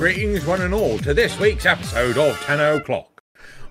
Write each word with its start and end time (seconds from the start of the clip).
Greetings, 0.00 0.46
one 0.46 0.62
and 0.62 0.72
all, 0.72 0.96
to 1.00 1.12
this 1.12 1.38
week's 1.38 1.66
episode 1.66 2.16
of 2.16 2.34
10 2.40 2.58
o'clock. 2.58 3.22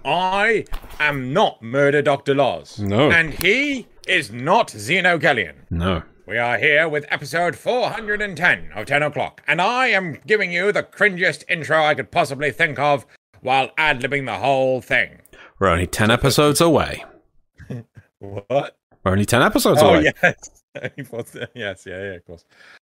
I 0.06 0.66
am 1.00 1.34
not 1.34 1.60
Murder 1.64 2.04
Dr. 2.04 2.36
Laws. 2.36 2.78
No. 2.78 3.10
And 3.10 3.34
he 3.34 3.88
is 4.08 4.32
not 4.32 4.70
Zeno 4.70 5.18
Gellion. 5.18 5.56
No. 5.72 6.04
We 6.28 6.38
are 6.38 6.60
here 6.60 6.88
with 6.88 7.08
episode 7.10 7.56
410 7.56 8.74
of 8.76 8.86
10 8.86 9.02
o'clock, 9.02 9.42
and 9.48 9.60
I 9.60 9.88
am 9.88 10.20
giving 10.28 10.52
you 10.52 10.72
the 10.72 10.84
cringiest 10.84 11.46
intro 11.50 11.82
I 11.84 11.96
could 11.96 12.12
possibly 12.12 12.52
think 12.52 12.78
of 12.78 13.08
while 13.42 13.72
ad 13.76 14.00
libbing 14.02 14.28
the 14.28 14.38
whole 14.38 14.82
thing. 14.82 15.22
We're 15.58 15.70
only 15.70 15.88
10 15.88 16.12
episodes 16.12 16.62
away. 16.62 17.04
What? 18.20 18.78
We're 19.04 19.14
only 19.14 19.26
10 19.26 19.42
episodes 19.42 19.82
Oh, 19.82 19.94
away. 19.96 20.12
yes. 20.22 20.62
yes, 21.56 21.86
yeah, 21.88 22.04
yeah, 22.04 22.14
of 22.16 22.26
course. 22.28 22.44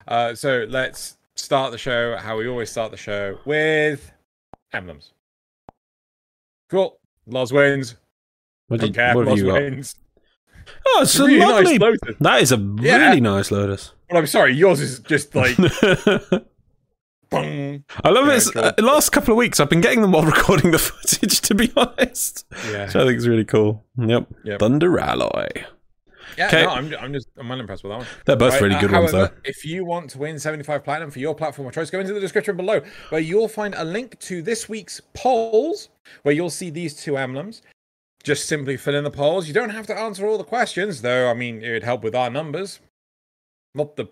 Uh, 0.06 0.34
so 0.34 0.66
let's 0.68 1.16
start 1.36 1.72
the 1.72 1.78
show 1.78 2.16
how 2.16 2.36
we 2.38 2.46
always 2.48 2.70
start 2.70 2.90
the 2.90 2.96
show 2.96 3.38
with 3.44 4.12
emblems. 4.72 5.12
Cool. 6.70 6.98
Loz 7.26 7.52
wins. 7.52 7.96
What, 8.68 8.80
Don't 8.80 8.88
did, 8.88 8.94
care. 8.96 9.14
what 9.16 9.36
you 9.36 9.44
got? 9.46 9.54
wins. 9.54 9.96
Oh, 10.86 11.00
it's 11.02 11.18
a 11.18 11.24
Really 11.24 11.38
nice. 11.38 11.78
Lotus. 11.78 12.16
that 12.20 12.42
is 12.42 12.52
a 12.52 12.76
Yeah. 12.80 12.96
really 13.08 13.20
nice 13.20 13.50
Lotus. 13.50 13.92
Well, 14.10 14.18
I'm 14.20 14.26
sorry, 14.26 14.54
yours 14.54 14.80
is 14.80 14.98
just 15.00 15.34
like. 15.34 15.56
I 17.34 18.08
love 18.10 18.26
Yeah, 18.26 18.36
it. 18.36 18.56
Uh, 18.56 18.72
last 18.78 19.10
couple 19.10 19.32
of 19.32 19.38
weeks, 19.38 19.58
I've 19.58 19.70
been 19.70 19.80
getting 19.80 20.02
them 20.02 20.12
while 20.12 20.22
recording 20.26 20.70
the 20.70 20.78
footage, 20.78 21.40
to 21.42 21.54
be 21.54 21.72
honest. 21.76 22.44
Yeah. 22.70 22.86
Which 22.86 22.96
I 22.96 23.04
think 23.06 23.16
is 23.18 23.26
really 23.26 23.44
cool. 23.46 23.84
Yep. 23.96 24.26
Yep. 24.44 24.60
Thunder 24.60 24.98
Alloy. 24.98 25.48
Yeah, 26.36 26.48
'Kay. 26.48 26.62
no, 26.64 26.70
I'm, 26.70 26.94
I'm 27.00 27.12
just 27.12 27.28
I'm 27.36 27.48
well 27.48 27.60
impressed 27.60 27.82
with 27.84 27.92
that 27.92 27.98
one. 27.98 28.06
They're 28.24 28.36
both 28.36 28.52
Right, 28.54 28.62
really 28.62 28.74
uh, 28.76 28.80
good 28.80 28.92
ones, 28.92 29.12
though. 29.12 29.28
If 29.44 29.64
you 29.64 29.84
want 29.84 30.10
to 30.10 30.18
win 30.18 30.38
75 30.38 30.84
platinum 30.84 31.10
for 31.10 31.18
your 31.18 31.34
platform 31.34 31.68
of 31.68 31.74
choice, 31.74 31.90
go 31.90 32.00
into 32.00 32.14
the 32.14 32.20
description 32.20 32.56
below 32.56 32.80
where 33.10 33.20
you'll 33.20 33.48
find 33.48 33.74
a 33.74 33.84
link 33.84 34.18
to 34.20 34.42
this 34.42 34.68
week's 34.68 35.00
polls 35.14 35.88
where 36.22 36.34
you'll 36.34 36.50
see 36.50 36.70
these 36.70 36.94
two 36.94 37.16
emblems. 37.16 37.62
Just 38.24 38.46
simply 38.46 38.76
fill 38.76 38.94
in 38.94 39.04
the 39.04 39.10
polls. 39.10 39.48
You 39.48 39.54
don't 39.54 39.70
have 39.70 39.86
to 39.88 39.98
answer 39.98 40.26
all 40.26 40.38
the 40.38 40.44
questions, 40.44 41.02
though. 41.02 41.28
I 41.28 41.34
mean, 41.34 41.62
it 41.62 41.72
would 41.72 41.82
help 41.82 42.04
with 42.04 42.14
our 42.14 42.30
numbers. 42.30 42.78
Not 43.74 43.96
the 43.96 44.06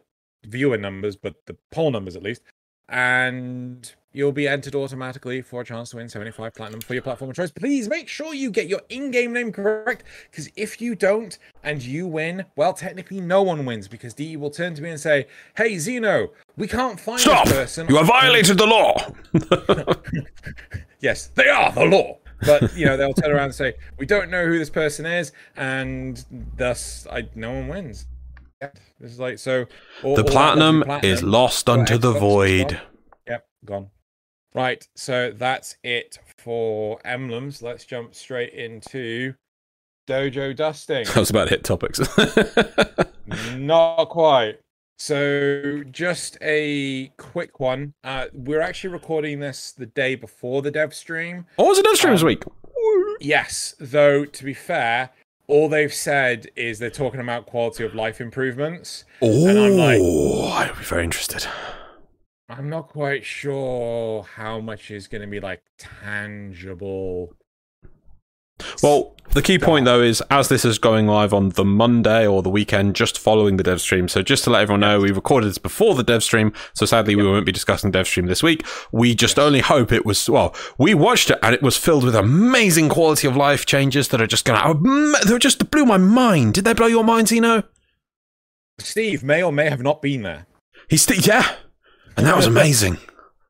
viewer 0.45 0.78
numbers, 0.78 1.17
but 1.17 1.36
the 1.47 1.56
poll 1.70 1.91
numbers 1.91 2.17
at 2.17 2.23
least. 2.23 2.42
And 2.89 3.92
you'll 4.12 4.33
be 4.33 4.48
entered 4.48 4.75
automatically 4.75 5.41
for 5.42 5.61
a 5.61 5.64
chance 5.64 5.91
to 5.91 5.97
win 5.97 6.08
75 6.08 6.55
platinum 6.55 6.80
for 6.80 6.94
your 6.94 7.03
platform 7.03 7.30
of 7.30 7.36
choice. 7.36 7.50
Please 7.50 7.89
make 7.89 8.08
sure 8.08 8.34
you 8.34 8.50
get 8.50 8.67
your 8.69 8.80
in-game 8.89 9.33
name 9.33 9.52
correct, 9.52 10.05
because 10.30 10.50
if 10.56 10.80
you 10.80 10.94
don't 10.94 11.39
and 11.62 11.83
you 11.83 12.06
win, 12.06 12.44
well, 12.56 12.72
technically 12.72 13.20
no 13.20 13.42
one 13.42 13.64
wins, 13.64 13.89
because 13.89 14.14
DE 14.14 14.36
will 14.36 14.50
turn 14.50 14.75
to 14.75 14.83
me 14.83 14.91
and 14.91 15.00
say, 15.00 15.27
"Hey 15.56 15.78
Zeno, 15.78 16.30
we 16.56 16.67
can't 16.67 16.98
find 16.98 17.20
Stop! 17.20 17.47
this 17.47 17.55
person." 17.55 17.86
You 17.89 17.97
have 17.97 18.06
violated 18.06 18.58
the 18.58 18.67
law. 18.67 18.97
yes, 21.00 21.28
they 21.28 21.48
are 21.48 21.72
the 21.72 21.84
law. 21.84 22.19
But 22.47 22.77
you 22.77 22.86
know, 22.86 22.97
they'll 22.97 23.12
turn 23.12 23.30
around 23.30 23.47
and 23.47 23.55
say, 23.55 23.74
"We 23.98 24.06
don't 24.06 24.30
know 24.30 24.47
who 24.47 24.58
this 24.58 24.70
person 24.70 25.06
is," 25.06 25.33
and 25.56 26.24
thus, 26.56 27.06
I 27.11 27.28
no 27.34 27.52
one 27.52 27.69
wins. 27.69 28.06
Yep. 28.62 28.78
This 28.98 29.12
is 29.12 29.19
like 29.20 29.39
so. 29.39 29.67
all- 30.02 30.17
the 30.17 30.22
all 30.22 30.27
that 30.27 30.33
platinum, 30.33 30.84
is 31.02 31.22
lost 31.22 31.69
unto 31.69 31.97
the 31.97 32.12
void. 32.12 32.69
gone. 32.69 32.80
Yep, 33.27 33.47
gone. 33.64 33.91
Right, 34.55 34.87
so 34.97 35.33
that's 35.37 35.77
it 35.84 36.19
for 36.39 36.98
emblems. 37.05 37.62
Let's 37.62 37.84
jump 37.84 38.15
straight 38.15 38.53
into 38.53 39.34
dojo 40.09 40.57
dusting. 40.57 41.07
I 41.15 41.19
was 41.20 41.31
about 41.31 41.45
to 41.45 41.51
hit 41.51 41.65
topics. 41.65 42.01
Not 43.57 44.07
quite. 44.09 44.59
So, 44.98 45.83
just 45.91 46.37
a 46.42 47.09
quick 47.17 47.59
one. 47.61 47.95
Uh, 48.05 48.27
we're 48.34 48.61
actually 48.61 48.91
recording 48.92 49.41
this 49.41 49.73
the 49.73 49.87
day 49.87 50.15
before 50.15 50.61
the 50.62 50.70
dev 50.70 50.92
stream. 50.95 51.47
what 51.57 51.69
was 51.69 51.79
the 51.79 51.85
dev 51.85 51.97
stream 51.97 52.12
this 52.12 52.23
Um, 52.23 52.27
week? 52.27 52.42
Yes, 53.20 53.75
though, 53.79 54.25
to 54.27 54.45
be 54.45 54.53
fair, 54.53 55.11
all 55.47 55.69
they've 55.70 55.92
said 55.95 56.48
is 56.57 56.79
they're 56.79 56.91
talking 56.91 57.20
about 57.20 57.47
quality 57.47 57.85
of 57.85 57.95
life 57.95 58.20
improvements. 58.20 59.05
Oh, 59.23 59.48
I'm 59.48 59.77
like- 59.77 60.01
I'd 60.70 60.77
be 60.77 60.85
very 60.85 61.05
interested. 61.05 61.47
I'm 62.50 62.68
not 62.68 62.88
quite 62.88 63.24
sure 63.24 64.24
how 64.24 64.58
much 64.58 64.90
is 64.90 65.06
going 65.06 65.20
to 65.20 65.28
be 65.28 65.38
like 65.38 65.62
tangible. 65.78 67.33
Well, 68.83 69.14
the 69.30 69.40
key 69.40 69.56
point 69.56 69.84
though 69.84 70.02
is 70.02 70.20
as 70.30 70.48
this 70.48 70.64
is 70.64 70.80
going 70.80 71.06
live 71.06 71.33
on 71.33 71.50
the 71.50 71.64
Monday 71.64 72.27
or 72.27 72.42
the 72.42 72.50
weekend 72.50 72.96
just 72.96 73.20
following 73.20 73.56
the 73.56 73.62
dev 73.62 73.80
stream. 73.80 74.08
So 74.08 74.20
just 74.20 74.42
to 74.44 74.50
let 74.50 74.62
everyone 74.62 74.80
know, 74.80 74.98
we 74.98 75.12
recorded 75.12 75.48
this 75.48 75.58
before 75.58 75.94
the 75.94 76.02
dev 76.02 76.24
stream. 76.24 76.52
So 76.74 76.84
sadly, 76.86 77.14
we 77.14 77.24
won't 77.24 77.46
be 77.46 77.52
discussing 77.52 77.92
dev 77.92 78.08
stream 78.08 78.27
this 78.27 78.42
week. 78.42 78.67
We 78.90 79.14
just 79.14 79.38
only 79.38 79.61
hope 79.61 79.92
it 79.92 80.05
was 80.05 80.28
well. 80.28 80.52
We 80.77 80.92
watched 80.92 81.30
it 81.30 81.38
and 81.44 81.55
it 81.55 81.62
was 81.62 81.77
filled 81.77 82.02
with 82.02 82.17
amazing 82.17 82.88
quality 82.88 83.28
of 83.28 83.36
life 83.36 83.64
changes 83.64 84.08
that 84.08 84.20
are 84.20 84.27
just 84.27 84.44
gonna. 84.44 84.61
Oh, 84.64 85.20
they 85.24 85.38
just 85.38 85.70
blew 85.70 85.86
my 85.86 85.98
mind. 85.98 86.55
Did 86.55 86.64
they 86.64 86.74
blow 86.74 86.88
your 86.88 87.05
mind, 87.05 87.28
Zeno? 87.28 87.62
Steve 88.80 89.22
may 89.22 89.40
or 89.40 89.52
may 89.52 89.70
have 89.70 89.82
not 89.82 90.02
been 90.02 90.22
there. 90.22 90.46
He's 90.88 91.02
st- 91.02 91.24
yeah, 91.24 91.55
and 92.17 92.27
that 92.27 92.37
was 92.37 92.47
amazing. 92.47 92.95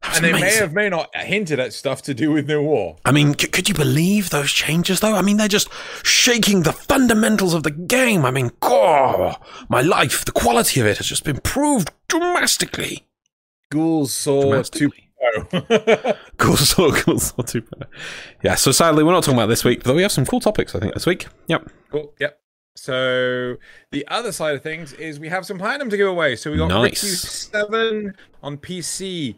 That 0.03 0.09
was 0.09 0.17
And 0.17 0.25
they 0.25 0.33
may 0.33 0.39
amazing. 0.39 0.61
have 0.63 0.73
may 0.73 0.89
not 0.89 1.15
hinted 1.15 1.61
at 1.61 1.73
stuff 1.75 2.01
to 2.03 2.15
do 2.15 2.31
with 2.33 2.49
New 2.49 2.63
War. 2.63 2.97
I 3.05 3.13
mean, 3.13 3.39
c- 3.39 3.49
could 3.49 3.69
you 3.69 3.75
believe 3.75 4.31
those 4.31 4.51
changes, 4.51 5.01
though? 5.01 5.15
I 5.15 5.21
mean, 5.21 5.37
they're 5.37 5.47
just 5.49 5.69
shaking 6.05 6.63
the 6.63 6.73
fundamentals 6.73 7.53
of 7.53 7.65
the 7.65 7.71
game. 7.71 8.25
I 8.25 8.31
mean, 8.31 8.51
God, 8.61 9.37
my 9.69 9.83
life, 9.83 10.25
the 10.25 10.33
quality 10.33 10.81
of 10.81 10.87
it 10.87 10.97
has 10.99 11.07
just 11.07 11.25
been 11.25 11.37
improved 11.37 11.91
dramatically. 12.09 13.07
Ghouls 13.71 14.13
saw 14.15 14.41
Dramatically. 14.43 15.11
2.0. 15.53 16.17
Cool, 16.39 16.57
so 16.57 16.91
cool, 16.93 17.19
so 17.19 17.43
too 17.43 17.61
bad. 17.61 17.87
Yeah, 18.43 18.55
so 18.55 18.73
sadly, 18.73 19.05
we're 19.05 19.13
not 19.13 19.23
talking 19.23 19.39
about 19.39 19.49
this 19.51 19.65
week, 19.65 19.83
though 19.83 19.95
we 19.95 20.01
have 20.03 20.13
some 20.13 20.25
cool 20.25 20.41
topics, 20.41 20.75
I 20.75 20.81
think, 20.81 20.95
this 20.95 21.05
week. 21.07 21.27
Yep. 21.49 21.69
Cool. 21.91 22.15
Yep. 22.19 22.41
So 22.77 23.57
the 23.91 24.07
other 24.09 24.33
side 24.33 24.55
of 24.55 24.63
things 24.63 24.93
is 24.95 25.21
we 25.21 25.29
have 25.29 25.45
some 25.45 25.59
platinum 25.59 25.91
to 25.91 25.97
give 25.97 26.09
away. 26.09 26.37
So 26.37 26.51
we 26.51 26.57
got 26.57 26.69
Nice. 26.69 27.03
Riku 27.03 27.51
Seven 27.51 28.15
on 28.43 28.57
PC, 28.59 29.37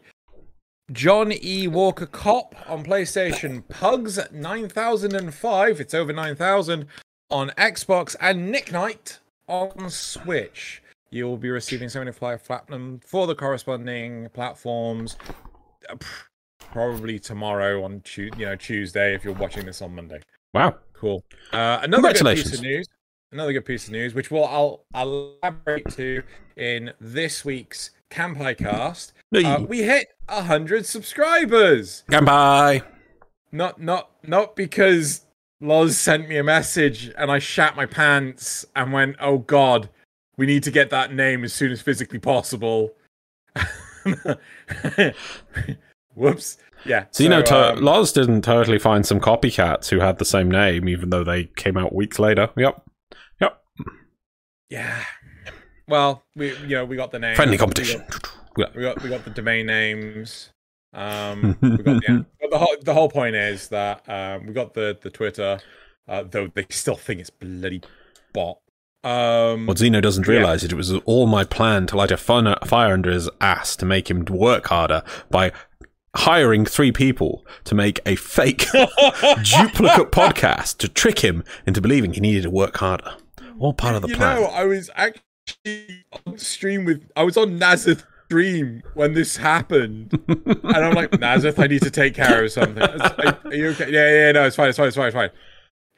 John 0.91 1.31
E. 1.33 1.67
Walker 1.67 2.05
Cop 2.05 2.55
on 2.69 2.83
PlayStation, 2.85 3.67
Pugs 3.69 4.19
nine 4.31 4.69
thousand 4.69 5.15
and 5.15 5.33
five. 5.33 5.81
It's 5.81 5.93
over 5.93 6.13
nine 6.13 6.35
thousand 6.35 6.85
on 7.29 7.49
Xbox, 7.57 8.15
and 8.21 8.51
Nick 8.51 8.71
Knight 8.71 9.19
on 9.47 9.89
Switch. 9.89 10.81
You 11.09 11.25
will 11.25 11.37
be 11.37 11.49
receiving 11.51 11.89
75 11.89 12.43
platinum 12.43 12.99
for 13.05 13.27
the 13.27 13.35
corresponding 13.35 14.29
platforms. 14.33 15.15
Probably 16.71 17.19
tomorrow 17.19 17.83
on 17.83 18.01
Tu- 18.01 18.31
you 18.37 18.45
know 18.45 18.55
Tuesday 18.55 19.13
if 19.13 19.23
you're 19.23 19.33
watching 19.35 19.65
this 19.65 19.81
on 19.81 19.93
Monday. 19.95 20.21
Wow. 20.55 20.75
Cool. 20.93 21.23
Uh, 21.51 21.79
another 21.83 22.01
good 22.01 22.11
piece 22.13 22.17
Congratulations. 22.17 22.53
of 22.53 22.61
news. 22.61 22.87
Another 23.33 23.51
good 23.51 23.65
piece 23.65 23.87
of 23.87 23.93
news, 23.93 24.13
which 24.13 24.29
will 24.29 24.45
I'll, 24.45 24.85
I'll 24.93 25.37
elaborate 25.41 25.89
to 25.95 26.21
in 26.55 26.93
this 27.01 27.43
week's 27.43 27.89
Campai 28.11 28.55
cast. 28.55 29.13
Uh, 29.35 29.65
we 29.67 29.81
hit 29.81 30.09
hundred 30.29 30.85
subscribers. 30.85 32.03
Goodbye. 32.07 32.83
Not 33.51 33.81
not 33.81 34.11
not 34.21 34.55
because 34.55 35.25
Loz 35.59 35.97
sent 35.97 36.29
me 36.29 36.37
a 36.37 36.43
message 36.43 37.11
and 37.17 37.31
I 37.31 37.39
shat 37.39 37.75
my 37.75 37.87
pants 37.87 38.67
and 38.75 38.93
went, 38.93 39.15
"Oh 39.19 39.39
God, 39.39 39.89
we 40.37 40.45
need 40.45 40.61
to 40.63 40.71
get 40.71 40.91
that 40.91 41.11
name 41.11 41.43
as 41.43 41.53
soon 41.53 41.71
as 41.71 41.81
physically 41.81 42.19
possible." 42.19 42.93
Whoops. 46.13 46.57
Yeah. 46.85 47.05
So, 47.09 47.23
you 47.23 47.29
know, 47.29 47.41
to- 47.41 47.73
um, 47.73 47.81
Loz 47.81 48.11
didn't 48.11 48.43
totally 48.43 48.77
find 48.77 49.07
some 49.07 49.19
copycats 49.19 49.89
who 49.89 49.99
had 49.99 50.19
the 50.19 50.25
same 50.25 50.51
name, 50.51 50.87
even 50.87 51.09
though 51.09 51.23
they 51.23 51.45
came 51.45 51.77
out 51.77 51.95
weeks 51.95 52.19
later. 52.19 52.49
Yep. 52.55 52.83
Yeah. 54.73 55.03
Well, 55.87 56.23
we 56.35 56.55
you 56.59 56.75
know 56.75 56.85
we 56.85 56.95
got 56.95 57.11
the 57.11 57.19
name. 57.19 57.35
Friendly 57.35 57.53
We 57.55 57.57
got- 57.57 57.63
competition. 57.65 58.03
we 58.55 58.63
got 58.83 59.01
we 59.03 59.09
got 59.09 59.23
the 59.25 59.29
domain 59.31 59.65
names. 59.67 60.49
Um, 60.93 61.57
we 61.61 61.69
got 61.77 62.01
the, 62.01 62.25
the 62.51 62.57
whole 62.57 62.75
the 62.81 62.93
whole 62.93 63.09
point 63.09 63.35
is 63.35 63.67
that 63.69 64.07
um, 64.07 64.47
we 64.47 64.53
got 64.53 64.73
the 64.73 64.97
the 65.01 65.09
Twitter, 65.09 65.59
uh, 66.07 66.23
though 66.29 66.47
they 66.53 66.65
still 66.69 66.95
think 66.95 67.19
it's 67.19 67.29
bloody 67.29 67.81
bot. 68.33 68.59
Um, 69.03 69.65
What 69.67 69.79
Zeno 69.79 69.99
doesn't 69.99 70.25
Yeah. 70.27 70.33
realize 70.35 70.63
is 70.63 70.71
it 70.71 70.75
was 70.75 70.93
all 71.05 71.27
my 71.27 71.43
plan 71.43 71.87
to 71.87 71.97
light 71.97 72.11
a 72.11 72.15
fun- 72.17 72.55
fire 72.63 72.93
under 72.93 73.11
his 73.11 73.29
ass 73.41 73.75
to 73.77 73.85
make 73.85 74.09
him 74.09 74.23
work 74.25 74.67
harder 74.67 75.03
by 75.29 75.51
hiring 76.15 76.63
three 76.65 76.91
people 76.93 77.45
to 77.65 77.75
make 77.75 77.99
a 78.05 78.15
fake 78.15 78.65
duplicate 78.71 80.11
podcast 80.11 80.77
to 80.77 80.87
trick 80.87 81.19
him 81.19 81.43
into 81.65 81.81
believing 81.81 82.13
he 82.13 82.21
needed 82.21 82.43
to 82.43 82.49
work 82.49 82.77
harder. 82.77 83.15
All 83.59 83.73
part 83.73 83.95
of 83.95 84.01
the 84.01 84.09
you 84.09 84.15
plan. 84.15 84.41
know, 84.41 84.45
I 84.47 84.65
was 84.65 84.89
actually 84.95 86.05
on 86.25 86.37
stream 86.37 86.85
with 86.85 87.09
I 87.15 87.23
was 87.23 87.37
on 87.37 87.57
Nazareth 87.57 88.05
stream 88.25 88.81
when 88.93 89.13
this 89.13 89.37
happened, 89.37 90.17
and 90.27 90.65
I'm 90.65 90.93
like 90.93 91.19
Nazareth, 91.19 91.59
I 91.59 91.67
need 91.67 91.81
to 91.83 91.91
take 91.91 92.15
care 92.15 92.43
of 92.43 92.51
something. 92.51 92.81
Are, 92.81 93.37
are 93.45 93.53
you 93.53 93.69
okay? 93.69 93.91
Yeah, 93.91 94.11
yeah, 94.11 94.31
no, 94.31 94.45
it's 94.45 94.55
fine, 94.55 94.69
it's 94.69 94.77
fine, 94.77 94.87
it's 94.87 94.97
fine, 94.97 95.07
it's 95.07 95.15
fine. 95.15 95.29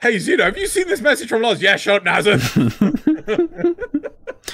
Hey 0.01 0.19
Zeno, 0.19 0.43
have 0.43 0.57
you 0.57 0.67
seen 0.67 0.87
this 0.87 1.01
message 1.01 1.29
from 1.29 1.41
Loz? 1.41 1.61
Yeah, 1.61 1.77
shut 1.77 1.97
up, 1.97 2.03
Nazareth. 2.03 2.53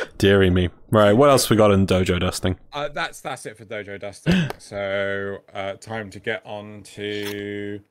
Deary 0.18 0.50
me. 0.50 0.70
Right, 0.92 1.14
what 1.14 1.30
else 1.30 1.50
we 1.50 1.56
got 1.56 1.72
in 1.72 1.88
dojo 1.88 2.20
dusting? 2.20 2.58
Uh, 2.72 2.90
that's 2.90 3.22
that's 3.22 3.46
it 3.46 3.58
for 3.58 3.66
dojo 3.66 4.00
dusting. 4.00 4.52
so 4.60 5.40
uh, 5.54 5.74
time 5.74 6.10
to 6.12 6.20
get 6.20 6.46
on 6.46 6.84
to 6.84 7.82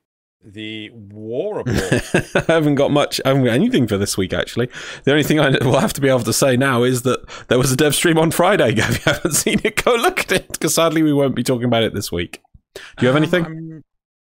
the 0.43 0.89
war 0.91 1.57
report. 1.57 2.03
I 2.49 2.53
haven't 2.53 2.75
got 2.75 2.91
much. 2.91 3.21
I 3.25 3.29
haven't 3.29 3.45
got 3.45 3.53
anything 3.53 3.87
for 3.87 3.97
this 3.97 4.17
week. 4.17 4.33
Actually, 4.33 4.69
the 5.03 5.11
only 5.11 5.23
thing 5.23 5.39
I 5.39 5.51
will 5.63 5.79
have 5.79 5.93
to 5.93 6.01
be 6.01 6.09
able 6.09 6.21
to 6.21 6.33
say 6.33 6.57
now 6.57 6.83
is 6.83 7.03
that 7.03 7.19
there 7.47 7.57
was 7.59 7.71
a 7.71 7.75
dev 7.75 7.93
stream 7.95 8.17
on 8.17 8.31
Friday. 8.31 8.73
If 8.77 9.05
you 9.05 9.11
haven't 9.13 9.33
seen 9.33 9.61
it, 9.63 9.83
go 9.83 9.95
look 9.95 10.19
at 10.21 10.31
it 10.31 10.47
because 10.53 10.73
sadly 10.75 11.03
we 11.03 11.13
won't 11.13 11.35
be 11.35 11.43
talking 11.43 11.65
about 11.65 11.83
it 11.83 11.93
this 11.93 12.11
week. 12.11 12.41
Do 12.73 12.81
you 13.05 13.07
have 13.07 13.15
Um, 13.15 13.23
anything? 13.23 13.45
I'm, 13.45 13.83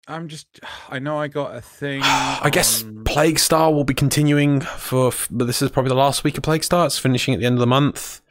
I'm 0.07 0.29
just. 0.29 0.47
I 0.89 0.99
know 0.99 1.19
I 1.19 1.29
got 1.29 1.55
a 1.55 1.61
thing. 1.61 2.01
I 2.05 2.49
guess 2.51 2.85
Plague 3.05 3.39
Star 3.39 3.73
will 3.73 3.85
be 3.85 3.95
continuing 3.95 4.61
for, 4.63 5.13
but 5.31 5.47
this 5.47 5.61
is 5.61 5.71
probably 5.71 5.91
the 5.91 5.95
last 5.97 6.25
week 6.25 6.37
of 6.39 6.43
Plague 6.43 6.65
Star. 6.65 6.87
It's 6.87 6.99
finishing 6.99 7.35
at 7.35 7.41
the 7.41 7.47
end 7.47 7.55
of 7.57 7.61
the 7.61 7.67
month. 7.67 8.23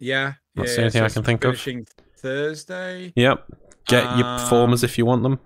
Yeah. 0.00 0.32
That's 0.56 0.70
yeah, 0.70 0.74
the 0.76 0.80
only 0.82 0.90
thing 0.90 1.00
so 1.02 1.06
I 1.06 1.08
can 1.10 1.22
think 1.22 1.44
of. 1.44 1.50
finishing 1.52 1.86
Thursday. 2.18 3.12
Yep. 3.14 3.44
Get 3.86 4.04
your 4.18 4.38
performers 4.38 4.82
Um, 4.82 4.88
if 4.88 4.98
you 4.98 5.06
want 5.06 5.22
them. 5.22 5.38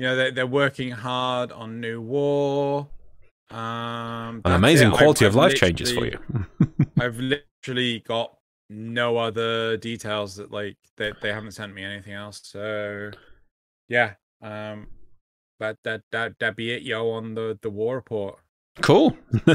You 0.00 0.06
know 0.06 0.16
they're 0.16 0.30
they're 0.30 0.46
working 0.46 0.90
hard 0.92 1.52
on 1.52 1.78
New 1.78 2.00
War. 2.00 2.88
Um, 3.50 4.40
An 4.46 4.52
amazing 4.52 4.88
it. 4.88 4.90
I've- 4.92 4.96
quality 4.96 5.26
of 5.26 5.32
I've 5.32 5.36
life 5.36 5.54
changes 5.56 5.92
for 5.92 6.06
you. 6.06 6.18
I've 6.98 7.18
literally 7.18 7.98
got 8.00 8.34
no 8.70 9.18
other 9.18 9.76
details 9.76 10.36
that 10.36 10.50
like 10.50 10.78
they 10.96 11.12
they 11.20 11.30
haven't 11.34 11.50
sent 11.50 11.74
me 11.74 11.84
anything 11.84 12.14
else. 12.14 12.40
So 12.44 13.10
yeah, 13.90 14.14
um, 14.40 14.86
but 15.58 15.76
that 15.84 16.00
that 16.12 16.32
that 16.38 16.56
be 16.56 16.72
it, 16.72 16.80
yo, 16.80 17.10
on 17.10 17.34
the 17.34 17.58
the 17.60 17.68
war 17.68 17.96
report. 17.96 18.38
Cool. 18.82 19.16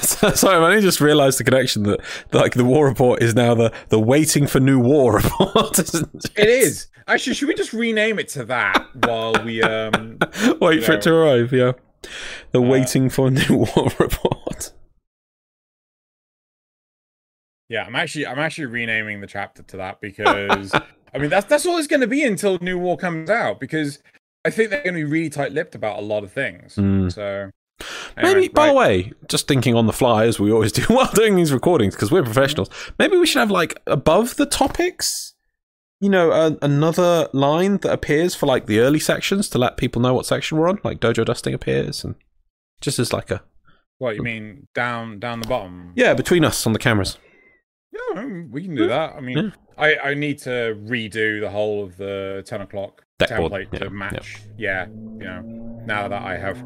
Sorry, 0.00 0.56
I 0.56 0.56
only 0.56 0.80
just 0.80 1.00
realised 1.00 1.38
the 1.38 1.44
connection 1.44 1.82
that, 1.84 2.00
like 2.32 2.54
the 2.54 2.64
war 2.64 2.86
report 2.86 3.22
is 3.22 3.34
now 3.34 3.54
the 3.54 3.72
the 3.88 3.98
waiting 4.00 4.46
for 4.46 4.60
new 4.60 4.78
war 4.78 5.16
report. 5.20 5.78
isn't 5.78 6.24
It 6.36 6.48
is 6.48 6.86
actually. 7.06 7.34
Should 7.34 7.48
we 7.48 7.54
just 7.54 7.72
rename 7.72 8.18
it 8.18 8.28
to 8.28 8.44
that 8.46 8.86
while 9.06 9.34
we 9.44 9.62
um? 9.62 10.18
Wait 10.60 10.76
you 10.76 10.82
for 10.82 10.92
it 10.92 11.02
to 11.02 11.12
arrive. 11.12 11.52
Yeah, 11.52 11.72
the 12.52 12.60
Uh, 12.60 12.62
waiting 12.62 13.10
for 13.10 13.30
new 13.30 13.56
war 13.58 13.90
report. 13.98 14.72
Yeah, 17.68 17.84
I'm 17.84 17.96
actually 17.96 18.26
I'm 18.26 18.38
actually 18.38 18.66
renaming 18.66 19.20
the 19.20 19.26
chapter 19.26 19.62
to 19.62 19.76
that 19.76 20.00
because 20.00 20.72
I 20.72 21.18
mean 21.18 21.28
that's 21.28 21.46
that's 21.46 21.66
all 21.66 21.76
it's 21.76 21.86
going 21.88 22.00
to 22.00 22.06
be 22.06 22.22
until 22.24 22.58
New 22.60 22.78
War 22.78 22.96
comes 22.96 23.28
out 23.28 23.60
because 23.60 23.98
I 24.44 24.50
think 24.50 24.70
they're 24.70 24.82
going 24.82 24.94
to 24.94 25.00
be 25.00 25.04
really 25.04 25.30
tight-lipped 25.30 25.74
about 25.74 25.98
a 25.98 26.02
lot 26.02 26.24
of 26.24 26.32
things. 26.32 26.76
Mm. 26.76 27.12
So 27.12 27.50
Maybe, 28.16 28.28
anyway, 28.28 28.48
by 28.48 28.66
the 28.68 28.74
way, 28.74 29.12
just 29.28 29.46
thinking 29.46 29.74
on 29.74 29.86
the 29.86 29.92
fly 29.92 30.24
as 30.24 30.40
we 30.40 30.50
always 30.50 30.72
do 30.72 30.82
while 30.88 31.10
doing 31.12 31.36
these 31.36 31.52
recordings 31.52 31.94
because 31.94 32.10
we're 32.10 32.22
professionals. 32.22 32.68
Maybe 32.98 33.16
we 33.16 33.26
should 33.26 33.40
have 33.40 33.50
like 33.50 33.80
above 33.86 34.36
the 34.36 34.46
topics, 34.46 35.34
you 36.00 36.08
know, 36.08 36.58
another 36.62 37.28
line 37.32 37.78
that 37.78 37.92
appears 37.92 38.34
for 38.34 38.46
like 38.46 38.66
the 38.66 38.80
early 38.80 38.98
sections 38.98 39.48
to 39.50 39.58
let 39.58 39.76
people 39.76 40.02
know 40.02 40.14
what 40.14 40.26
section 40.26 40.58
we're 40.58 40.68
on. 40.68 40.80
Like 40.82 40.98
dojo 41.00 41.24
dusting 41.24 41.54
appears 41.54 42.04
and 42.04 42.16
just 42.80 42.98
as 42.98 43.12
like 43.12 43.30
a 43.30 43.42
what 43.98 44.14
you 44.14 44.22
mean 44.22 44.68
down 44.74 45.18
down 45.18 45.40
the 45.40 45.48
bottom? 45.48 45.92
yeah 45.96 46.14
between 46.14 46.44
us 46.44 46.66
on 46.66 46.72
the 46.72 46.78
cameras. 46.78 47.18
Yeah, 47.92 48.24
we 48.50 48.62
can 48.64 48.74
do 48.74 48.86
that. 48.86 49.16
I 49.16 49.20
mean, 49.20 49.38
Yeah. 49.38 49.50
I, 49.76 50.10
I 50.10 50.14
need 50.14 50.38
to 50.40 50.76
redo 50.86 51.40
the 51.40 51.50
whole 51.50 51.84
of 51.84 51.96
the 51.96 52.42
10 52.46 52.60
o'clock 52.60 53.04
Deck 53.18 53.36
board, 53.36 53.52
template 53.52 53.72
yeah, 53.72 53.78
to 53.80 53.90
match. 53.90 54.36
Yeah. 54.56 54.86
you 54.86 55.24
know, 55.24 55.40
now 55.86 56.08
that 56.08 56.22
I 56.22 56.36
have. 56.36 56.62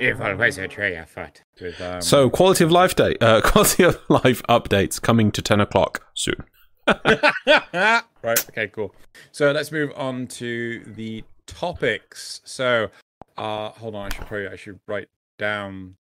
If 0.00 0.20
I 0.20 0.34
was 0.34 0.58
a 0.58 0.66
tree 0.66 0.96
effort 0.96 1.44
with 1.60 1.80
um, 1.80 2.00
So 2.00 2.28
quality 2.28 2.64
of 2.64 2.72
life 2.72 2.96
day, 2.96 3.14
uh, 3.20 3.40
quality 3.44 3.84
of 3.84 4.00
life 4.08 4.42
updates 4.48 5.00
coming 5.00 5.30
to 5.32 5.42
ten 5.42 5.60
o'clock 5.60 6.04
soon. 6.14 6.42
right. 6.86 8.02
Okay. 8.24 8.68
Cool. 8.68 8.92
So 9.30 9.52
let's 9.52 9.70
move 9.70 9.92
on 9.94 10.26
to 10.28 10.82
the 10.84 11.22
topics. 11.46 12.40
So, 12.44 12.88
uh, 13.36 13.68
hold 13.70 13.94
on. 13.94 14.06
I 14.06 14.14
should 14.14 14.26
probably 14.26 14.48
I 14.48 14.56
should 14.56 14.80
write 14.88 15.08
down 15.38 15.96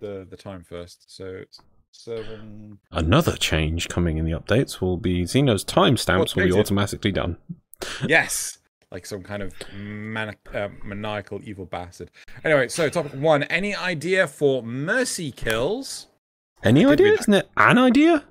the 0.00 0.26
the 0.28 0.36
time 0.36 0.64
first. 0.64 1.14
So 1.14 1.26
it's 1.26 1.60
seven. 1.92 2.78
Another 2.90 3.36
change 3.36 3.88
coming 3.88 4.18
in 4.18 4.24
the 4.24 4.32
updates 4.32 4.80
will 4.80 4.96
be 4.96 5.24
Zeno's 5.24 5.64
timestamps 5.64 6.34
will 6.34 6.46
be 6.46 6.52
automatically 6.52 7.12
done. 7.12 7.36
Yes. 8.06 8.58
Like 8.94 9.06
some 9.06 9.24
kind 9.24 9.42
of 9.42 9.52
uh, 10.54 10.68
maniacal 10.84 11.40
evil 11.42 11.66
bastard. 11.66 12.12
Anyway, 12.44 12.68
so 12.68 12.88
topic 12.88 13.12
one: 13.14 13.42
Any 13.42 13.74
idea 13.74 14.28
for 14.28 14.62
mercy 14.62 15.32
kills? 15.32 16.06
Any 16.62 16.86
idea? 16.86 17.14
Isn't 17.14 17.34
it 17.34 17.50
an 17.56 17.78
idea? 17.78 18.22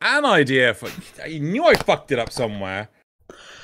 An 0.00 0.24
idea 0.24 0.74
for. 0.74 0.88
I 1.24 1.38
knew 1.38 1.64
I 1.64 1.74
fucked 1.74 2.12
it 2.12 2.20
up 2.20 2.30
somewhere. 2.30 2.88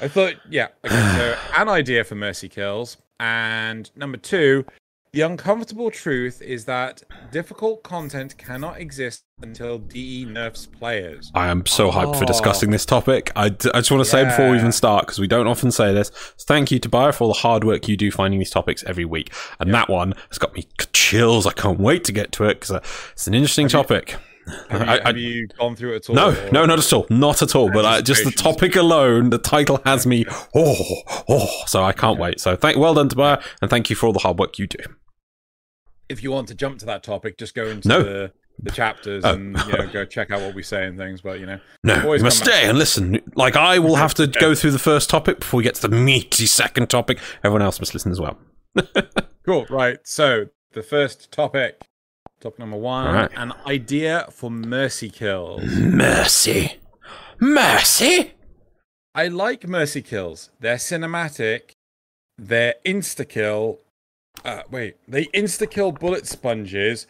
I 0.01 0.09
thought, 0.09 0.35
yeah. 0.51 0.71
Okay, 0.85 1.15
so 1.17 1.37
an 1.57 1.69
idea 1.69 2.03
for 2.03 2.17
mercy 2.17 2.49
kills, 2.49 2.97
and 3.21 3.89
number 3.95 4.19
two, 4.19 4.65
the 5.13 5.21
uncomfortable 5.21 5.91
truth 5.91 6.41
is 6.41 6.65
that 6.65 7.03
difficult 7.31 7.83
content 7.83 8.39
cannot 8.39 8.81
exist 8.81 9.25
until 9.43 9.79
DE 9.79 10.25
nerfs 10.25 10.65
players. 10.65 11.31
I 11.35 11.49
am 11.49 11.67
so 11.67 11.91
hyped 11.91 12.17
for 12.17 12.25
Oh. 12.25 12.27
discussing 12.27 12.71
this 12.71 12.87
topic. 12.87 13.31
I, 13.37 13.51
d- 13.51 13.69
I 13.75 13.81
just 13.81 13.91
want 13.91 14.03
to 14.03 14.09
say 14.09 14.25
before 14.25 14.51
we 14.51 14.57
even 14.57 14.73
start, 14.73 15.05
because 15.05 15.19
we 15.19 15.27
don't 15.27 15.47
often 15.47 15.71
say 15.71 15.93
this, 15.93 16.09
thank 16.41 16.71
you 16.71 16.79
to 16.79 16.89
Bayer 16.89 17.13
for 17.13 17.25
all 17.25 17.33
the 17.35 17.41
hard 17.41 17.63
work 17.63 17.89
you 17.89 17.97
do 17.99 18.11
finding 18.11 18.39
these 18.39 18.49
topics 18.51 18.83
every 18.87 19.05
week. 19.05 19.31
And 19.61 19.75
that 19.75 19.91
one 19.91 20.15
has 20.31 20.39
got 20.39 20.55
me 20.55 20.67
chills. 20.95 21.47
I 21.47 21.53
can't 21.53 21.79
wait 21.79 22.05
to 22.05 22.13
get 22.13 22.33
to 22.33 22.45
it 22.45 22.55
because 22.55 22.71
uh, 22.71 22.81
it's 23.13 23.27
an 23.27 23.35
interesting 23.35 23.69
topic. 23.69 24.17
Have, 24.71 24.81
you, 24.81 24.87
I- 24.87 24.95
I- 24.95 25.07
have 25.09 25.17
you 25.19 25.47
gone 25.59 25.77
through 25.77 25.93
it 25.93 25.97
at 25.97 26.09
all? 26.09 26.17
No, 26.17 26.31
or- 26.31 26.51
no, 26.53 26.65
not 26.65 26.79
at 26.79 26.91
all. 26.91 27.07
Not 27.11 27.43
at 27.43 27.55
all. 27.55 27.71
But 27.71 27.85
I, 27.85 28.01
just 28.01 28.25
the 28.25 28.31
topic 28.31 28.77
alone, 28.77 29.29
the 29.29 29.37
title 29.39 29.79
has 29.85 30.07
me, 30.07 30.25
oh, 30.55 30.75
oh. 31.29 31.49
So 31.67 31.83
I 31.85 31.93
can't 31.93 32.19
wait. 32.19 32.41
So 32.41 32.57
thank, 32.57 32.79
well 32.79 32.95
done 32.95 33.11
to 33.11 33.17
Bayer, 33.17 33.43
and 33.61 33.69
thank 33.71 33.91
you 33.91 33.97
for 33.97 34.07
all 34.07 34.15
the 34.15 34.21
hard 34.21 34.39
work 34.39 34.59
you 34.59 34.67
do. 34.67 34.79
If 36.13 36.23
you 36.23 36.31
want 36.31 36.49
to 36.49 36.55
jump 36.55 36.79
to 36.81 36.87
that 36.87 37.03
topic, 37.03 37.39
just 37.39 37.55
go 37.55 37.67
into 37.67 37.89
No. 37.89 38.03
the, 38.03 38.33
the 38.63 38.71
chapters 38.71 39.25
Oh. 39.25 39.33
and 39.35 39.57
you 39.67 39.73
know 39.73 39.87
go 39.93 40.05
check 40.05 40.31
out 40.31 40.41
what 40.41 40.55
we 40.55 40.63
say 40.63 40.87
and 40.87 40.97
things. 40.99 41.21
But 41.23 41.41
you 41.41 41.47
know, 41.47 41.59
No, 41.83 42.13
you 42.13 42.23
must 42.23 42.39
stay 42.39 42.69
and 42.69 42.79
listen. 42.79 43.21
Like 43.35 43.57
I 43.57 43.79
will 43.79 43.97
have 43.97 44.15
to 44.15 44.27
go 44.27 44.55
through 44.55 44.71
the 44.73 44.79
first 44.79 45.11
topic 45.11 45.41
before 45.41 45.59
we 45.59 45.65
get 45.65 45.75
to 45.77 45.89
the 45.89 45.97
meaty 45.97 46.47
second 46.47 46.89
topic. 46.91 47.19
Everyone 47.43 47.63
else 47.63 47.81
must 47.81 47.93
listen 47.95 48.13
as 48.13 48.21
well. 48.21 48.39
Cool. 49.45 49.67
Right. 49.69 49.99
So 50.05 50.47
the 50.73 50.85
first 50.85 51.33
topic, 51.33 51.81
topic 52.41 52.61
number 52.61 52.77
one, 52.77 53.13
right. 53.13 53.31
an 53.37 53.53
idea 53.67 54.29
for 54.31 54.53
mercy 54.53 55.11
kills. 55.11 55.65
Mercy, 55.65 56.77
mercy. 57.41 58.35
I 59.17 59.27
like 59.29 59.67
mercy 59.67 60.01
kills. 60.01 60.51
They're 60.61 60.77
cinematic. 60.77 61.73
They're 62.39 62.75
insta 62.87 63.29
kill. 63.29 63.79
Uh, 64.45 64.63
wait, 64.71 64.97
they 65.07 65.27
insta 65.27 65.71
kill 65.71 65.93
bullet 65.93 66.27
sponges. 66.27 67.07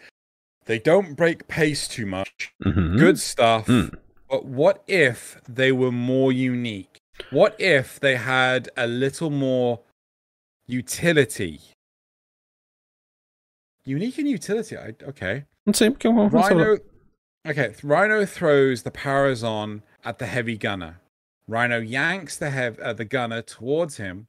They 0.66 0.78
don't 0.78 1.14
break 1.16 1.48
pace 1.48 1.88
too 1.88 2.06
much. 2.06 2.52
Mhm. 2.62 2.98
Good 2.98 3.18
stuff. 3.18 3.66
Mm. 3.66 3.94
But 4.28 4.44
what 4.44 4.82
if 4.86 5.40
they 5.48 5.72
were 5.72 5.92
more 5.92 6.32
unique? 6.32 6.98
What 7.30 7.58
if 7.60 7.98
they 8.00 8.16
had 8.16 8.68
a 8.76 8.86
little 8.86 9.30
more 9.30 9.80
utility? 10.66 11.60
Unique 13.84 14.18
and 14.18 14.28
utility. 14.28 14.76
I, 14.76 14.94
okay. 15.02 15.44
Let's 15.66 15.78
see. 15.78 15.90
Come 15.90 16.18
on. 16.18 16.30
Rhino. 16.30 16.78
Okay, 17.46 17.74
Rhino 17.82 18.24
throws 18.24 18.82
the 18.84 18.92
powers 18.92 19.42
on 19.42 19.82
at 20.04 20.18
the 20.18 20.26
heavy 20.26 20.56
gunner. 20.56 21.00
Rhino 21.48 21.80
yanks 21.80 22.36
the 22.36 22.50
hev- 22.50 22.78
uh, 22.78 22.92
the 22.92 23.04
gunner 23.04 23.42
towards 23.42 23.96
him, 23.96 24.28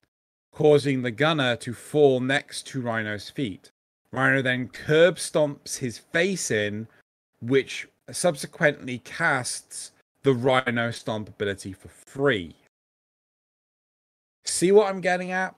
causing 0.53 1.01
the 1.01 1.11
gunner 1.11 1.55
to 1.57 1.73
fall 1.73 2.19
next 2.19 2.67
to 2.67 2.81
Rhino's 2.81 3.29
feet. 3.29 3.71
Rhino 4.11 4.41
then 4.41 4.67
curb 4.67 5.15
stomps 5.15 5.77
his 5.77 5.97
face 5.97 6.51
in, 6.51 6.87
which 7.41 7.87
subsequently 8.11 8.99
casts 8.99 9.91
the 10.21 10.33
Rhino 10.33 10.91
stomp 10.91 11.29
ability 11.29 11.73
for 11.73 11.89
free. 11.89 12.55
See 14.45 14.71
what 14.71 14.87
I'm 14.87 15.01
getting 15.01 15.31
at? 15.31 15.55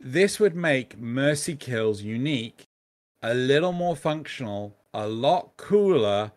This 0.00 0.40
would 0.40 0.54
make 0.54 0.98
Mercy 0.98 1.54
Kills 1.54 2.02
unique, 2.02 2.64
a 3.22 3.34
little 3.34 3.72
more 3.72 3.96
functional, 3.96 4.76
a 4.94 5.06
lot 5.06 5.56
cooler. 5.56 6.32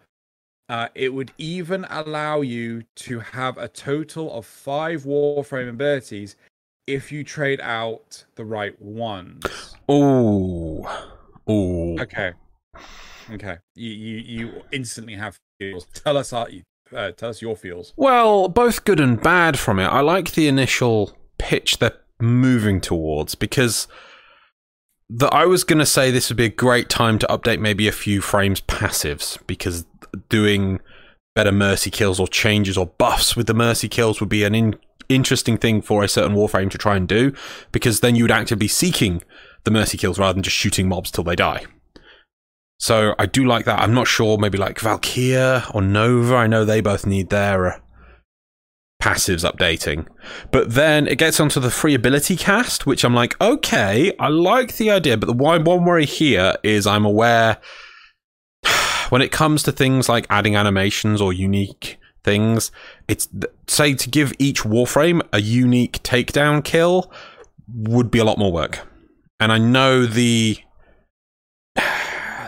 Uh, 0.68 0.88
it 0.96 1.14
would 1.14 1.32
even 1.38 1.86
allow 1.90 2.42
you 2.42 2.84
to 2.96 3.20
have 3.20 3.58
a 3.58 3.68
total 3.68 4.34
of 4.34 4.46
five 4.46 5.04
Warframe 5.04 5.70
abilities 5.70 6.36
if 6.88 7.12
you 7.12 7.24
trade 7.24 7.62
out 7.62 8.26
the 8.36 8.46
right 8.46 8.80
ones. 8.82 9.76
Oh, 9.88 11.14
ooh. 11.50 12.00
Okay. 12.00 12.34
Okay. 13.32 13.58
You 13.76 13.90
you, 13.92 14.18
you 14.18 14.62
instantly 14.72 15.16
have 15.16 15.38
feels. 15.60 15.86
Tell 15.94 16.18
us 16.18 16.32
how 16.32 16.48
you, 16.48 16.64
uh, 16.96 17.12
tell 17.12 17.30
us 17.30 17.42
your 17.42 17.56
feels. 17.56 17.94
Well, 17.96 18.48
both 18.50 18.84
good 18.84 19.00
and 19.00 19.22
bad 19.22 19.58
from 19.60 19.80
it. 19.80 19.86
I 19.86 20.02
like 20.02 20.34
the 20.34 20.48
initial 20.48 21.18
pitch 21.38 21.80
they're 21.80 21.98
moving 22.20 22.82
towards 22.82 23.36
because 23.36 23.88
the, 25.10 25.28
I 25.28 25.46
was 25.46 25.64
going 25.64 25.80
to 25.80 25.86
say 25.86 26.12
this 26.12 26.30
would 26.30 26.38
be 26.38 26.46
a 26.46 26.50
great 26.50 26.90
time 26.90 27.20
to 27.20 27.28
update 27.28 27.60
maybe 27.60 27.88
a 27.88 27.92
few 27.92 28.22
frames 28.22 28.62
passives 28.62 29.38
because 29.48 29.86
doing 30.30 30.80
better 31.36 31.52
mercy 31.52 31.90
kills 31.90 32.20
or 32.20 32.28
changes 32.28 32.78
or 32.78 32.86
buffs 32.86 33.36
with 33.36 33.48
the 33.48 33.54
mercy 33.54 33.88
kills 33.88 34.20
would 34.20 34.30
be 34.30 34.44
an 34.44 34.54
in- 34.56 34.76
interesting 35.16 35.58
thing 35.58 35.82
for 35.82 36.04
a 36.04 36.08
certain 36.08 36.36
warframe 36.36 36.70
to 36.72 36.78
try 36.78 36.96
and 36.96 37.08
do 37.08 37.34
because 37.72 38.00
then 38.00 38.16
you 38.16 38.24
would 38.24 38.32
actively 38.32 38.68
seeking 38.68 39.24
the 39.64 39.72
mercy 39.72 39.98
kills 39.98 40.20
rather 40.20 40.34
than 40.34 40.44
just 40.44 40.58
shooting 40.58 40.88
mobs 40.88 41.12
till 41.12 41.24
they 41.24 41.36
die. 41.36 41.66
So 42.80 43.14
I 43.20 43.28
do 43.28 43.46
like 43.46 43.66
that. 43.66 43.80
I'm 43.80 43.94
not 43.94 44.08
sure, 44.08 44.40
maybe 44.40 44.58
like 44.58 44.80
Valkyria 44.80 45.66
or 45.72 45.84
Nova. 45.84 46.36
I 46.36 46.48
know 46.48 46.66
they 46.66 46.82
both 46.82 47.06
need 47.06 47.30
their 47.30 47.66
uh, 47.68 47.80
passives 49.02 49.50
updating. 49.50 50.08
But 50.52 50.74
then 50.74 51.08
it 51.08 51.18
gets 51.18 51.40
onto 51.40 51.60
the 51.60 51.70
free 51.70 51.94
ability 51.94 52.36
cast, 52.38 52.88
which 52.88 53.04
I'm 53.04 53.14
like, 53.14 53.40
okay, 53.40 54.14
I 54.20 54.30
like 54.30 54.78
the 54.78 54.90
idea. 54.90 55.18
But 55.18 55.28
the 55.28 55.34
one, 55.34 55.64
one 55.64 55.86
worry 55.86 56.08
here 56.08 56.56
is 56.64 56.88
I'm 56.88 57.06
aware 57.06 57.58
when 59.10 59.22
it 59.22 59.32
comes 59.32 59.62
to 59.64 59.72
things 59.72 60.10
like 60.10 60.26
adding 60.30 60.56
animations 60.56 61.22
or 61.22 61.32
unique 61.34 62.00
things, 62.24 62.72
it's 63.08 63.28
say 63.72 63.94
to 63.94 64.10
give 64.10 64.34
each 64.38 64.64
warframe 64.64 65.22
a 65.32 65.42
unique 65.42 66.04
takedown 66.04 66.64
kill 66.64 67.12
would 67.74 68.12
be 68.12 68.20
a 68.20 68.24
lot 68.24 68.38
more 68.38 68.52
work. 68.52 68.88
And 69.40 69.52
I 69.52 69.58
know 69.58 70.06
the 70.06 70.58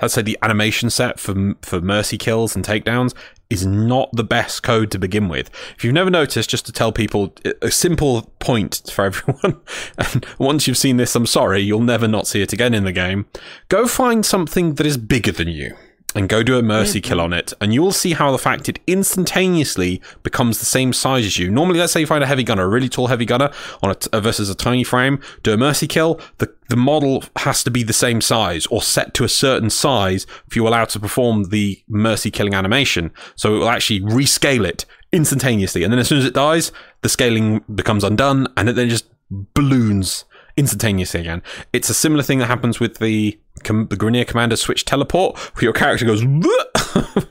let's 0.02 0.14
say 0.14 0.22
the 0.22 0.38
animation 0.42 0.90
set 0.90 1.20
for 1.20 1.56
for 1.62 1.82
mercy 1.82 2.18
kills 2.18 2.56
and 2.56 2.66
takedowns 2.66 3.14
is 3.50 3.66
not 3.66 4.10
the 4.14 4.24
best 4.24 4.64
code 4.64 4.90
to 4.92 4.98
begin 4.98 5.30
with. 5.30 5.50
If 5.78 5.84
you've 5.84 5.94
never 5.94 6.10
noticed, 6.10 6.50
just 6.50 6.66
to 6.66 6.72
tell 6.72 6.92
people 6.92 7.36
a 7.62 7.70
simple 7.70 8.24
point 8.40 8.90
for 8.92 9.06
everyone, 9.06 9.62
and 9.98 10.26
once 10.40 10.68
you've 10.68 10.78
seen 10.78 10.98
this, 10.98 11.16
I'm 11.16 11.28
sorry, 11.28 11.62
you'll 11.62 11.82
never 11.82 12.08
not 12.08 12.26
see 12.26 12.42
it 12.42 12.52
again 12.52 12.74
in 12.74 12.84
the 12.84 12.92
game. 12.92 13.28
Go 13.70 13.88
find 13.88 14.26
something 14.26 14.76
that 14.76 14.88
is 14.88 14.98
bigger 14.98 15.32
than 15.32 15.50
you 15.50 15.76
and 16.16 16.30
go 16.30 16.44
do 16.44 16.58
a 16.58 16.62
mercy 16.62 17.00
mm-hmm. 17.00 17.08
kill 17.08 17.22
on 17.22 17.34
it, 17.34 17.54
and 17.60 17.74
you 17.74 17.82
will 17.82 17.92
see 17.92 18.14
how 18.14 18.32
the 18.32 18.38
fact 18.38 18.70
it 18.70 18.80
instantaneously 18.88 20.02
becomes 20.24 20.60
the 20.60 20.66
same 20.66 20.94
size 20.94 21.26
as 21.26 21.38
you. 21.38 21.50
Normally, 21.50 21.80
let's 21.80 21.94
say 21.94 22.02
you 22.02 22.08
find 22.08 22.24
a 22.24 22.28
heavy 22.28 22.44
gunner, 22.44 22.64
a 22.64 22.68
really 22.68 22.90
tall 22.90 23.08
heavy 23.08 23.26
gunner, 23.26 23.52
on 23.82 23.92
a 23.92 23.96
t- 23.96 24.10
uh, 24.14 24.20
versus 24.20 24.50
a 24.50 24.56
tiny 24.56 24.84
frame, 24.84 25.20
do 25.42 25.54
a 25.54 25.58
mercy 25.58 25.88
kill. 25.88 26.20
The 26.38 26.54
the 26.70 26.76
model 26.78 27.24
has 27.38 27.64
to 27.64 27.72
be 27.72 27.84
the 27.84 27.94
same 27.94 28.22
size 28.22 28.66
or 28.68 28.82
set 28.82 29.14
to 29.16 29.24
a 29.24 29.30
certain 29.30 29.70
size 29.70 30.26
if 30.48 30.56
you're 30.56 30.68
allowed 30.68 30.90
to 30.90 31.00
perform 31.00 31.46
the 31.46 31.82
mercy 31.88 32.32
killing 32.32 32.54
animation. 32.54 33.12
So 33.36 33.56
it 33.56 33.60
will 33.60 33.70
actually 33.70 34.00
rescale 34.00 34.68
it 34.68 34.86
instantaneously, 35.12 35.84
and 35.84 35.92
then 35.92 36.00
as 36.00 36.08
soon 36.08 36.20
as 36.20 36.26
it 36.26 36.34
dies, 36.34 36.72
the 37.02 37.10
scaling 37.10 37.64
becomes 37.74 38.04
undone, 38.04 38.48
and 38.58 38.70
it 38.70 38.74
then 38.74 38.90
just 38.90 39.06
balloons 39.30 40.26
instantaneously 40.58 41.22
again. 41.22 41.42
It's 41.72 41.90
a 41.90 41.94
similar 41.94 42.24
thing 42.24 42.40
that 42.40 42.48
happens 42.48 42.80
with 42.80 43.00
the 43.00 43.40
com- 43.64 43.88
the 43.88 43.98
Grineer 43.98 44.28
Commander 44.28 44.56
switch 44.56 44.86
teleport, 44.86 45.38
where 45.56 45.64
your 45.64 45.74
character 45.74 46.06
goes. 46.06 46.24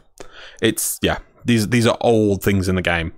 it's 0.62 0.98
yeah. 1.02 1.18
These 1.44 1.68
these 1.68 1.86
are 1.86 1.98
old 2.00 2.42
things 2.42 2.68
in 2.68 2.76
the 2.76 2.82
game. 2.82 3.12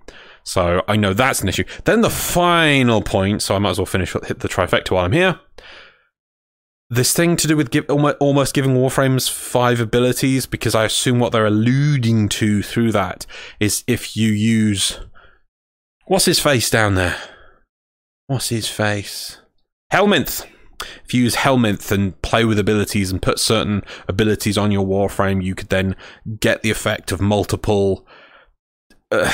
So 0.44 0.82
I 0.86 0.96
know 0.96 1.14
that's 1.14 1.40
an 1.40 1.48
issue. 1.48 1.64
Then 1.84 2.02
the 2.02 2.10
final 2.10 3.00
point, 3.00 3.42
so 3.42 3.56
I 3.56 3.58
might 3.58 3.70
as 3.70 3.78
well 3.78 3.86
finish 3.86 4.12
hit 4.12 4.40
the 4.40 4.48
trifecta 4.48 4.90
while 4.90 5.06
I'm 5.06 5.12
here. 5.12 5.40
This 6.90 7.14
thing 7.14 7.36
to 7.36 7.48
do 7.48 7.56
with 7.56 7.70
give, 7.70 7.88
almost 7.88 8.54
giving 8.54 8.74
Warframes 8.74 9.30
five 9.30 9.80
abilities, 9.80 10.44
because 10.44 10.74
I 10.74 10.84
assume 10.84 11.18
what 11.18 11.32
they're 11.32 11.46
alluding 11.46 12.28
to 12.30 12.62
through 12.62 12.92
that 12.92 13.24
is 13.58 13.84
if 13.86 14.16
you 14.16 14.30
use. 14.30 15.00
What's 16.06 16.26
his 16.26 16.38
face 16.38 16.68
down 16.68 16.94
there? 16.94 17.16
What's 18.26 18.50
his 18.50 18.68
face? 18.68 19.38
Helminth. 19.94 20.44
If 21.04 21.14
you 21.14 21.22
use 21.22 21.36
Helminth 21.36 21.92
and 21.92 22.20
play 22.20 22.44
with 22.44 22.58
abilities 22.58 23.12
and 23.12 23.22
put 23.22 23.38
certain 23.38 23.84
abilities 24.08 24.58
on 24.58 24.72
your 24.72 24.84
Warframe, 24.84 25.40
you 25.40 25.54
could 25.54 25.68
then 25.68 25.94
get 26.40 26.62
the 26.62 26.70
effect 26.70 27.12
of 27.12 27.20
multiple. 27.20 28.04
Uh, 29.12 29.32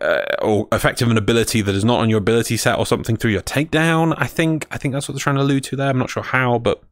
uh, 0.00 0.24
or 0.40 0.66
effective 0.72 1.10
an 1.10 1.18
ability 1.18 1.60
that 1.60 1.74
is 1.74 1.84
not 1.84 2.00
on 2.00 2.08
your 2.08 2.18
ability 2.18 2.56
set 2.56 2.78
or 2.78 2.86
something 2.86 3.18
through 3.18 3.32
your 3.32 3.42
takedown. 3.42 4.14
I 4.16 4.26
think 4.26 4.66
I 4.70 4.78
think 4.78 4.94
that's 4.94 5.06
what 5.06 5.14
they're 5.14 5.20
trying 5.20 5.36
to 5.36 5.42
allude 5.42 5.64
to 5.64 5.76
there. 5.76 5.90
I'm 5.90 5.98
not 5.98 6.08
sure 6.08 6.22
how, 6.22 6.58
but 6.58 6.82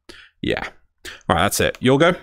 yeah. 0.43 0.69
All 1.27 1.37
right, 1.37 1.43
that's 1.45 1.61
it. 1.61 1.79
You'll 1.81 1.97
go. 1.97 2.15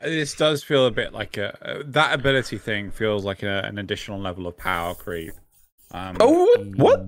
This 0.00 0.34
does 0.34 0.64
feel 0.64 0.86
a 0.86 0.90
bit 0.90 1.12
like 1.12 1.36
a 1.36 1.56
uh, 1.64 1.82
that 1.86 2.12
ability 2.12 2.58
thing 2.58 2.90
feels 2.90 3.24
like 3.24 3.44
a, 3.44 3.62
an 3.64 3.78
additional 3.78 4.18
level 4.18 4.48
of 4.48 4.56
power 4.56 4.96
creep. 4.96 5.34
Um, 5.92 6.16
oh, 6.18 6.64
what? 6.74 7.06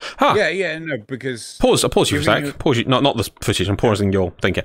Huh. 0.00 0.34
Yeah, 0.36 0.48
yeah, 0.48 0.78
no, 0.78 0.98
because 0.98 1.56
pause. 1.60 1.84
I 1.84 1.88
pause 1.88 2.10
you 2.10 2.22
for 2.22 2.30
a 2.30 2.46
sec. 2.46 2.58
Pause 2.58 2.78
you. 2.78 2.84
Not 2.84 3.02
not 3.02 3.16
the 3.16 3.28
footage. 3.40 3.68
I'm 3.68 3.76
pausing 3.76 4.12
your 4.12 4.32
thinking. 4.40 4.64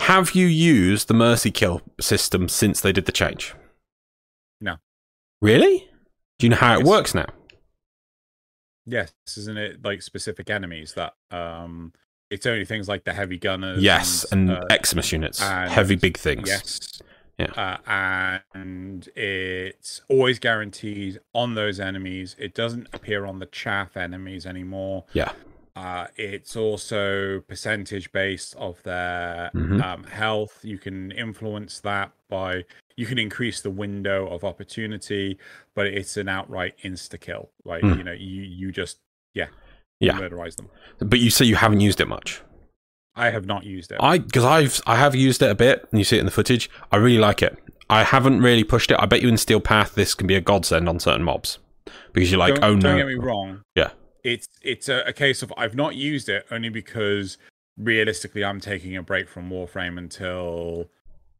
Have 0.00 0.32
you 0.32 0.46
used 0.46 1.08
the 1.08 1.14
mercy 1.14 1.50
kill 1.50 1.82
system 2.00 2.48
since 2.48 2.80
they 2.80 2.92
did 2.92 3.04
the 3.04 3.12
change? 3.12 3.54
No. 4.60 4.76
Really? 5.40 5.90
Do 6.38 6.46
you 6.46 6.50
know 6.50 6.56
how 6.56 6.72
yes. 6.72 6.80
it 6.80 6.86
works 6.86 7.14
now? 7.14 7.26
Yes, 8.86 9.12
isn't 9.36 9.56
it 9.56 9.84
like 9.84 10.02
specific 10.02 10.50
enemies 10.50 10.94
that 10.94 11.14
um 11.30 11.92
it's 12.32 12.46
only 12.46 12.64
things 12.64 12.88
like 12.88 13.04
the 13.04 13.12
heavy 13.12 13.36
gunners. 13.36 13.82
Yes, 13.82 14.24
and, 14.32 14.50
and 14.50 14.64
uh, 14.64 14.66
Eximus 14.70 15.12
units, 15.12 15.42
and, 15.42 15.70
heavy 15.70 15.96
big 15.96 16.16
things. 16.16 16.48
Yes, 16.48 17.02
yeah. 17.56 17.78
Uh, 17.86 18.38
and 18.58 19.08
it's 19.16 20.02
always 20.08 20.38
guaranteed 20.38 21.20
on 21.34 21.54
those 21.54 21.80
enemies. 21.80 22.36
It 22.38 22.54
doesn't 22.54 22.88
appear 22.92 23.24
on 23.26 23.38
the 23.38 23.46
chaff 23.46 23.96
enemies 23.96 24.46
anymore. 24.46 25.04
Yeah. 25.12 25.32
Uh, 25.74 26.06
it's 26.16 26.54
also 26.54 27.40
percentage 27.48 28.12
based 28.12 28.54
of 28.56 28.82
their 28.82 29.50
mm-hmm. 29.54 29.80
um, 29.80 30.04
health. 30.04 30.60
You 30.62 30.78
can 30.78 31.10
influence 31.12 31.80
that 31.80 32.12
by 32.28 32.64
you 32.96 33.06
can 33.06 33.18
increase 33.18 33.62
the 33.62 33.70
window 33.70 34.28
of 34.28 34.44
opportunity, 34.44 35.38
but 35.74 35.86
it's 35.86 36.16
an 36.18 36.28
outright 36.28 36.74
insta 36.84 37.18
kill. 37.18 37.50
Like 37.64 37.82
mm. 37.82 37.96
you 37.96 38.04
know, 38.04 38.12
you 38.12 38.42
you 38.42 38.70
just 38.70 38.98
yeah 39.32 39.46
yeah 39.98 40.12
murderize 40.18 40.56
them. 40.56 40.68
But 40.98 41.20
you 41.20 41.30
say 41.30 41.46
you 41.46 41.56
haven't 41.56 41.80
used 41.80 42.02
it 42.02 42.08
much. 42.08 42.42
I 43.14 43.30
have 43.30 43.46
not 43.46 43.64
used 43.64 43.92
it. 43.92 43.98
I 44.00 44.18
because 44.18 44.44
I've 44.44 44.80
I 44.86 44.96
have 44.96 45.14
used 45.14 45.42
it 45.42 45.50
a 45.50 45.54
bit, 45.54 45.86
and 45.90 45.98
you 45.98 46.04
see 46.04 46.16
it 46.16 46.20
in 46.20 46.26
the 46.26 46.32
footage. 46.32 46.70
I 46.90 46.96
really 46.96 47.18
like 47.18 47.42
it. 47.42 47.58
I 47.90 48.04
haven't 48.04 48.40
really 48.40 48.64
pushed 48.64 48.90
it. 48.90 48.96
I 48.98 49.06
bet 49.06 49.20
you 49.20 49.28
in 49.28 49.36
Steel 49.36 49.60
Path 49.60 49.94
this 49.94 50.14
can 50.14 50.26
be 50.26 50.34
a 50.34 50.40
godsend 50.40 50.88
on 50.88 50.98
certain 50.98 51.22
mobs 51.22 51.58
because 52.12 52.30
you're 52.30 52.38
like, 52.38 52.54
don't, 52.54 52.64
oh 52.64 52.74
no. 52.74 52.80
Don't 52.80 52.96
get 52.96 53.06
me 53.06 53.14
wrong. 53.14 53.62
Yeah, 53.74 53.90
it's 54.24 54.48
it's 54.62 54.88
a, 54.88 55.02
a, 55.06 55.12
case 55.12 55.42
of 55.42 55.52
I've 55.56 55.74
not 55.74 55.94
used 55.94 56.28
it 56.28 56.46
only 56.50 56.70
because 56.70 57.38
realistically 57.76 58.44
I'm 58.44 58.60
taking 58.60 58.96
a 58.96 59.02
break 59.02 59.28
from 59.28 59.50
Warframe 59.50 59.98
until 59.98 60.88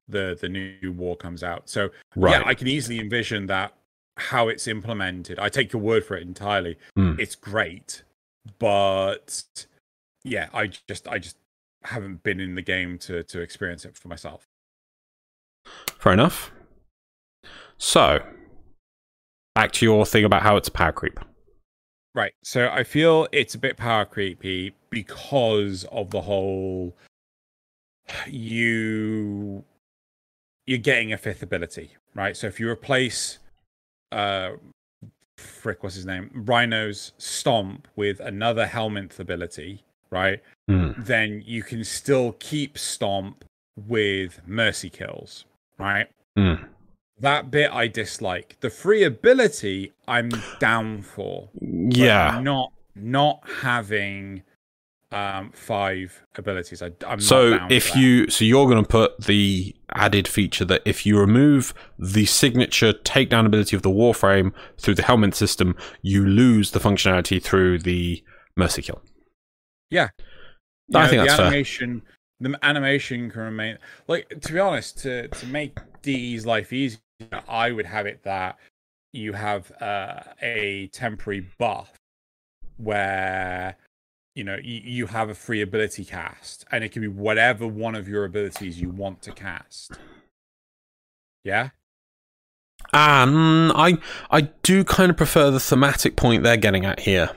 the 0.09 0.37
the 0.41 0.49
new 0.49 0.93
war 0.93 1.17
comes 1.17 1.43
out. 1.43 1.69
So 1.69 1.91
right. 2.17 2.41
yeah, 2.41 2.43
I 2.47 2.55
can 2.55 2.69
easily 2.69 2.99
envision 2.99 3.47
that 3.47 3.75
how 4.17 4.49
it's 4.49 4.69
implemented. 4.69 5.39
I 5.39 5.49
take 5.49 5.73
your 5.73 5.81
word 5.81 6.05
for 6.05 6.17
it 6.17 6.23
entirely. 6.23 6.77
Mm. 6.99 7.19
It's 7.19 7.35
great, 7.35 8.03
but 8.59 9.43
yeah, 10.25 10.49
I 10.53 10.67
just 10.67 11.09
I 11.09 11.19
just 11.19 11.37
haven't 11.85 12.23
been 12.23 12.41
in 12.41 12.55
the 12.55 12.63
game 12.63 12.99
to 12.99 13.23
to 13.23 13.41
experience 13.41 13.85
it 13.85 13.97
for 13.97 14.09
myself. 14.09 14.47
Fair 15.99 16.13
enough. 16.13 16.53
So, 17.79 18.21
back 19.55 19.73
to 19.73 19.87
your 19.87 20.07
thing 20.07 20.25
about 20.25 20.43
how 20.43 20.57
it's 20.57 20.69
power 20.69 20.93
creep. 20.93 21.19
Right. 22.15 22.33
So 22.43 22.69
I 22.69 22.85
feel 22.85 23.27
it's 23.33 23.55
a 23.55 23.59
bit 23.59 23.77
power 23.77 24.05
creepy 24.05 24.75
because 24.91 25.85
of 25.91 26.11
the 26.11 26.21
whole 26.21 26.97
you 28.27 29.65
you're 30.67 30.79
getting 30.79 31.13
a 31.13 31.19
fifth 31.19 31.43
ability, 31.43 31.93
right? 32.15 32.37
So 32.37 32.47
if 32.47 32.61
you 32.61 32.69
replace 32.69 33.39
uh 34.11 34.53
frick 35.39 35.83
what's 35.83 35.97
his 35.97 36.07
name? 36.07 36.31
Rhino's 36.35 37.13
stomp 37.17 37.89
with 37.97 38.21
another 38.21 38.67
Helminth 38.67 39.19
ability, 39.19 39.85
right? 40.13 40.41
Mm. 40.71 41.05
Then 41.05 41.43
you 41.45 41.65
can 41.65 41.83
still 41.83 42.37
keep 42.39 42.79
Stomp 42.79 43.45
with 43.77 44.41
Mercy 44.47 44.91
Kills, 44.91 45.45
right? 45.79 46.07
Mm. 46.39 46.67
That 47.19 47.51
bit 47.51 47.73
I 47.73 47.89
dislike. 47.89 48.59
The 48.61 48.71
free 48.71 49.03
ability 49.03 49.93
I'm 50.07 50.31
down 50.61 51.03
for. 51.03 51.49
Yeah. 51.61 52.41
Not 52.41 52.73
not 52.95 53.41
having 53.63 54.43
um 55.13 55.51
five 55.55 56.23
abilities. 56.37 56.83
I, 56.83 56.91
am 57.07 57.21
so 57.21 57.59
if 57.71 57.95
you 57.95 58.29
so 58.29 58.45
you're 58.45 58.67
going 58.67 58.83
to 58.83 58.89
put 58.89 59.21
the 59.25 59.75
added 59.95 60.27
feature 60.27 60.65
that 60.65 60.83
if 60.85 61.07
you 61.07 61.19
remove 61.19 61.75
the 61.99 62.27
signature 62.27 62.93
takedown 62.93 63.47
ability 63.47 63.77
of 63.77 63.83
the 63.83 63.91
Warframe 63.91 64.53
through 64.79 64.95
the 64.95 65.03
Helminth 65.03 65.35
system, 65.35 65.77
you 66.01 66.25
lose 66.25 66.73
the 66.73 66.81
functionality 66.81 67.43
through 67.43 67.79
the 67.79 68.23
Mercy 68.57 68.83
Kill. 68.83 69.01
Yeah. 69.93 70.09
You 70.89 70.99
I 70.99 71.05
know, 71.05 71.09
think 71.11 71.23
the 71.23 71.29
that's 71.29 71.41
animation, 71.41 72.01
fair. 72.01 72.51
The 72.51 72.65
animation 72.65 73.31
can 73.31 73.41
remain 73.43 73.79
like 74.09 74.29
to 74.41 74.53
be 74.53 74.59
honest, 74.59 74.99
to 75.01 75.29
to 75.29 75.47
make 75.47 75.79
DE's 76.03 76.45
life 76.47 76.73
easier, 76.73 76.99
I 77.49 77.71
would 77.71 77.87
have 77.87 78.07
it 78.07 78.23
that 78.25 78.59
you 79.13 79.35
have 79.35 79.71
uh, 79.81 80.21
a 80.41 80.89
temporary 80.93 81.47
buff 81.59 81.93
where 82.79 83.77
you 84.35 84.45
know 84.45 84.57
you, 84.63 84.81
you 84.83 85.07
have 85.07 85.29
a 85.29 85.35
free 85.35 85.61
ability 85.61 86.05
cast 86.05 86.65
and 86.73 86.83
it 86.83 86.91
can 86.91 87.03
be 87.03 87.09
whatever 87.09 87.67
one 87.67 87.95
of 87.95 88.09
your 88.09 88.25
abilities 88.25 88.81
you 88.81 88.89
want 88.89 89.23
to 89.23 89.31
cast 89.33 89.99
Yeah. 91.45 91.71
And 92.95 93.73
I 93.75 93.99
I 94.31 94.43
do 94.63 94.85
kind 94.85 95.11
of 95.11 95.17
prefer 95.17 95.51
the 95.51 95.61
thematic 95.61 96.17
point 96.17 96.43
they're 96.43 96.57
getting 96.57 96.85
at 96.85 97.01
here. 97.01 97.31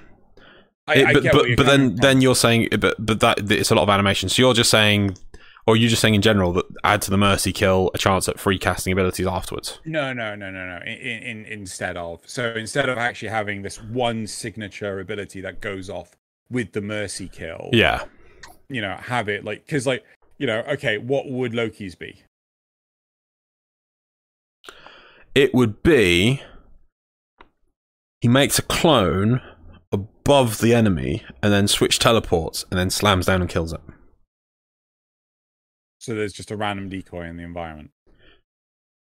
I, 0.88 0.94
It- 0.96 1.06
I 1.08 1.13
but 1.13 1.24
get 1.24 1.34
but, 1.34 1.46
but 1.58 1.65
then 1.65 1.96
then 1.96 2.22
you're 2.22 2.36
saying 2.36 2.70
but 2.80 2.96
but 3.04 3.20
that 3.22 3.51
it's 3.51 3.72
a 3.72 3.75
lot 3.75 3.84
of 3.84 3.89
animation. 3.89 4.30
So 4.30 4.42
you're 4.44 4.54
just 4.54 4.70
saying, 4.70 5.18
or 5.65 5.75
you're 5.75 5.89
just 5.89 6.01
saying 6.01 6.13
in 6.15 6.22
general 6.22 6.54
that 6.54 6.65
add 6.84 7.01
to 7.04 7.12
the 7.12 7.18
mercy 7.18 7.51
kill 7.51 7.89
a 7.94 7.98
chance 7.98 8.30
at 8.30 8.39
free 8.39 8.60
casting 8.60 8.94
abilities 8.94 9.25
afterwards. 9.25 9.80
No, 9.86 10.13
no, 10.13 10.36
no, 10.36 10.51
no, 10.51 10.65
no. 10.68 10.77
In, 10.86 11.24
in 11.24 11.46
instead 11.46 11.98
of 11.98 12.20
so 12.25 12.54
instead 12.54 12.88
of 12.88 12.98
actually 13.00 13.30
having 13.30 13.63
this 13.63 13.82
one 13.82 14.27
signature 14.27 15.00
ability 15.00 15.42
that 15.42 15.60
goes 15.60 15.89
off 15.89 16.12
with 16.51 16.74
the 16.74 16.82
mercy 16.82 17.27
kill, 17.27 17.70
Yeah. 17.74 18.04
you 18.70 18.80
know, 18.82 18.96
have 18.98 19.27
it 19.27 19.44
like 19.44 19.65
because 19.65 19.88
like 19.88 20.04
you 20.38 20.46
know, 20.46 20.60
okay, 20.70 20.98
what 21.00 21.27
would 21.32 21.54
Loki's 21.56 21.96
be? 21.96 22.22
It 25.34 25.54
would 25.54 25.82
be 25.82 26.42
he 28.22 28.27
makes 28.27 28.60
a 28.60 28.62
clone 28.62 29.42
above 30.25 30.58
the 30.58 30.74
enemy 30.74 31.24
and 31.44 31.53
then 31.53 31.67
switch 31.67 32.00
teleports 32.00 32.65
and 32.72 32.79
then 32.79 32.89
slams 32.89 33.27
down 33.27 33.41
and 33.41 33.50
kills 33.50 33.72
it. 33.72 33.82
So 36.00 36.15
there's 36.15 36.34
just 36.34 36.50
a 36.50 36.58
random 36.58 36.89
decoy 36.89 37.25
in 37.27 37.38
the 37.38 37.44
environment. 37.44 37.91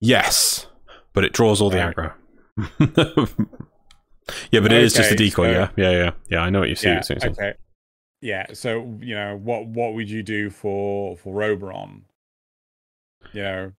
Yes, 0.00 0.66
but 1.12 1.24
it 1.24 1.32
draws 1.32 1.60
all 1.60 1.70
the 1.70 1.78
Right. 1.78 1.96
aggro. 1.96 3.28
yeah, 4.50 4.60
but 4.60 4.72
it 4.72 4.82
is 4.82 4.94
just 4.94 5.12
a 5.12 5.16
decoy. 5.16 5.46
so- 5.46 5.50
yeah, 5.52 5.70
yeah, 5.76 5.90
yeah, 5.90 6.10
yeah. 6.28 6.40
I 6.40 6.50
know 6.50 6.58
what 6.60 6.68
you 6.68 6.74
see. 6.74 6.88
yeah. 6.88 7.00
what. 7.08 7.24
Okay. 7.24 7.54
Yeah. 8.20 8.46
So 8.52 8.98
you 9.00 9.14
know 9.14 9.36
what 9.36 9.66
what 9.66 9.94
would 9.94 10.10
you 10.10 10.22
do 10.24 10.50
for 10.50 11.16
for 11.16 11.42
Oberon? 11.42 12.04
You 13.32 13.42
know, 13.42 13.72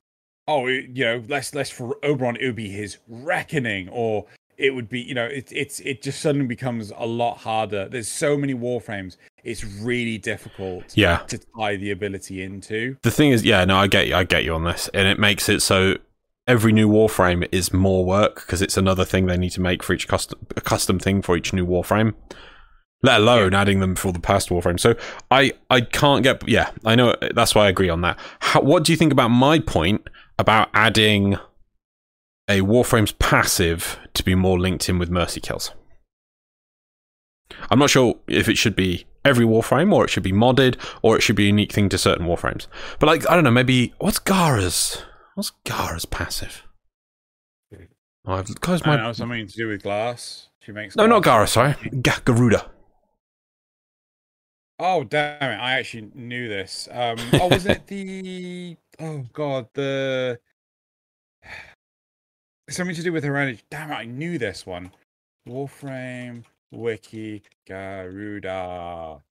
oh, 0.48 0.67
you 0.67 1.03
know, 1.05 1.24
let's 1.27 1.53
let's 1.53 1.69
for 1.69 1.98
Oberon 2.03 2.38
it 2.38 2.46
would 2.46 2.55
be 2.55 2.69
his 2.69 2.98
reckoning, 3.07 3.89
or 3.89 4.25
it 4.58 4.72
would 4.76 4.90
be 4.90 5.00
you 5.02 5.14
know 5.14 5.26
it 5.26 5.52
it's 5.52 5.80
it 5.82 6.02
just 6.02 6.20
suddenly 6.22 6.48
becomes 6.48 6.92
a 6.98 7.06
lot 7.06 7.38
harder. 7.38 7.88
There's 7.88 8.08
so 8.12 8.38
many 8.38 8.54
warframes. 8.54 9.18
It's 9.44 9.64
really 9.64 10.18
difficult 10.18 10.84
Yeah. 10.96 11.18
to 11.28 11.40
tie 11.58 11.76
the 11.78 11.92
ability 11.92 12.42
into. 12.44 12.98
The 13.04 13.12
thing 13.12 13.32
is, 13.32 13.46
yeah, 13.46 13.64
no, 13.66 13.78
I 13.78 13.88
get 13.88 14.08
you. 14.08 14.16
I 14.16 14.24
get 14.24 14.44
you 14.44 14.54
on 14.54 14.64
this, 14.66 14.90
and 14.94 15.08
it 15.08 15.20
makes 15.20 15.48
it 15.48 15.62
so 15.62 15.96
every 16.48 16.72
new 16.72 16.90
warframe 16.90 17.48
is 17.52 17.74
more 17.74 18.06
work 18.06 18.36
because 18.36 18.62
it's 18.62 18.78
another 18.78 19.04
thing 19.06 19.26
they 19.26 19.38
need 19.38 19.52
to 19.52 19.62
make 19.62 19.84
for 19.84 19.94
each 19.94 20.08
custom 20.08 20.40
a 20.56 20.62
custom 20.62 20.98
thing 21.00 21.22
for 21.22 21.38
each 21.38 21.54
new 21.54 21.66
warframe. 21.66 22.14
Let 23.04 23.22
alone 23.22 23.54
adding 23.54 23.80
them 23.80 23.96
for 23.96 24.12
the 24.12 24.20
past 24.20 24.50
warframe. 24.50 24.80
So 24.80 24.96
I 25.30 25.54
I 25.70 25.82
can't 25.82 26.24
get. 26.24 26.48
Yeah, 26.48 26.72
I 26.84 26.96
know. 26.96 27.16
That's 27.36 27.54
why 27.54 27.68
I 27.68 27.70
agree 27.70 27.90
on 27.90 28.02
that. 28.02 28.18
How, 28.40 28.62
what 28.62 28.84
do 28.84 28.92
you 28.92 28.98
think 28.98 29.12
about 29.12 29.28
my 29.30 29.60
point 29.60 30.10
about 30.40 30.70
adding 30.74 31.38
a 32.50 32.62
warframe's 32.62 33.12
passive 33.12 33.98
to 34.13 34.24
be 34.24 34.36
more 34.36 34.60
linked 34.60 34.88
in 34.89 35.00
with 35.00 35.10
mercy 35.10 35.42
kills? 35.42 35.72
I'm 37.70 37.80
not 37.80 37.89
sure 37.89 38.16
if 38.27 38.50
it 38.50 38.58
should 38.58 38.75
be 38.75 39.06
every 39.24 39.46
warframe 39.46 39.94
or 39.94 40.06
it 40.06 40.10
should 40.10 40.24
be 40.24 40.32
modded 40.32 40.75
or 41.01 41.18
it 41.18 41.22
should 41.22 41.36
be 41.36 41.46
a 41.46 41.48
unique 41.48 41.72
thing 41.72 41.89
to 41.89 41.98
certain 41.98 42.25
warframes. 42.25 42.68
But 43.00 43.08
like 43.08 43.30
I 43.30 43.36
don't 43.36 43.44
know, 43.44 43.51
maybe 43.51 43.94
what's 44.00 44.20
Gara's 44.20 45.04
what's 45.36 45.51
Gara's 45.66 46.06
passive? 46.06 46.63
Oh, 48.27 48.34
I've 48.34 48.50
I 48.50 48.70
my 48.86 48.96
don't 48.98 49.04
know 49.06 49.13
something 49.13 49.48
to 49.48 49.54
do 49.54 49.70
with 49.70 49.84
glass. 49.84 50.50
She 50.60 50.74
makes 50.74 50.98
no, 50.98 51.08
not. 51.08 51.24
Gara. 51.24 51.48
Sorry, 51.48 51.75
Ga- 52.01 52.20
Garuda. 52.25 52.70
Oh 54.80 55.06
damn 55.06 55.51
it! 55.51 55.56
I 55.56 55.80
actually 55.80 56.12
knew 56.13 56.50
this. 56.50 56.89
Um, 56.92 57.18
oh, 57.34 57.48
was 57.48 57.66
it 57.66 57.88
the? 57.88 58.75
Oh 59.00 59.24
god, 59.32 59.68
the 59.74 60.39
something 62.69 62.95
to 62.95 63.03
do 63.03 63.12
with 63.13 63.24
her 63.24 63.38
energy. 63.38 63.62
Damn 63.69 63.91
it! 63.91 63.95
I 63.95 64.05
knew 64.05 64.38
this 64.38 64.65
one. 64.65 64.91
Warframe 65.47 66.43
Wiki 66.71 67.43
Garuda. 67.67 69.21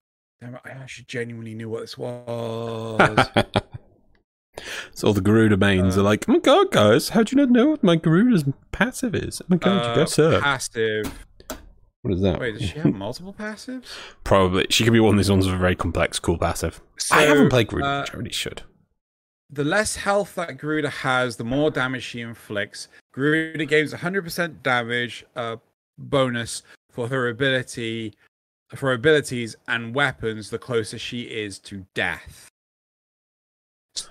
Damn 0.40 0.54
it! 0.54 0.60
I 0.64 0.70
actually 0.70 1.04
genuinely 1.08 1.54
knew 1.54 1.68
what 1.68 1.80
this 1.82 1.98
was. 1.98 3.28
so 4.94 5.08
all 5.08 5.12
the 5.14 5.20
Garuda 5.20 5.56
mains 5.56 5.96
Uh, 5.96 6.00
are 6.00 6.04
like, 6.04 6.24
oh 6.28 6.32
my 6.32 6.38
god, 6.38 6.70
guys, 6.70 7.10
how 7.10 7.22
do 7.22 7.36
you 7.36 7.42
not 7.42 7.50
know 7.50 7.66
what 7.70 7.82
my 7.82 7.96
Garuda's 7.96 8.44
passive 8.72 9.14
is? 9.14 9.40
Oh 9.42 9.46
my 9.48 9.56
god, 9.56 9.84
you 9.84 9.90
Uh, 9.90 9.94
guys 9.96 10.14
suck. 10.14 10.42
passive. 10.42 11.24
What 12.02 12.14
is 12.14 12.20
that? 12.22 12.38
Wait, 12.38 12.52
does 12.52 12.62
she 12.68 12.78
have 12.78 12.94
multiple 12.94 13.34
passives? 13.36 13.86
Probably. 14.22 14.66
She 14.70 14.84
could 14.84 14.92
be 14.92 15.00
one 15.00 15.14
of 15.14 15.18
these 15.18 15.30
ones 15.30 15.44
with 15.46 15.56
a 15.56 15.58
very 15.58 15.74
complex, 15.74 16.18
cool 16.20 16.38
passive. 16.38 16.80
I 17.10 17.22
haven't 17.22 17.48
played 17.50 17.66
Garuda, 17.68 17.86
uh, 17.86 18.00
which 18.02 18.14
I 18.14 18.16
really 18.16 18.32
should. 18.32 18.62
The 19.50 19.64
less 19.64 19.96
health 19.96 20.36
that 20.36 20.56
Garuda 20.58 20.88
has, 20.90 21.36
the 21.36 21.44
more 21.44 21.70
damage 21.70 22.04
she 22.04 22.20
inflicts. 22.20 22.86
Garuda 23.16 23.64
gains 23.64 23.92
100% 23.94 24.62
damage 24.62 25.24
uh, 25.34 25.56
bonus 25.98 26.62
for 26.90 27.08
her 27.08 27.28
ability, 27.28 28.14
for 28.74 28.92
abilities 28.92 29.56
and 29.66 29.94
weapons. 29.94 30.50
The 30.50 30.58
closer 30.58 30.98
she 30.98 31.22
is 31.22 31.58
to 31.60 31.86
death. 31.94 32.48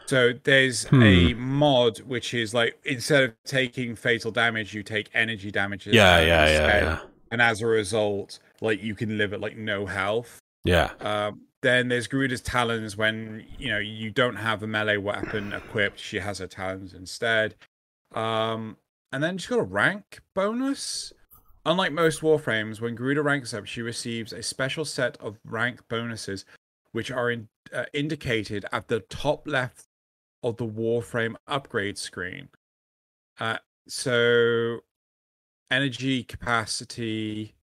So 0.07 0.33
there's 0.43 0.85
a 0.91 1.33
Hmm. 1.33 1.39
mod 1.39 1.99
which 2.01 2.33
is 2.33 2.53
like 2.55 2.79
instead 2.85 3.23
of 3.23 3.33
taking 3.45 3.95
fatal 3.95 4.31
damage, 4.31 4.73
you 4.73 4.81
take 4.81 5.09
energy 5.13 5.51
damage. 5.51 5.85
Yeah, 5.85 6.19
yeah, 6.21 6.47
yeah, 6.47 6.77
yeah. 6.83 6.99
And 7.31 7.39
as 7.41 7.61
a 7.61 7.67
result, 7.67 8.39
like 8.61 8.81
you 8.81 8.95
can 8.95 9.17
live 9.19 9.31
at 9.33 9.41
like 9.41 9.55
no 9.57 9.85
health. 9.85 10.39
Yeah. 10.63 10.91
Um, 11.01 11.41
then 11.61 11.87
there's 11.89 12.07
Garuda's 12.07 12.41
talons 12.41 12.97
when 12.97 13.45
you 13.59 13.69
know 13.69 13.77
you 13.77 14.09
don't 14.09 14.35
have 14.37 14.63
a 14.63 14.67
melee 14.67 14.97
weapon 14.97 15.53
equipped. 15.53 15.99
She 15.99 16.17
has 16.19 16.39
her 16.39 16.47
talons 16.47 16.95
instead. 16.95 17.53
Um, 18.15 18.77
and 19.15 19.23
then 19.23 19.37
she's 19.37 19.47
got 19.47 19.59
a 19.59 19.63
rank 19.63 20.19
bonus. 20.33 21.13
Unlike 21.65 21.93
most 21.93 22.19
Warframes, 22.19 22.81
when 22.81 22.95
Garuda 22.95 23.23
ranks 23.23 23.53
up, 23.53 23.65
she 23.65 23.81
receives 23.81 24.33
a 24.33 24.43
special 24.43 24.83
set 24.83 25.15
of 25.21 25.39
rank 25.45 25.79
bonuses, 25.87 26.43
which 26.91 27.11
are 27.11 27.31
in, 27.31 27.47
uh, 27.73 27.85
indicated 27.93 28.65
at 28.73 28.89
the 28.89 28.99
top 28.99 29.47
left 29.47 29.85
of 30.43 30.57
the 30.57 30.67
Warframe 30.67 31.35
upgrade 31.47 31.97
screen. 31.97 32.49
Uh, 33.39 33.59
so, 33.87 34.81
energy 35.71 36.21
capacity 36.21 37.55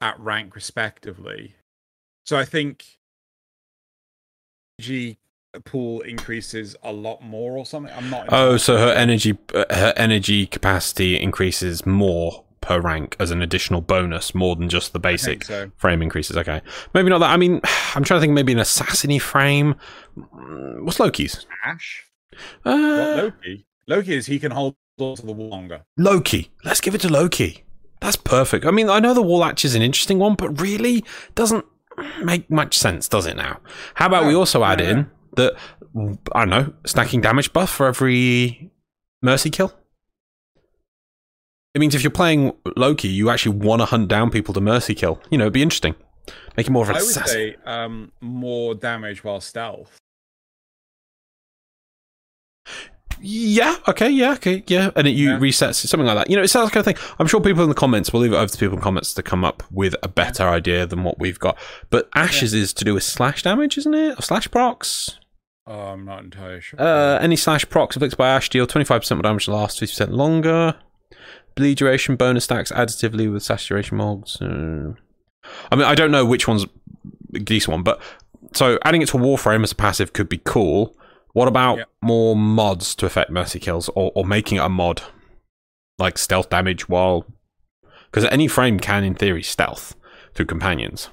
at 0.00 0.18
rank, 0.18 0.54
respectively. 0.54 1.56
So 2.24 2.38
I 2.38 2.46
think 2.46 2.86
G 4.80 5.18
pool 5.60 6.00
increases 6.02 6.76
a 6.82 6.92
lot 6.92 7.22
more 7.22 7.56
or 7.56 7.66
something. 7.66 7.92
I'm 7.94 8.10
not. 8.10 8.26
Oh, 8.30 8.56
so 8.56 8.76
her 8.76 8.92
energy 8.92 9.38
uh, 9.54 9.64
her 9.70 9.94
energy 9.96 10.46
capacity 10.46 11.20
increases 11.20 11.86
more 11.86 12.44
per 12.60 12.80
rank 12.80 13.14
as 13.20 13.30
an 13.30 13.42
additional 13.42 13.80
bonus, 13.80 14.34
more 14.34 14.56
than 14.56 14.68
just 14.68 14.92
the 14.92 14.98
basic 14.98 15.44
so. 15.44 15.70
frame 15.76 16.02
increases. 16.02 16.36
Okay, 16.36 16.62
maybe 16.94 17.10
not 17.10 17.18
that. 17.18 17.30
I 17.30 17.36
mean, 17.36 17.60
I'm 17.94 18.04
trying 18.04 18.18
to 18.18 18.20
think. 18.20 18.32
Maybe 18.32 18.52
an 18.52 18.58
assassiny 18.58 19.20
frame. 19.20 19.76
Mm, 20.18 20.84
What's 20.84 21.00
Loki's? 21.00 21.46
Ash. 21.64 22.04
Uh, 22.64 23.30
Loki? 23.32 23.66
Loki 23.86 24.14
is 24.14 24.26
he 24.26 24.38
can 24.38 24.50
hold 24.50 24.76
on 24.98 25.16
to 25.16 25.26
the 25.26 25.32
wall 25.32 25.50
longer. 25.50 25.82
Loki. 25.96 26.50
Let's 26.64 26.80
give 26.80 26.94
it 26.94 27.00
to 27.02 27.08
Loki. 27.08 27.64
That's 28.00 28.16
perfect. 28.16 28.66
I 28.66 28.70
mean, 28.70 28.90
I 28.90 28.98
know 28.98 29.14
the 29.14 29.22
wall 29.22 29.38
latch 29.38 29.64
is 29.64 29.74
an 29.74 29.82
interesting 29.82 30.18
one, 30.18 30.34
but 30.34 30.60
really 30.60 31.04
doesn't 31.34 31.64
make 32.22 32.50
much 32.50 32.76
sense, 32.76 33.08
does 33.08 33.26
it 33.26 33.36
now? 33.36 33.60
How 33.94 34.06
about 34.06 34.26
we 34.26 34.34
also 34.34 34.64
add 34.64 34.78
no, 34.78 34.84
in 34.84 35.10
that, 35.36 35.54
I 36.32 36.40
don't 36.44 36.50
know, 36.50 36.72
stacking 36.86 37.20
damage 37.20 37.52
buff 37.52 37.70
for 37.70 37.86
every 37.86 38.70
mercy 39.22 39.50
kill? 39.50 39.72
It 41.74 41.80
means 41.80 41.94
if 41.94 42.02
you're 42.04 42.10
playing 42.12 42.52
Loki, 42.76 43.08
you 43.08 43.30
actually 43.30 43.56
want 43.56 43.80
to 43.82 43.86
hunt 43.86 44.06
down 44.08 44.30
people 44.30 44.54
to 44.54 44.60
mercy 44.60 44.94
kill. 44.94 45.20
You 45.30 45.38
know, 45.38 45.44
it'd 45.44 45.52
be 45.54 45.62
interesting. 45.62 45.96
Make 46.56 46.68
it 46.68 46.70
more 46.70 46.84
of 46.84 46.88
an 46.90 46.96
I 46.96 47.00
would 47.00 47.08
assassin. 47.08 47.26
say 47.34 47.56
um, 47.66 48.12
more 48.20 48.74
damage 48.76 49.24
while 49.24 49.40
stealth. 49.40 49.98
Yeah. 53.20 53.76
Okay. 53.88 54.10
Yeah. 54.10 54.32
Okay. 54.34 54.62
Yeah. 54.66 54.90
And 54.96 55.06
it 55.06 55.12
you 55.12 55.30
Yeah. 55.30 55.38
resets 55.38 55.76
something 55.86 56.06
like 56.06 56.16
that. 56.16 56.30
You 56.30 56.36
know, 56.36 56.42
it 56.42 56.48
sounds 56.48 56.70
kind 56.70 56.86
of 56.86 56.94
thing. 56.96 57.02
I'm 57.18 57.26
sure 57.26 57.40
people 57.40 57.62
in 57.62 57.68
the 57.68 57.74
comments. 57.74 58.12
We'll 58.12 58.22
leave 58.22 58.32
it 58.32 58.36
over 58.36 58.48
to 58.48 58.58
people 58.58 58.74
in 58.74 58.80
the 58.80 58.84
comments 58.84 59.14
to 59.14 59.22
come 59.22 59.44
up 59.44 59.62
with 59.70 59.94
a 60.02 60.08
better 60.08 60.44
idea 60.48 60.86
than 60.86 61.04
what 61.04 61.18
we've 61.18 61.38
got. 61.38 61.56
But 61.90 62.08
Ashes 62.14 62.52
is 62.54 62.72
to 62.74 62.84
do 62.84 62.94
with 62.94 63.02
slash 63.02 63.42
damage, 63.42 63.78
isn't 63.78 63.94
it? 63.94 64.18
Or 64.18 64.22
slash 64.22 64.50
procs. 64.50 65.18
Oh, 65.66 65.80
I'm 65.88 66.04
not 66.04 66.24
entirely 66.24 66.60
sure. 66.60 66.80
Uh, 66.80 67.18
any 67.20 67.36
slash 67.36 67.68
procs 67.68 67.96
inflicted 67.96 68.18
by 68.18 68.28
Ash 68.30 68.50
deal 68.50 68.66
25% 68.66 69.10
more 69.16 69.22
damage 69.22 69.48
last 69.48 69.80
50% 69.80 70.10
longer. 70.10 70.74
Bleed 71.54 71.78
duration 71.78 72.16
bonus 72.16 72.44
stacks 72.44 72.70
additively 72.72 73.32
with 73.32 73.42
saturation 73.42 73.96
mods. 73.96 74.40
Uh, 74.42 74.92
I 75.70 75.76
mean, 75.76 75.84
I 75.86 75.94
don't 75.94 76.10
know 76.10 76.24
which 76.24 76.46
one's 76.48 76.66
a 77.34 77.38
decent 77.38 77.72
one, 77.72 77.82
but 77.82 78.00
so 78.54 78.78
adding 78.84 79.02
it 79.02 79.08
to 79.08 79.16
Warframe 79.16 79.62
as 79.62 79.72
a 79.72 79.76
passive 79.76 80.12
could 80.12 80.28
be 80.28 80.38
cool. 80.44 80.96
What 81.32 81.48
about 81.48 81.78
Yep. 81.78 81.88
more 82.02 82.36
mods 82.36 82.94
to 82.96 83.06
affect 83.06 83.30
mercy 83.30 83.58
kills, 83.58 83.88
or, 83.90 84.12
or 84.14 84.24
making 84.24 84.58
it 84.58 84.62
a 84.64 84.68
mod 84.68 85.02
like 85.98 86.18
stealth 86.18 86.50
damage 86.50 86.88
while 86.88 87.24
because 88.10 88.24
any 88.26 88.48
frame 88.48 88.78
can, 88.78 89.02
in 89.04 89.14
theory, 89.14 89.42
stealth 89.42 89.94
through 90.34 90.46
companions. 90.46 91.08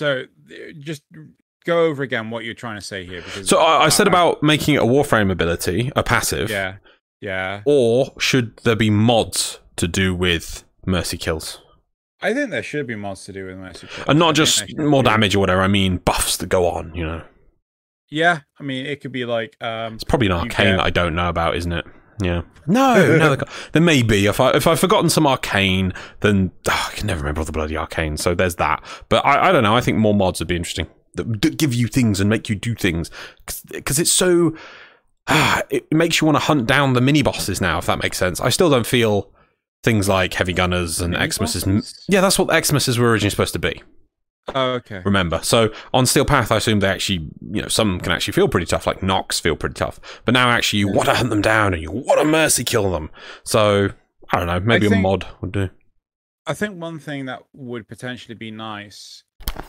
So 0.00 0.24
just 0.78 1.02
go 1.66 1.84
over 1.84 2.02
again 2.02 2.30
what 2.30 2.42
you're 2.46 2.54
trying 2.54 2.76
to 2.78 2.80
say 2.80 3.04
here. 3.04 3.20
Because 3.20 3.50
So 3.50 3.58
I, 3.58 3.84
I 3.84 3.88
said 3.90 4.08
about 4.08 4.42
making 4.42 4.76
it 4.76 4.78
a 4.80 4.86
Warframe 4.86 5.30
ability, 5.30 5.92
a 5.94 6.02
passive, 6.02 6.48
yeah, 6.48 6.76
yeah. 7.20 7.60
or 7.66 8.14
should 8.18 8.56
there 8.64 8.76
be 8.76 8.88
mods 8.88 9.60
to 9.76 9.86
do 9.86 10.14
with 10.14 10.64
mercy 10.86 11.18
kills? 11.18 11.60
I 12.22 12.32
think 12.32 12.50
there 12.50 12.62
should 12.62 12.86
be 12.86 12.94
mods 12.94 13.26
to 13.26 13.32
do 13.34 13.44
with 13.44 13.56
Mercy 13.58 13.86
Kills. 13.88 14.06
And 14.08 14.18
not 14.18 14.36
think 14.36 14.36
just 14.36 14.78
more 14.78 15.02
damage 15.02 15.34
or 15.34 15.38
whatever, 15.40 15.60
I 15.60 15.68
mean 15.68 15.98
buffs 15.98 16.38
that 16.38 16.48
go 16.48 16.66
on, 16.66 16.94
you 16.94 17.04
know. 17.04 17.22
Yeah, 18.10 18.40
I 18.58 18.62
mean 18.62 18.86
it 18.86 19.02
could 19.02 19.12
be 19.12 19.26
like 19.26 19.54
um 19.62 19.94
It's 19.96 20.04
probably 20.04 20.28
an 20.28 20.32
arcane 20.32 20.66
get- 20.66 20.76
that 20.78 20.84
I 20.84 20.90
don't 20.90 21.14
know 21.14 21.28
about, 21.28 21.56
isn't 21.56 21.72
it? 21.72 21.84
Yeah. 22.20 22.42
No, 22.66 23.16
no, 23.16 23.34
there- 23.34 23.44
there 23.72 23.82
may 23.82 24.02
be. 24.02 24.26
If 24.26 24.40
I 24.40 24.50
if 24.52 24.66
I've 24.66 24.78
forgotten 24.80 25.10
some 25.10 25.26
arcane, 25.26 25.92
then 26.20 26.52
ah, 26.68 26.90
I 26.92 26.94
can 26.96 27.06
never 27.06 27.20
remember 27.20 27.40
all 27.40 27.44
the 27.44 27.52
bloody 27.52 27.76
arcane. 27.76 28.16
So 28.16 28.34
there's 28.34 28.56
that. 28.56 28.82
But 29.08 29.24
I, 29.26 29.48
I 29.48 29.52
don't 29.52 29.62
know. 29.62 29.74
I 29.76 29.80
think 29.80 29.98
more 29.98 30.14
mods 30.14 30.38
would 30.40 30.48
be 30.48 30.56
interesting 30.56 30.86
that 31.14 31.40
d- 31.40 31.50
give 31.50 31.74
you 31.74 31.88
things 31.88 32.20
and 32.20 32.30
make 32.30 32.48
you 32.48 32.54
do 32.54 32.74
things 32.74 33.10
because 33.72 33.98
it's 33.98 34.12
so. 34.12 34.54
Ah, 35.26 35.62
it 35.70 35.90
makes 35.92 36.20
you 36.20 36.26
want 36.26 36.36
to 36.36 36.40
hunt 36.44 36.66
down 36.66 36.92
the 36.94 37.00
mini 37.00 37.22
bosses 37.22 37.60
now. 37.60 37.78
If 37.78 37.86
that 37.86 38.02
makes 38.02 38.18
sense. 38.18 38.40
I 38.40 38.48
still 38.48 38.70
don't 38.70 38.86
feel 38.86 39.30
things 39.82 40.08
like 40.08 40.34
heavy 40.34 40.52
gunners 40.52 41.00
and 41.00 41.12
Mini 41.12 41.24
Eximus 41.24 41.64
bosses? 41.64 42.04
Yeah, 42.08 42.20
that's 42.20 42.38
what 42.38 42.48
Eximus 42.48 42.98
were 42.98 43.10
originally 43.10 43.30
supposed 43.30 43.52
to 43.54 43.58
be 43.58 43.82
Oh, 44.54 44.72
okay. 44.72 45.02
remember. 45.04 45.40
So 45.42 45.72
on 45.92 46.06
Steel 46.06 46.24
Path, 46.24 46.50
I 46.52 46.56
assume 46.56 46.80
they 46.80 46.88
actually, 46.88 47.28
you 47.50 47.62
know, 47.62 47.68
some 47.68 48.00
can 48.00 48.12
actually 48.12 48.32
feel 48.32 48.48
pretty 48.48 48.66
tough, 48.66 48.86
like 48.86 49.02
Nox 49.02 49.40
feel 49.40 49.56
pretty 49.56 49.74
tough. 49.74 50.00
But 50.24 50.34
now 50.34 50.50
actually 50.50 50.80
you 50.80 50.88
want 50.88 51.08
to 51.08 51.14
hunt 51.14 51.30
them 51.30 51.42
down 51.42 51.74
and 51.74 51.82
you 51.82 51.90
want 51.90 52.20
to 52.20 52.24
mercy 52.24 52.64
kill 52.64 52.90
them. 52.90 53.10
So 53.44 53.90
I 54.32 54.38
don't 54.38 54.46
know, 54.46 54.60
maybe 54.60 54.86
a 54.86 54.96
mod 54.96 55.26
would 55.40 55.52
do. 55.52 55.70
I 56.46 56.54
think 56.54 56.80
one 56.80 56.98
thing 56.98 57.26
that 57.26 57.42
would 57.52 57.86
potentially 57.86 58.34
be 58.34 58.50
nice 58.50 59.24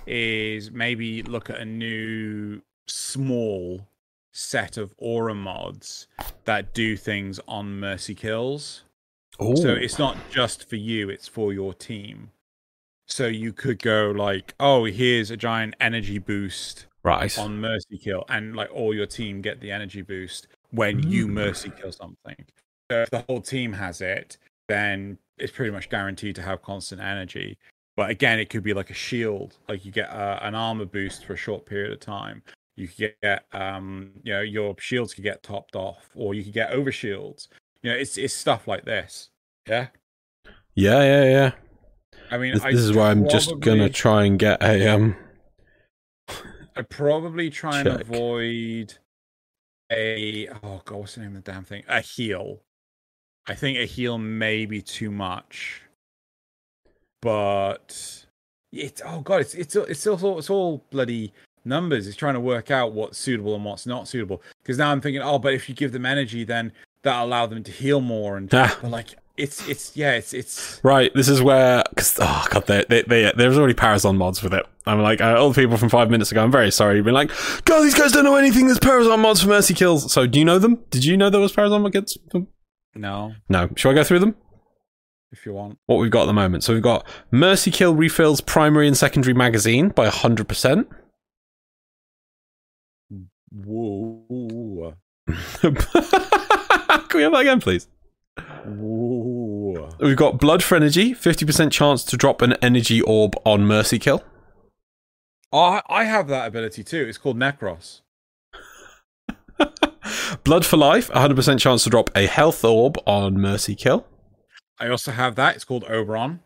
is 0.08 0.72
maybe 0.72 1.22
look 1.24 1.50
at 1.50 1.60
a 1.60 1.66
new 1.66 2.62
small 2.88 3.88
set 4.32 4.78
of 4.78 4.94
aura 4.98 5.36
mods 5.36 6.08
that 6.46 6.74
do 6.74 6.96
things 6.96 7.40
on 7.48 7.80
mercy 7.80 8.16
kills. 8.16 8.84
Oh, 9.40 9.56
So 9.56 9.70
it's 9.70 10.00
not 10.00 10.18
just 10.30 10.68
for 10.70 10.76
you, 10.76 11.10
it's 11.10 11.28
for 11.28 11.54
your 11.54 11.74
team. 11.74 12.32
So 13.12 13.28
you 13.28 13.52
could 13.52 13.82
go 13.82 14.14
like, 14.16 14.56
oh, 14.62 14.86
here's 14.86 15.32
a 15.32 15.38
giant 15.38 15.76
energy 15.82 16.18
boost 16.18 16.86
right. 17.04 17.38
on 17.38 17.60
mercy 17.60 17.98
kill, 17.98 18.24
and 18.30 18.56
like 18.56 18.70
all 18.74 18.94
your 18.94 19.06
team 19.06 19.42
get 19.42 19.60
the 19.60 19.70
energy 19.70 20.02
boost 20.02 20.48
when 20.70 21.04
you 21.04 21.28
Mm. 21.28 21.32
mercy 21.32 21.72
kill 21.72 21.92
something. 21.92 22.46
So 22.90 23.02
if 23.02 23.10
the 23.10 23.26
whole 23.28 23.42
team 23.42 23.74
has 23.74 24.00
it, 24.00 24.38
then 24.70 25.18
it's 25.38 25.52
pretty 25.52 25.72
much 25.72 25.90
guaranteed 25.90 26.36
to 26.38 26.42
have 26.42 26.62
constant 26.62 27.02
energy. 27.02 27.58
But 27.98 28.10
again, 28.10 28.40
it 28.40 28.50
could 28.50 28.64
be 28.64 28.74
like 28.74 28.90
a 28.90 28.94
shield, 28.94 29.58
like 29.68 29.84
you 29.84 29.92
get 29.92 30.10
uh, 30.10 30.40
an 30.42 30.56
armor 30.56 30.86
boost 30.86 31.26
for 31.26 31.34
a 31.34 31.38
short 31.38 31.66
period 31.66 31.92
of 31.92 32.00
time. 32.00 32.42
You 32.78 32.88
could 32.88 33.14
get, 33.22 33.46
um, 33.52 34.12
you 34.24 34.32
know, 34.32 34.42
your 34.42 34.74
shields 34.80 35.14
could 35.14 35.26
get 35.26 35.44
topped 35.44 35.76
off, 35.76 36.10
or 36.16 36.34
you 36.34 36.46
could 36.46 36.54
get 36.54 36.72
over 36.72 36.94
shields. 36.94 37.50
You 37.84 37.92
know, 37.92 37.98
it's 37.98 38.18
it's 38.18 38.34
stuff 38.34 38.70
like 38.70 38.86
this. 38.86 39.30
Yeah, 39.68 39.88
Yeah, 40.76 41.02
yeah, 41.04 41.24
yeah. 41.26 41.52
I 42.32 42.38
mean, 42.38 42.54
This, 42.54 42.64
I 42.64 42.72
this 42.72 42.82
is 42.82 42.94
why 42.94 43.12
I'm 43.12 43.28
just 43.30 43.60
gonna 43.60 43.90
try 43.90 44.24
and 44.24 44.40
get 44.40 44.62
a 44.64 44.88
um. 44.88 45.16
I 46.76 46.82
probably 46.84 47.50
try 47.50 47.80
and 47.82 47.88
avoid 47.90 48.94
a 49.92 50.48
oh 50.64 50.82
god, 50.86 50.98
what's 50.98 51.16
the 51.16 51.22
name 51.22 51.36
of 51.36 51.44
the 51.44 51.52
damn 51.52 51.66
thing? 51.66 51.84
A 51.88 52.00
heal. 52.02 52.62
I 53.48 53.56
think 53.56 53.78
a 53.78 53.86
heal 53.86 54.18
may 54.18 54.66
be 54.66 54.82
too 54.82 55.12
much, 55.12 55.82
but 57.22 58.26
it's 58.72 59.02
oh 59.06 59.22
god, 59.22 59.42
it's 59.42 59.54
it's 59.54 59.76
it's 59.76 60.08
all 60.08 60.40
it's 60.40 60.50
all 60.50 60.86
bloody 60.92 61.34
numbers. 61.66 62.08
It's 62.08 62.16
trying 62.16 62.36
to 62.36 62.40
work 62.40 62.72
out 62.72 62.94
what's 62.94 63.18
suitable 63.18 63.56
and 63.56 63.66
what's 63.66 63.86
not 63.86 64.08
suitable. 64.08 64.42
Because 64.64 64.78
now 64.78 64.92
I'm 64.92 65.02
thinking, 65.02 65.22
oh, 65.22 65.40
but 65.40 65.54
if 65.54 65.68
you 65.68 65.76
give 65.76 65.92
them 65.92 66.06
energy, 66.06 66.44
then 66.44 66.72
that 67.04 67.22
allow 67.22 67.46
them 67.48 67.64
to 67.64 67.72
heal 67.72 68.00
more. 68.00 68.38
And 68.38 68.50
Ah. 68.54 68.78
like 68.84 69.16
it's 69.42 69.68
it's 69.68 69.96
yeah, 69.98 70.14
it's 70.14 70.34
it's 70.34 70.80
Right, 70.84 71.12
this 71.14 71.28
is 71.28 71.42
where 71.42 71.84
because 71.90 72.18
oh 72.22 72.46
god, 72.50 72.68
they, 72.68 72.86
they, 72.90 73.02
they, 73.04 73.32
there's 73.36 73.58
already 73.58 73.74
Parazon 73.74 74.16
mods 74.18 74.42
with 74.44 74.54
it. 74.54 74.66
I'm 74.86 75.02
like 75.02 75.22
uh, 75.22 75.36
all 75.38 75.52
the 75.52 75.62
people 75.62 75.78
from 75.78 75.90
five 75.90 76.10
minutes 76.10 76.32
ago. 76.32 76.44
I'm 76.44 76.52
very 76.52 76.72
sorry. 76.72 76.96
You've 76.96 77.06
been 77.06 77.14
like, 77.14 77.32
God, 77.66 77.82
these 77.84 77.94
guys 77.96 78.12
don't 78.12 78.24
know 78.24 78.36
anything. 78.36 78.66
There's 78.68 78.80
Parazon 78.80 79.20
mods 79.20 79.42
for 79.42 79.48
Mercy 79.50 79.74
kills. 79.74 80.12
So 80.12 80.26
do 80.28 80.40
you 80.40 80.46
know 80.46 80.60
them? 80.60 80.80
Did 80.90 81.04
you 81.06 81.18
know 81.18 81.30
there 81.30 81.42
was 81.42 81.54
Parazon 81.54 81.82
mods? 81.82 82.18
no, 82.96 83.34
No. 83.50 83.70
should 83.76 83.90
I 83.90 83.94
go 83.94 84.04
through 84.04 84.20
them? 84.20 84.36
if 85.34 85.46
you 85.46 85.54
want. 85.54 85.78
What 85.86 85.96
we've 85.98 86.12
got 86.12 86.24
at 86.24 86.26
the 86.26 86.34
moment. 86.34 86.64
So 86.64 86.74
we've 86.74 86.84
got 86.84 87.08
Mercy 87.32 87.72
Kill 87.72 87.96
refills 87.96 88.42
primary 88.42 88.86
and 88.88 88.98
secondary 88.98 89.34
magazine 89.34 89.88
by 89.90 90.04
100. 90.04 90.48
percent 90.48 90.90
Whoa. 93.54 94.96
Can 95.62 95.76
we 97.14 97.22
have 97.24 97.32
that 97.34 97.40
again, 97.42 97.60
please? 97.60 97.88
Whoa. 98.38 99.90
We've 100.00 100.16
got 100.16 100.40
Blood 100.40 100.64
for 100.64 100.76
Energy, 100.76 101.14
50% 101.14 101.72
chance 101.72 102.04
to 102.06 102.18
drop 102.18 102.42
an 102.42 102.54
energy 102.62 103.02
orb 103.02 103.36
on 103.46 103.66
Mercy 103.66 104.00
Kill. 104.00 104.24
Oh, 105.52 105.60
I 105.60 105.82
I 105.90 106.04
have 106.06 106.28
that 106.30 106.48
ability 106.48 106.84
too. 106.84 107.06
It's 107.08 107.18
called 107.18 107.38
Nekros. 107.38 108.02
Blood 110.44 110.66
for 110.66 110.78
Life, 110.78 111.10
100% 111.12 111.60
chance 111.60 111.84
to 111.84 111.90
drop 111.90 112.10
a 112.16 112.26
health 112.26 112.64
orb 112.64 112.98
on 113.06 113.40
Mercy 113.40 113.76
Kill. 113.76 114.08
I 114.80 114.88
also 114.88 115.12
have 115.12 115.36
that. 115.36 115.56
It's 115.56 115.66
called 115.66 115.84
Oberon. 115.86 116.40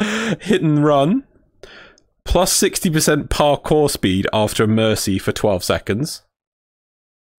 Hit 0.40 0.62
and 0.62 0.84
Run, 0.84 1.24
plus 2.24 2.58
60% 2.60 3.28
parkour 3.28 3.90
speed 3.90 4.26
after 4.32 4.64
a 4.64 4.68
Mercy 4.68 5.18
for 5.18 5.32
12 5.32 5.62
seconds. 5.62 6.22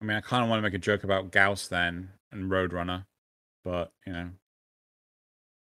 I 0.01 0.05
mean, 0.05 0.15
I 0.15 0.21
kind 0.21 0.43
of 0.43 0.49
want 0.49 0.59
to 0.59 0.63
make 0.63 0.75
a 0.75 0.77
joke 0.77 1.03
about 1.03 1.31
Gauss 1.31 1.67
then 1.67 2.09
and 2.31 2.49
Roadrunner, 2.51 3.05
but 3.63 3.91
you 4.05 4.13
know, 4.13 4.29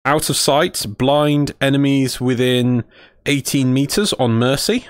Out 0.05 0.29
of 0.31 0.37
sight, 0.37 0.85
blind 0.99 1.53
enemies 1.61 2.21
within 2.21 2.85
18 3.27 3.73
meters 3.73 4.13
on 4.15 4.33
Mercy. 4.35 4.87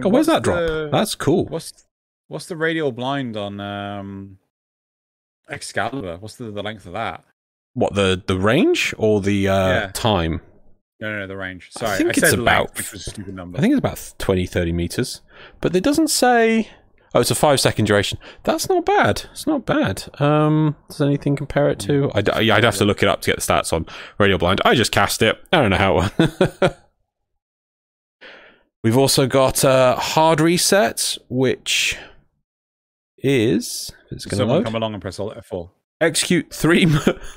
God, 0.00 0.12
where's 0.12 0.26
that 0.26 0.42
drop? 0.42 0.58
the- 0.58 0.88
That's 0.90 1.14
cool. 1.14 1.46
what's 1.46 1.86
what's 2.28 2.46
the 2.46 2.56
radial 2.56 2.92
blind 2.92 3.36
on 3.36 3.60
um 3.60 4.38
Excalibur? 5.50 6.16
What's 6.18 6.36
the, 6.36 6.50
the 6.50 6.62
length 6.62 6.86
of 6.86 6.92
that? 6.92 7.24
What 7.74 7.94
the 7.94 8.22
the 8.26 8.38
range 8.38 8.94
or 8.96 9.20
the 9.20 9.48
uh, 9.48 9.68
Yeah. 9.68 9.90
time? 9.92 10.40
No, 11.00 11.10
no, 11.12 11.18
no, 11.20 11.26
the 11.26 11.36
range. 11.36 11.70
Sorry, 11.72 11.90
I, 11.94 11.96
think 11.96 12.10
it's 12.16 12.30
said 12.30 12.38
about- 12.38 12.66
length, 12.66 12.76
which 12.78 12.92
was 12.92 13.06
a 13.08 13.10
stupid 13.10 13.34
number. 13.34 13.58
I 13.58 13.60
think 13.60 13.72
it's 13.72 13.78
about 13.80 14.14
20, 14.18 14.46
30 14.46 14.72
meters, 14.72 15.20
but 15.60 15.74
it 15.74 15.82
doesn't 15.82 16.08
say. 16.08 16.68
Oh, 17.14 17.20
it's 17.20 17.30
a 17.30 17.34
five 17.34 17.60
second 17.60 17.84
duration. 17.84 18.18
That's 18.44 18.68
not 18.68 18.86
bad. 18.86 19.24
It's 19.32 19.46
not 19.46 19.66
bad. 19.66 20.04
Um, 20.20 20.76
does 20.88 21.00
anything 21.00 21.36
compare 21.36 21.68
it 21.68 21.78
to? 21.80 22.10
I'd, 22.14 22.28
I'd 22.30 22.64
have 22.64 22.76
to 22.76 22.84
look 22.84 23.02
it 23.02 23.08
up 23.08 23.20
to 23.22 23.30
get 23.30 23.36
the 23.36 23.42
stats 23.42 23.72
on 23.72 23.86
Radial 24.18 24.38
Blind. 24.38 24.60
I 24.64 24.74
just 24.74 24.92
cast 24.92 25.20
it. 25.22 25.38
I 25.52 25.60
don't 25.60 25.70
know 25.70 25.76
how. 25.76 26.74
We've 28.84 28.96
also 28.96 29.26
got 29.26 29.64
uh, 29.64 29.96
hard 29.96 30.40
reset, 30.40 31.16
which 31.28 31.98
is 33.18 33.92
it's 34.10 34.24
going 34.24 34.48
to 34.48 34.64
come 34.64 34.74
along 34.74 34.94
and 34.94 35.02
press 35.02 35.20
Alt 35.20 35.36
F4. 35.36 35.70
Execute 36.00 36.52
three. 36.52 36.86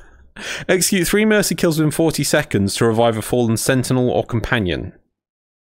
Execute 0.67 1.07
three 1.07 1.25
mercy 1.25 1.53
kills 1.55 1.77
within 1.77 1.91
40 1.91 2.23
seconds 2.23 2.75
to 2.75 2.85
revive 2.85 3.15
a 3.17 3.21
fallen 3.21 3.57
sentinel 3.57 4.09
or 4.09 4.25
companion. 4.25 4.93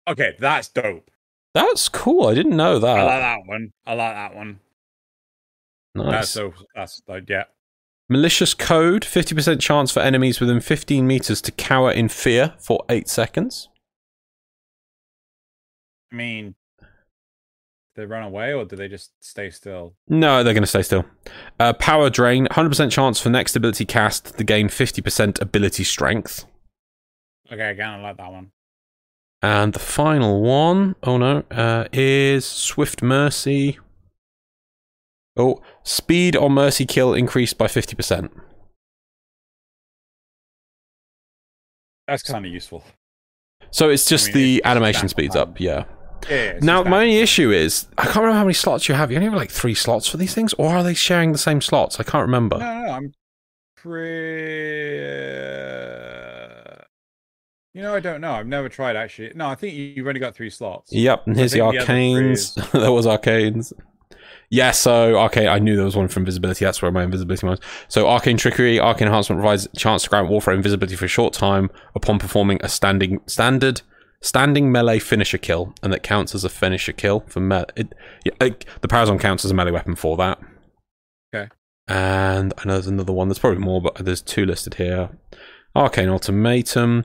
Okay, 0.08 0.34
that's 0.38 0.68
dope. 0.68 1.10
That's 1.56 1.88
cool. 1.88 2.26
I 2.26 2.34
didn't 2.34 2.54
know 2.54 2.78
that. 2.78 2.98
I 2.98 3.02
like 3.02 3.20
that 3.22 3.38
one. 3.46 3.70
I 3.86 3.94
like 3.94 4.14
that 4.14 4.34
one. 4.36 4.60
That's 5.94 6.06
Nice. 6.06 6.30
so. 6.30 6.52
That's 6.74 7.00
like 7.08 7.26
yeah. 7.30 7.44
Malicious 8.10 8.52
code 8.52 9.02
50% 9.04 9.58
chance 9.58 9.90
for 9.90 10.00
enemies 10.00 10.38
within 10.38 10.60
15 10.60 11.06
meters 11.06 11.40
to 11.40 11.50
cower 11.52 11.90
in 11.90 12.10
fear 12.10 12.52
for 12.60 12.84
8 12.90 13.08
seconds. 13.08 13.70
I 16.12 16.16
mean, 16.16 16.56
they 17.96 18.04
run 18.04 18.22
away 18.22 18.52
or 18.52 18.66
do 18.66 18.76
they 18.76 18.88
just 18.88 19.12
stay 19.20 19.48
still? 19.48 19.94
No, 20.08 20.44
they're 20.44 20.52
going 20.52 20.62
to 20.62 20.66
stay 20.68 20.82
still. 20.82 21.06
Uh, 21.58 21.72
power 21.72 22.10
drain 22.10 22.46
100% 22.50 22.90
chance 22.92 23.18
for 23.18 23.30
next 23.30 23.56
ability 23.56 23.86
cast 23.86 24.36
to 24.36 24.44
gain 24.44 24.68
50% 24.68 25.40
ability 25.40 25.82
strength. 25.84 26.44
Okay, 27.50 27.70
again, 27.70 27.88
I 27.94 28.02
like 28.02 28.18
that 28.18 28.30
one. 28.30 28.52
And 29.46 29.72
the 29.72 29.78
final 29.78 30.42
one, 30.42 30.96
oh 31.04 31.18
no, 31.18 31.44
uh, 31.52 31.84
is 31.92 32.44
Swift 32.44 33.00
Mercy. 33.00 33.78
Oh, 35.36 35.62
speed 35.84 36.34
on 36.34 36.50
Mercy 36.50 36.84
kill 36.84 37.14
increased 37.14 37.56
by 37.56 37.66
50%. 37.68 38.30
That's 42.08 42.24
kind 42.24 42.44
of 42.44 42.50
useful. 42.50 42.82
So 43.70 43.88
it's 43.88 44.06
just 44.06 44.26
mean, 44.28 44.34
the 44.34 44.56
it's- 44.56 44.68
animation 44.68 45.08
speeds 45.08 45.36
up, 45.36 45.60
yeah. 45.60 45.84
Yeah. 46.28 46.54
yeah, 46.54 46.58
Now, 46.62 46.82
my 46.82 47.02
only 47.02 47.18
issue 47.18 47.52
is 47.52 47.86
I 47.96 48.02
can't 48.04 48.16
remember 48.16 48.38
how 48.38 48.44
many 48.44 48.54
slots 48.54 48.88
you 48.88 48.96
have. 48.96 49.12
You 49.12 49.18
only 49.18 49.28
have 49.28 49.36
like 49.38 49.52
three 49.52 49.74
slots 49.74 50.08
for 50.08 50.16
these 50.16 50.34
things, 50.34 50.54
or 50.54 50.74
are 50.74 50.82
they 50.82 50.94
sharing 50.94 51.30
the 51.30 51.38
same 51.38 51.60
slots? 51.60 52.00
I 52.00 52.02
can't 52.02 52.22
remember. 52.22 52.58
No, 52.58 52.64
no, 52.64 52.86
no, 52.86 52.92
I'm 52.94 53.12
pretty. 53.76 54.86
You 57.76 57.82
know, 57.82 57.94
I 57.94 58.00
don't 58.00 58.22
know. 58.22 58.32
I've 58.32 58.46
never 58.46 58.70
tried 58.70 58.96
actually. 58.96 59.32
No, 59.34 59.48
I 59.48 59.54
think 59.54 59.74
you- 59.74 59.92
you've 59.96 60.06
only 60.06 60.18
got 60.18 60.34
three 60.34 60.48
slots. 60.48 60.90
Yep, 60.90 61.26
and 61.26 61.36
here's 61.36 61.52
the 61.52 61.58
think 61.58 61.68
you've 61.68 61.74
only 61.74 61.80
got 61.80 61.86
three 61.86 62.08
slots. 62.08 62.32
You, 62.32 62.40
no, 62.40 62.40
I 62.40 62.40
think 62.40 62.46
you've 62.46 62.46
only 62.48 62.48
got 62.48 62.48
three 62.48 62.50
slots. 62.50 62.56
Yep, 62.56 62.56
and 62.56 62.56
here's 62.56 62.56
the 62.56 62.56
think 62.56 62.56
the 62.56 62.62
other 62.62 62.64
three 62.64 62.64
arcanes. 62.64 62.72
there 62.82 62.92
was 62.92 63.06
arcanes. 63.06 63.72
Yeah, 64.48 64.70
so 64.70 65.18
okay, 65.26 65.46
I 65.48 65.58
knew 65.58 65.76
there 65.76 65.84
was 65.84 65.96
one 65.96 66.08
for 66.08 66.20
invisibility. 66.20 66.64
That's 66.64 66.80
where 66.80 66.90
my 66.90 67.02
invisibility 67.02 67.46
was. 67.46 67.60
So 67.88 68.08
arcane 68.08 68.38
trickery, 68.38 68.80
arcane 68.80 69.08
enhancement 69.08 69.40
provides 69.40 69.68
chance 69.76 70.04
to 70.04 70.08
grant 70.08 70.30
Warframe 70.30 70.54
invisibility 70.54 70.96
for 70.96 71.04
a 71.04 71.08
short 71.08 71.34
time 71.34 71.68
upon 71.94 72.18
performing 72.18 72.60
a 72.62 72.68
standing 72.70 73.20
standard 73.26 73.82
standing 74.22 74.72
melee 74.72 74.98
finisher 74.98 75.36
kill, 75.36 75.74
and 75.82 75.92
that 75.92 76.02
counts 76.02 76.34
as 76.34 76.44
a 76.44 76.48
finisher 76.48 76.92
kill 76.92 77.24
for 77.28 77.40
melee. 77.40 77.66
It, 77.76 77.92
yeah, 78.24 78.32
like, 78.40 78.64
the 78.80 78.88
Parazon 78.88 79.20
counts 79.20 79.44
as 79.44 79.50
a 79.50 79.54
melee 79.54 79.70
weapon 79.72 79.94
for 79.96 80.16
that. 80.16 80.38
Okay. 81.34 81.50
And 81.88 82.54
I 82.56 82.64
know 82.66 82.72
there's 82.74 82.86
another 82.86 83.12
one. 83.12 83.28
There's 83.28 83.38
probably 83.38 83.60
more, 83.62 83.82
but 83.82 83.96
there's 83.96 84.22
two 84.22 84.46
listed 84.46 84.74
here. 84.74 85.10
Arcane 85.76 86.08
ultimatum. 86.08 87.04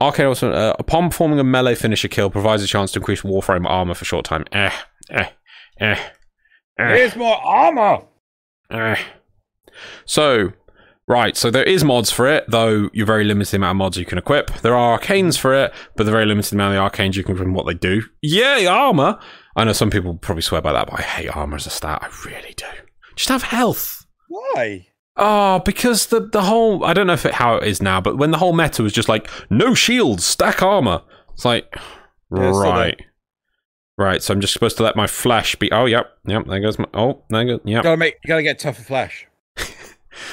Arcane 0.00 0.26
also, 0.26 0.52
uh, 0.52 0.74
upon 0.78 1.08
performing 1.08 1.38
a 1.38 1.44
melee 1.44 1.74
finisher 1.74 2.08
kill, 2.08 2.28
provides 2.30 2.62
a 2.62 2.66
chance 2.66 2.92
to 2.92 2.98
increase 2.98 3.22
Warframe 3.22 3.66
armor 3.66 3.94
for 3.94 4.04
short 4.04 4.24
time. 4.26 4.44
Eh, 4.52 4.70
eh, 5.10 5.28
eh, 5.80 5.98
eh, 6.78 6.96
Here's 6.96 7.16
more 7.16 7.36
armor. 7.36 8.02
eh. 8.70 8.96
So, 10.04 10.52
right, 11.08 11.34
so 11.36 11.50
there 11.50 11.64
is 11.64 11.82
mods 11.82 12.10
for 12.10 12.26
it, 12.26 12.44
though 12.48 12.90
you're 12.92 13.06
very 13.06 13.24
limited 13.24 13.52
the 13.52 13.56
amount 13.56 13.76
of 13.76 13.78
mods 13.78 13.96
you 13.96 14.04
can 14.04 14.18
equip. 14.18 14.52
There 14.60 14.74
are 14.74 14.98
arcanes 14.98 15.38
for 15.38 15.54
it, 15.54 15.72
but 15.96 16.04
they're 16.04 16.12
very 16.12 16.26
limited 16.26 16.52
amount 16.52 16.74
of 16.76 16.82
the 16.82 16.90
arcanes 17.02 17.14
you 17.16 17.22
can 17.24 17.32
equip 17.32 17.46
and 17.46 17.54
what 17.54 17.66
they 17.66 17.74
do. 17.74 18.02
Yay, 18.22 18.66
armor! 18.66 19.18
I 19.56 19.64
know 19.64 19.72
some 19.72 19.90
people 19.90 20.14
probably 20.16 20.42
swear 20.42 20.60
by 20.60 20.72
that, 20.74 20.90
but 20.90 21.00
I 21.00 21.02
hate 21.02 21.34
armor 21.34 21.56
as 21.56 21.66
a 21.66 21.70
stat. 21.70 22.00
I 22.02 22.28
really 22.28 22.52
do. 22.54 22.66
Just 23.16 23.30
have 23.30 23.42
health. 23.44 24.04
Why? 24.28 24.88
Oh, 25.16 25.60
because 25.60 26.06
the 26.06 26.20
the 26.20 26.42
whole 26.42 26.84
I 26.84 26.92
don't 26.92 27.06
know 27.06 27.14
if 27.14 27.24
it, 27.24 27.34
how 27.34 27.56
it 27.56 27.66
is 27.66 27.80
now, 27.80 28.00
but 28.00 28.18
when 28.18 28.30
the 28.30 28.38
whole 28.38 28.52
meta 28.52 28.82
was 28.82 28.92
just 28.92 29.08
like 29.08 29.30
no 29.50 29.74
shields, 29.74 30.24
stack 30.24 30.62
armor. 30.62 31.02
It's 31.32 31.44
like 31.44 31.74
Yeah, 32.34 32.50
right, 32.50 33.00
right. 33.96 34.22
So 34.22 34.34
I'm 34.34 34.40
just 34.40 34.52
supposed 34.52 34.76
to 34.78 34.82
let 34.82 34.96
my 34.96 35.06
flesh 35.06 35.56
be. 35.56 35.72
Oh, 35.72 35.86
yep, 35.86 36.18
yep. 36.26 36.46
There 36.46 36.60
goes 36.60 36.78
my. 36.78 36.86
Oh, 36.92 37.22
there 37.30 37.44
goes. 37.44 37.60
Yep. 37.64 37.82
Gotta 37.82 37.96
make. 37.96 38.16
You 38.24 38.28
gotta 38.28 38.42
get 38.42 38.58
tougher 38.58 38.82
flesh. 38.82 39.26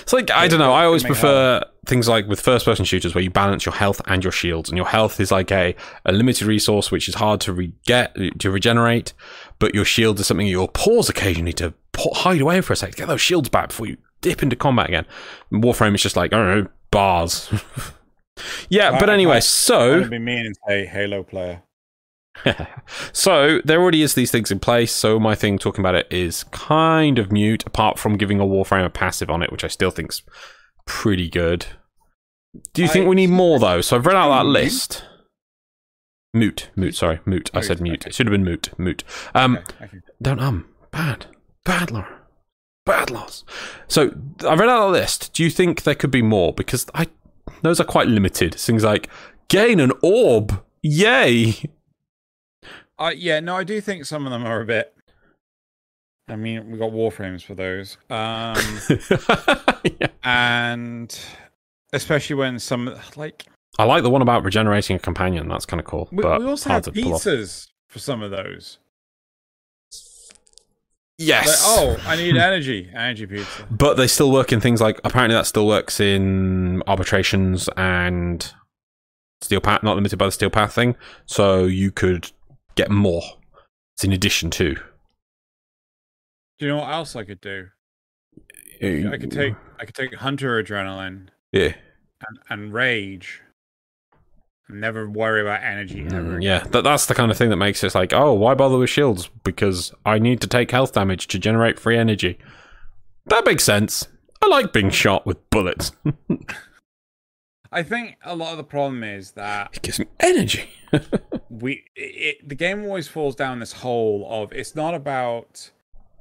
It's 0.01 0.13
like 0.13 0.31
I 0.31 0.47
don't 0.47 0.59
know. 0.59 0.71
I 0.71 0.85
always 0.85 1.03
prefer 1.03 1.61
things 1.85 2.07
like 2.07 2.27
with 2.27 2.39
first-person 2.39 2.85
shooters 2.85 3.13
where 3.13 3.23
you 3.23 3.29
balance 3.29 3.65
your 3.65 3.75
health 3.75 4.01
and 4.05 4.23
your 4.23 4.31
shields, 4.31 4.69
and 4.69 4.77
your 4.77 4.87
health 4.87 5.19
is 5.19 5.31
like 5.31 5.51
a, 5.51 5.75
a 6.05 6.11
limited 6.13 6.47
resource 6.47 6.89
which 6.91 7.09
is 7.09 7.15
hard 7.15 7.41
to 7.41 7.51
re- 7.51 7.73
get 7.85 8.15
to 8.39 8.49
regenerate, 8.49 9.11
but 9.59 9.75
your 9.75 9.83
shield 9.85 10.19
is 10.19 10.27
something 10.27 10.47
you'll 10.47 10.69
pause 10.69 11.09
occasionally 11.09 11.51
to 11.53 11.73
hide 11.97 12.39
away 12.39 12.61
for 12.61 12.73
a 12.73 12.75
second, 12.75 12.95
get 12.95 13.07
those 13.07 13.21
shields 13.21 13.49
back 13.49 13.69
before 13.69 13.87
you 13.87 13.97
dip 14.23 14.41
into 14.41 14.55
combat 14.55 14.87
again. 14.87 15.05
Warframe 15.51 15.93
is 15.93 16.01
just 16.01 16.15
like 16.15 16.33
I 16.33 16.37
don't 16.37 16.63
know 16.63 16.69
bars. 16.89 17.49
yeah, 18.69 18.97
but 18.99 19.09
anyway, 19.09 19.35
right. 19.35 19.43
so 19.43 20.07
be 20.09 20.17
mean 20.17 20.45
and 20.45 20.55
say 20.67 20.85
Halo 20.87 21.21
player. 21.21 21.61
so 23.13 23.61
there 23.63 23.79
already 23.79 24.01
is 24.01 24.15
these 24.15 24.31
things 24.31 24.51
in 24.51 24.59
place. 24.59 24.91
So 24.91 25.19
my 25.19 25.35
thing 25.35 25.59
talking 25.59 25.81
about 25.81 25.95
it 25.95 26.07
is 26.09 26.45
kind 26.45 27.19
of 27.19 27.31
mute, 27.31 27.63
apart 27.67 27.99
from 27.99 28.17
giving 28.17 28.39
a 28.39 28.45
Warframe 28.45 28.85
a 28.85 28.89
passive 28.89 29.29
on 29.29 29.43
it, 29.43 29.51
which 29.51 29.63
I 29.63 29.67
still 29.67 29.91
think's 29.91 30.23
pretty 30.85 31.29
good. 31.29 31.67
Do 32.73 32.81
you 32.81 32.87
think 32.87 33.07
we 33.07 33.15
need 33.15 33.29
more 33.29 33.59
though? 33.59 33.81
So 33.81 33.95
I've 33.95 34.05
read 34.05 34.15
out 34.15 34.29
that 34.29 34.45
list. 34.45 35.05
Moot, 36.35 36.69
moot. 36.75 36.95
Sorry, 36.95 37.19
moot. 37.25 37.51
I 37.53 37.61
said 37.61 37.79
mute. 37.79 38.07
It 38.07 38.15
should 38.15 38.25
have 38.25 38.31
been 38.31 38.43
moot. 38.43 38.69
Moot. 38.79 39.03
Um, 39.35 39.59
don't 40.21 40.39
um. 40.39 40.67
Bad, 40.91 41.27
bad, 41.63 41.91
Laura. 41.91 42.22
Bad 42.85 43.09
Loz. 43.11 43.43
So 43.87 44.11
I 44.47 44.55
read 44.55 44.69
out 44.69 44.85
the 44.87 44.91
list. 44.91 45.33
Do 45.33 45.43
you 45.43 45.49
think 45.49 45.83
there 45.83 45.95
could 45.95 46.11
be 46.11 46.21
more? 46.21 46.53
Because 46.53 46.85
I 46.93 47.07
those 47.61 47.79
are 47.79 47.85
quite 47.85 48.07
limited. 48.07 48.55
Things 48.55 48.83
like 48.83 49.09
gain 49.47 49.79
an 49.79 49.91
orb. 50.01 50.61
Yay. 50.81 51.69
Uh, 52.99 53.11
yeah, 53.15 53.39
no, 53.39 53.55
I 53.57 53.63
do 53.63 53.79
think 53.81 54.05
some 54.05 54.25
of 54.25 54.31
them 54.31 54.45
are 54.45 54.61
a 54.61 54.65
bit. 54.65 54.93
I 56.27 56.35
mean, 56.35 56.71
we 56.71 56.77
got 56.77 56.91
warframes 56.91 57.43
for 57.43 57.53
those, 57.53 57.97
um, 58.09 58.55
Yeah. 59.99 60.07
and 60.23 61.19
especially 61.91 62.37
when 62.37 62.59
some 62.59 62.95
like 63.17 63.45
I 63.77 63.83
like 63.83 64.03
the 64.03 64.09
one 64.09 64.21
about 64.21 64.43
regenerating 64.45 64.95
a 64.95 64.99
companion. 64.99 65.49
That's 65.49 65.65
kind 65.65 65.81
of 65.81 65.85
cool. 65.85 66.07
we, 66.11 66.21
but 66.23 66.39
we 66.39 66.45
also 66.47 66.69
have 66.69 66.83
pizzas 66.85 67.67
for 67.89 67.99
some 67.99 68.21
of 68.21 68.31
those. 68.31 68.77
Like, 71.19 71.27
Yes. 71.27 71.61
oh, 71.65 71.97
I 72.05 72.15
need 72.15 72.35
energy, 72.35 72.89
energy 72.93 73.25
pizza. 73.27 73.67
But 73.69 73.97
they 73.97 74.07
still 74.07 74.31
work 74.31 74.51
in 74.51 74.59
things 74.59 74.81
like 74.81 74.99
apparently 75.03 75.35
that 75.35 75.45
still 75.45 75.67
works 75.67 75.99
in 75.99 76.81
arbitrations 76.87 77.69
and 77.77 78.51
steel 79.41 79.61
path, 79.61 79.83
not 79.83 79.95
limited 79.95 80.17
by 80.17 80.25
the 80.25 80.31
steel 80.31 80.49
path 80.49 80.73
thing. 80.73 80.95
So 81.25 81.65
you 81.65 81.91
could 81.91 82.31
get 82.75 82.89
more. 82.89 83.21
It's 83.95 84.03
in 84.03 84.11
addition 84.11 84.49
to. 84.51 84.73
Do 86.59 86.65
you 86.65 86.67
know 86.69 86.77
what 86.77 86.89
else 86.89 87.15
I 87.15 87.23
could 87.25 87.41
do? 87.41 87.67
Eh, 88.81 89.07
I 89.07 89.17
could 89.17 89.31
take 89.31 89.53
I 89.79 89.85
could 89.85 89.95
take 89.95 90.15
hunter 90.15 90.61
adrenaline 90.61 91.27
Yeah. 91.51 91.75
and, 92.27 92.39
and 92.49 92.73
rage. 92.73 93.41
Never 94.69 95.09
worry 95.09 95.41
about 95.41 95.61
energy 95.61 96.05
ever. 96.05 96.37
Mm, 96.37 96.43
yeah, 96.43 96.63
that, 96.71 96.83
that's 96.83 97.05
the 97.05 97.13
kind 97.13 97.29
of 97.29 97.37
thing 97.37 97.49
that 97.49 97.57
makes 97.57 97.83
it 97.83 97.93
like, 97.93 98.13
oh, 98.13 98.33
why 98.33 98.53
bother 98.53 98.77
with 98.77 98.89
shields? 98.89 99.29
Because 99.43 99.93
I 100.05 100.19
need 100.19 100.41
to 100.41 100.47
take 100.47 100.71
health 100.71 100.93
damage 100.93 101.27
to 101.27 101.39
generate 101.39 101.79
free 101.79 101.97
energy. 101.97 102.39
That 103.25 103.45
makes 103.45 103.63
sense. 103.63 104.07
I 104.41 104.47
like 104.47 104.73
being 104.73 104.89
shot 104.89 105.25
with 105.25 105.49
bullets. 105.49 105.91
I 107.71 107.81
think 107.81 108.17
a 108.23 108.35
lot 108.35 108.51
of 108.51 108.57
the 108.57 108.63
problem 108.63 109.03
is 109.03 109.31
that 109.31 109.71
it 109.73 109.81
gives 109.81 109.99
me 109.99 110.05
energy. 110.19 110.69
we 111.49 111.83
it, 111.95 112.47
the 112.47 112.55
game 112.55 112.83
always 112.83 113.07
falls 113.07 113.35
down 113.35 113.59
this 113.59 113.73
hole 113.73 114.27
of 114.29 114.53
it's 114.53 114.75
not 114.75 114.93
about 114.93 115.71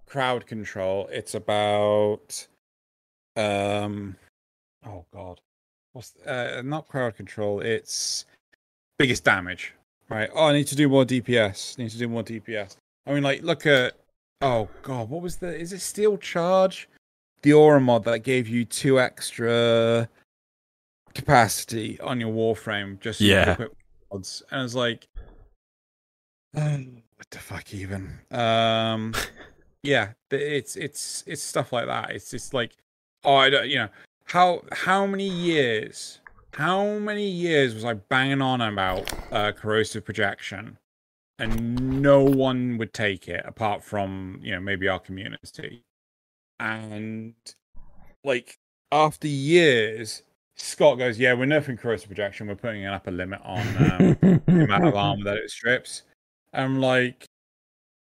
crowd 0.06 0.46
control 0.46 1.08
it's 1.10 1.34
about 1.34 2.46
um 3.36 4.16
oh 4.86 5.04
god 5.12 5.40
what's 5.92 6.14
uh 6.26 6.60
not 6.64 6.88
crowd 6.88 7.16
control 7.16 7.60
it's 7.60 8.24
biggest 9.02 9.24
damage 9.24 9.74
right? 10.08 10.30
Oh 10.34 10.46
i 10.46 10.52
need 10.52 10.66
to 10.68 10.76
do 10.76 10.88
more 10.88 11.04
dps 11.04 11.76
need 11.78 11.90
to 11.90 11.98
do 11.98 12.06
more 12.08 12.22
dps 12.22 12.76
i 13.06 13.12
mean 13.12 13.22
like 13.22 13.42
look 13.42 13.66
at 13.66 13.94
oh 14.42 14.68
god 14.82 15.08
what 15.10 15.22
was 15.22 15.36
the 15.38 15.48
is 15.64 15.72
it 15.72 15.80
steel 15.80 16.16
charge? 16.18 16.88
The 17.42 17.52
aura 17.54 17.80
mod 17.80 18.04
that 18.04 18.20
gave 18.20 18.46
you 18.46 18.64
two 18.64 19.00
extra 19.00 20.08
capacity 21.14 21.98
on 22.00 22.20
your 22.20 22.32
warframe 22.32 23.00
just 23.00 23.20
Yeah. 23.20 23.56
mods. 24.12 24.42
And 24.50 24.60
i 24.60 24.62
was 24.62 24.74
like 24.76 25.06
um, 26.56 27.02
what 27.16 27.28
the 27.30 27.38
fuck 27.38 27.72
even? 27.74 28.18
Um 28.30 29.14
yeah 29.82 30.12
it's 30.30 30.76
it's 30.76 31.24
it's 31.26 31.42
stuff 31.42 31.72
like 31.72 31.86
that. 31.86 32.10
It's 32.10 32.30
just 32.30 32.54
like 32.54 32.72
oh 33.24 33.34
i 33.36 33.50
don't 33.50 33.68
you 33.68 33.78
know 33.78 33.88
how 34.26 34.62
how 34.72 35.06
many 35.06 35.28
years 35.28 36.20
how 36.54 36.98
many 36.98 37.26
years 37.26 37.74
was 37.74 37.84
i 37.84 37.94
banging 37.94 38.42
on 38.42 38.60
about 38.60 39.10
uh 39.32 39.52
corrosive 39.52 40.04
projection 40.04 40.78
and 41.38 42.02
no 42.02 42.22
one 42.22 42.76
would 42.78 42.92
take 42.92 43.28
it 43.28 43.42
apart 43.46 43.82
from 43.82 44.38
you 44.42 44.52
know 44.52 44.60
maybe 44.60 44.88
our 44.88 44.98
community 44.98 45.82
and 46.60 47.34
like 48.24 48.58
after 48.92 49.26
years 49.26 50.22
scott 50.56 50.98
goes 50.98 51.18
yeah 51.18 51.32
we're 51.32 51.46
nerfing 51.46 51.78
corrosive 51.78 52.08
projection 52.08 52.46
we're 52.46 52.54
putting 52.54 52.84
an 52.84 52.92
upper 52.92 53.10
limit 53.10 53.40
on 53.44 53.60
um, 53.60 54.42
the 54.46 54.64
amount 54.64 54.86
of 54.86 54.94
armor 54.94 55.24
that 55.24 55.36
it 55.36 55.50
strips. 55.50 56.02
I'm 56.52 56.80
like, 56.80 57.26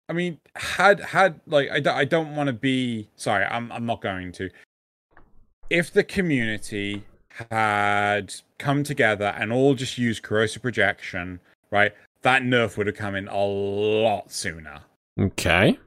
I 0.09 0.13
mean, 0.13 0.39
had 0.57 1.01
had 1.01 1.41
like 1.47 1.71
I 1.71 1.81
don't, 1.81 1.97
I 1.97 2.05
don't 2.05 2.35
want 2.37 2.49
to 2.49 2.53
be 2.53 3.09
sorry. 3.17 3.45
I'm 3.45 3.71
I'm 3.73 3.87
not 3.87 4.01
going 4.01 4.33
to. 4.33 4.51
If 5.71 5.93
the 5.93 6.05
community 6.05 7.05
had 7.51 8.35
come 8.59 8.85
together 8.85 9.35
and 9.38 9.53
all 9.53 9.75
just 9.75 9.99
used 9.99 10.23
corrosive 10.23 10.62
projection, 10.62 11.40
right, 11.71 11.92
that 12.23 12.42
nerf 12.42 12.77
would 12.77 12.87
have 12.87 12.97
come 12.97 13.14
in 13.14 13.29
a 13.29 13.45
lot 13.45 14.31
sooner. 14.33 14.81
okay. 15.21 15.79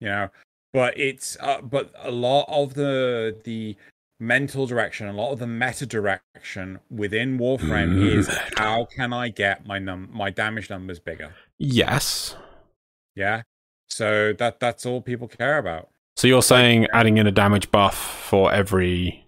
You 0.00 0.08
know, 0.08 0.28
but 0.72 0.96
it's 0.98 1.36
uh, 1.40 1.60
but 1.60 1.92
a 2.02 2.10
lot 2.10 2.44
of 2.48 2.74
the 2.74 3.36
the 3.42 3.76
mental 4.20 4.66
direction, 4.66 5.08
a 5.08 5.12
lot 5.12 5.32
of 5.32 5.38
the 5.40 5.46
meta 5.46 5.86
direction 5.86 6.78
within 6.90 7.38
Warframe 7.38 8.00
is 8.16 8.28
how 8.56 8.84
can 8.84 9.12
I 9.12 9.28
get 9.28 9.66
my 9.66 9.78
num 9.80 10.08
my 10.12 10.30
damage 10.30 10.70
numbers 10.70 11.00
bigger? 11.00 11.34
Yes. 11.58 12.36
Yeah. 13.16 13.42
So 13.88 14.32
that 14.34 14.60
that's 14.60 14.86
all 14.86 15.00
people 15.00 15.26
care 15.26 15.58
about. 15.58 15.88
So 16.16 16.26
you're 16.28 16.42
saying 16.42 16.86
adding 16.92 17.16
in 17.18 17.26
a 17.26 17.32
damage 17.32 17.70
buff 17.70 17.96
for 17.96 18.52
every, 18.52 19.24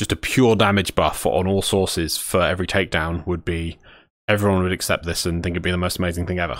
just 0.00 0.12
a 0.12 0.16
pure 0.16 0.56
damage 0.56 0.94
buff 0.94 1.26
on 1.26 1.46
all 1.46 1.60
sources 1.60 2.16
for 2.16 2.40
every 2.40 2.66
takedown 2.66 3.24
would 3.26 3.44
be, 3.44 3.78
everyone 4.26 4.62
would 4.62 4.72
accept 4.72 5.04
this 5.04 5.26
and 5.26 5.42
think 5.42 5.52
it'd 5.52 5.62
be 5.62 5.70
the 5.70 5.76
most 5.76 5.98
amazing 5.98 6.26
thing 6.26 6.38
ever. 6.38 6.58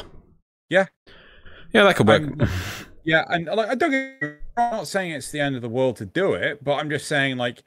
Yeah. 0.69 0.87
Yeah, 1.73 1.85
that 1.85 1.97
could 1.97 2.07
work. 2.07 2.23
Yeah, 3.03 3.25
and 3.29 3.47
like 3.47 3.71
I 3.71 3.75
don't 3.77 3.93
get, 3.93 4.41
I'm 4.59 4.71
not 4.73 4.87
saying 4.87 5.13
it's 5.13 5.31
the 5.31 5.41
end 5.41 5.57
of 5.57 5.63
the 5.63 5.71
world 5.71 5.97
to 5.97 6.05
do 6.05 6.35
it, 6.35 6.63
but 6.63 6.75
I'm 6.75 6.91
just 6.91 7.09
saying 7.09 7.39
like 7.39 7.63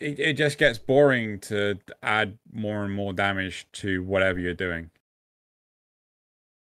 it, 0.00 0.18
it 0.18 0.32
just 0.38 0.56
gets 0.56 0.78
boring 0.78 1.38
to 1.40 1.78
add 2.02 2.38
more 2.50 2.82
and 2.82 2.94
more 2.94 3.12
damage 3.12 3.66
to 3.72 4.02
whatever 4.02 4.40
you're 4.40 4.54
doing. 4.54 4.90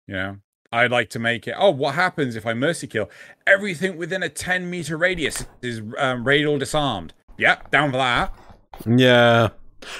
You 0.07 0.13
know, 0.15 0.37
I'd 0.71 0.91
like 0.91 1.09
to 1.09 1.19
make 1.19 1.45
it. 1.45 1.55
Oh, 1.57 1.71
what 1.71 1.95
happens 1.95 2.37
if 2.37 2.45
I 2.45 2.53
mercy 2.53 2.87
kill? 2.87 3.09
Everything 3.45 3.97
within 3.97 4.23
a 4.23 4.29
10 4.29 4.69
meter 4.69 4.95
radius 4.95 5.45
is 5.61 5.81
um, 5.97 6.25
radial 6.25 6.57
disarmed. 6.57 7.13
Yep, 7.37 7.69
down 7.69 7.91
for 7.91 7.97
that. 7.97 8.33
Yeah. 8.85 9.49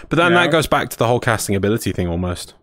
But 0.10 0.16
then 0.18 0.32
You 0.32 0.38
that 0.38 0.46
know? 0.46 0.52
goes 0.52 0.68
back 0.68 0.90
to 0.90 0.98
the 0.98 1.06
whole 1.08 1.20
casting 1.20 1.56
ability 1.56 1.92
thing 1.92 2.08
almost. 2.08 2.56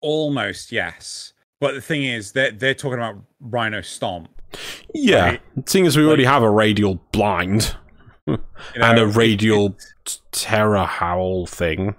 Almost, 0.00 0.72
yes. 0.72 1.32
But 1.60 1.74
the 1.74 1.80
thing 1.80 2.02
is, 2.04 2.32
they're, 2.32 2.50
they're 2.50 2.74
talking 2.74 2.98
about 2.98 3.16
Rhino 3.40 3.80
Stomp. 3.82 4.28
Yeah. 4.92 5.24
Right. 5.24 5.40
Seeing 5.66 5.86
as 5.86 5.96
we 5.96 6.04
already 6.04 6.24
have 6.24 6.42
a 6.42 6.50
radial 6.50 6.96
blind 7.12 7.76
you 8.26 8.38
and 8.74 8.98
a 8.98 9.06
radial 9.06 9.76
terror 10.32 10.84
howl 10.84 11.46
thing. 11.46 11.94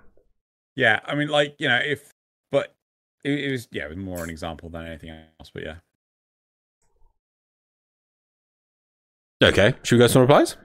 yeah, 0.75 0.99
I 1.05 1.15
mean, 1.15 1.29
like, 1.29 1.55
you 1.59 1.67
know, 1.69 1.79
if, 1.83 2.11
but 2.51 2.75
it, 3.23 3.31
it 3.39 3.51
was, 3.51 3.67
yeah, 3.71 3.85
it 3.85 3.89
was 3.89 3.97
more 3.97 4.23
an 4.23 4.29
example 4.29 4.69
than 4.69 4.85
anything 4.85 5.09
else. 5.39 5.49
But 5.53 5.63
yeah. 5.63 5.75
Okay. 9.41 9.73
Should 9.83 9.95
we 9.95 9.99
go 9.99 10.07
to 10.07 10.13
some 10.13 10.21
replies? 10.21 10.57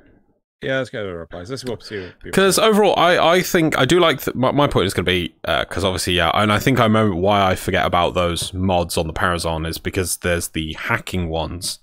Yeah, 0.60 0.78
let's 0.78 0.90
go 0.90 1.02
to 1.04 1.08
the 1.08 1.14
replies. 1.16 1.50
Let's 1.50 1.62
go 1.62 1.78
see 1.78 2.10
Because 2.24 2.58
overall, 2.58 2.98
I, 2.98 3.16
I 3.34 3.42
think 3.42 3.78
I 3.78 3.84
do 3.84 4.00
like 4.00 4.22
th- 4.22 4.34
my, 4.34 4.50
my 4.50 4.66
point 4.66 4.86
is 4.86 4.94
going 4.94 5.04
to 5.04 5.10
be 5.10 5.34
uh, 5.44 5.64
because 5.64 5.84
obviously 5.84 6.14
yeah, 6.14 6.32
and 6.34 6.52
I 6.52 6.58
think 6.58 6.80
I 6.80 6.84
remember 6.84 7.14
why 7.14 7.48
I 7.48 7.54
forget 7.54 7.86
about 7.86 8.14
those 8.14 8.52
mods 8.52 8.96
on 8.98 9.06
the 9.06 9.12
Parazon 9.12 9.68
is 9.68 9.78
because 9.78 10.16
there's 10.16 10.48
the 10.48 10.72
hacking 10.72 11.28
ones, 11.28 11.78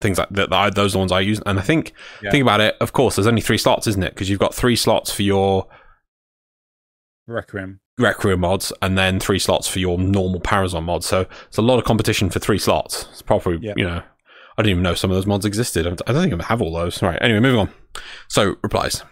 things 0.00 0.18
like 0.18 0.28
that. 0.30 0.50
that 0.50 0.74
those 0.76 0.92
are 0.92 0.94
the 0.94 0.98
ones 1.00 1.10
I 1.10 1.18
use, 1.20 1.40
and 1.46 1.58
I 1.58 1.62
think 1.62 1.92
Yeah. 2.22 2.30
think 2.30 2.42
about 2.42 2.60
it. 2.60 2.76
Of 2.80 2.92
course, 2.92 3.16
there's 3.16 3.26
only 3.26 3.40
three 3.42 3.58
slots, 3.58 3.88
isn't 3.88 4.02
it? 4.04 4.14
Because 4.14 4.30
you've 4.30 4.38
got 4.38 4.54
three 4.54 4.76
slots 4.76 5.10
for 5.10 5.22
your 5.22 5.66
Requiem. 7.26 7.80
Requiem 7.98 8.38
mods, 8.40 8.72
and 8.82 8.96
then 8.96 9.18
three 9.18 9.40
slots 9.40 9.66
for 9.66 9.80
your 9.80 9.98
normal 9.98 10.38
Parazon 10.40 10.84
mods. 10.84 11.06
So 11.06 11.26
it's 11.48 11.56
a 11.58 11.62
lot 11.62 11.78
of 11.78 11.84
competition 11.84 12.30
for 12.30 12.38
three 12.38 12.58
slots. 12.58 13.08
It's 13.10 13.22
probably 13.22 13.58
Yeah. 13.60 13.72
you 13.76 13.84
know. 13.84 14.02
I 14.58 14.62
didn't 14.62 14.70
even 14.70 14.82
know 14.82 14.94
some 14.94 15.10
of 15.10 15.16
those 15.16 15.26
mods 15.26 15.44
existed. 15.44 15.86
I 15.86 16.12
don't 16.12 16.30
think 16.30 16.40
I 16.40 16.44
have 16.46 16.62
all 16.62 16.72
those. 16.72 17.02
Right. 17.02 17.18
Anyway, 17.20 17.40
moving 17.40 17.60
on. 17.60 17.70
So 18.28 18.56
replies. 18.62 19.02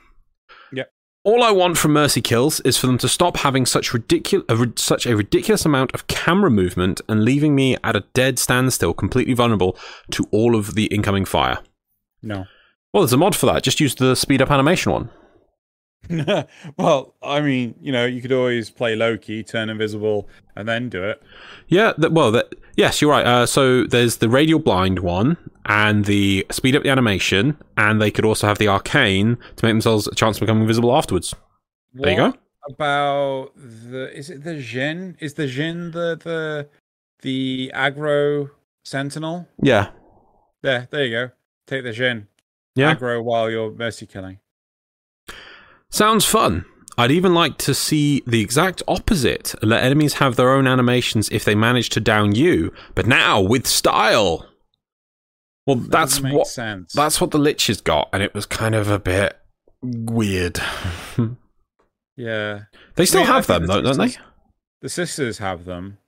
Yeah. 0.72 0.84
All 1.22 1.42
I 1.42 1.50
want 1.50 1.76
from 1.78 1.92
Mercy 1.92 2.22
Kills 2.22 2.60
is 2.60 2.78
for 2.78 2.86
them 2.86 2.98
to 2.98 3.08
stop 3.08 3.38
having 3.38 3.66
such 3.66 3.92
ridiculous, 3.92 4.46
such 4.76 5.06
a 5.06 5.16
ridiculous 5.16 5.64
amount 5.64 5.92
of 5.94 6.06
camera 6.06 6.50
movement 6.50 7.00
and 7.08 7.24
leaving 7.24 7.54
me 7.54 7.76
at 7.84 7.96
a 7.96 8.04
dead 8.14 8.38
standstill, 8.38 8.94
completely 8.94 9.34
vulnerable 9.34 9.76
to 10.12 10.26
all 10.30 10.56
of 10.56 10.74
the 10.74 10.86
incoming 10.86 11.24
fire. 11.24 11.58
No. 12.22 12.46
Well, 12.92 13.02
there's 13.02 13.12
a 13.12 13.18
mod 13.18 13.36
for 13.36 13.46
that. 13.46 13.62
Just 13.62 13.80
use 13.80 13.94
the 13.94 14.14
speed 14.14 14.40
up 14.40 14.50
animation 14.50 14.92
one. 14.92 15.10
well, 16.76 17.14
I 17.22 17.40
mean, 17.40 17.74
you 17.80 17.92
know, 17.92 18.04
you 18.06 18.20
could 18.22 18.32
always 18.32 18.70
play 18.70 18.94
Loki, 18.96 19.42
turn 19.42 19.70
invisible, 19.70 20.28
and 20.56 20.68
then 20.68 20.88
do 20.88 21.02
it. 21.04 21.22
Yeah, 21.68 21.92
th- 21.92 22.12
well, 22.12 22.30
that, 22.32 22.54
yes, 22.76 23.00
you're 23.00 23.10
right. 23.10 23.26
Uh, 23.26 23.46
so 23.46 23.84
there's 23.84 24.18
the 24.18 24.28
radial 24.28 24.58
blind 24.58 24.98
one 25.00 25.36
and 25.66 26.04
the 26.04 26.46
speed 26.50 26.76
up 26.76 26.82
the 26.82 26.90
animation, 26.90 27.56
and 27.76 28.00
they 28.00 28.10
could 28.10 28.24
also 28.24 28.46
have 28.46 28.58
the 28.58 28.68
arcane 28.68 29.36
to 29.56 29.64
make 29.64 29.72
themselves 29.72 30.06
a 30.06 30.14
chance 30.14 30.36
to 30.36 30.40
become 30.40 30.60
invisible 30.60 30.94
afterwards. 30.96 31.34
There 31.94 32.10
you 32.10 32.16
go. 32.16 32.34
About 32.68 33.50
the 33.56 34.10
is 34.16 34.30
it 34.30 34.42
the 34.42 34.56
Djinn? 34.60 35.16
Is 35.20 35.34
the 35.34 35.46
Djinn 35.46 35.90
the 35.90 36.16
the 36.22 36.68
the 37.22 37.70
aggro 37.74 38.50
sentinel? 38.84 39.46
Yeah, 39.62 39.90
There, 40.62 40.88
there 40.90 41.04
you 41.04 41.10
go. 41.10 41.30
Take 41.66 41.84
the 41.84 41.92
Djinn. 41.92 42.26
yeah. 42.74 42.94
Aggro 42.94 43.22
while 43.22 43.50
you're 43.50 43.70
mercy 43.70 44.06
killing. 44.06 44.38
Sounds 45.94 46.24
fun. 46.24 46.64
I'd 46.98 47.12
even 47.12 47.34
like 47.34 47.56
to 47.58 47.72
see 47.72 48.20
the 48.26 48.40
exact 48.40 48.82
opposite 48.88 49.54
and 49.62 49.70
let 49.70 49.84
enemies 49.84 50.14
have 50.14 50.34
their 50.34 50.50
own 50.50 50.66
animations 50.66 51.28
if 51.30 51.44
they 51.44 51.54
manage 51.54 51.88
to 51.90 52.00
down 52.00 52.34
you, 52.34 52.72
but 52.96 53.06
now 53.06 53.40
with 53.40 53.64
style. 53.68 54.44
Well, 55.68 55.76
That 55.76 55.90
that's 55.92 56.20
what 56.20 56.48
sense. 56.48 56.92
that's 56.94 57.20
what 57.20 57.30
the 57.30 57.38
Lich 57.38 57.68
has 57.68 57.80
got, 57.80 58.08
and 58.12 58.24
it 58.24 58.34
was 58.34 58.44
kind 58.44 58.74
of 58.74 58.90
a 58.90 58.98
bit 58.98 59.38
weird. 59.82 60.58
yeah. 62.16 62.62
they 62.96 63.06
still 63.06 63.20
I 63.20 63.24
mean, 63.24 63.32
have 63.32 63.46
them, 63.46 63.66
the 63.68 63.74
though, 63.74 63.82
don't 63.82 63.98
they? 63.98 64.16
The 64.82 64.88
sisters 64.88 65.38
have 65.38 65.64
them. 65.64 65.98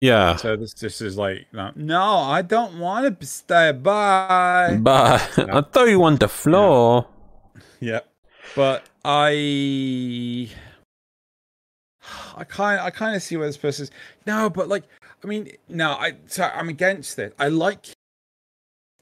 Yeah. 0.00 0.34
So 0.34 0.56
this 0.56 0.74
this 0.74 1.00
is 1.00 1.16
like 1.16 1.46
no, 1.76 2.02
I 2.02 2.42
don't 2.42 2.80
want 2.80 3.20
to 3.20 3.26
stay 3.26 3.70
by. 3.70 4.76
But 4.80 5.38
I 5.38 5.60
throw 5.60 5.84
you 5.84 6.02
on 6.02 6.16
the 6.16 6.26
floor. 6.28 7.06
Yeah, 7.78 8.00
but 8.56 8.82
I, 9.08 10.50
I 12.36 12.42
kind, 12.42 12.80
I 12.80 12.90
kind 12.90 13.14
of 13.14 13.22
see 13.22 13.36
where 13.36 13.46
this 13.46 13.56
person 13.56 13.84
is. 13.84 13.90
No, 14.26 14.50
but 14.50 14.68
like, 14.68 14.82
I 15.22 15.28
mean, 15.28 15.52
no, 15.68 15.92
I, 15.92 16.14
so 16.26 16.42
I'm 16.42 16.68
against 16.68 17.16
it. 17.20 17.32
I 17.38 17.46
like, 17.46 17.86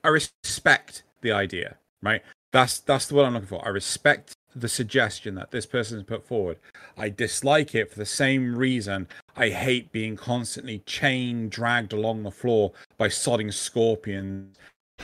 I 0.05 0.09
respect 0.09 1.05
the 1.23 1.33
idea, 1.33 1.77
right? 2.03 2.23
That's 2.53 2.81
that's 2.81 3.07
the 3.07 3.15
word 3.15 3.25
I'm 3.25 3.33
looking 3.33 3.49
for. 3.49 3.65
I 3.65 3.71
respect 3.71 4.35
the 4.55 4.69
suggestion 4.69 5.35
that 5.37 5.51
this 5.51 5.65
person 5.65 5.97
has 5.97 6.05
put 6.07 6.23
forward. 6.27 6.59
I 6.99 7.09
dislike 7.09 7.75
it 7.75 7.91
for 7.91 7.99
the 7.99 8.07
same 8.07 8.55
reason 8.55 9.09
I 9.37 9.49
hate 9.49 9.91
being 9.91 10.17
constantly 10.17 10.81
chained, 10.81 11.51
dragged 11.51 11.95
along 11.95 12.25
the 12.25 12.31
floor 12.31 12.73
by 12.99 13.09
sodding 13.09 13.53
scorpions 13.53 14.59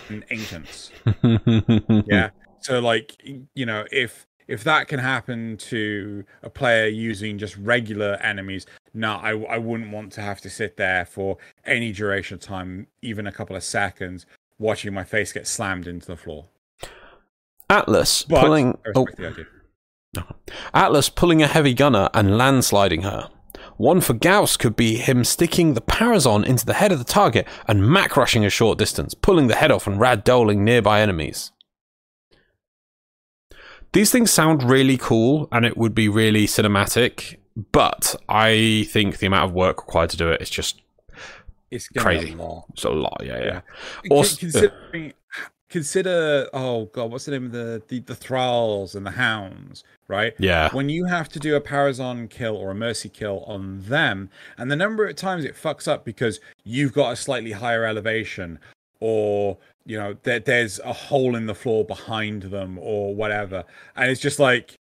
and 0.09 0.25
ancients 0.31 0.93
yeah 2.07 2.31
so 2.61 2.79
like 2.79 3.17
you 3.55 3.67
know 3.67 3.85
if 3.91 4.25
if 4.51 4.65
that 4.65 4.89
can 4.89 4.99
happen 4.99 5.57
to 5.57 6.25
a 6.43 6.51
player 6.51 6.87
using 6.87 7.39
just 7.39 7.57
regular 7.57 8.15
enemies 8.23 8.67
no 8.93 9.15
I, 9.15 9.39
I 9.45 9.59
wouldn't 9.59 9.91
want 9.93 10.13
to 10.13 10.21
have 10.21 10.41
to 10.43 10.51
sit 10.51 10.77
there 10.77 11.05
for 11.05 11.39
any 11.65 11.93
duration 11.93 12.35
of 12.35 12.41
time 12.41 12.89
even 13.01 13.27
a 13.27 13.33
couple 13.33 13.57
of 13.57 13.63
seconds 13.63 14.27
watching 14.59 14.93
my 14.93 15.05
face 15.05 15.33
get 15.33 15.47
slammed 15.47 15.87
into 15.87 16.07
the 16.07 16.17
floor 16.17 16.47
Atlas 17.71 18.25
but 18.25 18.41
pulling 18.41 18.77
oh, 18.95 19.05
respect 19.05 19.19
the 19.19 19.29
idea. 19.29 19.47
Atlas 20.75 21.09
pulling 21.09 21.43
a 21.43 21.47
heavy 21.47 21.75
gunner 21.75 22.09
and 22.13 22.31
landsliding 22.31 23.05
her. 23.05 23.31
One 23.77 24.01
for 24.01 24.13
Gauss 24.13 24.57
could 24.57 24.77
be 24.77 24.97
him 24.97 25.25
sticking 25.25 25.75
the 25.75 25.81
Parazon 25.81 26.45
into 26.45 26.67
the 26.67 26.75
head 26.75 26.93
of 26.93 26.99
the 26.99 27.05
target 27.05 27.47
and 27.67 27.89
Mach 27.89 28.17
rushing 28.17 28.45
a 28.45 28.51
short 28.51 28.79
distance, 28.79 29.15
pulling 29.15 29.47
the 29.47 29.55
head 29.55 29.71
off 29.71 29.87
and 29.87 29.99
rad-doling 29.99 30.65
nearby 30.65 31.01
enemies. 31.01 31.53
These 33.93 34.11
things 34.13 34.31
sound 34.31 34.63
really 34.69 34.97
cool 34.97 35.49
and 35.53 35.65
it 35.65 35.77
would 35.77 35.95
be 35.95 36.09
really 36.09 36.47
cinematic, 36.47 37.37
but 37.73 38.15
I 38.29 38.87
think 38.91 39.19
the 39.19 39.27
amount 39.27 39.51
of 39.51 39.53
work 39.53 39.79
required 39.87 40.11
to 40.11 40.17
do 40.17 40.29
it 40.31 40.41
is 40.41 40.51
just 40.51 40.81
it's 41.71 41.89
Crazy. 41.89 42.35
be 42.35 42.43
it's 42.73 42.85
a 42.85 42.91
lot. 42.91 43.23
Yeah, 43.25 43.39
yeah. 43.45 43.61
Con- 44.03 44.11
Also- 44.11 44.37
considering 44.37 45.13
consider 45.69 46.49
oh 46.53 46.87
god 46.87 47.13
what's 47.13 47.27
the 47.27 47.31
name 47.31 47.47
of 47.47 47.53
the, 47.53 47.81
the 47.87 48.01
the 48.01 48.15
thralls 48.17 48.97
and 48.97 49.07
the 49.07 49.13
hounds 49.13 49.85
right 50.09 50.35
Yeah. 50.41 50.69
when 50.73 50.89
you 50.89 51.05
have 51.05 51.29
to 51.29 51.39
do 51.39 51.55
a 51.55 51.61
Parazon 51.61 52.29
kill 52.29 52.57
or 52.57 52.73
a 52.73 52.75
Mercy 52.75 53.09
kill 53.09 53.45
on 53.47 53.81
them, 53.83 54.31
and 54.59 54.69
the 54.71 54.75
number 54.75 55.07
of 55.07 55.15
times 55.15 55.45
it 55.45 55.55
fucks 55.55 55.87
up 55.87 56.05
because 56.05 56.41
you've 56.65 56.93
got 56.93 57.13
a 57.13 57.17
slightly 57.17 57.53
higher 57.53 57.85
elevation, 57.85 58.59
or 58.99 59.59
you 59.91 59.99
know 59.99 60.17
there, 60.23 60.39
there's 60.39 60.79
a 60.81 60.93
hole 60.93 61.35
in 61.35 61.47
the 61.47 61.55
floor 61.55 61.85
behind 61.85 62.45
them, 62.45 62.79
or 62.81 63.13
whatever, 63.13 63.65
and 63.97 64.09
it's 64.09 64.21
just 64.21 64.39
like 64.39 64.79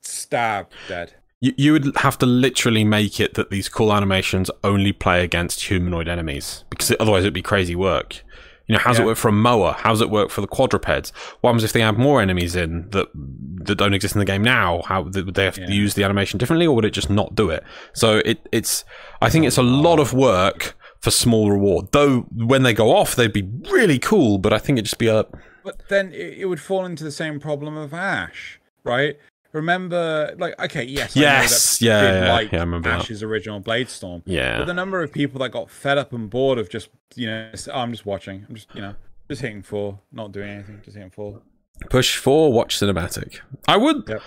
stab 0.00 0.68
dead. 0.86 1.14
You, 1.40 1.52
you 1.56 1.72
would 1.72 1.96
have 1.96 2.18
to 2.18 2.26
literally 2.26 2.84
make 2.84 3.18
it 3.18 3.34
that 3.34 3.50
these 3.50 3.68
cool 3.68 3.92
animations 3.92 4.48
only 4.62 4.92
play 4.92 5.24
against 5.24 5.64
humanoid 5.64 6.06
enemies 6.08 6.64
because 6.70 6.94
otherwise 7.00 7.24
it'd 7.24 7.34
be 7.34 7.42
crazy 7.42 7.74
work. 7.74 8.22
You 8.68 8.74
know, 8.74 8.80
how's 8.80 8.98
it 8.98 9.06
work 9.06 9.16
for 9.16 9.28
a 9.28 9.32
MOA? 9.32 9.72
How's 9.72 10.02
it 10.02 10.10
work 10.10 10.30
for 10.30 10.42
the 10.42 10.46
quadrupeds? 10.46 11.10
What 11.40 11.50
happens 11.50 11.64
if 11.64 11.72
they 11.72 11.80
add 11.80 11.96
more 11.96 12.20
enemies 12.20 12.54
in 12.54 12.90
that 12.90 13.08
that 13.14 13.76
don't 13.76 13.94
exist 13.94 14.14
in 14.14 14.18
the 14.20 14.24
game 14.24 14.42
now? 14.42 14.82
How 14.84 15.02
would 15.02 15.14
they 15.14 15.44
have 15.44 15.54
to 15.56 15.72
use 15.72 15.94
the 15.94 16.04
animation 16.04 16.38
differently, 16.38 16.66
or 16.66 16.76
would 16.76 16.84
it 16.84 16.90
just 16.90 17.10
not 17.10 17.34
do 17.34 17.50
it? 17.50 17.64
So 17.92 18.18
it 18.24 18.46
it's 18.52 18.84
I 19.20 19.30
think 19.30 19.46
it's 19.46 19.58
a 19.58 19.62
lot 19.62 19.98
of 19.98 20.12
work 20.12 20.76
for 21.00 21.10
small 21.10 21.50
reward. 21.50 21.92
Though 21.92 22.20
when 22.34 22.62
they 22.62 22.74
go 22.74 22.94
off, 22.96 23.14
they'd 23.16 23.32
be 23.32 23.48
really 23.70 23.98
cool, 23.98 24.38
but 24.38 24.52
I 24.52 24.58
think 24.58 24.78
it'd 24.78 24.86
just 24.86 24.98
be 24.98 25.08
a 25.08 25.24
But 25.64 25.82
then 25.88 26.12
it, 26.12 26.38
it 26.38 26.44
would 26.46 26.60
fall 26.60 26.84
into 26.84 27.04
the 27.04 27.12
same 27.12 27.40
problem 27.40 27.76
of 27.76 27.92
Ash, 27.94 28.60
right? 28.84 29.16
Remember, 29.52 30.34
like, 30.38 30.58
okay, 30.60 30.84
yes, 30.84 31.16
I 31.16 31.20
know 31.20 31.26
that 31.26 31.42
Yes, 31.42 31.82
yeah, 31.82 32.24
yeah, 32.24 32.32
like 32.32 32.52
yeah, 32.52 32.58
I 32.58 32.62
remember 32.62 32.90
that. 32.90 33.00
Ash's 33.00 33.22
original 33.22 33.60
Blade 33.60 33.88
Storm. 33.88 34.22
yeah. 34.26 34.58
But 34.58 34.66
the 34.66 34.74
number 34.74 35.02
of 35.02 35.10
people 35.10 35.40
that 35.40 35.50
got 35.50 35.70
fed 35.70 35.96
up 35.96 36.12
and 36.12 36.28
bored 36.28 36.58
of 36.58 36.68
just, 36.68 36.90
you 37.14 37.26
know, 37.28 37.50
oh, 37.68 37.72
I'm 37.72 37.90
just 37.90 38.04
watching. 38.04 38.44
I'm 38.48 38.54
just, 38.54 38.68
you 38.74 38.82
know, 38.82 38.94
just 39.28 39.40
hitting 39.40 39.62
four, 39.62 40.00
not 40.12 40.32
doing 40.32 40.50
anything, 40.50 40.80
just 40.84 40.96
hitting 40.96 41.10
four. 41.10 41.40
Push 41.88 42.16
for 42.18 42.52
watch 42.52 42.78
cinematic. 42.78 43.38
I 43.66 43.76
would. 43.78 44.04
Yep. 44.06 44.22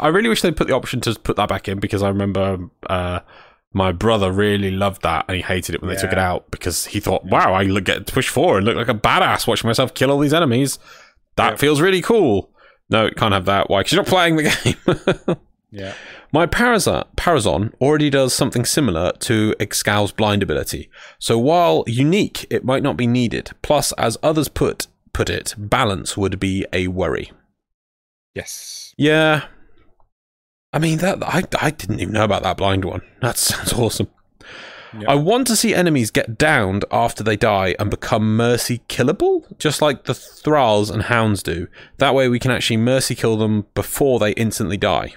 I 0.00 0.08
really 0.08 0.28
wish 0.28 0.42
they'd 0.42 0.56
put 0.56 0.66
the 0.66 0.74
option 0.74 1.00
to 1.02 1.14
put 1.14 1.36
that 1.36 1.48
back 1.48 1.68
in 1.68 1.78
because 1.78 2.02
I 2.02 2.08
remember 2.08 2.58
uh, 2.88 3.20
my 3.76 3.92
brother 3.92 4.32
really 4.32 4.70
loved 4.70 5.02
that 5.02 5.26
and 5.28 5.36
he 5.36 5.42
hated 5.42 5.74
it 5.74 5.82
when 5.82 5.90
they 5.90 6.00
took 6.00 6.12
it 6.12 6.18
out 6.18 6.50
because 6.50 6.86
he 6.86 6.98
thought, 6.98 7.24
"Wow, 7.26 7.52
I 7.52 7.62
look- 7.64 7.84
get 7.84 8.06
to 8.06 8.12
push 8.12 8.28
four 8.28 8.56
and 8.56 8.64
look 8.66 8.74
like 8.76 8.88
a 8.88 8.94
badass 8.94 9.46
watching 9.46 9.68
myself 9.68 9.92
kill 9.94 10.10
all 10.10 10.18
these 10.18 10.32
enemies. 10.34 10.78
That 11.36 11.58
feels 11.58 11.80
really 11.80 12.00
cool." 12.02 12.50
No, 12.88 13.06
it 13.06 13.16
can't 13.16 13.34
have 13.34 13.44
that. 13.46 13.68
Why? 13.68 13.80
Because 13.80 13.92
you're 13.92 14.02
not 14.02 14.08
playing 14.08 14.36
the 14.36 14.42
game. 15.26 15.36
Yeah. 15.70 15.92
My 16.32 16.46
Paraza- 16.46 17.04
Parazon 17.16 17.72
already 17.80 18.08
does 18.10 18.32
something 18.32 18.64
similar 18.64 19.12
to 19.20 19.54
Excal's 19.60 20.12
blind 20.12 20.42
ability. 20.42 20.88
So 21.18 21.38
while 21.38 21.84
unique, 21.86 22.46
it 22.48 22.64
might 22.64 22.82
not 22.82 22.96
be 22.96 23.06
needed. 23.06 23.50
Plus, 23.62 23.92
as 23.98 24.16
others 24.22 24.48
put 24.48 24.86
put 25.12 25.28
it, 25.28 25.54
balance 25.58 26.16
would 26.16 26.38
be 26.40 26.64
a 26.72 26.88
worry. 26.88 27.30
Yes. 28.34 28.94
Yeah. 28.96 29.44
I 30.76 30.78
mean 30.78 30.98
that 30.98 31.22
I 31.22 31.42
I 31.58 31.70
didn't 31.70 32.00
even 32.00 32.12
know 32.12 32.24
about 32.24 32.42
that 32.42 32.58
blind 32.58 32.84
one. 32.84 33.00
That 33.22 33.38
sounds 33.38 33.72
awesome. 33.72 34.08
Yeah. 34.92 35.10
I 35.10 35.14
want 35.14 35.46
to 35.46 35.56
see 35.56 35.74
enemies 35.74 36.10
get 36.10 36.36
downed 36.36 36.84
after 36.92 37.22
they 37.22 37.34
die 37.34 37.74
and 37.78 37.90
become 37.90 38.36
mercy 38.36 38.82
killable, 38.86 39.44
just 39.58 39.80
like 39.80 40.04
the 40.04 40.12
thralls 40.12 40.90
and 40.90 41.04
hounds 41.04 41.42
do. 41.42 41.68
That 41.96 42.14
way 42.14 42.28
we 42.28 42.38
can 42.38 42.50
actually 42.50 42.76
mercy 42.76 43.14
kill 43.14 43.38
them 43.38 43.64
before 43.74 44.18
they 44.18 44.32
instantly 44.32 44.76
die. 44.76 45.14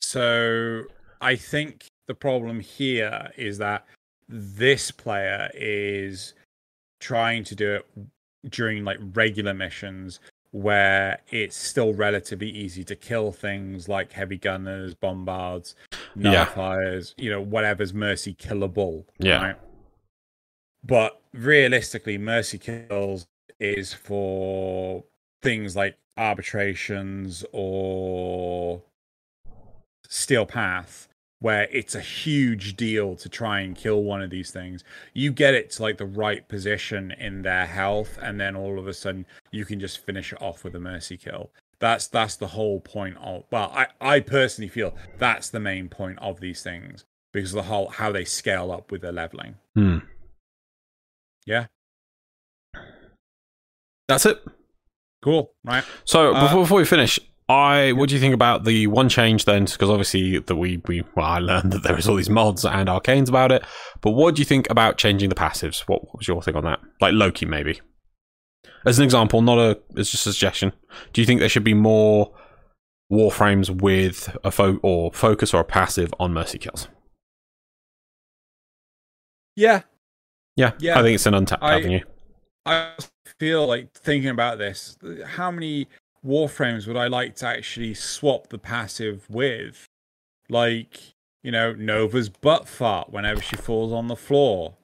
So 0.00 0.84
I 1.20 1.36
think 1.36 1.88
the 2.08 2.14
problem 2.14 2.60
here 2.60 3.32
is 3.36 3.58
that 3.58 3.84
this 4.26 4.90
player 4.90 5.50
is 5.52 6.32
trying 6.98 7.44
to 7.44 7.54
do 7.54 7.74
it 7.74 7.86
during 8.48 8.84
like 8.86 8.98
regular 9.12 9.52
missions 9.52 10.18
where 10.56 11.20
it's 11.30 11.54
still 11.54 11.92
relatively 11.92 12.48
easy 12.48 12.82
to 12.82 12.96
kill 12.96 13.30
things 13.30 13.88
like 13.88 14.12
heavy 14.12 14.38
gunners, 14.38 14.94
bombards, 14.94 15.74
Yeah. 16.14 16.46
nullifiers, 16.46 17.14
you 17.18 17.28
know, 17.30 17.42
whatever's 17.42 17.92
mercy 17.92 18.34
killable. 18.34 19.04
Yeah. 19.18 19.42
Right? 19.42 19.56
But 20.82 21.20
realistically, 21.32 22.16
mercy 22.16 22.56
kills 22.56 23.26
is 23.60 23.92
for 23.92 25.04
things 25.42 25.76
like 25.76 25.98
arbitrations 26.16 27.44
or 27.52 28.82
steel 30.08 30.46
path 30.46 31.08
where 31.46 31.68
it's 31.70 31.94
a 31.94 32.00
huge 32.00 32.76
deal 32.76 33.14
to 33.14 33.28
try 33.28 33.60
and 33.60 33.76
kill 33.76 34.02
one 34.02 34.20
of 34.20 34.30
these 34.30 34.50
things. 34.50 34.82
You 35.14 35.30
get 35.30 35.54
it 35.54 35.70
to 35.70 35.82
like 35.82 35.96
the 35.96 36.04
right 36.04 36.48
position 36.48 37.12
in 37.12 37.42
their 37.42 37.66
health 37.66 38.18
and 38.20 38.40
then 38.40 38.56
all 38.56 38.80
of 38.80 38.88
a 38.88 38.92
sudden 38.92 39.26
you 39.52 39.64
can 39.64 39.78
just 39.78 40.04
finish 40.04 40.32
it 40.32 40.42
off 40.42 40.64
with 40.64 40.74
a 40.74 40.80
mercy 40.80 41.16
kill. 41.16 41.52
That's 41.78 42.08
that's 42.08 42.34
the 42.34 42.48
whole 42.48 42.80
point 42.80 43.16
of 43.18 43.44
well 43.52 43.70
i 43.76 43.86
i 44.00 44.18
personally 44.18 44.68
feel 44.68 44.96
that's 45.18 45.48
the 45.50 45.60
main 45.60 45.88
point 45.88 46.18
of 46.18 46.40
these 46.40 46.64
things 46.64 47.04
because 47.32 47.52
of 47.52 47.56
the 47.58 47.68
whole 47.70 47.90
how 47.90 48.10
they 48.10 48.24
scale 48.24 48.72
up 48.72 48.90
with 48.90 49.02
their 49.02 49.12
leveling. 49.12 49.54
Hmm. 49.76 49.98
yeah. 51.46 51.66
That's 54.08 54.26
it. 54.26 54.42
cool. 55.22 55.52
Right. 55.62 55.84
So 56.04 56.34
Uh, 56.34 56.42
before, 56.42 56.62
before 56.64 56.78
we 56.78 56.84
finish, 56.84 57.20
I 57.48 57.92
what 57.92 58.08
do 58.08 58.14
you 58.16 58.20
think 58.20 58.34
about 58.34 58.64
the 58.64 58.88
one 58.88 59.08
change 59.08 59.44
then? 59.44 59.66
Because 59.66 59.88
obviously 59.88 60.38
that 60.40 60.56
we 60.56 60.82
we 60.88 61.02
well, 61.14 61.26
I 61.26 61.38
learned 61.38 61.72
that 61.72 61.82
there 61.84 61.96
is 61.98 62.08
all 62.08 62.16
these 62.16 62.30
mods 62.30 62.64
and 62.64 62.88
arcanes 62.88 63.28
about 63.28 63.52
it. 63.52 63.62
But 64.00 64.12
what 64.12 64.34
do 64.34 64.40
you 64.40 64.44
think 64.46 64.68
about 64.70 64.98
changing 64.98 65.28
the 65.28 65.34
passives? 65.36 65.80
What, 65.80 66.04
what 66.06 66.18
was 66.18 66.28
your 66.28 66.42
thing 66.42 66.56
on 66.56 66.64
that? 66.64 66.80
Like 67.00 67.12
Loki, 67.14 67.46
maybe. 67.46 67.80
As 68.84 68.98
an 68.98 69.04
example, 69.04 69.42
not 69.42 69.58
a 69.58 69.78
it's 69.96 70.10
just 70.10 70.26
a 70.26 70.32
suggestion. 70.32 70.72
Do 71.12 71.20
you 71.20 71.26
think 71.26 71.38
there 71.40 71.48
should 71.48 71.62
be 71.64 71.74
more 71.74 72.32
warframes 73.12 73.70
with 73.70 74.36
a 74.42 74.50
fo- 74.50 74.80
or 74.82 75.12
focus 75.12 75.54
or 75.54 75.60
a 75.60 75.64
passive 75.64 76.12
on 76.18 76.32
mercy 76.34 76.58
kills? 76.58 76.88
yeah 79.54 79.82
Yeah, 80.56 80.72
Yeah, 80.78 80.98
I 80.98 81.02
think 81.02 81.14
it's 81.14 81.26
an 81.26 81.34
untapped 81.34 81.62
I- 81.62 81.78
avenue. 81.78 82.00
I 82.66 82.92
feel 83.38 83.66
like 83.66 83.92
thinking 83.92 84.30
about 84.30 84.58
this. 84.58 84.98
How 85.24 85.50
many 85.52 85.86
warframes 86.26 86.86
would 86.86 86.96
I 86.96 87.06
like 87.06 87.36
to 87.36 87.46
actually 87.46 87.94
swap 87.94 88.48
the 88.48 88.58
passive 88.58 89.24
with? 89.30 89.86
Like, 90.48 91.14
you 91.42 91.50
know, 91.50 91.72
Nova's 91.72 92.28
butt 92.28 92.68
fart 92.68 93.12
whenever 93.12 93.40
she 93.40 93.56
falls 93.56 93.92
on 93.92 94.08
the 94.08 94.16
floor. 94.16 94.74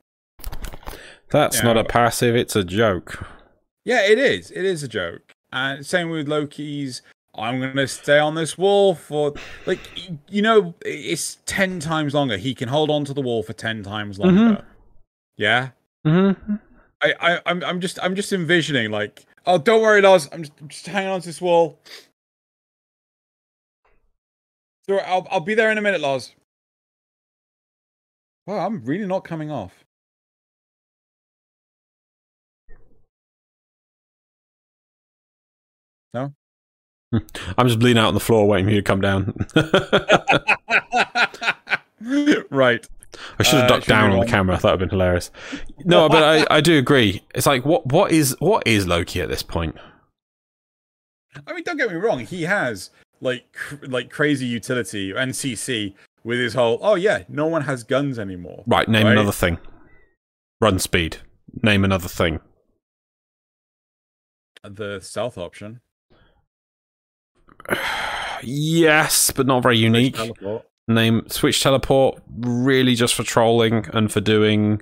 That's 1.30 1.58
yeah. 1.58 1.64
not 1.64 1.78
a 1.78 1.84
passive; 1.84 2.36
it's 2.36 2.54
a 2.54 2.64
joke. 2.64 3.26
Yeah, 3.84 4.02
it 4.06 4.18
is. 4.18 4.50
It 4.50 4.64
is 4.64 4.82
a 4.82 4.88
joke. 4.88 5.32
And 5.52 5.84
same 5.84 6.10
with 6.10 6.28
Loki's. 6.28 7.02
I'm 7.34 7.60
gonna 7.60 7.86
stay 7.86 8.18
on 8.18 8.34
this 8.34 8.58
wall 8.58 8.94
for 8.94 9.32
like 9.64 9.80
you 10.28 10.42
know 10.42 10.74
it's 10.84 11.38
ten 11.46 11.80
times 11.80 12.12
longer. 12.12 12.36
He 12.36 12.54
can 12.54 12.68
hold 12.68 12.90
on 12.90 13.04
to 13.06 13.14
the 13.14 13.22
wall 13.22 13.42
for 13.42 13.54
ten 13.54 13.82
times 13.82 14.18
longer. 14.18 14.64
Yeah. 15.38 15.70
Mm-hmm. 16.06 16.56
I, 17.00 17.14
I 17.20 17.40
I'm 17.46 17.64
I'm 17.64 17.80
just 17.80 17.98
I'm 18.02 18.14
just 18.14 18.32
envisioning 18.32 18.90
like 18.90 19.24
oh 19.46 19.58
don't 19.58 19.82
worry 19.82 20.00
Loz 20.00 20.28
I'm 20.32 20.42
just, 20.42 20.52
I'm 20.60 20.68
just 20.68 20.86
hanging 20.86 21.10
on 21.10 21.20
to 21.20 21.26
this 21.26 21.40
wall. 21.40 21.78
So 24.88 24.98
I'll 24.98 25.26
I'll 25.30 25.40
be 25.40 25.54
there 25.54 25.70
in 25.70 25.78
a 25.78 25.82
minute, 25.82 26.00
Loz. 26.00 26.32
Wow, 28.46 28.66
I'm 28.66 28.84
really 28.84 29.06
not 29.06 29.24
coming 29.24 29.50
off. 29.50 29.84
No. 36.14 36.34
I'm 37.58 37.68
just 37.68 37.78
bleeding 37.78 38.00
out 38.00 38.08
on 38.08 38.14
the 38.14 38.20
floor, 38.20 38.46
waiting 38.46 38.66
for 38.66 38.72
you 38.72 38.80
to 38.80 38.82
come 38.82 39.00
down. 39.00 39.34
right. 42.50 42.86
I 43.38 43.42
should 43.42 43.54
have 43.60 43.64
Uh, 43.64 43.68
ducked 43.68 43.84
should 43.84 43.90
down 43.92 44.10
on 44.12 44.20
the 44.20 44.26
camera. 44.26 44.56
That 44.56 44.62
would 44.64 44.70
have 44.70 44.78
been 44.80 44.88
hilarious. 44.90 45.30
No, 45.84 46.08
but 46.08 46.22
I, 46.22 46.56
I 46.56 46.60
do 46.60 46.78
agree. 46.78 47.22
It's 47.34 47.46
like 47.46 47.64
what 47.64 47.86
what 47.86 48.10
is 48.12 48.36
what 48.38 48.66
is 48.66 48.86
Loki 48.86 49.20
at 49.20 49.28
this 49.28 49.42
point? 49.42 49.76
I 51.46 51.52
mean, 51.54 51.62
don't 51.64 51.76
get 51.76 51.88
me 51.90 51.96
wrong. 51.96 52.20
He 52.20 52.42
has 52.42 52.90
like 53.20 53.52
cr- 53.52 53.86
like 53.86 54.10
crazy 54.10 54.46
utility 54.46 55.12
and 55.12 55.32
CC 55.32 55.94
with 56.24 56.38
his 56.38 56.54
whole. 56.54 56.78
Oh 56.82 56.94
yeah, 56.94 57.24
no 57.28 57.46
one 57.46 57.62
has 57.62 57.84
guns 57.84 58.18
anymore. 58.18 58.64
Right, 58.66 58.88
name 58.88 59.06
Right. 59.06 59.12
another 59.12 59.32
thing. 59.32 59.58
Run 60.60 60.78
speed. 60.78 61.18
Name 61.62 61.84
another 61.84 62.08
thing. 62.08 62.40
The 64.64 65.00
stealth 65.00 65.36
option. 65.38 65.80
Yes, 68.44 69.30
but 69.30 69.46
not 69.46 69.62
very 69.62 69.78
unique. 69.78 70.16
Teleport. 70.16 70.64
Name 70.92 71.22
switch 71.28 71.62
teleport. 71.62 72.22
Really, 72.38 72.94
just 72.94 73.14
for 73.14 73.22
trolling 73.24 73.86
and 73.92 74.10
for 74.12 74.20
doing 74.20 74.80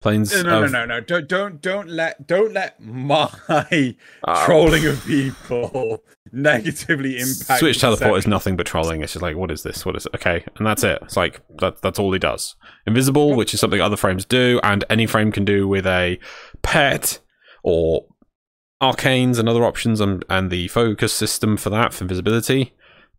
planes. 0.00 0.32
No, 0.32 0.42
no, 0.42 0.50
no, 0.60 0.64
of- 0.64 0.72
no, 0.72 0.84
no. 0.86 1.00
Don't, 1.00 1.28
don't, 1.28 1.60
don't 1.60 1.88
let, 1.88 2.26
don't 2.26 2.52
let 2.52 2.80
my 2.80 3.96
Oh. 4.26 4.44
trolling 4.46 4.86
of 4.86 5.04
people 5.04 5.98
negatively 6.32 7.18
impact. 7.18 7.58
Switch 7.60 7.80
teleport 7.80 8.18
is 8.18 8.26
nothing 8.26 8.56
but 8.56 8.66
trolling. 8.66 9.02
It's 9.02 9.14
just 9.14 9.22
like, 9.22 9.36
what 9.36 9.50
is 9.50 9.62
this? 9.62 9.84
What 9.84 9.96
is 9.96 10.06
it? 10.06 10.14
Okay, 10.14 10.44
and 10.56 10.66
that's 10.66 10.84
it. 10.84 10.98
It's 11.02 11.16
like 11.16 11.40
that. 11.60 11.82
That's 11.82 11.98
all 11.98 12.12
he 12.12 12.18
does. 12.18 12.54
Invisible, 12.86 13.34
which 13.34 13.52
is 13.54 13.60
something 13.60 13.80
other 13.80 13.96
frames 13.96 14.24
do, 14.24 14.60
and 14.62 14.84
any 14.88 15.06
frame 15.06 15.32
can 15.32 15.44
do 15.44 15.66
with 15.66 15.86
a 15.86 16.18
pet 16.62 17.18
or 17.64 18.06
arcanes 18.82 19.38
and 19.38 19.48
other 19.48 19.64
options, 19.64 20.00
and 20.00 20.24
and 20.30 20.50
the 20.50 20.68
focus 20.68 21.12
system 21.12 21.56
for 21.56 21.70
that 21.70 21.92
for 21.92 22.04
invisibility. 22.04 22.74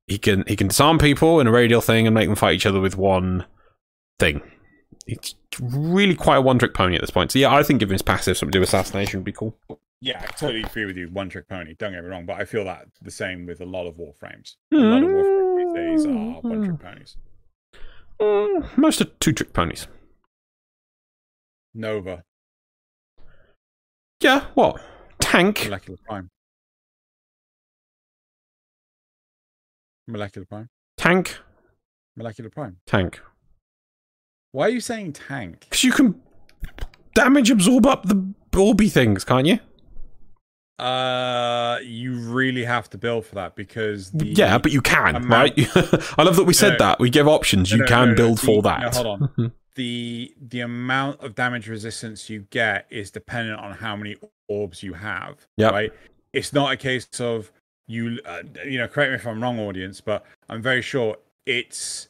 He 0.09 0.17
can 0.17 0.43
he 0.47 0.55
can 0.55 0.67
disarm 0.67 0.97
people 0.97 1.39
in 1.39 1.47
a 1.47 1.51
radial 1.51 1.81
thing 1.81 2.07
and 2.07 2.13
make 2.13 2.27
them 2.27 2.35
fight 2.35 2.55
each 2.55 2.65
other 2.65 2.81
with 2.81 2.97
one 2.97 3.45
thing. 4.19 4.41
It's 5.07 5.35
really 5.61 6.15
quite 6.15 6.37
a 6.37 6.41
one 6.41 6.59
trick 6.59 6.73
pony 6.73 6.95
at 6.95 7.01
this 7.01 7.09
point. 7.11 7.31
So 7.31 7.39
yeah, 7.39 7.53
I 7.55 7.63
think 7.63 7.79
giving 7.79 7.93
his 7.93 8.01
passive 8.01 8.37
something 8.37 8.51
to 8.51 8.59
do 8.59 8.63
assassination 8.63 9.19
would 9.19 9.25
be 9.25 9.31
cool. 9.31 9.55
Yeah, 10.01 10.19
I 10.21 10.25
totally 10.27 10.63
agree 10.63 10.85
with 10.85 10.97
you. 10.97 11.09
One 11.09 11.29
trick 11.29 11.47
pony. 11.47 11.75
Don't 11.77 11.91
get 11.93 12.03
me 12.03 12.09
wrong, 12.09 12.25
but 12.25 12.39
I 12.39 12.45
feel 12.45 12.63
that 12.65 12.87
the 13.01 13.11
same 13.11 13.45
with 13.45 13.61
a 13.61 13.65
lot 13.65 13.85
of 13.87 13.95
warframes. 13.95 14.55
A 14.73 14.77
lot 14.77 15.03
of 15.03 15.09
warframes 15.09 15.57
these 15.57 15.73
days 15.73 16.05
are 16.05 16.41
one 16.41 16.65
trick 16.65 16.79
ponies. 16.81 17.17
Mm, 18.19 18.77
most 18.77 19.01
are 19.01 19.05
two 19.05 19.31
trick 19.33 19.53
ponies. 19.53 19.87
Nova, 21.73 22.23
Yeah, 24.21 24.45
what? 24.55 24.81
Tank. 25.19 25.65
molecular 25.65 25.99
prime, 26.07 26.29
molecular 30.09 30.45
prime, 30.45 30.69
Tank. 30.97 31.37
molecular 32.17 32.49
prime. 32.49 32.77
Tank. 32.85 33.21
Why 34.51 34.65
are 34.65 34.69
you 34.69 34.81
saying 34.81 35.13
tank? 35.13 35.61
Because 35.61 35.83
you 35.83 35.91
can 35.91 36.19
damage 37.15 37.51
absorb 37.51 37.85
up 37.85 38.05
the 38.07 38.33
orby 38.53 38.91
things, 38.91 39.23
can't 39.23 39.45
you? 39.47 39.59
Uh, 40.77 41.77
you 41.83 42.13
really 42.13 42.63
have 42.63 42.89
to 42.89 42.97
build 42.97 43.25
for 43.25 43.35
that 43.35 43.55
because 43.55 44.11
the 44.11 44.27
yeah, 44.27 44.57
but 44.57 44.71
you 44.71 44.81
can, 44.81 45.15
amount- 45.17 45.29
right? 45.57 45.67
I 46.17 46.23
love 46.23 46.37
that 46.37 46.45
we 46.45 46.53
said 46.53 46.73
No. 46.79 46.85
that. 46.85 46.99
We 46.99 47.09
give 47.09 47.27
options. 47.27 47.69
No, 47.71 47.75
you 47.77 47.81
no, 47.83 47.87
can 47.87 48.15
build 48.15 48.37
the- 48.37 48.45
for 48.45 48.61
that. 48.61 48.95
hold 48.95 49.07
on. 49.37 49.51
the 49.75 50.33
the 50.41 50.61
amount 50.61 51.21
of 51.21 51.35
damage 51.35 51.67
resistance 51.67 52.29
you 52.29 52.45
get 52.49 52.85
is 52.89 53.11
dependent 53.11 53.59
on 53.59 53.73
how 53.73 53.95
many 53.97 54.15
orbs 54.47 54.81
you 54.81 54.93
have. 54.93 55.45
Yeah. 55.57 55.69
Right. 55.69 55.91
It's 56.31 56.53
not 56.53 56.71
a 56.71 56.77
case 56.77 57.07
of 57.19 57.51
you. 57.89 58.19
Uh, 58.25 58.43
you 58.65 58.77
know, 58.77 58.87
correct 58.87 59.11
me 59.11 59.15
if 59.15 59.27
I'm 59.27 59.41
wrong, 59.41 59.59
audience, 59.59 60.01
but 60.01 60.25
I'm 60.49 60.61
very 60.61 60.81
sure 60.81 61.17
it's 61.45 62.07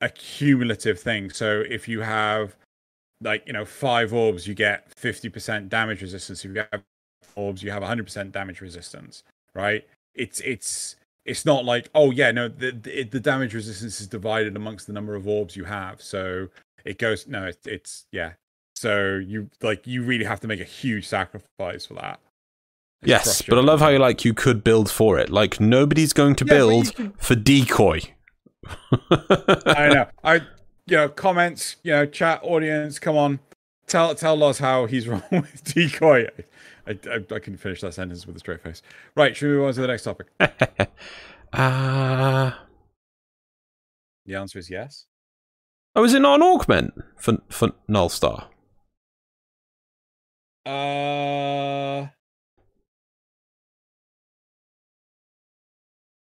a 0.00 0.08
cumulative 0.08 0.98
thing. 1.00 1.30
So 1.30 1.64
if 1.68 1.88
you 1.88 2.00
have 2.00 2.56
like 3.20 3.46
you 3.46 3.52
know 3.52 3.64
five 3.64 4.12
orbs, 4.12 4.46
you 4.46 4.54
get 4.54 4.94
50% 4.96 5.68
damage 5.68 6.02
resistance. 6.02 6.44
If 6.44 6.54
you 6.54 6.64
have 6.72 6.82
orbs, 7.36 7.62
you 7.62 7.70
have 7.70 7.82
100% 7.82 8.32
damage 8.32 8.60
resistance. 8.60 9.22
Right. 9.54 9.86
it's 10.14 10.40
it's 10.40 10.96
it's 11.24 11.44
not 11.44 11.64
like 11.64 11.88
oh 11.94 12.10
yeah 12.10 12.30
no 12.30 12.48
the 12.48 12.72
the, 12.72 13.04
the 13.04 13.20
damage 13.20 13.54
resistance 13.54 14.00
is 14.00 14.06
divided 14.06 14.56
amongst 14.56 14.86
the 14.86 14.92
number 14.92 15.14
of 15.14 15.26
orbs 15.28 15.56
you 15.56 15.64
have 15.64 16.02
so 16.02 16.48
it 16.84 16.98
goes 16.98 17.26
no 17.26 17.46
it, 17.46 17.58
it's 17.66 18.06
yeah 18.12 18.32
so 18.74 19.16
you 19.16 19.48
like 19.62 19.86
you 19.86 20.02
really 20.02 20.24
have 20.24 20.40
to 20.40 20.48
make 20.48 20.60
a 20.60 20.64
huge 20.64 21.06
sacrifice 21.06 21.86
for 21.86 21.94
that 21.94 22.20
Yes, 23.06 23.42
but 23.42 23.58
I 23.58 23.60
love 23.60 23.80
how 23.80 23.88
you 23.88 23.98
like 23.98 24.24
you 24.24 24.34
could 24.34 24.62
build 24.64 24.90
for 24.90 25.18
it. 25.18 25.30
Like 25.30 25.60
nobody's 25.60 26.12
going 26.12 26.34
to 26.36 26.44
Yeah, 26.46 26.54
build 26.54 26.94
can- 26.94 27.12
for 27.18 27.34
decoy. 27.34 28.00
I 28.66 29.88
know. 29.94 30.06
I 30.22 30.34
you 30.86 30.96
know 30.96 31.08
comments, 31.08 31.76
you 31.82 31.92
know, 31.92 32.06
chat 32.06 32.40
audience. 32.42 32.98
Come 32.98 33.16
on, 33.16 33.40
tell 33.86 34.14
tell 34.14 34.36
Loz 34.36 34.58
how 34.58 34.86
he's 34.86 35.06
wrong 35.08 35.22
with 35.30 35.62
decoy. 35.64 36.26
I, 36.86 36.98
I, 37.10 37.34
I 37.34 37.38
can 37.38 37.56
finish 37.56 37.80
that 37.80 37.94
sentence 37.94 38.26
with 38.26 38.36
a 38.36 38.38
straight 38.38 38.62
face. 38.62 38.82
Right, 39.16 39.34
should 39.36 39.48
we 39.48 39.56
move 39.56 39.66
on 39.68 39.74
to 39.74 39.80
the 39.80 39.86
next 39.86 40.02
topic? 40.04 40.26
Uh 41.52 42.50
The 44.26 44.34
answer 44.34 44.58
is 44.58 44.68
yes. 44.68 45.06
oh, 45.94 46.02
is 46.04 46.12
it 46.14 46.20
not 46.20 46.36
an 46.40 46.42
augment 46.42 46.94
for 47.16 47.38
for 47.48 47.68
Nullstar? 47.88 48.46
Uh, 50.66 52.06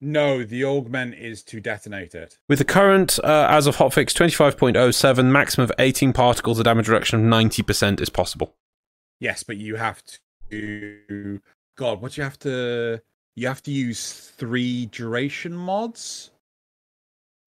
no, 0.00 0.44
the 0.44 0.64
augment 0.64 1.14
is 1.14 1.42
to 1.44 1.60
detonate 1.60 2.14
it. 2.14 2.38
With 2.48 2.58
the 2.58 2.64
current, 2.64 3.18
uh, 3.24 3.46
as 3.48 3.66
of 3.66 3.76
hotfix 3.76 4.12
25.07, 4.12 5.24
maximum 5.30 5.64
of 5.64 5.72
18 5.78 6.12
particles, 6.12 6.58
a 6.58 6.64
damage 6.64 6.88
reduction 6.88 7.20
of 7.20 7.26
90% 7.26 8.00
is 8.00 8.10
possible. 8.10 8.54
Yes, 9.20 9.42
but 9.42 9.56
you 9.56 9.76
have 9.76 10.02
to. 10.50 11.40
God, 11.76 12.00
what 12.02 12.12
do 12.12 12.20
you 12.20 12.24
have 12.24 12.38
to? 12.40 13.00
You 13.34 13.48
have 13.48 13.62
to 13.64 13.70
use 13.70 14.32
three 14.36 14.86
duration 14.86 15.54
mods 15.54 16.30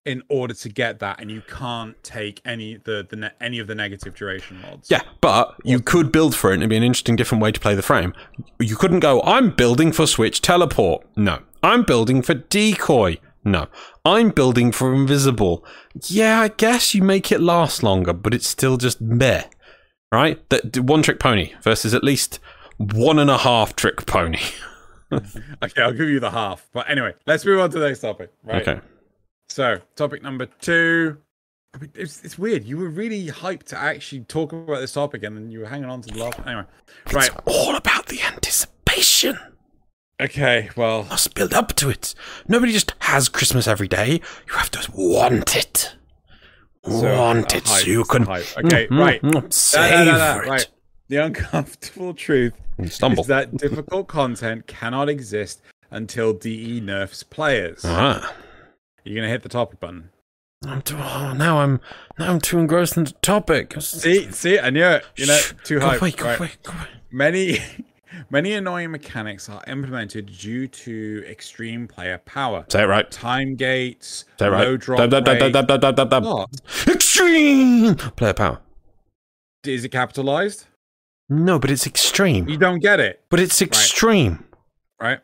in 0.06 0.24
order 0.30 0.54
to 0.56 0.70
get 0.70 1.00
that, 1.00 1.20
and 1.20 1.30
you 1.30 1.42
can't 1.48 2.02
take 2.04 2.42
any 2.46 2.78
the 2.78 3.06
the 3.08 3.16
ne- 3.16 3.32
any 3.40 3.60
of 3.60 3.68
the 3.68 3.76
negative 3.76 4.16
duration 4.16 4.60
mods. 4.62 4.90
Yeah, 4.90 5.02
but 5.22 5.56
you 5.64 5.80
could 5.80 6.12
build 6.12 6.36
for 6.36 6.50
it 6.50 6.56
and 6.56 6.64
it'd 6.64 6.70
be 6.70 6.78
an 6.78 6.84
interesting, 6.84 7.16
different 7.16 7.44
way 7.44 7.52
to 7.52 7.60
play 7.60 7.76
the 7.76 7.82
frame. 7.82 8.14
You 8.60 8.76
couldn't 8.76 9.02
go, 9.02 9.22
I'm 9.22 9.52
building 9.52 9.92
for 9.92 10.08
Switch 10.08 10.42
Teleport. 10.42 11.06
No. 11.16 11.40
I'm 11.62 11.84
building 11.84 12.22
for 12.22 12.34
Decoy. 12.34 13.18
No. 13.44 13.68
I'm 14.06 14.30
building 14.30 14.72
for 14.72 14.94
Invisible. 14.94 15.66
Yeah, 16.08 16.42
I 16.42 16.48
guess 16.50 16.94
you 16.94 17.04
make 17.04 17.32
it 17.32 17.42
last 17.42 17.84
longer, 17.84 18.14
but 18.14 18.34
it's 18.34 18.48
still 18.48 18.78
just 18.78 19.02
meh. 19.02 19.44
Right? 20.12 20.48
That 20.50 20.80
one 20.80 21.04
trick 21.04 21.20
pony 21.20 21.54
versus 21.62 21.94
at 21.94 22.04
least 22.04 22.40
one 22.78 23.20
and 23.20 23.30
a 23.30 23.38
half 23.38 23.76
trick 23.76 24.06
pony. 24.06 24.42
Okay, 25.12 25.82
I'll 25.82 25.92
give 25.92 26.08
you 26.08 26.20
the 26.20 26.30
half. 26.30 26.70
But 26.72 26.88
anyway, 26.88 27.16
let's 27.26 27.44
move 27.44 27.60
on 27.60 27.72
to 27.72 27.80
the 27.80 27.88
next 27.88 28.02
topic. 28.02 28.32
Right. 28.44 28.62
Okay. 28.68 28.80
So, 29.50 29.80
topic 29.96 30.22
number 30.22 30.46
two. 30.46 31.18
I 31.74 31.80
mean, 31.80 31.92
it's, 31.96 32.24
it's 32.24 32.38
weird. 32.38 32.64
You 32.64 32.78
were 32.78 32.90
really 32.90 33.28
hyped 33.28 33.64
to 33.66 33.78
actually 33.78 34.22
talk 34.26 34.54
about 34.54 34.80
this 34.80 34.94
topic, 34.94 35.24
and 35.24 35.36
then 35.36 35.52
you 35.52 35.62
were 35.62 35.66
hanging 35.66 35.90
on 35.90 36.02
to 36.02 36.14
the 36.14 36.24
last. 36.24 36.40
Anyway, 36.46 36.64
right. 37.12 37.28
It's 37.28 37.36
all 37.46 37.76
about 37.76 38.06
the 38.08 38.22
anticipation. 38.22 39.38
Okay. 40.22 40.70
Well, 40.76 41.04
Must 41.06 41.34
build 41.34 41.54
up 41.54 41.76
to 41.76 41.90
it. 41.90 42.14
Nobody 42.48 42.72
just 42.74 42.94
has 43.00 43.30
Christmas 43.30 43.68
every 43.68 43.88
day. 43.88 44.22
You 44.48 44.54
have 44.56 44.70
to 44.72 44.92
want 44.94 45.56
it. 45.56 45.96
So, 46.86 47.18
want 47.18 47.54
it 47.54 47.68
hype, 47.68 47.82
so 47.84 47.88
you 47.88 48.04
can. 48.06 48.24
hype. 48.24 48.46
Okay, 48.58 48.88
Mm, 48.88 49.00
right. 49.00 49.22
mm, 49.22 49.32
mm, 49.32 49.34
da, 49.34 49.40
da, 49.42 49.50
savor 49.50 50.44
it. 50.44 50.50
right. 50.50 50.68
The 51.10 51.18
uncomfortable 51.18 52.14
truth 52.14 52.54
Stumble. 52.88 53.22
is 53.22 53.28
that 53.28 53.58
difficult 53.58 54.08
content 54.08 54.66
cannot 54.68 55.10
exist 55.10 55.62
until 55.92 56.34
DE 56.34 56.80
nerfs 56.82 57.24
players. 57.24 57.82
Ah. 57.84 58.34
You're 59.04 59.16
gonna 59.16 59.28
hit 59.30 59.44
the 59.44 59.50
topic 59.50 59.80
button. 59.80 60.10
I'm 60.66 60.82
too, 60.82 60.98
oh, 60.98 61.34
now 61.34 61.60
I'm 61.60 61.80
now 62.18 62.32
I'm 62.32 62.40
too 62.42 62.60
engrossed 62.60 62.96
in 62.98 63.06
the 63.06 63.12
topic. 63.22 63.76
See, 63.80 64.30
see, 64.32 64.60
I 64.60 64.70
knew 64.70 64.86
it. 64.86 65.06
You 65.16 65.26
know, 65.28 65.40
too 65.64 65.80
high. 65.80 65.98
Right. 65.98 66.02
away, 66.02 66.12
go 66.12 66.72
away. 66.72 66.90
Many, 67.12 67.60
many 68.30 68.54
annoying 68.54 68.92
mechanics 68.92 69.50
are 69.50 69.64
implemented 69.68 70.26
due 70.38 70.68
to 70.68 71.24
extreme 71.28 71.88
player 71.88 72.18
power. 72.26 72.66
Say 72.70 72.84
it 72.84 72.88
right. 72.88 73.10
Time 73.12 73.56
gates, 73.56 74.26
Say 74.38 74.48
it 74.48 74.50
right. 74.50 74.68
low 74.68 74.78
drop 74.78 75.00
Dab, 75.10 75.24
dab, 75.24 75.52
dab, 75.52 75.96
dab, 75.96 76.10
dab? 76.10 76.50
Extreme 76.88 77.96
player 77.96 78.34
power. 78.34 78.60
Is 79.66 79.84
it 79.84 79.90
capitalized? 79.90 80.68
No, 81.30 81.60
but 81.60 81.70
it's 81.70 81.86
extreme. 81.86 82.48
You 82.50 82.58
don't 82.58 82.80
get 82.80 83.00
it, 83.00 83.22
But 83.30 83.40
it's 83.40 83.62
extreme. 83.62 84.44
right? 85.00 85.20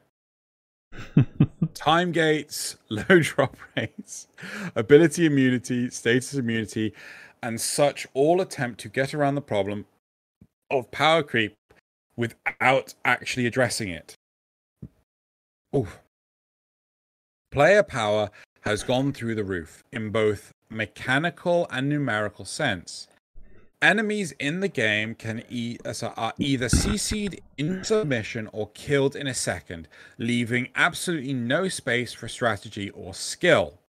Time 1.74 2.12
gates, 2.12 2.78
low 2.90 3.20
drop 3.22 3.58
rates, 3.78 4.28
ability 4.76 5.26
immunity, 5.26 5.90
status 5.90 6.34
immunity, 6.36 6.94
and 7.44 7.60
such 7.60 8.08
all 8.14 8.40
attempt 8.42 8.80
to 8.82 8.90
get 8.90 9.14
around 9.14 9.36
the 9.36 9.42
problem 9.42 9.86
of 10.72 10.90
power 10.92 11.22
creep 11.24 11.56
without 12.18 12.94
actually 13.04 13.46
addressing 13.46 13.90
it. 13.90 14.16
Oof. 15.76 16.00
Player 17.52 17.84
power 17.84 18.30
has 18.62 18.84
gone 18.84 19.14
through 19.14 19.36
the 19.36 19.44
roof 19.44 19.84
in 19.92 20.10
both 20.10 20.52
mechanical 20.70 21.68
and 21.70 21.90
numerical 21.90 22.46
sense. 22.46 23.08
Enemies 23.82 24.34
in 24.40 24.62
the 24.62 24.68
game 24.68 25.14
can 25.14 25.44
e- 25.50 25.78
uh, 25.86 25.94
are 26.18 26.34
either 26.40 26.68
CC'd 26.68 27.40
in 27.58 27.84
submission 27.84 28.50
or 28.52 28.70
killed 28.70 29.16
in 29.16 29.28
a 29.28 29.34
second, 29.34 29.88
leaving 30.18 30.70
absolutely 30.76 31.34
no 31.34 31.68
space 31.68 32.14
for 32.14 32.28
strategy 32.28 32.90
or 32.90 33.14
skill. 33.14 33.80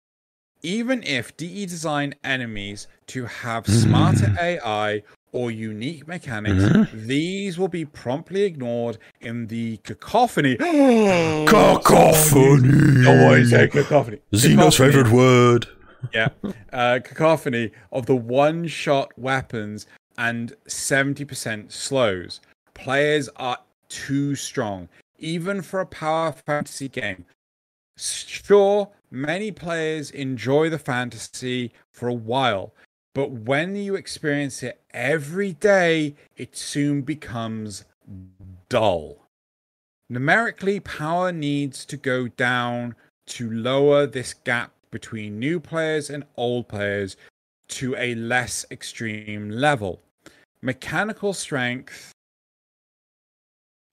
Even 0.62 1.02
if 1.04 1.36
DE 1.36 1.66
designed 1.66 2.16
enemies 2.24 2.88
to 3.06 3.26
have 3.26 3.66
smarter 3.66 4.34
AI 4.40 5.02
or 5.36 5.50
unique 5.50 6.08
mechanics, 6.08 6.90
these 6.94 7.58
will 7.58 7.68
be 7.68 7.84
promptly 7.84 8.44
ignored 8.44 8.96
in 9.20 9.46
the 9.48 9.76
cacophony. 9.78 10.56
Cacophony. 11.46 13.06
Oh, 13.06 13.34
I 13.34 13.42
say 13.44 13.68
cacophony. 13.68 14.18
Zeno's 14.34 14.76
Cacophony 14.76 15.02
favorite 15.02 15.12
word. 15.12 15.66
yeah, 16.14 16.28
uh, 16.72 17.00
cacophony 17.04 17.70
of 17.92 18.06
the 18.06 18.16
one-shot 18.16 19.12
weapons 19.18 19.86
and 20.16 20.54
70% 20.66 21.70
slows. 21.70 22.40
Players 22.74 23.28
are 23.36 23.58
too 23.88 24.34
strong, 24.34 24.88
even 25.18 25.60
for 25.62 25.80
a 25.80 25.86
power 25.86 26.32
fantasy 26.32 26.88
game. 26.88 27.26
Sure, 27.98 28.90
many 29.10 29.50
players 29.50 30.10
enjoy 30.10 30.70
the 30.70 30.78
fantasy 30.78 31.72
for 31.90 32.08
a 32.08 32.14
while, 32.14 32.72
but 33.16 33.30
when 33.30 33.76
you 33.76 33.94
experience 33.94 34.62
it 34.62 34.78
every 34.92 35.54
day, 35.54 36.14
it 36.36 36.54
soon 36.54 37.00
becomes 37.00 37.86
dull. 38.68 39.24
Numerically, 40.10 40.80
power 40.80 41.32
needs 41.32 41.86
to 41.86 41.96
go 41.96 42.28
down 42.28 42.94
to 43.28 43.50
lower 43.50 44.06
this 44.06 44.34
gap 44.34 44.72
between 44.90 45.38
new 45.38 45.58
players 45.58 46.10
and 46.10 46.24
old 46.36 46.68
players 46.68 47.16
to 47.68 47.96
a 47.96 48.14
less 48.16 48.66
extreme 48.70 49.48
level. 49.48 50.02
Mechanical 50.60 51.32
strength. 51.32 52.12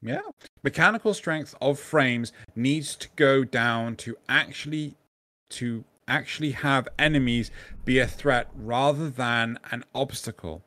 Yeah. 0.02 0.20
Mechanical 0.64 1.14
strength 1.14 1.56
of 1.62 1.80
frames 1.80 2.34
needs 2.58 2.94
to 2.98 3.08
go 3.16 3.46
down 3.46 3.96
to 4.04 4.18
actually 4.28 4.96
to 5.52 5.86
actually 6.08 6.52
have 6.52 6.88
enemies 6.98 7.52
be 7.86 8.00
a 8.00 8.08
threat 8.08 8.50
rather 8.56 9.10
than 9.10 9.60
an 9.72 9.84
obstacle. 9.94 10.64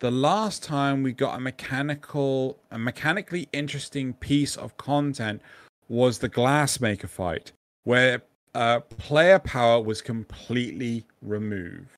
The 0.00 0.10
last 0.10 0.62
time 0.62 1.02
we 1.02 1.12
got 1.12 1.36
a 1.36 1.40
mechanical 1.40 2.58
a 2.70 2.78
mechanically 2.78 3.48
interesting 3.52 4.14
piece 4.14 4.56
of 4.56 4.76
content 4.76 5.40
was 5.88 6.18
the 6.18 6.28
glassmaker 6.28 7.08
fight 7.08 7.52
where 7.84 8.22
uh, 8.54 8.80
player 8.80 9.38
power 9.38 9.80
was 9.80 10.02
completely 10.02 11.04
removed. 11.20 11.96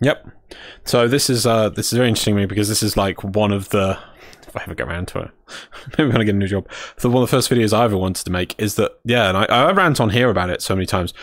Yep. 0.00 0.28
So 0.84 1.06
this 1.06 1.30
is 1.30 1.46
uh 1.46 1.68
this 1.68 1.92
is 1.92 1.96
very 1.96 2.08
interesting 2.08 2.34
to 2.34 2.40
me 2.40 2.46
because 2.46 2.68
this 2.68 2.82
is 2.82 2.96
like 2.96 3.22
one 3.22 3.52
of 3.52 3.68
the 3.68 3.98
I 4.56 4.62
ever 4.62 4.74
get 4.74 4.88
around 4.88 5.08
to 5.08 5.20
it, 5.20 5.30
maybe 5.98 6.10
when 6.10 6.20
I 6.20 6.24
get 6.24 6.34
a 6.34 6.38
new 6.38 6.46
job. 6.46 6.68
So 6.96 7.08
one 7.08 7.22
of 7.22 7.30
the 7.30 7.36
first 7.36 7.50
videos 7.50 7.76
I 7.76 7.84
ever 7.84 7.96
wanted 7.96 8.24
to 8.24 8.30
make 8.30 8.54
is 8.58 8.76
that 8.76 8.98
yeah, 9.04 9.28
and 9.28 9.36
I, 9.38 9.44
I 9.44 9.72
rant 9.72 10.00
on 10.00 10.10
here 10.10 10.30
about 10.30 10.50
it 10.50 10.62
so 10.62 10.74
many 10.74 10.86
times. 10.86 11.14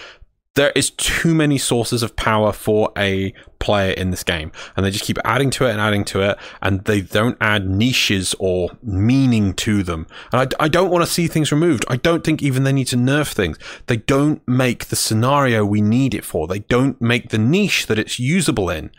There 0.55 0.71
is 0.75 0.91
too 0.91 1.33
many 1.33 1.57
sources 1.57 2.03
of 2.03 2.15
power 2.15 2.51
for 2.51 2.91
a 2.95 3.33
player 3.57 3.93
in 3.93 4.11
this 4.11 4.23
game, 4.23 4.51
and 4.75 4.85
they 4.85 4.91
just 4.91 5.03
keep 5.03 5.17
adding 5.25 5.49
to 5.49 5.65
it 5.65 5.71
and 5.71 5.81
adding 5.81 6.05
to 6.05 6.21
it, 6.21 6.37
and 6.61 6.85
they 6.85 7.01
don't 7.01 7.37
add 7.41 7.67
niches 7.67 8.35
or 8.37 8.69
meaning 8.83 9.55
to 9.55 9.81
them. 9.81 10.05
And 10.31 10.53
I, 10.59 10.65
I 10.65 10.67
don't 10.67 10.91
want 10.91 11.03
to 11.03 11.11
see 11.11 11.27
things 11.27 11.51
removed. 11.51 11.85
I 11.87 11.95
don't 11.95 12.23
think 12.23 12.43
even 12.43 12.65
they 12.65 12.73
need 12.73 12.85
to 12.87 12.97
nerf 12.97 13.33
things. 13.33 13.57
They 13.87 13.97
don't 13.97 14.47
make 14.47 14.85
the 14.85 14.95
scenario 14.95 15.65
we 15.65 15.81
need 15.81 16.13
it 16.13 16.23
for. 16.23 16.45
They 16.45 16.59
don't 16.59 17.01
make 17.01 17.29
the 17.29 17.39
niche 17.39 17.87
that 17.87 17.97
it's 17.97 18.19
usable 18.19 18.69
in 18.69 18.91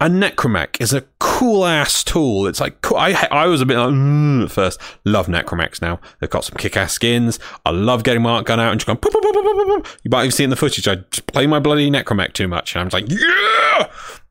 a 0.00 0.08
necromech 0.08 0.80
is 0.80 0.92
a 0.92 1.02
cool 1.18 1.64
ass 1.64 2.04
tool. 2.04 2.46
It's 2.46 2.60
like 2.60 2.82
cool. 2.82 2.98
I 2.98 3.12
I 3.30 3.46
was 3.46 3.60
a 3.60 3.66
bit 3.66 3.78
like 3.78 3.88
mm, 3.88 4.44
at 4.44 4.50
first. 4.50 4.80
Love 5.04 5.26
necromechs 5.26 5.80
now. 5.80 6.00
They've 6.20 6.28
got 6.28 6.44
some 6.44 6.56
kick 6.56 6.76
ass 6.76 6.92
skins. 6.92 7.38
I 7.64 7.70
love 7.70 8.02
getting 8.04 8.22
my 8.22 8.42
gun 8.42 8.60
out 8.60 8.72
and 8.72 8.80
just 8.80 8.86
going. 8.86 8.98
Boop, 8.98 9.10
boop, 9.10 9.22
boop, 9.22 9.42
boop, 9.42 9.66
boop. 9.66 9.96
You 10.02 10.10
might 10.10 10.24
have 10.24 10.34
seen 10.34 10.50
the 10.50 10.56
footage. 10.56 10.86
I 10.86 10.96
just 10.96 11.26
play 11.26 11.46
my 11.46 11.60
bloody 11.60 11.90
necromech 11.90 12.34
too 12.34 12.48
much, 12.48 12.74
and 12.74 12.82
I'm 12.82 12.90
just 12.90 12.94
like, 12.94 13.10
yeah. 13.10 13.90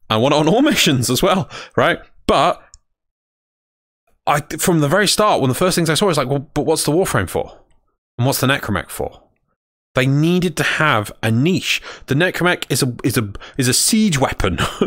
I 0.10 0.18
want 0.18 0.36
it 0.36 0.38
on 0.38 0.48
all 0.48 0.62
missions 0.62 1.10
as 1.10 1.24
well, 1.24 1.50
right? 1.76 2.00
But 2.28 2.62
I 4.28 4.42
from 4.60 4.82
the 4.82 4.88
very 4.88 5.08
start, 5.08 5.42
one 5.42 5.50
of 5.50 5.56
the 5.56 5.60
first 5.60 5.76
things 5.76 5.90
I 5.90 5.96
saw 5.96 6.06
was 6.06 6.18
like, 6.18 6.30
well, 6.30 6.48
but 6.54 6.64
what's 6.64 6.84
the 6.84 6.92
Warframe 6.92 7.30
for? 7.30 7.60
And 8.18 8.26
what's 8.26 8.40
the 8.40 8.48
Necromech 8.48 8.90
for? 8.90 9.22
They 9.96 10.06
needed 10.06 10.56
to 10.58 10.64
have 10.64 11.12
a 11.24 11.32
niche. 11.32 11.82
The 12.06 12.16
Necromech 12.16 12.66
is 12.70 12.84
a 12.84 12.94
is 13.04 13.18
a 13.18 13.32
is 13.58 13.68
a 13.68 13.74
siege 13.74 14.20
weapon. 14.20 14.60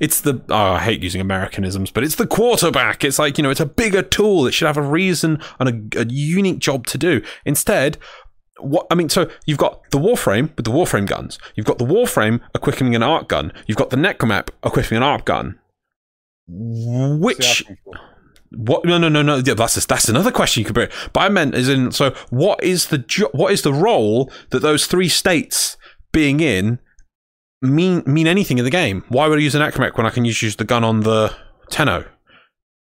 it's 0.00 0.20
the 0.20 0.40
oh, 0.48 0.72
I 0.72 0.78
hate 0.78 1.02
using 1.02 1.20
Americanisms, 1.20 1.90
but 1.90 2.04
it's 2.04 2.14
the 2.14 2.26
quarterback. 2.26 3.04
It's 3.04 3.18
like 3.18 3.36
you 3.36 3.42
know, 3.42 3.50
it's 3.50 3.60
a 3.60 3.66
bigger 3.66 4.02
tool. 4.02 4.46
It 4.46 4.52
should 4.52 4.66
have 4.66 4.76
a 4.76 4.82
reason 4.82 5.40
and 5.58 5.94
a, 5.94 6.00
a 6.00 6.06
unique 6.06 6.60
job 6.60 6.86
to 6.86 6.98
do. 6.98 7.20
Instead, 7.44 7.98
what 8.58 8.86
I 8.90 8.94
mean, 8.94 9.08
so 9.08 9.28
you've 9.44 9.58
got 9.58 9.90
the 9.90 9.98
Warframe 9.98 10.54
with 10.56 10.64
the 10.64 10.70
Warframe 10.70 11.06
guns. 11.06 11.38
You've 11.54 11.66
got 11.66 11.78
the 11.78 11.84
Warframe 11.84 12.40
equipping 12.54 12.94
an 12.94 13.02
arc 13.02 13.28
gun. 13.28 13.52
You've 13.66 13.78
got 13.78 13.90
the 13.90 13.96
Necromech 13.96 14.50
equipping 14.64 14.96
an 14.96 15.02
arc 15.02 15.24
gun. 15.24 15.58
Which 16.48 17.64
what? 18.50 18.84
No, 18.84 18.98
no, 18.98 19.08
no, 19.08 19.22
no. 19.22 19.36
Yeah, 19.36 19.54
that's 19.54 19.84
that's 19.86 20.08
another 20.08 20.30
question 20.30 20.60
you 20.60 20.64
could 20.64 20.74
bring. 20.74 20.88
But 21.12 21.20
I 21.20 21.28
meant 21.28 21.54
is 21.54 21.68
in. 21.68 21.92
So, 21.92 22.14
what 22.30 22.62
is 22.62 22.86
the 22.86 22.98
jo- 22.98 23.30
what 23.32 23.52
is 23.52 23.62
the 23.62 23.72
role 23.72 24.30
that 24.50 24.60
those 24.60 24.86
three 24.86 25.08
states 25.08 25.76
being 26.12 26.40
in 26.40 26.78
mean 27.62 28.02
mean 28.06 28.26
anything 28.26 28.58
in 28.58 28.64
the 28.64 28.70
game? 28.70 29.04
Why 29.08 29.28
would 29.28 29.38
I 29.38 29.42
use 29.42 29.54
an 29.54 29.62
Necromech 29.62 29.96
when 29.96 30.06
I 30.06 30.10
can 30.10 30.24
use, 30.24 30.42
use 30.42 30.56
the 30.56 30.64
gun 30.64 30.84
on 30.84 31.00
the 31.00 31.34
Tenno? 31.70 32.04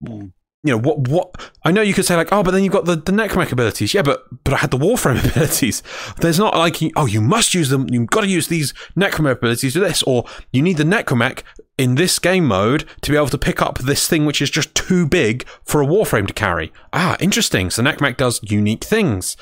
Mm. 0.05 0.33
You 0.65 0.73
know 0.73 0.79
what? 0.79 1.09
What 1.09 1.53
I 1.63 1.73
know 1.73 1.83
you 1.83 1.93
could 1.93 2.07
say 2.07 2.17
like, 2.17 2.33
oh, 2.33 2.43
but 2.43 2.53
then 2.53 2.65
you've 2.65 2.73
got 2.73 2.87
the 2.87 2.97
the 2.97 3.13
Necromech 3.13 3.53
abilities. 3.53 3.93
Yeah, 3.93 4.03
but 4.03 4.25
but 4.45 4.55
I 4.55 4.57
had 4.57 4.71
the 4.71 4.79
Warframe 4.79 5.23
abilities. 5.31 5.83
There's 6.21 6.39
not 6.39 6.57
like 6.57 6.79
oh, 6.97 7.07
you 7.07 7.21
must 7.21 7.55
use 7.55 7.69
them. 7.69 7.87
You've 7.91 8.09
got 8.09 8.23
to 8.23 8.29
use 8.29 8.49
these 8.49 8.73
Necromech 8.97 9.33
abilities 9.33 9.75
to 9.75 9.81
this, 9.81 10.03
or 10.05 10.25
you 10.53 10.63
need 10.63 10.79
the 10.79 10.85
Necromech 10.85 11.43
in 11.77 11.97
this 11.97 12.19
game 12.19 12.47
mode 12.47 12.85
to 13.01 13.11
be 13.11 13.17
able 13.17 13.29
to 13.29 13.39
pick 13.39 13.61
up 13.61 13.79
this 13.79 14.07
thing 14.09 14.27
which 14.27 14.41
is 14.41 14.51
just 14.51 14.75
too 14.75 15.07
big 15.07 15.47
for 15.65 15.83
a 15.83 15.87
Warframe 15.87 16.27
to 16.27 16.33
carry. 16.33 16.73
Ah, 16.93 17.17
interesting. 17.21 17.71
So 17.71 17.83
Necromech 17.83 18.17
does 18.17 18.41
unique 18.43 18.85
things. 18.85 19.37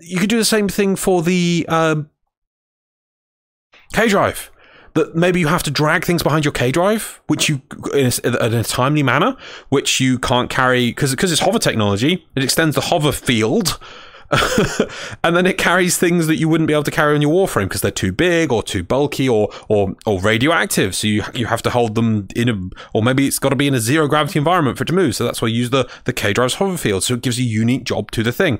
You 0.00 0.18
could 0.18 0.28
do 0.28 0.38
the 0.38 0.44
same 0.44 0.68
thing 0.68 0.96
for 0.96 1.22
the 1.22 1.64
uh, 1.68 2.02
K 3.92 4.08
drive. 4.08 4.50
That 4.94 5.16
maybe 5.16 5.40
you 5.40 5.46
have 5.46 5.62
to 5.62 5.70
drag 5.70 6.04
things 6.04 6.22
behind 6.22 6.44
your 6.44 6.52
K 6.52 6.70
drive, 6.70 7.22
which 7.26 7.48
you 7.48 7.62
in 7.94 8.12
a, 8.24 8.46
in 8.46 8.54
a 8.54 8.62
timely 8.62 9.02
manner, 9.02 9.36
which 9.70 10.00
you 10.00 10.18
can't 10.18 10.50
carry 10.50 10.90
because 10.90 11.12
because 11.12 11.32
it's 11.32 11.40
hover 11.40 11.58
technology. 11.58 12.26
It 12.36 12.44
extends 12.44 12.74
the 12.74 12.82
hover 12.82 13.12
field 13.12 13.78
and 15.24 15.36
then 15.36 15.46
it 15.46 15.58
carries 15.58 15.98
things 15.98 16.26
that 16.26 16.36
you 16.36 16.48
wouldn't 16.48 16.66
be 16.66 16.72
able 16.72 16.82
to 16.84 16.90
carry 16.90 17.14
on 17.14 17.20
your 17.20 17.32
warframe 17.32 17.64
because 17.64 17.82
they're 17.82 17.90
too 17.90 18.12
big 18.12 18.50
or 18.50 18.62
too 18.62 18.82
bulky 18.82 19.28
or 19.28 19.50
or 19.68 19.94
or 20.06 20.20
radioactive. 20.20 20.94
So 20.94 21.06
you 21.06 21.22
you 21.34 21.46
have 21.46 21.62
to 21.62 21.70
hold 21.70 21.94
them 21.94 22.28
in 22.34 22.48
a 22.48 22.58
or 22.94 23.02
maybe 23.02 23.26
it's 23.26 23.38
got 23.38 23.50
to 23.50 23.56
be 23.56 23.66
in 23.66 23.74
a 23.74 23.80
zero 23.80 24.08
gravity 24.08 24.38
environment 24.38 24.78
for 24.78 24.84
it 24.84 24.86
to 24.86 24.94
move. 24.94 25.14
So 25.14 25.24
that's 25.24 25.42
why 25.42 25.48
you 25.48 25.56
use 25.56 25.70
the 25.70 25.88
the 26.04 26.12
K 26.12 26.32
drive's 26.32 26.54
hover 26.54 26.78
field. 26.78 27.04
So 27.04 27.14
it 27.14 27.22
gives 27.22 27.38
a 27.38 27.42
unique 27.42 27.84
job 27.84 28.10
to 28.12 28.22
the 28.22 28.32
thing. 28.32 28.58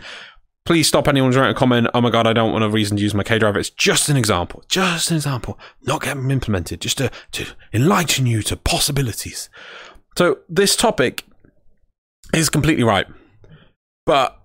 Please 0.65 0.87
stop 0.87 1.09
anyone 1.09 1.33
trying 1.33 1.53
to 1.53 1.59
comment. 1.59 1.89
Oh 1.95 2.01
my 2.01 2.11
god, 2.11 2.27
I 2.27 2.33
don't 2.33 2.53
want 2.53 2.65
a 2.65 2.69
reason 2.69 2.99
to 2.99 3.03
use 3.03 3.15
my 3.15 3.25
K 3.25 3.39
drive. 3.39 3.57
It's 3.57 3.71
just 3.71 4.11
an 4.11 4.17
example, 4.17 4.63
just 4.69 5.11
an 5.11 5.17
example, 5.17 5.59
not 5.83 6.03
getting 6.03 6.31
implemented, 6.31 6.83
just 6.83 6.99
to 6.99 7.11
to 7.33 7.47
enlighten 7.73 8.27
you 8.27 8.43
to 8.43 8.57
possibilities. 8.57 9.49
So 10.19 10.41
this 10.51 10.77
topic 10.77 11.25
is 12.35 12.51
completely 12.51 12.85
right, 12.85 13.07
but 14.05 14.42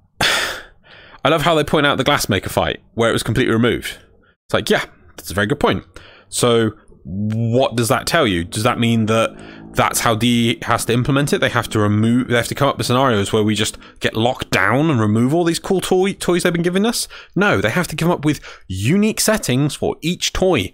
I 1.24 1.30
love 1.30 1.42
how 1.42 1.56
they 1.56 1.64
point 1.64 1.86
out 1.86 1.98
the 1.98 2.04
Glassmaker 2.04 2.50
fight 2.50 2.82
where 2.94 3.10
it 3.10 3.14
was 3.14 3.24
completely 3.24 3.54
removed. 3.54 3.98
It's 4.46 4.54
like, 4.54 4.70
yeah, 4.70 4.86
that's 5.16 5.32
a 5.32 5.34
very 5.34 5.48
good 5.48 5.60
point. 5.60 5.84
So, 6.30 6.72
what 7.04 7.76
does 7.76 7.88
that 7.88 8.06
tell 8.06 8.28
you? 8.28 8.44
Does 8.44 8.64
that 8.64 8.80
mean 8.80 9.06
that 9.06 9.36
that's 9.74 10.02
how 10.02 10.16
D 10.16 10.60
has 10.64 10.84
to 10.86 10.94
implement 10.94 11.32
it? 11.32 11.40
They 11.40 11.50
have 11.50 11.70
to 11.70 11.80
remove, 11.80 12.28
they 12.28 12.36
have 12.36 12.48
to 12.50 12.56
come 12.56 12.68
up 12.68 12.78
with 12.78 12.88
scenarios 12.88 13.32
where 13.32 13.44
we 13.44 13.56
just 13.56 13.78
get 14.02 14.14
locked 14.14 14.50
down 14.50 14.90
and 14.90 15.00
remove 15.00 15.34
all 15.34 15.46
these 15.46 15.60
cool 15.60 15.80
toy, 15.80 16.14
toys 16.14 16.44
they've 16.44 16.52
been 16.52 16.64
giving 16.64 16.86
us? 16.86 17.08
No, 17.36 17.62
they 17.62 17.70
have 17.70 17.88
to 17.88 17.96
come 17.96 18.12
up 18.12 18.26
with 18.26 18.42
unique 18.68 19.22
settings 19.22 19.76
for 19.76 19.96
each 20.02 20.34
toy. 20.34 20.74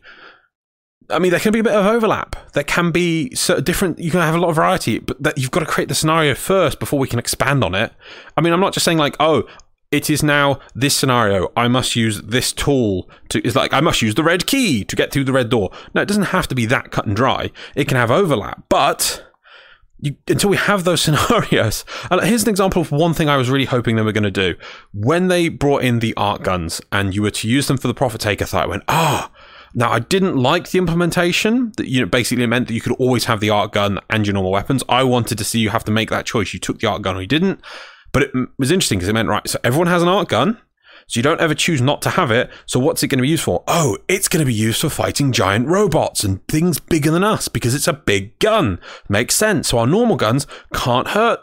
I 1.10 1.20
mean, 1.20 1.32
there 1.32 1.40
can 1.40 1.52
be 1.52 1.60
a 1.60 1.64
bit 1.64 1.74
of 1.74 1.86
overlap. 1.86 2.36
There 2.54 2.64
can 2.64 2.92
be 2.92 3.34
sort 3.36 3.60
of 3.60 3.66
different. 3.66 4.00
You 4.00 4.10
can 4.10 4.22
have 4.22 4.36
a 4.36 4.40
lot 4.40 4.50
of 4.50 4.56
variety, 4.56 5.00
but 5.00 5.22
that 5.22 5.38
you've 5.38 5.52
got 5.52 5.60
to 5.60 5.66
create 5.66 5.90
the 5.90 5.96
scenario 5.96 6.34
first 6.34 6.80
before 6.80 6.98
we 6.98 7.08
can 7.08 7.20
expand 7.20 7.64
on 7.64 7.76
it. 7.76 7.92
I 8.38 8.42
mean, 8.42 8.54
I'm 8.54 8.60
not 8.60 8.74
just 8.74 8.86
saying 8.86 8.98
like, 8.98 9.16
oh, 9.20 9.44
it 9.94 10.10
is 10.10 10.24
now 10.24 10.60
this 10.74 10.96
scenario. 10.96 11.52
I 11.56 11.68
must 11.68 11.96
use 11.96 12.20
this 12.24 12.52
tool 12.52 13.08
to. 13.30 13.46
It's 13.46 13.56
like 13.56 13.74
I 13.74 13.80
must 13.80 14.02
use 14.02 14.16
the 14.16 14.24
red 14.24 14.48
key 14.48 14.84
to 14.84 14.96
get 14.96 15.12
through 15.12 15.26
the 15.26 15.32
red 15.32 15.50
door. 15.50 15.70
No, 15.94 16.02
it 16.02 16.08
doesn't 16.08 16.24
have 16.24 16.48
to 16.48 16.56
be 16.56 16.66
that 16.66 16.92
cut 16.92 17.06
and 17.06 17.16
dry. 17.16 17.52
It 17.76 17.88
can 17.88 17.98
have 17.98 18.10
overlap, 18.10 18.64
but 18.70 19.24
you, 20.00 20.16
until 20.28 20.50
we 20.50 20.58
have 20.58 20.84
those 20.84 21.02
scenarios. 21.04 21.86
And 22.10 22.22
here's 22.22 22.44
an 22.44 22.50
example 22.50 22.82
of 22.82 22.92
one 22.92 23.14
thing 23.14 23.30
I 23.30 23.38
was 23.38 23.52
really 23.52 23.66
hoping 23.66 23.96
they 23.96 24.02
were 24.02 24.12
going 24.12 24.24
to 24.24 24.32
do 24.32 24.56
when 24.94 25.28
they 25.28 25.48
brought 25.48 25.84
in 25.84 26.00
the 26.00 26.16
arc 26.16 26.42
guns 26.42 26.82
and 26.92 27.14
you 27.14 27.22
were 27.22 27.32
to 27.32 27.48
use 27.48 27.68
them 27.68 27.78
for 27.78 27.88
the 27.88 27.94
profit 27.94 28.20
taker. 28.20 28.46
Thought 28.46 28.64
I 28.64 28.68
went 28.68 28.84
ah. 28.88 29.32
Now, 29.76 29.92
I 29.92 30.00
didn't 30.00 30.38
like 30.38 30.70
the 30.70 30.78
implementation 30.78 31.72
that 31.78 31.88
you 31.88 32.00
know 32.02 32.06
basically 32.08 32.46
meant 32.48 32.68
that 32.68 32.74
you 32.74 32.82
could 32.82 32.94
always 32.94 33.26
have 33.26 33.40
the 33.40 33.50
arc 33.52 33.74
gun 33.74 34.00
and 34.10 34.26
your 34.26 34.34
normal 34.34 34.52
weapons. 34.52 34.84
I 34.90 35.04
wanted 35.04 35.38
to 35.38 35.44
see 35.44 35.60
you 35.60 35.70
have 35.70 35.84
to 35.86 35.92
make 35.92 36.10
that 36.10 36.26
choice. 36.26 36.54
You 36.54 36.60
took 36.60 36.80
the 36.80 36.88
arc 36.88 37.04
gun 37.04 37.16
or 37.16 37.22
you 37.22 37.28
didn't. 37.28 37.60
But 38.14 38.24
it 38.24 38.32
was 38.58 38.72
interesting 38.72 39.00
because 39.00 39.10
it 39.10 39.14
meant, 39.14 39.28
right, 39.28 39.46
so 39.48 39.60
everyone 39.64 39.88
has 39.88 40.02
an 40.02 40.08
arc 40.08 40.30
gun. 40.30 40.60
So 41.08 41.18
you 41.18 41.24
don't 41.24 41.42
ever 41.42 41.54
choose 41.54 41.82
not 41.82 42.02
to 42.04 42.12
have 42.12 42.32
it. 42.32 42.50
So 42.66 42.80
what's 42.80 43.04
it 43.04 43.10
going 43.10 43.18
to 43.18 43.24
be 43.24 43.28
used 43.28 43.44
for? 43.44 43.64
Oh, 43.68 43.98
it's 44.08 44.30
going 44.30 44.40
to 44.40 44.46
be 44.46 44.54
used 44.54 44.80
for 44.80 44.90
fighting 44.90 45.34
giant 45.34 45.68
robots 45.68 46.24
and 46.24 46.48
things 46.48 46.80
bigger 46.80 47.12
than 47.12 47.26
us 47.26 47.50
because 47.50 47.76
it's 47.76 47.90
a 47.90 47.94
big 47.94 48.40
gun. 48.40 48.80
Makes 49.10 49.36
sense. 49.36 49.68
So 49.68 49.80
our 49.80 49.88
normal 49.88 50.16
guns 50.16 50.48
can't 50.74 51.10
hurt 51.10 51.42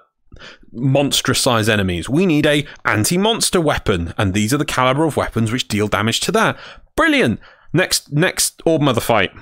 monstrous 0.72 1.40
size 1.40 1.68
enemies. 1.68 2.08
We 2.08 2.24
need 2.24 2.46
a 2.46 2.66
anti-monster 2.84 3.60
weapon, 3.60 4.14
and 4.16 4.32
these 4.32 4.54
are 4.54 4.58
the 4.58 4.64
caliber 4.64 5.04
of 5.04 5.16
weapons 5.16 5.52
which 5.52 5.68
deal 5.68 5.88
damage 5.88 6.20
to 6.20 6.32
that. 6.32 6.56
Brilliant. 6.96 7.40
Next, 7.72 8.12
next 8.12 8.62
Orb 8.64 8.80
Mother 8.80 9.00
fight. 9.00 9.32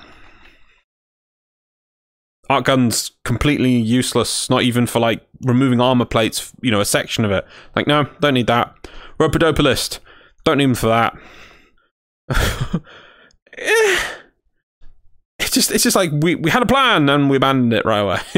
Arc 2.48 2.64
gun's 2.64 3.10
completely 3.24 3.72
useless, 3.72 4.48
not 4.48 4.62
even 4.62 4.86
for 4.86 5.00
like 5.00 5.26
removing 5.42 5.80
armor 5.80 6.06
plates, 6.06 6.52
you 6.62 6.70
know, 6.70 6.80
a 6.80 6.84
section 6.84 7.24
of 7.24 7.30
it. 7.30 7.46
Like, 7.76 7.86
no, 7.86 8.08
don't 8.20 8.34
need 8.34 8.46
that. 8.46 8.74
Rhodopodopolist, 9.18 9.98
don't 10.44 10.58
need 10.58 10.66
them 10.66 10.74
for 10.74 10.88
that. 10.88 11.16
Eh. 13.60 13.98
it's 15.40 15.50
just 15.50 15.72
it's 15.72 15.82
just 15.82 15.96
like 15.96 16.12
we, 16.12 16.36
we 16.36 16.48
had 16.48 16.62
a 16.62 16.66
plan 16.66 17.08
and 17.08 17.28
we 17.28 17.36
abandoned 17.36 17.72
it 17.72 17.84
right 17.84 17.98
away. 17.98 18.20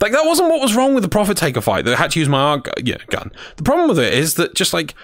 like 0.00 0.10
that 0.10 0.24
wasn't 0.24 0.48
what 0.48 0.60
was 0.60 0.74
wrong 0.74 0.92
with 0.92 1.04
the 1.04 1.08
Profit 1.08 1.36
Taker 1.36 1.60
fight. 1.60 1.84
That 1.84 1.94
I 1.94 1.98
had 1.98 2.10
to 2.12 2.18
use 2.18 2.28
my 2.28 2.40
arc 2.40 2.68
yeah, 2.82 2.96
gun. 3.10 3.30
The 3.56 3.62
problem 3.62 3.88
with 3.88 4.00
it 4.00 4.12
is 4.12 4.34
that 4.34 4.54
just 4.54 4.74
like 4.74 4.94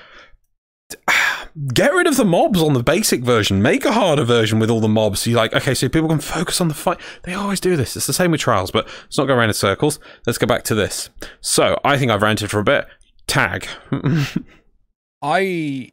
get 1.69 1.93
rid 1.93 2.07
of 2.07 2.17
the 2.17 2.25
mobs 2.25 2.63
on 2.63 2.73
the 2.75 2.83
basic 2.83 3.23
version. 3.23 3.63
Make 3.63 3.85
a 3.85 3.93
harder 3.93 4.25
version 4.25 4.59
with 4.59 4.71
all 4.71 4.81
the 4.81 4.89
mobs. 4.89 5.21
So 5.21 5.31
you're 5.31 5.39
like, 5.39 5.53
okay, 5.55 5.75
so 5.75 5.89
people 5.89 6.09
can 6.09 6.21
focus 6.21 6.61
on 6.61 6.69
the 6.69 6.75
fight. 6.75 7.01
They 7.25 7.35
always 7.35 7.61
do 7.61 7.77
this. 7.77 7.97
It's 7.97 8.07
the 8.07 8.13
same 8.13 8.31
with 8.31 8.41
trials, 8.41 8.71
but 8.71 8.87
let's 8.87 9.19
not 9.19 9.27
go 9.27 9.35
around 9.35 9.49
in 9.49 9.55
circles. 9.55 9.99
Let's 10.27 10.39
go 10.39 10.47
back 10.47 10.65
to 10.65 10.75
this. 10.75 11.11
So 11.41 11.79
I 11.85 11.99
think 11.99 12.11
I've 12.11 12.23
ranted 12.23 12.51
for 12.51 12.61
a 12.61 12.65
bit. 12.65 12.87
Tag. 13.27 13.69
I 15.23 15.93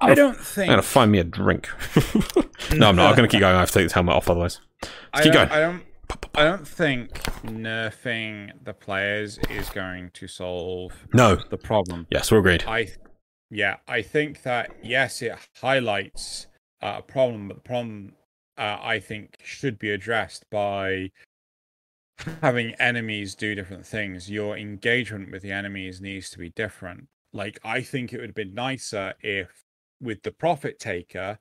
I 0.00 0.14
don't 0.14 0.38
think 0.38 0.70
I'm 0.70 0.74
gonna 0.74 0.82
find 0.82 1.12
me 1.12 1.18
a 1.18 1.24
drink. 1.24 1.68
no, 2.74 2.88
I'm 2.88 2.96
not. 2.96 3.10
I'm 3.10 3.16
gonna 3.16 3.28
keep 3.28 3.40
going. 3.40 3.54
I 3.54 3.60
have 3.60 3.70
to 3.70 3.74
take 3.74 3.84
this 3.84 3.92
helmet 3.92 4.14
off 4.14 4.30
otherwise. 4.30 4.60
Let's 5.12 5.24
keep 5.24 5.34
going. 5.34 5.50
I 5.50 5.60
don't 5.60 5.82
I 6.34 6.44
don't 6.44 6.66
think 6.66 7.22
nerfing 7.44 8.52
the 8.64 8.72
players 8.72 9.38
is 9.50 9.68
going 9.70 10.10
to 10.14 10.26
solve 10.26 11.06
no 11.12 11.36
the 11.50 11.58
problem. 11.58 12.06
Yes, 12.10 12.30
we're 12.32 12.38
agreed. 12.38 12.64
I 12.66 12.88
yeah, 13.50 13.76
I 13.88 14.02
think 14.02 14.42
that 14.42 14.70
yes, 14.82 15.22
it 15.22 15.36
highlights 15.60 16.46
uh, 16.80 16.96
a 16.98 17.02
problem, 17.02 17.48
but 17.48 17.54
the 17.54 17.62
problem 17.62 18.12
uh, 18.56 18.78
I 18.80 19.00
think 19.00 19.36
should 19.42 19.78
be 19.78 19.90
addressed 19.90 20.44
by 20.50 21.10
having 22.42 22.74
enemies 22.74 23.34
do 23.34 23.54
different 23.54 23.86
things. 23.86 24.30
Your 24.30 24.56
engagement 24.56 25.32
with 25.32 25.42
the 25.42 25.50
enemies 25.50 26.00
needs 26.00 26.30
to 26.30 26.38
be 26.38 26.50
different. 26.50 27.08
Like 27.32 27.58
I 27.64 27.80
think 27.80 28.12
it 28.12 28.18
would 28.18 28.30
have 28.30 28.36
been 28.36 28.54
nicer 28.54 29.14
if, 29.20 29.64
with 30.00 30.22
the 30.22 30.30
profit 30.30 30.78
taker, 30.78 31.38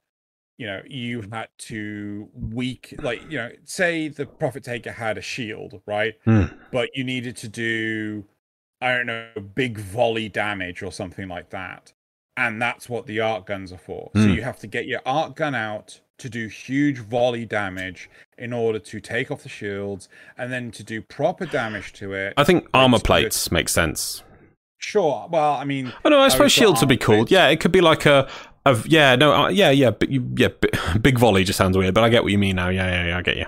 you 0.58 0.66
know, 0.66 0.82
you 0.88 1.22
had 1.32 1.50
to 1.58 2.28
weak 2.34 2.96
like 3.02 3.22
you 3.30 3.38
know, 3.38 3.52
say 3.66 4.08
the 4.08 4.26
profit 4.26 4.64
taker 4.64 4.92
had 4.92 5.18
a 5.18 5.22
shield, 5.22 5.82
right? 5.86 6.16
Mm. 6.26 6.58
But 6.72 6.90
you 6.96 7.04
needed 7.04 7.38
to 7.38 7.48
do 7.48 8.26
I 8.82 8.96
don't 8.96 9.06
know, 9.06 9.28
big 9.56 9.78
volley 9.78 10.30
damage 10.30 10.82
or 10.82 10.92
something 10.92 11.28
like 11.28 11.50
that 11.52 11.94
and 12.40 12.62
that's 12.62 12.88
what 12.88 13.06
the 13.06 13.20
arc 13.20 13.46
guns 13.46 13.74
are 13.74 13.78
for. 13.78 14.10
Mm. 14.16 14.22
So 14.24 14.28
hmm. 14.30 14.34
you 14.34 14.42
have 14.44 14.58
to 14.60 14.68
get 14.68 14.86
your 14.88 15.02
arc 15.06 15.36
gun 15.36 15.54
out 15.54 16.00
to 16.20 16.30
do 16.30 16.48
huge 16.48 17.00
volley 17.00 17.46
damage 17.46 18.10
in 18.38 18.54
order 18.54 18.80
to 18.80 19.02
take 19.02 19.30
off 19.30 19.44
the 19.44 19.50
shields 19.50 20.08
and 20.38 20.52
then 20.52 20.72
to 20.72 20.84
do 20.84 21.02
proper 21.02 21.46
damage 21.46 21.92
to 21.94 22.14
it. 22.14 22.34
I 22.38 22.46
think 22.46 22.66
armor 22.74 23.00
plates 23.00 23.52
make 23.52 23.68
sense. 23.68 24.24
Sure. 24.78 25.28
Well, 25.30 25.54
I 25.54 25.66
mean, 25.66 25.92
Oh 26.06 26.10
no, 26.10 26.20
I 26.20 26.24
would 26.24 26.32
suppose 26.32 26.54
shields 26.54 26.80
would 26.82 26.88
be 26.90 26.96
cool. 26.98 27.18
plates- 27.18 27.32
Yeah, 27.32 27.48
it 27.50 27.60
could 27.60 27.74
be 27.74 27.82
like 27.82 28.06
a, 28.06 28.30
a 28.66 28.78
yeah, 28.86 29.16
no, 29.18 29.34
uh, 29.34 29.48
yeah, 29.50 29.70
yeah, 29.72 29.92
but 29.92 30.10
you, 30.10 30.26
yeah, 30.38 30.48
bi- 30.48 30.98
big 31.02 31.20
volley 31.20 31.44
just 31.44 31.58
sounds 31.58 31.78
weird, 31.78 31.94
but 31.94 32.06
I 32.06 32.10
get 32.10 32.24
what 32.24 32.32
you 32.32 32.38
mean 32.38 32.56
now. 32.56 32.70
Yeah, 32.70 32.88
yeah, 32.90 33.08
yeah, 33.08 33.18
I 33.18 33.22
get 33.22 33.36
you. 33.36 33.48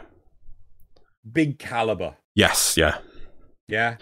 big 1.32 1.60
caliber. 1.60 2.16
Yes, 2.36 2.76
yeah, 2.78 2.98
Yeah. 3.68 3.96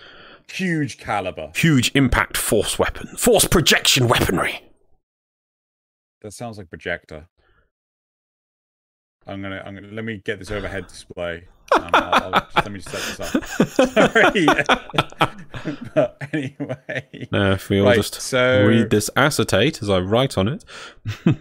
Huge 0.52 0.98
caliber. 0.98 1.52
huge 1.56 1.92
impact 1.94 2.36
force 2.36 2.80
weapon, 2.80 3.16
force 3.18 3.46
projection 3.46 4.08
weaponry. 4.08 4.64
That 6.22 6.32
sounds 6.34 6.58
like 6.58 6.70
projector. 6.70 7.28
I'm 9.28 9.42
gonna, 9.42 9.62
I'm 9.66 9.76
gonna. 9.76 9.88
Let 9.92 10.06
me 10.06 10.22
get 10.24 10.40
this 10.40 10.50
overhead 10.52 10.88
display. 10.88 11.46
Um, 11.76 11.90
I'll, 11.94 12.24
I'll 12.24 12.32
just, 12.42 12.56
let 12.56 12.72
me 12.72 12.80
just 12.80 13.18
set 13.18 13.18
this 13.18 13.80
up. 13.80 13.94
Sorry. 14.24 14.46
but 15.94 16.18
anyway, 16.34 17.28
Now, 17.32 17.52
if 17.52 17.70
we 17.70 17.80
all 17.80 17.86
Right, 17.86 17.98
just 17.98 18.16
so- 18.22 18.66
read 18.66 18.90
this 18.90 19.10
acetate 19.16 19.82
as 19.84 19.90
I 19.90 20.00
write 20.00 20.38
on 20.38 20.48
it. 20.48 20.66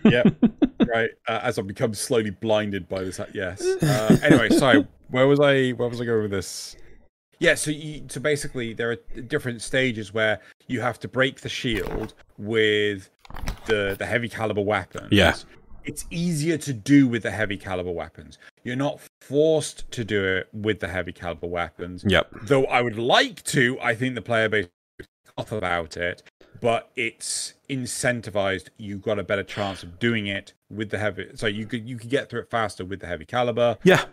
yep, 0.05 0.35
right. 0.87 1.11
Uh, 1.27 1.41
as 1.43 1.59
I 1.59 1.63
become 1.63 1.95
slowly 1.95 2.31
blinded 2.31 2.89
by 2.89 3.05
this, 3.05 3.21
yes. 3.33 3.63
Uh, 3.63 4.19
anyway, 4.23 4.51
sorry. 4.51 4.87
Where 5.11 5.27
was 5.27 5.41
I? 5.41 5.71
Where 5.71 5.89
was 5.89 6.01
I 6.01 6.05
going 6.05 6.23
with 6.23 6.31
this? 6.33 6.77
Yeah. 7.39 7.55
So, 7.55 7.71
you, 7.71 8.03
so 8.09 8.21
basically, 8.21 8.75
there 8.75 8.91
are 8.91 8.97
different 9.23 9.63
stages 9.63 10.13
where 10.13 10.41
you 10.67 10.81
have 10.83 10.99
to 11.01 11.09
break 11.09 11.41
the 11.41 11.49
shield 11.49 12.13
with 12.37 13.09
the 13.69 13.95
the 13.99 14.07
heavy 14.07 14.29
caliber 14.29 14.61
weapons. 14.63 15.09
Yeah. 15.13 15.35
It's 15.85 16.05
easier 16.11 16.59
to 16.59 16.73
do 16.75 17.09
with 17.09 17.23
the 17.23 17.31
heavy 17.31 17.57
caliber 17.57 17.93
weapons. 17.93 18.37
You're 18.63 18.77
not 18.77 19.01
forced 19.23 19.91
to 19.93 20.05
do 20.05 20.23
it 20.23 20.49
with 20.53 20.81
the 20.81 20.89
heavy 20.89 21.13
caliber 21.13 21.47
weapons. 21.47 22.05
Yep. 22.07 22.31
Though 22.43 22.65
I 22.67 22.83
would 22.83 22.99
like 22.99 23.43
to, 23.45 23.79
I 23.81 23.95
think 23.95 24.15
the 24.15 24.21
player 24.21 24.51
base 24.51 24.67
is 24.99 25.07
off 25.39 25.51
about 25.53 25.97
it, 25.97 26.23
but 26.61 26.91
it's 26.95 27.55
incentivized. 27.71 28.69
You've 28.77 29.01
got 29.01 29.19
a 29.19 29.23
better 29.23 29.43
chance 29.45 29.83
of 29.83 29.99
doing 29.99 30.27
it 30.27 30.53
with 30.71 30.91
the 30.91 30.99
heavy. 30.99 31.29
So 31.37 31.47
you 31.47 31.65
could 31.67 31.89
you 31.89 31.97
could 31.97 32.11
get 32.11 32.29
through 32.29 32.41
it 32.41 32.51
faster 32.51 32.85
with 32.85 33.01
the 33.01 33.07
heavy 33.07 33.25
caliber, 33.25 33.79
Yeah, 33.83 34.05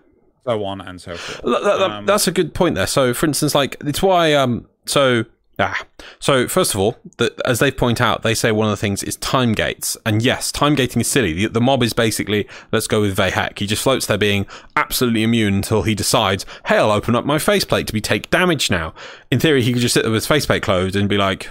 so 0.45 0.63
on 0.63 0.79
and 0.79 1.01
so 1.01 1.17
forth. 1.17 1.41
That- 1.43 1.63
that- 1.63 1.91
Um, 1.91 2.05
that's 2.05 2.27
a 2.27 2.31
good 2.31 2.53
point 2.53 2.75
there. 2.75 2.87
So, 2.87 3.13
for 3.13 3.25
instance, 3.25 3.53
like 3.53 3.75
it's 3.81 4.01
why. 4.01 4.33
Um, 4.33 4.67
so 4.85 5.25
ah, 5.59 5.85
so 6.19 6.47
first 6.47 6.73
of 6.73 6.79
all, 6.79 6.97
that 7.17 7.39
as 7.45 7.59
they 7.59 7.71
point 7.71 8.01
out, 8.01 8.23
they 8.23 8.33
say 8.33 8.51
one 8.51 8.67
of 8.67 8.71
the 8.71 8.77
things 8.77 9.03
is 9.03 9.15
time 9.17 9.53
gates, 9.53 9.97
and 10.05 10.21
yes, 10.21 10.51
time 10.51 10.75
gating 10.75 11.01
is 11.01 11.07
silly. 11.07 11.33
The, 11.33 11.47
the 11.47 11.61
mob 11.61 11.83
is 11.83 11.93
basically 11.93 12.47
let's 12.71 12.87
go 12.87 13.01
with 13.01 13.15
Vehek. 13.15 13.59
He 13.59 13.67
just 13.67 13.83
floats 13.83 14.05
there 14.05 14.17
being 14.17 14.45
absolutely 14.75 15.23
immune 15.23 15.55
until 15.55 15.83
he 15.83 15.95
decides, 15.95 16.45
hey, 16.65 16.77
I'll 16.77 16.91
open 16.91 17.15
up 17.15 17.25
my 17.25 17.39
faceplate 17.39 17.87
to 17.87 17.93
be 17.93 18.01
take 18.01 18.29
damage 18.29 18.69
now. 18.69 18.93
In 19.31 19.39
theory, 19.39 19.61
he 19.61 19.73
could 19.73 19.81
just 19.81 19.93
sit 19.93 20.03
there 20.03 20.11
with 20.11 20.23
his 20.23 20.27
faceplate 20.27 20.63
closed 20.63 20.95
and 20.95 21.09
be 21.09 21.17
like, 21.17 21.49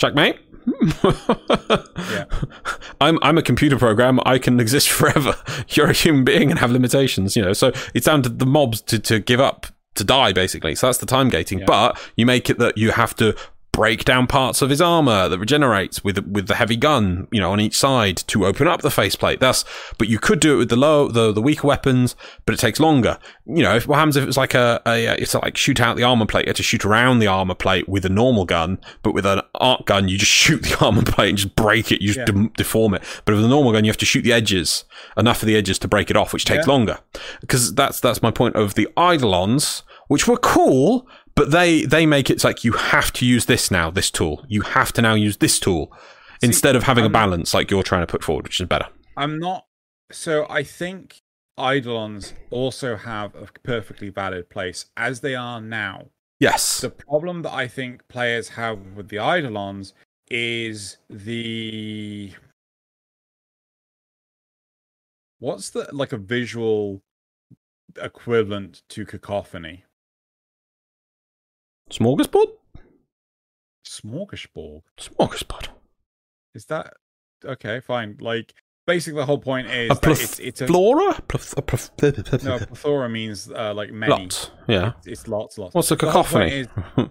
checkmate. 0.00 0.38
Yeah. 2.10 2.24
I'm 3.00 3.18
I'm 3.22 3.38
a 3.38 3.42
computer 3.42 3.78
program. 3.78 4.20
I 4.24 4.38
can 4.38 4.60
exist 4.60 4.88
forever. 4.98 5.36
You're 5.68 5.90
a 5.90 5.92
human 5.92 6.24
being 6.24 6.50
and 6.50 6.58
have 6.58 6.70
limitations, 6.70 7.36
you 7.36 7.42
know. 7.42 7.52
So 7.52 7.72
it's 7.94 8.06
down 8.06 8.22
to 8.22 8.28
the 8.28 8.46
mobs 8.46 8.80
to, 8.82 8.98
to 9.00 9.18
give 9.18 9.40
up 9.40 9.66
to 9.98 10.04
die, 10.04 10.32
basically. 10.32 10.74
So 10.74 10.86
that's 10.88 10.98
the 10.98 11.06
time 11.06 11.28
gating. 11.28 11.62
But 11.66 11.98
you 12.16 12.26
make 12.26 12.48
it 12.50 12.58
that 12.58 12.78
you 12.78 12.90
have 12.92 13.14
to 13.16 13.36
break 13.70 14.04
down 14.04 14.26
parts 14.26 14.60
of 14.60 14.70
his 14.70 14.80
armor 14.80 15.28
that 15.28 15.38
regenerates 15.38 16.02
with 16.02 16.18
with 16.26 16.48
the 16.48 16.56
heavy 16.56 16.74
gun, 16.74 17.28
you 17.30 17.38
know, 17.40 17.52
on 17.52 17.60
each 17.60 17.78
side 17.78 18.16
to 18.16 18.44
open 18.44 18.66
up 18.66 18.80
the 18.82 18.90
faceplate. 18.90 19.38
That's 19.38 19.64
but 19.98 20.08
you 20.08 20.18
could 20.18 20.40
do 20.40 20.54
it 20.54 20.56
with 20.56 20.68
the 20.68 20.74
low 20.76 21.06
the, 21.06 21.30
the 21.32 21.40
weaker 21.42 21.64
weapons, 21.68 22.16
but 22.44 22.54
it 22.54 22.58
takes 22.58 22.80
longer. 22.80 23.18
You 23.46 23.62
know, 23.62 23.76
if 23.76 23.86
what 23.86 23.98
happens 23.98 24.16
if 24.16 24.26
it's 24.26 24.36
like 24.36 24.54
a, 24.54 24.82
a 24.84 25.14
it's 25.22 25.32
like 25.34 25.56
shoot 25.56 25.80
out 25.80 25.96
the 25.96 26.02
armor 26.02 26.26
plate, 26.26 26.46
you 26.46 26.50
have 26.50 26.56
to 26.56 26.62
shoot 26.64 26.84
around 26.84 27.20
the 27.20 27.28
armor 27.28 27.54
plate 27.54 27.88
with 27.88 28.04
a 28.04 28.08
normal 28.08 28.46
gun, 28.46 28.78
but 29.04 29.12
with 29.14 29.24
an 29.26 29.42
arc 29.54 29.86
gun, 29.86 30.08
you 30.08 30.18
just 30.18 30.32
shoot 30.42 30.62
the 30.64 30.76
armor 30.84 31.02
plate 31.02 31.28
and 31.28 31.38
just 31.38 31.54
break 31.54 31.92
it, 31.92 32.00
you 32.02 32.08
just 32.08 32.18
Yeah. 32.20 32.24
dem- 32.24 32.52
deform 32.56 32.94
it. 32.94 33.02
But 33.26 33.36
with 33.36 33.44
a 33.44 33.48
normal 33.48 33.70
gun, 33.72 33.84
you 33.84 33.90
have 33.90 33.98
to 33.98 34.06
shoot 34.06 34.22
the 34.22 34.32
edges, 34.32 34.84
enough 35.16 35.40
of 35.40 35.46
the 35.46 35.54
edges 35.54 35.78
to 35.80 35.86
break 35.88 36.10
it 36.10 36.16
off, 36.16 36.32
which 36.32 36.46
takes 36.46 36.66
Yeah. 36.66 36.72
longer. 36.72 36.98
Because 37.42 37.72
that's 37.76 38.00
that's 38.00 38.22
my 38.22 38.32
point 38.32 38.56
of 38.56 38.74
the 38.74 38.88
Eidolons, 38.98 39.84
which 40.08 40.26
were 40.26 40.36
cool, 40.36 41.06
but 41.34 41.50
they 41.50 41.84
they 41.84 42.04
make 42.04 42.28
it 42.28 42.42
like 42.42 42.64
you 42.64 42.72
have 42.72 43.12
to 43.14 43.24
use 43.24 43.46
this 43.46 43.70
now, 43.70 43.90
this 43.90 44.10
tool. 44.10 44.44
You 44.48 44.62
have 44.62 44.92
to 44.94 45.02
now 45.02 45.14
use 45.14 45.36
this 45.36 45.60
tool 45.60 45.92
instead 46.42 46.76
of 46.76 46.82
having 46.82 47.04
a 47.04 47.06
I'm- 47.06 47.12
balance 47.12 47.54
like 47.54 47.70
you're 47.70 47.82
trying 47.82 48.02
to 48.02 48.10
put 48.10 48.24
forward, 48.24 48.44
which 48.44 48.60
is 48.60 48.66
better. 48.66 48.88
I'm 49.16 49.38
not. 49.38 49.66
So 50.10 50.46
I 50.48 50.62
think 50.62 51.20
Eidolons 51.60 52.34
also 52.50 52.96
have 52.96 53.34
a 53.34 53.46
perfectly 53.62 54.08
valid 54.08 54.48
place 54.48 54.86
as 54.96 55.20
they 55.20 55.34
are 55.34 55.60
now. 55.60 56.06
Yes. 56.40 56.80
The 56.80 56.90
problem 56.90 57.42
that 57.42 57.52
I 57.52 57.66
think 57.66 58.06
players 58.08 58.50
have 58.50 58.78
with 58.94 59.08
the 59.08 59.16
Eidolons 59.16 59.92
is 60.30 60.98
the 61.10 62.32
what's 65.40 65.70
the 65.70 65.88
like 65.92 66.12
a 66.12 66.16
visual 66.16 67.02
equivalent 68.00 68.82
to 68.90 69.04
cacophony? 69.04 69.84
Smorgasbord? 71.90 72.46
Smorgasbord. 73.86 74.82
Smorgasbord. 74.98 75.68
Is 76.54 76.66
that 76.66 76.94
okay? 77.44 77.80
Fine. 77.80 78.18
Like 78.20 78.54
basically, 78.86 79.20
the 79.20 79.26
whole 79.26 79.38
point 79.38 79.68
is 79.68 79.90
A 79.90 79.94
pleth- 79.94 80.22
it's 80.22 80.38
it's 80.40 80.60
a 80.60 80.66
Flora? 80.66 81.14
Pleth- 81.28 81.56
a 81.56 81.62
pleth- 81.62 82.44
no. 82.44 82.58
Plethora 82.58 83.08
means 83.08 83.50
uh, 83.50 83.72
like 83.74 83.92
many. 83.92 84.10
Lots. 84.12 84.50
Yeah. 84.66 84.92
It's, 84.98 85.06
it's 85.06 85.28
lots, 85.28 85.58
lots. 85.58 85.74
What's 85.74 85.90
a 85.90 85.96
cacophony? 85.96 86.50
is- 86.60 86.68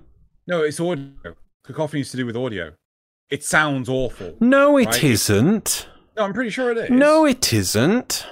no, 0.48 0.62
it's 0.64 0.80
audio. 0.80 1.16
Cacophony 1.64 2.02
is 2.02 2.12
to 2.12 2.18
do 2.18 2.26
with 2.26 2.38
audio. 2.38 2.74
It 3.30 3.44
sounds 3.44 3.90
awful. 3.90 4.36
No, 4.40 4.78
it 4.78 4.86
Right. 4.86 4.96
not 4.96 5.14
No, 6.16 6.24
I'm 6.24 6.34
pretty 6.34 6.50
sure 6.50 6.72
it 6.72 6.78
is. 6.78 6.90
No, 6.90 7.26
it 7.26 7.52
isn't. 7.54 8.26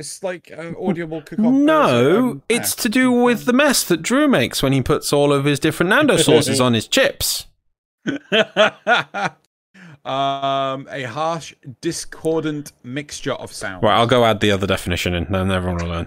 It's 0.00 0.22
like 0.22 0.50
uh, 0.56 0.72
audible 0.80 1.20
cacophony. 1.20 1.58
No, 1.58 2.30
um, 2.30 2.42
it's 2.48 2.74
to 2.76 2.88
do 2.88 3.12
with 3.12 3.44
the 3.44 3.52
mess 3.52 3.84
that 3.84 4.00
Drew 4.02 4.26
makes 4.26 4.62
when 4.62 4.72
he 4.72 4.80
puts 4.82 5.12
all 5.12 5.30
of 5.32 5.44
his 5.44 5.60
different 5.60 5.90
Nando 5.90 6.16
sauces 6.16 6.60
on 6.60 6.72
his 6.72 6.88
chips. 6.88 7.46
um, 8.06 8.18
a 10.90 11.02
harsh, 11.02 11.54
discordant 11.82 12.72
mixture 12.82 13.34
of 13.34 13.52
sounds. 13.52 13.82
Right, 13.82 13.94
I'll 13.94 14.06
go 14.06 14.24
add 14.24 14.40
the 14.40 14.50
other 14.50 14.66
definition 14.66 15.14
in, 15.14 15.34
and 15.34 15.52
everyone 15.52 15.84
will 15.84 16.06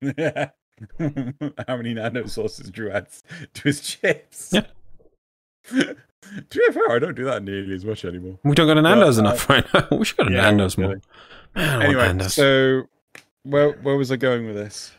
learn. 0.00 0.50
How 1.68 1.76
many 1.76 1.92
Nando 1.92 2.24
sauces 2.24 2.70
Drew 2.70 2.90
adds 2.90 3.22
to 3.52 3.62
his 3.62 3.82
chips? 3.82 4.54
Yeah. 4.54 4.62
to 5.70 5.96
be 6.50 6.72
fair, 6.72 6.90
I 6.90 6.98
don't 6.98 7.14
do 7.14 7.24
that 7.24 7.44
nearly 7.44 7.74
as 7.74 7.84
much 7.84 8.06
anymore. 8.06 8.38
We 8.44 8.54
don't 8.54 8.66
go 8.66 8.72
to 8.72 8.80
Nando's 8.80 9.18
uh, 9.18 9.22
enough 9.22 9.50
right 9.50 9.66
now. 9.74 9.88
We 9.90 10.06
should 10.06 10.16
go 10.16 10.24
to 10.24 10.32
yeah, 10.32 10.40
Nando's 10.40 10.78
really. 10.78 10.94
more. 10.94 11.02
Man, 11.54 11.82
anyway, 11.82 12.28
so 12.28 12.88
where 13.44 13.72
where 13.72 13.96
was 13.96 14.10
I 14.12 14.16
going 14.16 14.46
with 14.46 14.56
this? 14.56 14.92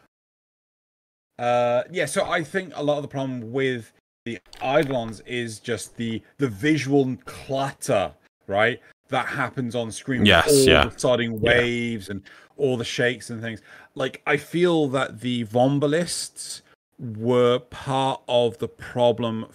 Uh, 1.40 1.84
yeah, 1.92 2.06
so 2.06 2.30
I 2.30 2.44
think 2.44 2.72
a 2.76 2.84
lot 2.84 2.98
of 2.98 3.02
the 3.02 3.08
problem 3.08 3.52
with 3.52 3.94
the 4.26 4.40
Eidolons 4.64 5.22
is 5.22 5.60
just 5.60 5.96
the 5.98 6.22
the 6.38 6.48
visual 6.48 7.16
clutter, 7.26 8.14
right? 8.48 8.80
That 9.10 9.28
happens 9.28 9.76
on 9.76 9.92
screen. 9.92 10.22
with 10.22 10.28
Yes, 10.28 10.50
all 10.50 10.66
yeah. 10.66 10.86
the 10.86 11.00
starting 11.00 11.40
waves 11.40 12.10
and 12.10 12.22
all 12.58 12.78
the 12.78 12.86
shakes 12.86 13.30
and 13.30 13.42
things. 13.42 13.62
Like 13.96 14.22
I 14.28 14.38
feel 14.38 14.88
that 14.90 15.22
the 15.22 15.46
Vomvalysts 15.46 16.62
were 17.00 17.60
part 17.60 18.22
of 18.28 18.58
the 18.60 18.68
problem 18.68 19.48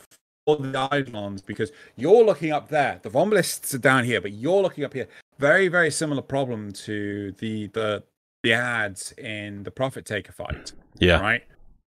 for 0.44 0.56
the 0.56 0.88
Eidolons 0.92 1.40
because 1.42 1.70
you're 1.94 2.24
looking 2.24 2.52
up 2.52 2.68
there. 2.68 2.98
The 3.02 3.10
Vomvalysts 3.10 3.72
are 3.74 3.78
down 3.78 4.04
here, 4.04 4.20
but 4.20 4.32
you're 4.32 4.62
looking 4.62 4.84
up 4.84 4.92
here. 4.92 5.06
Very, 5.38 5.68
very 5.68 5.90
similar 5.90 6.22
problem 6.22 6.72
to 6.72 7.32
the 7.38 7.68
the 7.68 8.02
the 8.46 8.52
ads 8.52 9.12
in 9.18 9.64
the 9.64 9.72
Profit 9.72 10.06
Taker 10.06 10.30
fight, 10.30 10.72
yeah. 10.98 11.18
right? 11.18 11.42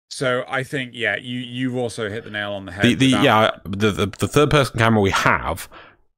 So 0.10 0.45
I 0.47 0.64
think 0.64 0.91
yeah, 0.93 1.18
you 1.18 1.39
you've 1.39 1.76
also 1.76 2.10
hit 2.10 2.24
the 2.24 2.32
nail 2.32 2.53
on 2.53 2.66
the 2.66 2.72
head. 2.72 2.86
The, 2.86 2.95
the 2.95 3.08
yeah 3.08 3.51
the, 3.66 3.91
the 3.91 4.06
the 4.06 4.28
third 4.28 4.49
person 4.49 4.80
camera 4.80 5.01
we 5.01 5.12
have 5.12 5.68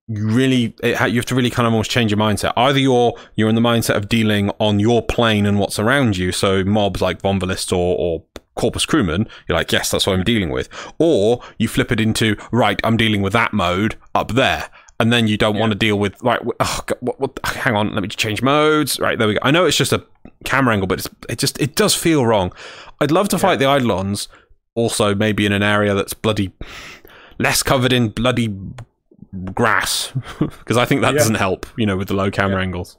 you 0.08 0.28
really 0.30 0.76
it, 0.84 1.12
you 1.12 1.16
have 1.16 1.26
to 1.26 1.36
really 1.36 1.50
kind 1.50 1.66
of 1.66 1.74
almost 1.74 1.90
change 1.90 2.12
your 2.12 2.20
mindset 2.20 2.54
either 2.56 2.80
you're 2.80 3.14
you're 3.36 3.50
in 3.50 3.56
the 3.56 3.62
mindset 3.62 3.96
of 3.96 4.08
dealing 4.08 4.50
on 4.60 4.80
your 4.80 5.02
plane 5.02 5.46
and 5.46 5.60
what's 5.60 5.80
around 5.80 6.16
you 6.16 6.32
so 6.32 6.64
mobs 6.64 7.02
like 7.02 7.22
Vomvalyst 7.22 7.74
or 7.74 7.98
or 7.98 8.24
corpus 8.56 8.86
crewman 8.86 9.28
you're 9.48 9.58
like 9.58 9.70
yes 9.74 9.92
that's 9.92 10.08
what 10.08 10.16
i'm 10.18 10.24
dealing 10.24 10.50
with 10.50 10.70
or 10.98 11.42
you 11.60 11.68
flip 11.68 11.92
it 11.92 12.00
into 12.00 12.38
right 12.54 12.80
i'm 12.86 12.96
dealing 12.96 13.22
with 13.22 13.34
that 13.34 13.52
mode 13.52 13.98
up 14.16 14.32
there 14.34 14.70
and 15.00 15.14
then 15.14 15.28
you 15.28 15.38
don't 15.38 15.58
want 15.58 15.72
to 15.72 15.78
deal 15.78 15.98
with 16.00 16.18
w- 16.20 16.52
oh, 16.60 16.80
God, 16.86 16.98
what, 17.02 17.20
what, 17.20 17.40
hang 17.44 17.76
on 17.76 17.94
let 17.94 18.02
me 18.02 18.08
just 18.08 18.20
change 18.20 18.42
modes. 18.42 19.00
Right 19.00 19.18
there 19.18 19.28
we 19.28 19.34
go. 19.36 19.40
I 19.44 19.52
know 19.52 19.66
it's 19.66 19.78
just 19.78 19.94
a 19.94 20.04
camera 20.44 20.74
angle 20.74 20.88
but 20.88 21.00
it's, 21.00 21.10
it 21.30 21.38
just 21.40 21.60
it 21.62 21.76
does 21.76 21.94
feel 21.96 22.26
wrong. 22.26 22.52
I'd 23.02 23.12
love 23.12 23.30
to 23.30 23.38
fight 23.40 23.60
the 23.60 23.66
eidolons 23.74 24.28
also 24.76 25.14
maybe 25.16 25.46
in 25.46 25.52
an 25.52 25.64
area 25.64 25.94
that's 25.94 26.14
bloody 26.14 26.52
less 27.40 27.62
covered 27.64 27.94
in 27.94 28.10
bloody 28.10 28.56
grass 29.54 30.14
because 30.40 30.78
I 30.78 30.86
think 30.86 31.02
that 31.02 31.14
Yeah. 31.14 31.20
doesn't 31.20 31.36
help, 31.36 31.66
you 31.78 31.86
know, 31.86 31.98
with 31.98 32.08
the 32.08 32.14
low 32.16 32.32
camera 32.32 32.62
angles. 32.62 32.98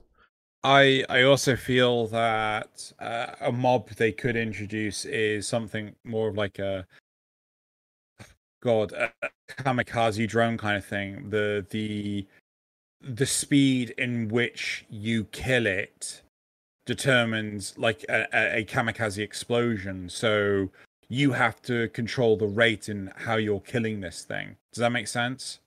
I 0.64 1.05
I 1.09 1.22
also 1.22 1.55
feel 1.57 2.09
that 2.09 2.92
uh, 3.01 3.26
a 3.40 3.53
mob 3.53 3.90
they 3.90 4.11
could 4.12 4.36
introduce 4.36 5.05
is 5.05 5.46
something 5.46 5.94
more 6.05 6.28
of 6.28 6.36
like 6.36 6.59
a 6.59 6.86
god 8.61 8.92
a 8.92 9.12
kamikaze 9.49 10.28
drone 10.28 10.59
kind 10.59 10.76
of 10.76 10.84
thing. 10.84 11.30
The 11.30 11.66
the 11.70 12.26
the 13.01 13.26
speed 13.26 13.90
in 13.96 14.28
which 14.28 14.84
you 14.90 15.24
kill 15.24 15.66
it 15.66 16.22
determines 16.84 17.76
like 17.78 18.05
a, 18.09 18.26
a, 18.32 18.64
kamikaze 18.64 19.18
explosion. 19.18 20.09
So 20.09 20.70
you 21.09 21.32
have 21.32 21.62
to 21.62 21.88
control 21.90 22.36
the 22.36 22.46
rate 22.46 22.88
in 22.88 23.12
how 23.14 23.36
you're 23.36 23.61
killing 23.61 24.01
this 24.01 24.24
thing. 24.24 24.57
Does 24.72 24.80
that 24.80 24.90
make 24.90 25.07
sense? 25.07 25.61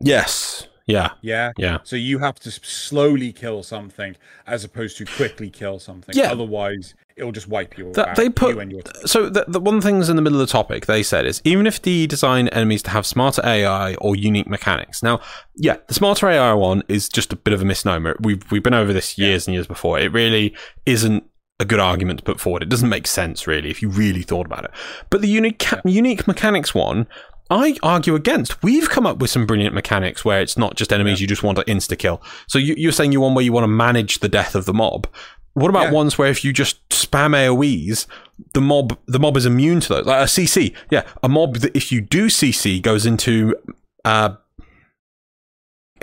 Yes. 0.00 0.68
Yeah. 0.88 1.10
Yeah. 1.20 1.52
Yeah. 1.56 1.78
So 1.84 1.94
you 1.96 2.18
have 2.18 2.40
to 2.40 2.50
slowly 2.50 3.32
kill 3.32 3.62
something 3.62 4.16
as 4.46 4.64
opposed 4.64 4.96
to 4.98 5.04
quickly 5.04 5.50
kill 5.50 5.78
something. 5.78 6.16
Yeah. 6.16 6.32
Otherwise, 6.32 6.94
it'll 7.16 7.30
just 7.32 7.46
wipe 7.48 7.76
you 7.78 7.92
That- 7.92 8.08
out. 8.08 8.16
they 8.16 8.28
put- 8.30 8.56
you 8.70 8.80
So 9.04 9.28
the, 9.28 9.44
the 9.46 9.60
one 9.60 9.80
things 9.80 10.08
in 10.08 10.16
the 10.16 10.22
middle 10.22 10.40
of 10.40 10.46
the 10.48 10.50
topic 10.52 10.86
they 10.86 11.02
said 11.02 11.26
is 11.26 11.40
even 11.44 11.66
if 11.66 11.80
the 11.82 12.06
design 12.06 12.48
enemies 12.48 12.82
to 12.84 12.90
have 12.90 13.06
smarter 13.06 13.42
AI 13.44 13.94
or 13.96 14.16
unique 14.16 14.48
mechanics. 14.48 15.02
Now, 15.02 15.20
yeah, 15.56 15.76
the 15.88 15.94
smarter 15.94 16.28
AI 16.28 16.54
one 16.54 16.82
is 16.88 17.08
just 17.08 17.32
a 17.32 17.36
bit 17.36 17.52
of 17.54 17.60
a 17.62 17.64
misnomer. 17.64 18.16
We've 18.20 18.42
we've 18.50 18.62
been 18.62 18.74
over 18.74 18.92
this 18.92 19.18
years 19.18 19.46
and 19.46 19.54
years 19.54 19.66
before. 19.66 19.98
It 19.98 20.12
really 20.12 20.54
isn't 20.86 21.24
a 21.60 21.64
good 21.64 21.80
argument 21.80 22.20
to 22.20 22.24
put 22.24 22.38
forward. 22.40 22.62
It 22.62 22.68
doesn't 22.68 22.88
make 22.88 23.06
sense 23.08 23.46
really 23.48 23.68
if 23.68 23.82
you 23.82 23.88
really 23.88 24.22
thought 24.22 24.46
about 24.46 24.64
it. 24.64 24.70
But 25.10 25.20
the 25.20 25.28
unique 25.28 25.58
ca- 25.58 25.82
unique 25.84 26.26
mechanics 26.28 26.74
one. 26.74 27.06
I 27.50 27.76
argue 27.82 28.14
against. 28.14 28.62
We've 28.62 28.88
come 28.90 29.06
up 29.06 29.18
with 29.18 29.30
some 29.30 29.46
brilliant 29.46 29.74
mechanics 29.74 30.24
where 30.24 30.40
it's 30.40 30.58
not 30.58 30.76
just 30.76 30.92
enemies 30.92 31.20
you 31.20 31.26
just 31.26 31.42
want 31.42 31.56
to 31.58 31.64
insta 31.64 31.98
kill. 31.98 32.22
So 32.46 32.58
you, 32.58 32.74
you're 32.76 32.92
saying 32.92 33.12
you 33.12 33.20
want 33.20 33.34
where 33.34 33.44
you 33.44 33.52
want 33.52 33.64
to 33.64 33.68
manage 33.68 34.18
the 34.18 34.28
death 34.28 34.54
of 34.54 34.66
the 34.66 34.74
mob. 34.74 35.06
What 35.54 35.70
about 35.70 35.86
Yeah. 35.86 35.92
ones 35.92 36.18
where 36.18 36.28
if 36.28 36.44
you 36.44 36.52
just 36.52 36.86
spam 36.90 37.34
AOE's, 37.34 38.06
the 38.52 38.60
mob 38.60 38.98
the 39.06 39.18
mob 39.18 39.36
is 39.36 39.46
immune 39.46 39.80
to 39.80 39.88
those? 39.88 40.06
Like 40.06 40.20
a 40.22 40.26
CC, 40.26 40.74
yeah, 40.90 41.04
a 41.22 41.28
mob 41.28 41.56
that 41.56 41.74
if 41.74 41.90
you 41.90 42.00
do 42.00 42.26
CC 42.26 42.80
goes 42.82 43.06
into 43.06 43.56
uh, 44.04 44.34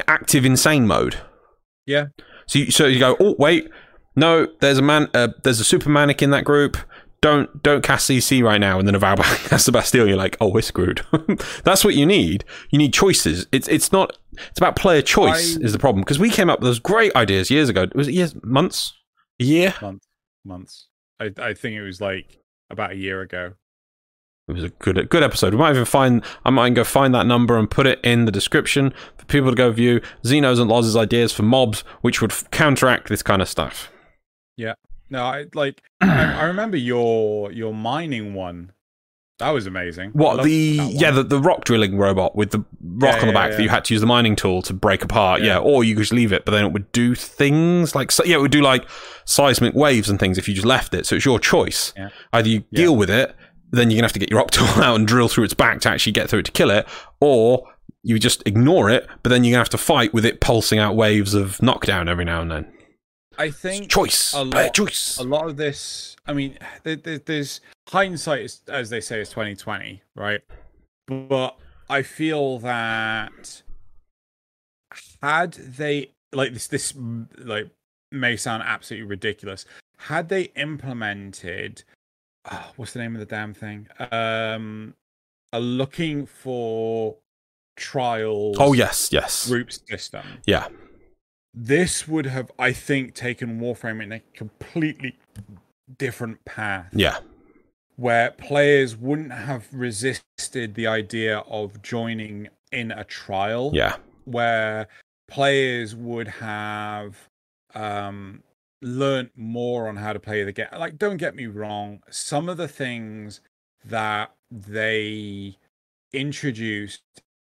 active 0.07 0.45
insane 0.45 0.87
mode. 0.87 1.17
Yeah. 1.85 2.07
So 2.47 2.59
you, 2.59 2.71
so 2.71 2.85
you 2.85 2.99
go, 2.99 3.15
oh 3.19 3.35
wait, 3.39 3.69
no, 4.15 4.47
there's 4.59 4.77
a 4.77 4.81
man, 4.81 5.09
uh, 5.13 5.29
there's 5.43 5.59
a 5.59 5.63
super 5.63 5.89
manic 5.89 6.21
in 6.21 6.31
that 6.31 6.43
group. 6.43 6.77
Don't 7.25 7.63
don't 7.63 7.83
cast 7.83 8.07
CC 8.07 8.43
right 8.43 8.59
now, 8.59 8.77
and 8.77 8.87
then 8.87 8.93
a 8.93 8.99
Vauban 8.99 9.25
casts 9.47 9.65
the 9.65 9.71
Bastille. 9.71 10.07
You're 10.07 10.15
like, 10.15 10.37
oh, 10.39 10.49
we're 10.49 10.61
screwed. 10.61 11.03
That's 11.63 11.83
what 11.83 11.95
you 11.95 12.05
need. 12.05 12.45
You 12.69 12.77
need 12.77 12.93
choices. 12.93 13.47
It's 13.51 13.67
it's 13.67 13.91
not. 13.91 14.15
It's 14.33 14.59
about 14.59 14.75
player 14.75 15.01
choice 15.01 15.57
I- 15.57 15.61
is 15.61 15.73
the 15.73 15.79
problem 15.79 16.03
because 16.03 16.19
we 16.19 16.29
came 16.29 16.51
up 16.51 16.59
with 16.59 16.67
those 16.67 16.77
great 16.77 17.15
ideas 17.15 17.49
years 17.49 17.67
ago. 17.67 17.87
Was 17.95 18.07
it 18.07 18.13
years, 18.13 18.35
months, 18.43 18.93
a 19.41 19.43
year? 19.43 19.73
months. 19.81 20.07
Months. 20.45 20.87
I 21.19 21.31
I 21.39 21.53
think 21.55 21.75
it 21.75 21.81
was 21.81 21.99
like 21.99 22.37
about 22.69 22.91
a 22.91 22.95
year 22.95 23.21
ago. 23.21 23.53
It 24.47 24.51
was 24.51 24.63
a 24.63 24.69
good 24.69 25.09
good 25.09 25.23
episode. 25.23 25.53
We 25.55 25.57
might 25.59 25.71
even 25.71 25.85
find 25.85 26.23
I 26.45 26.51
might 26.51 26.75
go 26.75 26.83
find 26.83 27.15
that 27.15 27.25
number 27.25 27.57
and 27.57 27.67
put 27.67 27.87
it 27.87 27.99
in 28.03 28.25
the 28.25 28.31
description 28.31 28.93
for 29.17 29.25
people 29.25 29.49
to 29.49 29.55
go 29.55 29.71
view 29.71 29.99
Zeno's 30.27 30.59
and 30.59 30.69
Loz's 30.69 30.95
ideas 30.95 31.33
for 31.33 31.41
mobs, 31.41 31.79
which 32.01 32.21
would 32.21 32.31
f- 32.31 32.47
counteract 32.51 33.09
this 33.09 33.23
kind 33.23 33.41
of 33.41 33.49
stuff. 33.49 33.91
No, 35.09 35.23
I 35.23 35.45
like. 35.53 35.81
I, 36.01 36.41
I 36.41 36.43
remember 36.45 36.77
your 36.77 37.51
your 37.51 37.73
mining 37.73 38.33
one. 38.33 38.71
That 39.39 39.49
was 39.49 39.67
amazing. 39.67 40.11
What 40.11 40.43
the 40.43 40.51
yeah 40.93 41.11
the, 41.11 41.21
the 41.21 41.39
rock 41.41 41.65
drilling 41.65 41.97
robot 41.97 42.37
with 42.37 42.51
the 42.51 42.59
rock 42.81 43.15
Yeah, 43.15 43.19
on 43.19 43.19
the 43.19 43.25
yeah, 43.27 43.31
back 43.33 43.51
that 43.51 43.61
you 43.63 43.67
had 43.67 43.83
to 43.85 43.93
use 43.93 43.99
the 43.99 44.07
mining 44.07 44.37
tool 44.37 44.61
to 44.61 44.73
break 44.73 45.03
apart. 45.03 45.41
Yeah. 45.41 45.55
Yeah. 45.55 45.57
or 45.59 45.83
you 45.83 45.93
could 45.93 46.03
just 46.03 46.13
leave 46.13 46.31
it, 46.31 46.45
but 46.45 46.51
then 46.51 46.63
it 46.65 46.71
would 46.71 46.89
do 46.93 47.15
things 47.15 47.93
like 47.95 48.11
so, 48.11 48.23
yeah, 48.23 48.37
it 48.37 48.39
would 48.39 48.51
do 48.51 48.61
like 48.61 48.87
seismic 49.25 49.73
waves 49.75 50.09
and 50.09 50.19
things 50.21 50.37
if 50.37 50.47
you 50.47 50.53
just 50.55 50.65
left 50.65 50.93
it. 50.93 51.05
So 51.05 51.17
it's 51.17 51.25
your 51.25 51.37
choice. 51.39 51.91
Yeah. 51.97 52.09
Either 52.31 52.47
you 52.47 52.63
Yeah. 52.71 52.77
deal 52.83 52.95
with 52.95 53.09
it, 53.09 53.35
then 53.71 53.89
you're 53.91 53.97
gonna 53.97 54.05
have 54.05 54.13
to 54.13 54.19
get 54.19 54.29
your 54.29 54.39
rock 54.41 54.51
tool 54.51 54.67
out 54.81 54.95
and 54.95 55.05
drill 55.05 55.27
through 55.27 55.43
its 55.43 55.53
back 55.53 55.81
to 55.81 55.89
actually 55.89 56.13
get 56.13 56.29
through 56.29 56.39
it 56.39 56.45
to 56.45 56.51
kill 56.53 56.71
it, 56.71 56.87
or 57.19 57.67
you 58.03 58.17
just 58.17 58.41
ignore 58.47 58.89
it, 58.89 59.05
but 59.21 59.31
then 59.31 59.43
you're 59.43 59.51
gonna 59.51 59.59
have 59.59 59.69
to 59.69 59.77
fight 59.77 60.13
with 60.13 60.23
it 60.23 60.39
pulsing 60.39 60.79
out 60.79 60.95
waves 60.95 61.33
of 61.33 61.61
knockdown 61.61 62.07
every 62.07 62.23
now 62.23 62.39
and 62.41 62.49
then. 62.51 62.71
I 63.37 63.49
think 63.51 63.89
choice, 63.89 64.33
a 64.33 64.43
lot- 64.43 64.73
choice. 64.73 65.17
a 65.17 65.23
lot 65.23 65.47
of 65.47 65.57
this 65.57 66.15
i 66.25 66.33
mean 66.33 66.57
there, 66.83 66.95
there, 66.95 67.19
there's 67.19 67.61
hindsight 67.89 68.41
is, 68.41 68.61
as 68.67 68.89
they 68.89 69.01
say 69.01 69.21
is 69.21 69.29
2020 69.29 70.01
right? 70.15 70.41
But 71.07 71.57
i 71.89 72.01
feel 72.01 72.57
that 72.59 73.61
had 75.21 75.53
they 75.53 76.11
like 76.33 76.53
this 76.53 76.67
this 76.67 76.93
like 77.37 77.69
may 78.11 78.35
sound 78.37 78.63
absolutely 78.65 79.07
ridiculous. 79.07 79.65
Had 79.97 80.29
they 80.29 80.43
implemented 80.55 81.83
ah, 82.45 82.71
what's 82.75 82.93
the 82.93 82.99
name 82.99 83.15
of 83.15 83.19
the 83.19 83.25
damn 83.25 83.53
thing? 83.53 83.87
Um 84.11 84.93
a 85.53 85.59
looking 85.59 86.25
for 86.25 87.15
trials 87.77 88.57
Oh 88.59 88.73
yes, 88.73 89.09
yes, 89.11 89.47
group 89.47 89.71
system. 89.71 90.23
Yeah, 90.45 90.67
this 91.55 92.07
would 92.07 92.25
have, 92.25 92.51
I 92.59 92.73
think, 92.73 93.13
taken 93.13 93.59
Warframe 93.59 94.03
in 94.03 94.11
a 94.11 94.19
completely 94.33 95.17
different 95.97 96.43
path. 96.45 96.89
Yeah, 96.93 97.19
where 97.95 98.31
players 98.31 98.95
wouldn't 98.95 99.31
have 99.31 99.67
resisted 99.71 100.75
the 100.75 100.87
idea 100.87 101.39
of 101.39 101.81
joining 101.81 102.49
in 102.71 102.91
a 102.91 103.03
trial. 103.03 103.71
Yeah, 103.73 103.95
where 104.25 104.87
players 105.27 105.95
would 105.95 106.27
have 106.27 107.29
um 107.73 108.43
learnt 108.81 109.31
more 109.35 109.87
on 109.87 109.95
how 109.95 110.13
to 110.13 110.19
play 110.19 110.43
the 110.43 110.51
game. 110.51 110.67
Like 110.77 110.97
don't 110.97 111.17
get 111.17 111.35
me 111.35 111.47
wrong 111.47 112.01
some 112.09 112.49
of 112.49 112.57
the 112.57 112.67
things 112.67 113.41
that 113.83 114.31
they 114.51 115.57
introduced 116.13 117.01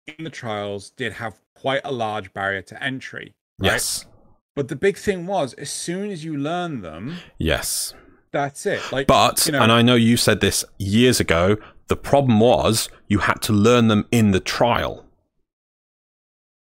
in 0.05 0.23
the 0.23 0.29
trials 0.29 0.91
did 0.91 1.13
have 1.13 1.39
quite 1.55 1.81
a 1.83 1.91
large 1.91 2.33
barrier 2.33 2.61
to 2.61 2.83
entry 2.83 3.33
right? 3.59 3.71
yes, 3.71 4.05
But 4.55 4.67
the 4.67 4.75
big 4.75 4.97
thing 4.97 5.25
was, 5.25 5.53
as 5.55 5.71
soon 5.71 6.11
as 6.11 6.23
you 6.23 6.37
learn 6.37 6.81
them, 6.81 7.17
yes. 7.37 7.93
that's 8.31 8.65
it. 8.65 8.81
Like, 8.91 9.07
But, 9.07 9.45
you 9.45 9.51
know, 9.53 9.61
and 9.61 9.71
I 9.71 9.81
know 9.81 9.95
you 9.95 10.17
said 10.17 10.41
this 10.41 10.63
years 10.79 11.19
ago, 11.19 11.57
the 11.87 11.95
problem 11.95 12.39
was 12.39 12.89
you 13.07 13.19
had 13.19 13.41
to 13.43 13.53
learn 13.53 13.87
them 13.87 14.05
in 14.11 14.31
the 14.31 14.39
trial. 14.39 15.05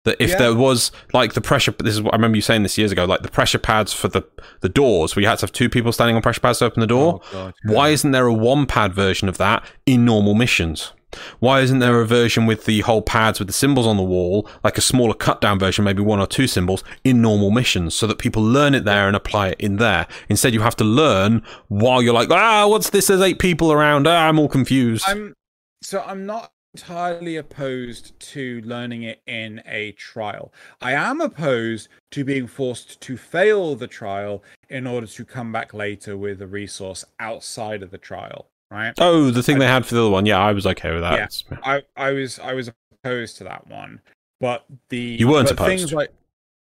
That 0.03 0.17
if 0.19 0.31
Yeah. 0.31 0.37
there 0.39 0.55
was 0.55 0.91
like 1.13 1.33
the 1.33 1.41
pressure, 1.41 1.71
this 1.77 1.93
is 1.93 2.01
what 2.01 2.13
I 2.15 2.17
remember 2.17 2.35
you 2.35 2.41
saying 2.41 2.63
this 2.63 2.75
years 2.77 2.91
ago, 2.91 3.05
like 3.05 3.21
the 3.21 3.29
pressure 3.29 3.59
pads 3.59 3.93
for 3.93 4.07
the 4.07 4.23
the 4.61 4.69
doors, 4.69 5.15
where 5.15 5.21
you 5.21 5.27
had 5.29 5.37
to 5.39 5.43
have 5.43 5.51
two 5.51 5.69
people 5.69 5.91
standing 5.91 6.15
on 6.15 6.23
pressure 6.23 6.41
pads 6.41 6.57
to 6.59 6.65
open 6.65 6.81
the 6.81 6.87
door. 6.87 7.19
Oh, 7.25 7.31
God, 7.31 7.53
Why 7.65 7.89
isn't 7.89 8.09
there 8.09 8.25
a 8.25 8.33
one 8.33 8.65
pad 8.65 8.95
version 8.95 9.29
of 9.29 9.37
that 9.37 9.63
in 9.85 10.03
normal 10.03 10.33
missions? 10.33 10.91
Why 11.39 11.61
isn't 11.61 11.79
there 11.79 11.99
a 12.01 12.05
version 12.05 12.45
with 12.45 12.65
the 12.65 12.81
whole 12.81 13.01
pads 13.01 13.39
with 13.39 13.47
the 13.47 13.53
symbols 13.53 13.87
on 13.87 13.97
the 13.97 14.03
wall, 14.03 14.47
like 14.63 14.77
a 14.77 14.81
smaller 14.81 15.13
cut 15.13 15.41
down 15.41 15.59
version, 15.59 15.85
maybe 15.85 16.01
one 16.01 16.19
or 16.19 16.27
two 16.27 16.47
symbols 16.47 16.83
in 17.03 17.21
normal 17.21 17.51
missions, 17.51 17.95
so 17.95 18.07
that 18.07 18.17
people 18.17 18.43
learn 18.43 18.75
it 18.75 18.85
there 18.85 19.07
and 19.07 19.15
apply 19.15 19.49
it 19.49 19.59
in 19.59 19.77
there? 19.77 20.07
Instead, 20.29 20.53
you 20.53 20.61
have 20.61 20.75
to 20.77 20.83
learn 20.83 21.43
while 21.67 22.01
you're 22.01 22.13
like, 22.13 22.29
ah, 22.31 22.67
what's 22.67 22.89
this? 22.89 23.07
There's 23.07 23.21
eight 23.21 23.39
people 23.39 23.71
around. 23.71 24.07
Ah, 24.07 24.27
I'm 24.27 24.39
all 24.39 24.49
confused. 24.49 25.05
I'm 25.07 25.33
so 25.81 26.03
I'm 26.05 26.25
not 26.25 26.51
entirely 26.73 27.35
opposed 27.35 28.17
to 28.19 28.61
learning 28.61 29.03
it 29.03 29.21
in 29.27 29.61
a 29.65 29.91
trial. 29.93 30.53
I 30.79 30.93
am 30.93 31.19
opposed 31.19 31.89
to 32.11 32.23
being 32.23 32.47
forced 32.47 33.01
to 33.01 33.17
fail 33.17 33.75
the 33.75 33.87
trial 33.87 34.43
in 34.69 34.87
order 34.87 35.07
to 35.07 35.25
come 35.25 35.51
back 35.51 35.73
later 35.73 36.15
with 36.15 36.41
a 36.41 36.47
resource 36.47 37.03
outside 37.19 37.83
of 37.83 37.91
the 37.91 37.97
trial. 37.97 38.47
Right? 38.71 38.93
oh, 38.99 39.31
the 39.31 39.43
thing 39.43 39.59
they 39.59 39.67
had 39.67 39.85
for 39.85 39.95
the 39.95 40.01
other 40.01 40.09
one. 40.09 40.25
Yeah, 40.25 40.39
I 40.39 40.53
was 40.53 40.65
okay 40.65 40.91
with 40.93 41.01
that. 41.01 41.43
Yeah. 41.51 41.57
I 41.63 41.83
I 41.97 42.11
was 42.11 42.39
I 42.39 42.53
was 42.53 42.71
opposed 43.03 43.35
to 43.37 43.43
that 43.43 43.67
one, 43.67 43.99
but 44.39 44.65
the 44.87 44.97
You 44.97 45.27
weren't 45.27 45.49
but 45.49 45.65
Things 45.65 45.81
opposed? 45.83 45.93
like 45.93 46.13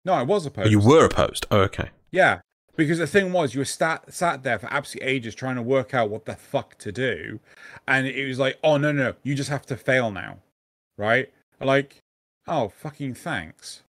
no, 0.06 0.14
I 0.14 0.22
was 0.24 0.46
opposed. 0.46 0.72
You 0.72 0.80
were 0.80 1.04
opposed. 1.06 1.46
Oh, 1.52 1.60
okay. 1.64 1.90
Yeah, 2.12 2.40
because 2.78 2.98
the 3.00 3.08
thing 3.08 3.34
was, 3.34 3.54
you 3.54 3.60
were 3.60 3.66
sat 3.66 4.14
sat 4.14 4.44
there 4.44 4.58
for 4.58 4.72
absolute 4.72 5.04
ages 5.06 5.36
trying 5.36 5.58
to 5.58 5.62
work 5.62 5.94
out 5.94 6.10
what 6.10 6.24
the 6.24 6.36
fuck 6.38 6.78
to 6.78 6.94
do, 6.94 7.42
and 7.86 8.08
it 8.08 8.26
was 8.26 8.40
like, 8.40 8.58
oh 8.64 8.78
no 8.78 8.94
no, 8.94 9.16
you 9.24 9.36
just 9.36 9.50
have 9.50 9.66
to 9.66 9.76
fail 9.76 10.10
now, 10.10 10.38
right? 10.98 11.30
Like, 11.60 12.04
oh 12.48 12.70
fucking 12.70 13.16
thanks, 13.16 13.84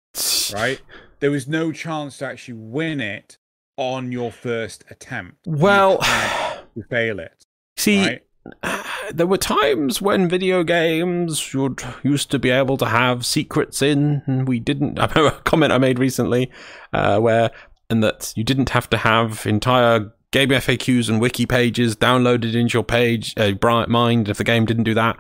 right? 0.53 0.81
There 1.21 1.33
was 1.33 1.49
no 1.49 1.73
chance 1.73 2.19
to 2.19 2.27
actually 2.27 2.55
win 2.55 3.01
it 3.01 3.39
on 3.77 4.13
your 4.13 4.31
first 4.31 4.85
attempt. 4.89 5.39
Well, 5.47 5.99
to 5.99 6.85
fail 6.91 7.19
it, 7.19 7.45
see, 7.79 8.05
right? 8.05 8.23
there 9.13 9.27
were 9.27 9.39
times 9.39 10.01
when 10.01 10.29
video 10.29 10.63
games 10.65 11.55
would 11.55 11.83
used 12.03 12.31
to 12.31 12.39
be 12.39 12.51
able 12.51 12.77
to 12.79 12.87
have 12.87 13.25
secrets 13.27 13.83
in, 13.83 14.23
and 14.27 14.47
we 14.49 14.59
didn't. 14.61 14.99
I 15.01 15.07
remember 15.07 15.37
a 15.39 15.43
comment 15.43 15.73
I 15.73 15.79
made 15.79 15.99
recently 15.99 16.51
uh, 16.93 17.19
where, 17.21 17.51
and 17.91 18.03
that 18.03 18.33
you 18.37 18.45
didn't 18.45 18.71
have 18.71 18.89
to 18.91 18.97
have 18.99 19.47
entire 19.47 20.13
game 20.31 20.51
FAQs 20.51 21.09
and 21.09 21.21
wiki 21.21 21.47
pages 21.47 21.97
downloaded 21.97 22.55
into 22.55 22.75
your 22.75 22.85
page, 22.85 23.33
uh, 23.39 23.53
bright 23.53 23.89
mind. 23.89 24.29
If 24.29 24.37
the 24.39 24.45
game 24.45 24.67
didn't 24.67 24.85
do 24.85 24.95
that, 24.95 25.17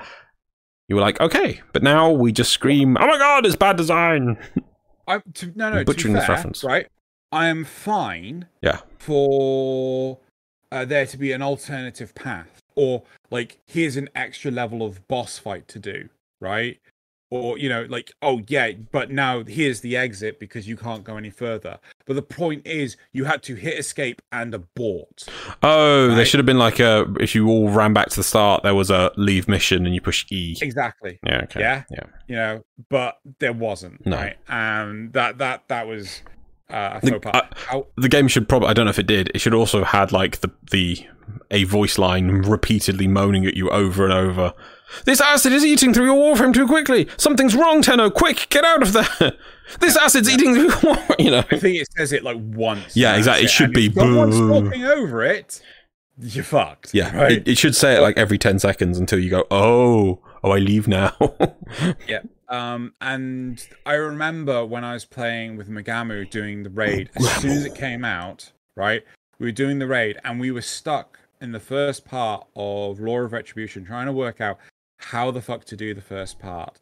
you 0.86 0.96
were 0.96 1.02
like, 1.02 1.20
okay, 1.20 1.60
but 1.72 1.82
now 1.82 2.10
we 2.10 2.32
just 2.32 2.50
scream, 2.52 2.96
"Oh 3.00 3.06
my 3.06 3.18
god, 3.18 3.46
it's 3.46 3.56
bad 3.56 3.76
design!" 3.76 4.38
I, 5.06 5.20
to, 5.34 5.52
no, 5.54 5.70
no, 5.70 5.84
butchering 5.84 6.12
this 6.14 6.28
reference. 6.28 6.62
right? 6.62 6.86
I 7.32 7.48
am 7.48 7.64
fine 7.64 8.46
Yeah. 8.62 8.80
for 8.98 10.18
uh, 10.70 10.84
there 10.84 11.06
to 11.06 11.16
be 11.16 11.32
an 11.32 11.42
alternative 11.42 12.14
path, 12.14 12.62
or 12.74 13.02
like 13.30 13.58
here's 13.66 13.96
an 13.96 14.08
extra 14.14 14.50
level 14.50 14.82
of 14.82 15.06
boss 15.08 15.38
fight 15.38 15.68
to 15.68 15.78
do, 15.78 16.08
right? 16.40 16.78
Or 17.30 17.58
you 17.58 17.68
know, 17.68 17.86
like 17.88 18.12
oh 18.22 18.40
yeah, 18.48 18.72
but 18.90 19.10
now 19.10 19.44
here's 19.44 19.80
the 19.80 19.98
exit 19.98 20.40
because 20.40 20.66
you 20.66 20.78
can't 20.78 21.04
go 21.04 21.18
any 21.18 21.28
further. 21.28 21.78
But 22.06 22.14
the 22.14 22.22
point 22.22 22.66
is, 22.66 22.96
you 23.12 23.24
had 23.24 23.42
to 23.42 23.54
hit 23.54 23.78
escape 23.78 24.22
and 24.32 24.54
abort. 24.54 25.26
Oh, 25.62 26.14
there 26.14 26.24
should 26.24 26.38
have 26.38 26.46
been 26.46 26.58
like 26.58 26.80
a. 26.80 27.06
If 27.20 27.34
you 27.34 27.48
all 27.48 27.68
ran 27.68 27.92
back 27.92 28.08
to 28.08 28.16
the 28.16 28.22
start, 28.22 28.62
there 28.62 28.74
was 28.74 28.90
a 28.90 29.12
leave 29.16 29.46
mission 29.46 29.84
and 29.84 29.94
you 29.94 30.00
push 30.00 30.24
E. 30.30 30.56
Exactly. 30.62 31.18
Yeah. 31.22 31.42
Okay. 31.42 31.60
Yeah. 31.60 31.84
Yeah. 31.90 32.04
You 32.28 32.36
know, 32.36 32.64
but 32.88 33.18
there 33.40 33.52
wasn't. 33.52 34.06
No. 34.06 34.16
Right. 34.16 34.36
And 34.48 35.12
that 35.12 35.36
that 35.36 35.68
that 35.68 35.86
was 35.86 36.22
uh, 36.70 37.00
The- 37.00 37.12
faux 37.12 37.24
pas. 37.24 37.32
I- 37.34 37.48
How- 37.66 37.86
The 37.96 38.08
game 38.08 38.28
should 38.28 38.48
probably. 38.48 38.68
I 38.68 38.72
don't 38.74 38.86
know 38.86 38.90
if 38.90 38.98
it 38.98 39.06
did. 39.06 39.30
It 39.34 39.40
should 39.40 39.54
also 39.54 39.78
have 39.84 39.88
had 39.88 40.12
like 40.12 40.40
the 40.40 40.50
the 40.70 41.06
a 41.50 41.64
voice 41.64 41.98
line 41.98 42.28
repeatedly 42.42 43.06
moaning 43.08 43.46
at 43.46 43.56
you 43.56 43.70
over 43.70 44.04
and 44.04 44.12
over. 44.12 44.52
This 45.04 45.20
acid 45.20 45.52
is 45.52 45.64
eating 45.64 45.92
through 45.92 46.06
your 46.06 46.14
warframe 46.36 46.54
too 46.54 46.66
quickly. 46.66 47.08
Something's 47.18 47.54
wrong, 47.54 47.82
Tenno. 47.82 48.08
Quick, 48.10 48.46
get 48.50 48.64
out 48.64 48.82
of 48.82 48.92
there. 48.92 49.32
This 49.80 49.98
acid's 49.98 50.30
eating 50.30 50.54
through 50.54 50.70
your. 50.88 50.98
You 51.18 51.30
know. 51.30 51.44
I 51.50 51.58
think 51.58 51.76
it 51.76 51.88
says 51.94 52.10
it 52.14 52.22
like 52.24 52.38
once. 52.40 52.96
Yeah, 52.96 53.16
exactly. 53.16 53.44
It 53.44 53.50
should 53.50 53.74
be 53.74 53.92
someone's 53.92 54.40
walking 54.40 54.84
over 54.84 55.22
it. 55.22 55.60
You're 56.18 56.42
fucked. 56.42 56.94
Yeah, 56.94 57.14
Right. 57.14 57.32
it, 57.32 57.48
it 57.48 57.58
should 57.58 57.76
say 57.76 57.96
it 57.96 58.00
like 58.00 58.16
every 58.16 58.38
10 58.38 58.58
seconds 58.60 58.98
until 58.98 59.18
you 59.18 59.28
go, 59.28 59.44
oh, 59.50 60.20
oh, 60.44 60.50
I 60.52 60.58
leave 60.58 60.88
now. 60.88 61.12
Yeah. 62.08 62.22
Um, 62.48 62.94
and 63.02 63.62
I 63.84 63.92
remember 63.94 64.64
when 64.64 64.82
I 64.82 64.94
was 64.94 65.04
playing 65.04 65.56
with 65.58 65.68
Megamu 65.68 66.30
doing 66.30 66.62
the 66.62 66.70
raid, 66.70 67.10
as 67.16 67.30
soon 67.42 67.50
as 67.50 67.64
it 67.66 67.74
came 67.74 68.06
out, 68.06 68.50
right? 68.74 69.04
We 69.38 69.46
were 69.48 69.52
doing 69.52 69.78
the 69.78 69.86
raid 69.86 70.18
and 70.24 70.40
we 70.40 70.50
were 70.50 70.62
stuck 70.62 71.18
in 71.42 71.52
the 71.52 71.60
first 71.60 72.06
part 72.06 72.46
of 72.56 73.00
Law 73.00 73.18
of 73.20 73.32
Retribution 73.32 73.84
trying 73.84 74.06
to 74.06 74.12
work 74.12 74.40
out 74.40 74.58
how 74.98 75.30
the 75.30 75.42
fuck 75.42 75.64
to 75.66 75.76
do 75.76 75.92
the 75.92 76.00
first 76.00 76.38
part. 76.38 76.80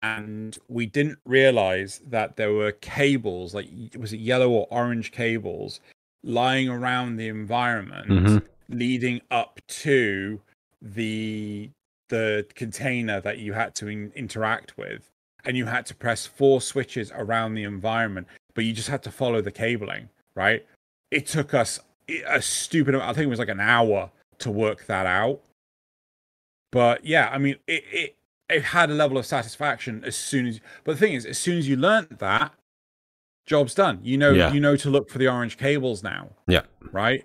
And 0.00 0.56
we 0.68 0.86
didn't 0.86 1.18
realize 1.26 2.00
that 2.06 2.36
there 2.36 2.52
were 2.52 2.70
cables, 2.72 3.54
like 3.54 3.68
was 3.98 4.12
it 4.12 4.20
yellow 4.20 4.48
or 4.50 4.68
orange 4.70 5.10
cables, 5.10 5.80
lying 6.22 6.68
around 6.68 7.16
the 7.16 7.26
environment 7.28 8.06
Mhm. 8.08 8.42
leading 8.68 9.20
up 9.30 9.60
to 9.66 10.40
the 10.80 11.70
the 12.08 12.46
container 12.54 13.20
that 13.20 13.38
you 13.38 13.52
had 13.52 13.74
to 13.76 13.88
in- 13.88 14.12
interact 14.14 14.76
with 14.76 15.10
and 15.44 15.56
you 15.56 15.66
had 15.66 15.86
to 15.86 15.94
press 15.94 16.26
four 16.26 16.60
switches 16.60 17.12
around 17.14 17.54
the 17.54 17.62
environment 17.64 18.26
but 18.54 18.64
you 18.64 18.72
just 18.72 18.88
had 18.88 19.02
to 19.02 19.10
follow 19.10 19.40
the 19.40 19.50
cabling 19.52 20.08
right 20.34 20.66
it 21.10 21.26
took 21.26 21.54
us 21.54 21.80
a 22.26 22.40
stupid 22.42 22.94
amount 22.94 23.08
i 23.10 23.12
think 23.12 23.24
it 23.26 23.30
was 23.30 23.38
like 23.38 23.48
an 23.48 23.60
hour 23.60 24.10
to 24.38 24.50
work 24.50 24.86
that 24.86 25.06
out 25.06 25.40
but 26.72 27.04
yeah 27.04 27.28
i 27.32 27.38
mean 27.38 27.56
it 27.66 27.84
it, 27.92 28.16
it 28.48 28.62
had 28.62 28.90
a 28.90 28.94
level 28.94 29.18
of 29.18 29.26
satisfaction 29.26 30.02
as 30.04 30.16
soon 30.16 30.46
as 30.46 30.60
but 30.84 30.92
the 30.92 30.98
thing 30.98 31.14
is 31.14 31.26
as 31.26 31.38
soon 31.38 31.58
as 31.58 31.68
you 31.68 31.76
learnt 31.76 32.18
that 32.18 32.52
job's 33.46 33.74
done 33.74 33.98
you 34.02 34.16
know 34.18 34.32
Yeah. 34.32 34.52
you 34.52 34.60
know 34.60 34.76
to 34.76 34.90
look 34.90 35.08
for 35.10 35.18
the 35.18 35.28
orange 35.28 35.56
cables 35.56 36.02
now 36.02 36.30
yeah. 36.46 36.62
right? 36.92 37.24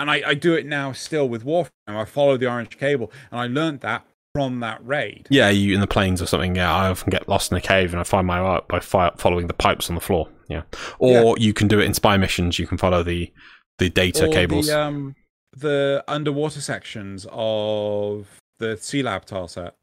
And 0.00 0.08
I, 0.08 0.22
I 0.28 0.34
do 0.34 0.54
it 0.54 0.64
now 0.64 0.92
still 0.92 1.28
with 1.28 1.44
Warframe. 1.44 1.70
I 1.88 2.04
follow 2.04 2.36
the 2.36 2.48
orange 2.48 2.78
cable, 2.78 3.10
and 3.32 3.40
I 3.40 3.48
learned 3.48 3.80
that 3.80 4.06
from 4.38 4.60
that 4.60 4.86
raid. 4.86 5.26
Yeah, 5.30 5.48
you 5.48 5.74
in 5.74 5.80
the 5.80 5.86
plains 5.88 6.22
or 6.22 6.26
something. 6.26 6.54
Yeah, 6.54 6.72
I 6.72 6.88
often 6.88 7.10
get 7.10 7.28
lost 7.28 7.50
in 7.50 7.58
a 7.58 7.60
cave 7.60 7.92
and 7.92 8.00
I 8.00 8.04
find 8.04 8.24
my 8.24 8.40
way 8.40 8.48
out 8.48 8.68
by 8.68 8.78
fi- 8.78 9.10
following 9.16 9.48
the 9.48 9.54
pipes 9.54 9.88
on 9.90 9.96
the 9.96 10.00
floor. 10.00 10.28
Yeah. 10.48 10.62
Or 11.00 11.36
you 11.38 11.52
can 11.52 11.66
do 11.66 11.80
it 11.80 11.84
in 11.86 11.94
spy 11.94 12.16
missions. 12.16 12.58
You 12.58 12.68
can 12.68 12.78
follow 12.78 13.02
the, 13.02 13.32
the 13.78 13.90
data 13.90 14.26
Or 14.26 14.32
cables. 14.32 14.68
The, 14.68 14.80
um, 14.80 15.16
the 15.56 16.04
underwater 16.06 16.60
sections 16.60 17.26
of 17.32 18.28
the 18.60 18.76
Sea 18.76 19.02
Lab 19.02 19.24
tile 19.24 19.48
set. 19.48 19.74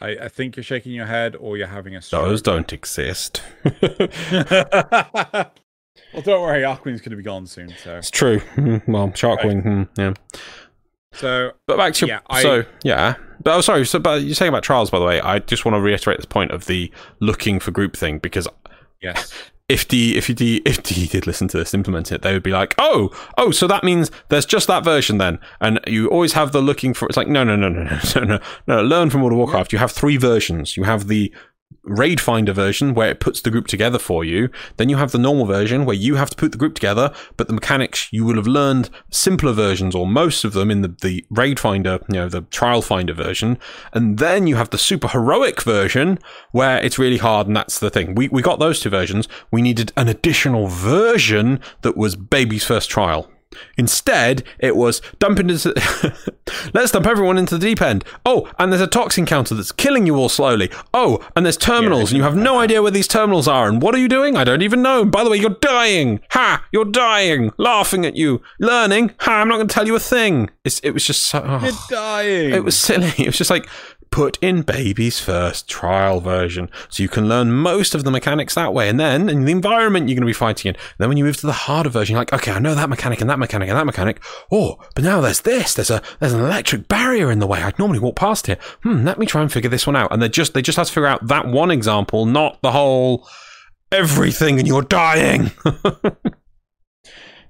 I, 0.00 0.08
I 0.22 0.28
think 0.28 0.56
you're 0.56 0.64
shaking 0.64 0.92
your 0.92 1.06
head, 1.06 1.36
or 1.36 1.56
you're 1.56 1.68
having 1.68 1.96
a 1.96 2.02
stroke. 2.02 2.24
Those 2.26 2.42
don't 2.42 2.70
exist. 2.72 3.42
well, 3.64 5.52
don't 6.22 6.42
worry, 6.42 6.64
Archwing's 6.64 7.00
going 7.00 7.10
to 7.12 7.16
be 7.16 7.22
gone 7.22 7.46
soon. 7.46 7.72
So, 7.82 7.96
it's 7.96 8.10
true. 8.10 8.40
Hmm, 8.40 8.76
Well, 8.86 9.08
Sharkwing. 9.08 9.62
hmm, 9.62 9.82
yeah. 9.98 10.12
So 11.12 11.52
But 11.66 11.76
back 11.76 11.94
to 11.94 12.06
your, 12.06 12.16
Yeah, 12.16 12.20
I- 12.28 12.42
so 12.42 12.64
yeah. 12.84 13.14
But 13.42 13.54
oh, 13.56 13.60
sorry. 13.60 13.86
So, 13.86 13.98
but 13.98 14.22
you're 14.22 14.34
saying 14.34 14.48
about 14.48 14.62
trials, 14.64 14.90
by 14.90 14.98
the 14.98 15.04
way. 15.04 15.20
I 15.20 15.38
just 15.38 15.64
want 15.64 15.76
to 15.76 15.80
reiterate 15.80 16.18
this 16.18 16.26
point 16.26 16.50
of 16.50 16.66
the 16.66 16.90
looking 17.20 17.60
for 17.60 17.70
group 17.70 17.96
thing 17.96 18.18
because 18.18 18.48
yes, 19.00 19.32
if 19.68 19.86
D 19.86 20.16
if 20.16 20.28
you 20.28 20.34
D 20.34 20.62
if 20.64 20.82
D 20.82 21.06
did 21.06 21.26
listen 21.28 21.46
to 21.48 21.58
this, 21.58 21.72
implement 21.72 22.10
it, 22.10 22.22
they 22.22 22.32
would 22.32 22.42
be 22.42 22.50
like, 22.50 22.74
oh, 22.78 23.10
oh, 23.38 23.50
so 23.52 23.66
that 23.68 23.84
means 23.84 24.10
there's 24.30 24.46
just 24.46 24.66
that 24.66 24.82
version 24.84 25.18
then, 25.18 25.38
and 25.60 25.78
you 25.86 26.08
always 26.08 26.32
have 26.32 26.50
the 26.52 26.60
looking 26.60 26.92
for. 26.92 27.06
It's 27.06 27.16
like 27.16 27.28
no, 27.28 27.44
no, 27.44 27.54
no, 27.54 27.68
no, 27.68 27.84
no, 27.84 27.98
no, 28.16 28.24
no, 28.24 28.40
no. 28.66 28.82
Learn 28.82 29.10
from 29.10 29.20
World 29.20 29.32
of 29.32 29.38
Warcraft. 29.38 29.72
You 29.72 29.78
have 29.78 29.92
three 29.92 30.16
versions. 30.16 30.76
You 30.76 30.82
have 30.84 31.06
the 31.06 31.32
raid 31.86 32.20
finder 32.20 32.52
version 32.52 32.94
where 32.94 33.10
it 33.10 33.20
puts 33.20 33.40
the 33.40 33.50
group 33.50 33.66
together 33.66 33.98
for 33.98 34.24
you. 34.24 34.50
Then 34.76 34.88
you 34.88 34.96
have 34.96 35.12
the 35.12 35.18
normal 35.18 35.46
version 35.46 35.84
where 35.84 35.96
you 35.96 36.16
have 36.16 36.30
to 36.30 36.36
put 36.36 36.52
the 36.52 36.58
group 36.58 36.74
together, 36.74 37.12
but 37.36 37.46
the 37.46 37.54
mechanics 37.54 38.08
you 38.12 38.24
will 38.24 38.36
have 38.36 38.46
learned 38.46 38.90
simpler 39.10 39.52
versions 39.52 39.94
or 39.94 40.06
most 40.06 40.44
of 40.44 40.52
them 40.52 40.70
in 40.70 40.82
the, 40.82 40.88
the 41.00 41.24
raid 41.30 41.58
finder, 41.58 42.00
you 42.08 42.14
know, 42.14 42.28
the 42.28 42.42
trial 42.42 42.82
finder 42.82 43.14
version. 43.14 43.58
And 43.92 44.18
then 44.18 44.46
you 44.46 44.56
have 44.56 44.70
the 44.70 44.78
super 44.78 45.08
heroic 45.08 45.62
version 45.62 46.18
where 46.52 46.78
it's 46.78 46.98
really 46.98 47.18
hard. 47.18 47.46
And 47.46 47.56
that's 47.56 47.78
the 47.78 47.90
thing. 47.90 48.14
We, 48.14 48.28
we 48.28 48.42
got 48.42 48.58
those 48.58 48.80
two 48.80 48.90
versions. 48.90 49.28
We 49.50 49.62
needed 49.62 49.92
an 49.96 50.08
additional 50.08 50.66
version 50.66 51.60
that 51.82 51.96
was 51.96 52.16
baby's 52.16 52.64
first 52.64 52.90
trial. 52.90 53.30
Instead, 53.78 54.42
it 54.58 54.76
was 54.76 55.00
dump 55.18 55.38
into. 55.38 55.72
Let's 56.74 56.92
dump 56.92 57.06
everyone 57.06 57.38
into 57.38 57.56
the 57.56 57.66
deep 57.66 57.80
end. 57.80 58.04
Oh, 58.24 58.50
and 58.58 58.72
there's 58.72 58.82
a 58.82 58.86
toxin 58.86 59.26
counter 59.26 59.54
that's 59.54 59.72
killing 59.72 60.06
you 60.06 60.16
all 60.16 60.28
slowly. 60.28 60.70
Oh, 60.92 61.26
and 61.34 61.44
there's 61.44 61.56
terminals, 61.56 62.10
and 62.10 62.18
you 62.18 62.22
have 62.22 62.36
no 62.36 62.58
idea 62.58 62.82
where 62.82 62.90
these 62.90 63.08
terminals 63.08 63.48
are. 63.48 63.68
And 63.68 63.80
what 63.80 63.94
are 63.94 63.98
you 63.98 64.08
doing? 64.08 64.36
I 64.36 64.44
don't 64.44 64.62
even 64.62 64.82
know. 64.82 65.04
By 65.04 65.24
the 65.24 65.30
way, 65.30 65.36
you're 65.36 65.50
dying. 65.60 66.20
Ha! 66.30 66.66
You're 66.72 66.84
dying. 66.84 67.52
Laughing 67.56 68.04
at 68.04 68.16
you. 68.16 68.42
Learning. 68.58 69.12
Ha! 69.20 69.40
I'm 69.40 69.48
not 69.48 69.56
going 69.56 69.68
to 69.68 69.74
tell 69.74 69.86
you 69.86 69.96
a 69.96 70.00
thing. 70.00 70.50
It's, 70.64 70.80
it 70.80 70.90
was 70.90 71.04
just 71.04 71.22
so. 71.22 71.42
oh. 71.44 71.60
you're 71.62 71.72
dying. 71.88 72.52
It 72.52 72.64
was 72.64 72.76
silly. 72.78 73.12
It 73.18 73.26
was 73.26 73.38
just 73.38 73.50
like 73.50 73.68
put 74.10 74.38
in 74.40 74.62
baby's 74.62 75.20
first 75.20 75.68
trial 75.68 76.20
version 76.20 76.70
so 76.88 77.02
you 77.02 77.08
can 77.08 77.28
learn 77.28 77.52
most 77.52 77.94
of 77.94 78.04
the 78.04 78.10
mechanics 78.10 78.54
that 78.54 78.72
way. 78.72 78.88
And 78.88 78.98
then 78.98 79.28
in 79.28 79.44
the 79.44 79.52
environment 79.52 80.08
you're 80.08 80.16
going 80.16 80.22
to 80.22 80.26
be 80.26 80.32
fighting 80.32 80.70
in. 80.70 80.74
And 80.74 80.94
then 80.98 81.08
when 81.08 81.18
you 81.18 81.24
move 81.24 81.36
to 81.38 81.46
the 81.46 81.52
harder 81.52 81.90
version, 81.90 82.14
you're 82.14 82.20
like, 82.20 82.32
okay, 82.32 82.52
I 82.52 82.58
know 82.58 82.74
that 82.74 82.88
mechanic 82.88 83.20
and 83.20 83.30
that 83.30 83.38
mechanic 83.38 83.68
and 83.68 83.78
that 83.78 83.86
mechanic. 83.86 84.22
Oh, 84.50 84.78
but 84.94 85.04
now 85.04 85.20
there's 85.20 85.42
this. 85.42 85.74
There's 85.74 85.90
a 85.90 86.02
there's 86.20 86.32
an 86.32 86.40
electric 86.40 86.88
barrier 86.88 87.30
in 87.30 87.38
the 87.38 87.46
way. 87.46 87.62
I'd 87.62 87.78
normally 87.78 87.98
walk 87.98 88.16
past 88.16 88.48
it. 88.48 88.60
Hmm, 88.82 89.04
let 89.04 89.18
me 89.18 89.26
try 89.26 89.42
and 89.42 89.52
figure 89.52 89.70
this 89.70 89.86
one 89.86 89.96
out. 89.96 90.12
And 90.12 90.22
they 90.22 90.28
just 90.28 90.54
they 90.54 90.62
just 90.62 90.76
have 90.76 90.86
to 90.88 90.92
figure 90.92 91.08
out 91.08 91.26
that 91.26 91.46
one 91.46 91.70
example, 91.70 92.26
not 92.26 92.60
the 92.62 92.72
whole 92.72 93.28
everything 93.92 94.58
and 94.58 94.66
you're 94.66 94.82
dying. 94.82 95.50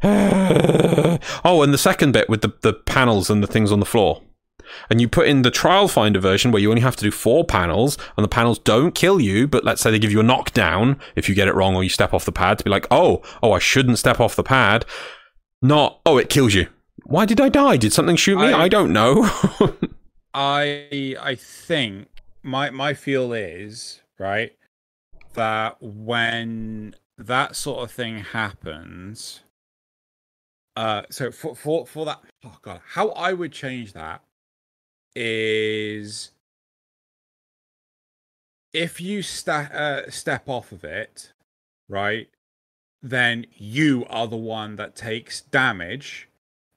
oh, 0.03 1.63
and 1.63 1.73
the 1.73 1.79
second 1.79 2.13
bit 2.13 2.29
with 2.29 2.43
the, 2.43 2.53
the 2.63 2.73
panels 2.73 3.31
and 3.31 3.43
the 3.43 3.47
things 3.47 3.73
on 3.73 3.81
the 3.81 3.87
floor. 3.87 4.23
And 4.91 5.01
you 5.01 5.09
put 5.09 5.27
in 5.29 5.43
the 5.43 5.51
trial 5.51 5.89
finder 5.89 6.19
version 6.21 6.51
where 6.53 6.61
you 6.63 6.71
only 6.71 6.83
have 6.83 6.97
to 6.97 7.05
do 7.05 7.11
four 7.11 7.45
panels, 7.45 7.97
and 8.17 8.25
the 8.25 8.29
panels 8.29 8.59
don't 8.59 8.95
kill 8.95 9.21
you, 9.21 9.47
but 9.47 9.65
let's 9.65 9.81
say 9.81 9.91
they 9.91 9.99
give 9.99 10.13
you 10.13 10.21
a 10.21 10.25
knockdown 10.25 10.99
if 11.15 11.29
you 11.29 11.35
get 11.35 11.49
it 11.49 11.55
wrong 11.55 11.75
or 11.75 11.83
you 11.83 11.91
step 11.91 12.13
off 12.15 12.25
the 12.25 12.33
pad 12.33 12.59
to 12.59 12.65
be 12.65 12.71
like, 12.71 12.87
oh, 12.91 13.23
oh, 13.43 13.53
I 13.53 13.59
shouldn't 13.59 13.99
step 13.99 14.21
off 14.21 14.37
the 14.37 14.43
pad. 14.43 14.85
Not, 15.63 16.01
oh, 16.07 16.19
it 16.19 16.29
kills 16.31 16.55
you. 16.55 16.69
Why 17.05 17.25
did 17.25 17.41
I 17.41 17.49
die? 17.49 17.77
Did 17.77 17.93
something 17.93 18.17
shoot 18.17 18.37
me? 18.39 18.47
I- 18.53 18.65
I 18.65 18.69
don't 18.69 18.93
know. 18.93 19.29
I 20.35 21.17
I 21.21 21.35
think 21.35 22.09
my 22.43 22.69
my 22.71 22.93
feel 22.93 23.33
is 23.33 24.03
right 24.19 24.53
that 25.33 25.77
when 25.81 26.95
that 27.17 27.57
sort 27.57 27.83
of 27.83 27.91
thing 27.91 28.19
happens, 28.19 29.41
uh, 30.77 31.03
so 31.11 31.31
for 31.31 31.55
for 31.55 31.87
for 31.87 32.05
that, 32.05 32.21
oh 32.45 32.59
god, 32.61 32.81
how 32.87 33.09
I 33.11 33.33
would 33.33 33.53
change 33.53 33.95
that 33.95 34.21
is 35.17 36.31
if 38.73 39.01
you 39.01 39.23
sta- 39.23 39.71
uh, 39.73 40.11
step 40.11 40.49
off 40.49 40.71
of 40.73 40.85
it, 40.85 41.33
right, 41.89 42.29
then 43.03 43.47
you 43.57 44.05
are 44.11 44.27
the 44.27 44.37
one 44.37 44.77
that 44.77 44.95
takes 44.95 45.41
damage, 45.41 46.29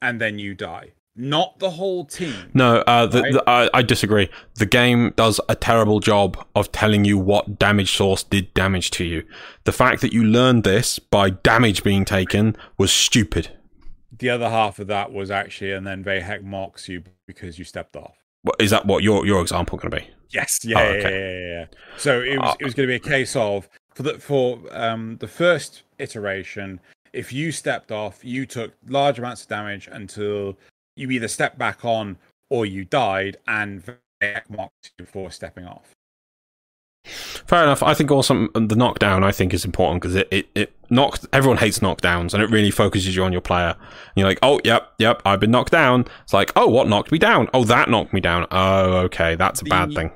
and 0.02 0.22
then 0.22 0.40
you 0.40 0.56
die, 0.56 0.92
not 1.16 1.60
the 1.60 1.72
whole 1.72 2.06
team. 2.06 2.52
No, 2.54 2.78
uh, 2.88 3.06
the, 3.06 3.22
Right? 3.22 3.34
the, 3.34 3.44
I, 3.50 3.70
I 3.74 3.82
disagree. 3.82 4.30
The 4.56 4.66
game 4.66 5.12
does 5.18 5.42
a 5.50 5.56
terrible 5.56 6.00
job 6.00 6.46
of 6.56 6.72
telling 6.72 7.04
you 7.04 7.18
what 7.18 7.60
damage 7.60 7.92
source 7.98 8.24
did 8.24 8.54
damage 8.54 8.92
to 8.92 9.04
you. 9.04 9.26
The 9.66 9.74
fact 9.74 10.02
that 10.02 10.14
you 10.14 10.24
learned 10.24 10.64
this 10.64 11.00
by 11.00 11.32
damage 11.32 11.84
being 11.84 12.06
taken 12.06 12.56
was 12.78 12.92
stupid. 12.94 13.50
the 14.18 14.30
other 14.30 14.50
half 14.50 14.80
of 14.80 14.88
that 14.88 15.12
was 15.12 15.30
actually, 15.32 15.74
and 15.74 15.86
then 15.86 16.04
Vay 16.04 16.22
Hek 16.22 16.44
mocks 16.44 16.88
you 16.88 17.04
because 17.28 17.60
you 17.60 17.66
stepped 17.66 17.96
off. 17.98 18.16
What- 18.44 18.56
Is 18.60 18.70
that 18.72 18.86
what 18.86 19.04
your 19.04 19.26
your 19.26 19.42
example 19.42 19.78
going 19.78 19.92
to 19.92 19.98
be? 19.98 20.08
Yes, 20.30 20.60
yeah, 20.64 20.80
Oh, 20.80 20.84
yeah, 20.84 20.90
okay. 20.98 21.12
yeah, 21.12 21.40
yeah, 21.40 21.60
yeah. 21.60 21.66
So 21.98 22.22
it 22.22 22.38
was 22.40 22.52
Uh, 22.52 22.56
it 22.60 22.66
was 22.66 22.74
going 22.74 22.88
to 22.88 22.92
be 22.92 22.96
a 22.96 23.00
case 23.00 23.36
of 23.36 23.68
for 23.96 24.04
the 24.04 24.20
for 24.20 24.60
um 24.72 25.18
the 25.20 25.28
first 25.28 25.84
iteration, 25.98 26.80
if 27.14 27.34
you 27.34 27.52
stepped 27.52 27.92
off, 27.92 28.24
you 28.24 28.46
took 28.46 28.74
large 28.88 29.18
amounts 29.20 29.42
of 29.44 29.48
damage 29.50 29.90
until 29.92 30.58
you 30.96 31.10
either 31.12 31.28
stepped 31.28 31.58
back 31.58 31.84
on 31.84 32.18
or 32.50 32.66
you 32.66 32.86
died, 32.86 33.38
and 33.48 33.84
mocked 34.50 34.92
you 35.00 35.06
for 35.06 35.32
stepping 35.32 35.66
off. 35.66 35.96
Fair 37.06 37.64
enough. 37.64 37.82
I 37.82 37.94
think 37.94 38.12
also 38.12 38.48
um, 38.56 38.68
the 38.68 38.76
knockdown 38.76 39.24
I 39.24 39.32
think 39.32 39.54
is 39.54 39.66
important 39.66 40.02
because 40.02 40.16
it, 40.16 40.28
it, 40.32 40.50
it 40.54 40.74
knocks 40.90 41.26
everyone 41.34 41.58
hates 41.58 41.80
knockdowns 41.80 42.34
and 42.34 42.44
it 42.44 42.50
really 42.50 42.72
focuses 42.72 43.16
you 43.16 43.24
on 43.24 43.32
your 43.32 43.42
player. 43.42 43.76
And 43.80 44.14
you're 44.16 44.28
like, 44.28 44.40
oh 44.44 44.60
yep, 44.64 44.94
yep, 45.00 45.22
I've 45.26 45.40
been 45.40 45.52
knocked 45.52 45.72
down. 45.72 46.06
It's 46.24 46.34
like, 46.34 46.52
oh, 46.56 46.68
what 46.68 46.88
knocked 46.88 47.12
me 47.12 47.18
down? 47.18 47.50
Oh, 47.54 47.64
that 47.66 47.90
knocked 47.90 48.14
me 48.14 48.20
down. 48.20 48.46
Oh, 48.52 48.98
okay, 49.06 49.36
that's 49.36 49.62
a 49.62 49.66
bad 49.66 49.92
The- 49.92 49.96
thing. 49.96 50.12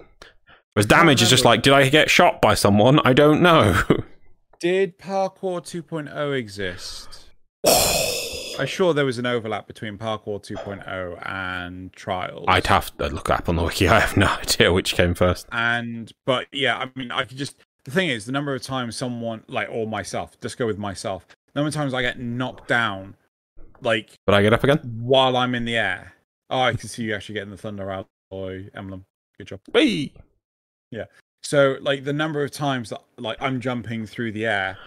Whereas 0.73 0.87
damage 0.87 1.21
is 1.21 1.29
just 1.29 1.45
like, 1.45 1.61
did 1.61 1.73
I 1.73 1.87
get 1.89 2.09
shot 2.09 2.41
by 2.41 2.55
someone? 2.55 2.99
I 3.05 3.13
don't 3.13 3.41
know. 3.41 3.79
Did 4.59 4.97
Parkour 4.97 5.61
2.0 5.61 6.35
exist? 6.37 7.29
I'm 8.59 8.67
sure 8.67 8.93
there 8.93 9.05
was 9.05 9.17
an 9.17 9.25
overlap 9.25 9.67
between 9.67 9.97
Parkour 9.97 10.41
2.0 10.43 11.27
and 11.27 11.91
Trials. 11.93 12.45
I'd 12.47 12.67
have 12.67 12.95
to 12.97 13.07
look 13.07 13.29
up 13.29 13.49
on 13.49 13.55
the 13.55 13.63
wiki. 13.63 13.87
I 13.89 13.99
have 13.99 14.17
no 14.17 14.27
idea 14.27 14.71
which 14.71 14.93
came 14.95 15.13
first. 15.13 15.47
and 15.51 16.11
but 16.25 16.47
yeah, 16.51 16.77
I 16.77 16.89
mean, 16.95 17.11
I 17.11 17.23
could 17.25 17.37
just 17.37 17.55
the 17.85 17.91
thing 17.91 18.09
is 18.09 18.25
the 18.25 18.31
number 18.31 18.53
of 18.55 18.61
times 18.61 18.95
someone 18.95 19.43
like 19.47 19.67
or 19.69 19.87
myself, 19.87 20.39
just 20.41 20.57
go 20.57 20.65
with 20.65 20.77
myself. 20.77 21.25
The 21.53 21.59
number 21.59 21.67
of 21.67 21.73
times 21.73 21.93
I 21.93 22.01
get 22.01 22.19
knocked 22.19 22.67
down, 22.67 23.15
like 23.81 24.11
But 24.25 24.35
I 24.35 24.41
get 24.41 24.53
up 24.53 24.63
again. 24.63 24.79
while 25.01 25.35
I'm 25.37 25.53
in 25.55 25.65
the 25.65 25.75
air. 25.77 26.13
Oh, 26.49 26.61
I 26.61 26.73
can 26.73 26.87
see 26.89 27.03
you 27.03 27.15
actually 27.15 27.35
getting 27.35 27.51
the 27.51 27.57
thunder 27.57 27.89
alloy 28.31 28.69
emblem. 28.75 29.05
Good 29.37 29.47
job. 29.47 29.59
Whee! 29.73 30.13
So 31.45 31.75
like 31.81 32.05
the 32.05 32.13
number 32.13 32.41
of 32.41 32.51
times 32.51 32.89
that 32.91 33.01
like 33.17 33.35
I'm 33.41 33.59
jumping 33.59 34.05
through 34.05 34.31
the 34.31 34.45
air, 34.45 34.77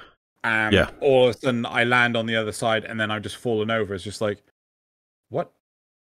and 0.47 0.73
Yeah. 0.73 0.91
all 1.01 1.29
of 1.29 1.35
a 1.35 1.39
sudden 1.39 1.67
I 1.67 1.83
land 1.85 2.17
on 2.17 2.27
the 2.27 2.37
other 2.37 2.53
side 2.53 2.85
and 2.85 2.99
then 3.01 3.11
I've 3.11 3.23
just 3.23 3.37
fallen 3.37 3.71
over. 3.71 3.95
It's 3.95 4.05
just 4.05 4.21
like, 4.21 4.43
what 5.29 5.53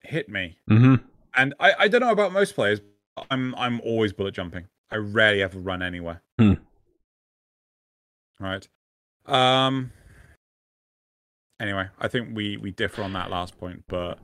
hit 0.03 0.29
me? 0.29 0.59
hmm 0.69 0.97
And 1.35 1.55
I 1.61 1.73
I 1.79 1.89
don't 1.89 2.01
know 2.01 2.11
about 2.13 2.33
most 2.33 2.55
players. 2.55 2.81
But 3.15 3.27
I'm 3.31 3.55
I'm 3.57 3.81
always 3.83 4.13
bullet 4.13 4.35
jumping. 4.35 4.67
I 4.91 4.97
rarely 4.97 5.43
ever 5.43 5.59
run 5.59 5.83
anywhere. 5.83 6.23
Hmm. 6.39 6.55
Right. 8.41 8.67
Um. 9.27 9.93
Anyway, 11.61 11.87
I 12.01 12.09
think 12.09 12.31
we 12.37 12.57
we 12.57 12.71
differ 12.73 13.03
on 13.03 13.13
that 13.13 13.31
last 13.31 13.57
point, 13.59 13.85
but 13.87 14.19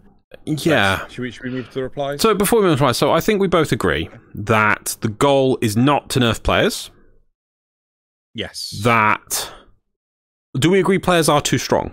Yeah. 0.45 1.07
Should 1.09 1.23
we 1.23 1.31
should 1.31 1.45
we 1.45 1.51
move 1.51 1.69
to 1.69 1.75
the 1.75 1.83
replies? 1.85 2.21
So 2.23 2.35
before 2.35 2.61
we 2.61 2.65
move 2.67 2.73
on, 2.73 2.79
to 2.79 2.83
reply, 2.85 2.93
so 2.93 3.13
I 3.13 3.21
think 3.21 3.41
we 3.41 3.47
both 3.47 3.71
agree 3.73 4.09
that 4.35 4.97
the 5.03 5.09
goal 5.09 5.59
is 5.61 5.77
not 5.77 6.11
to 6.11 6.21
nerf 6.21 6.43
players. 6.43 6.91
yes. 8.35 8.81
That 8.83 9.53
do 10.59 10.71
we 10.71 10.81
agree 10.81 10.99
players 10.99 11.29
are 11.29 11.41
too 11.41 11.59
strong? 11.59 11.93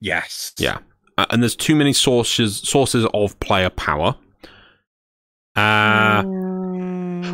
yes. 0.00 0.52
Yeah, 0.58 0.78
uh, 1.16 1.26
and 1.30 1.42
there's 1.42 1.56
too 1.56 1.74
many 1.74 1.92
sources 1.92 2.56
sources 2.58 3.06
of 3.14 3.38
player 3.40 3.70
power. 3.70 4.16
Uh, 5.56 6.22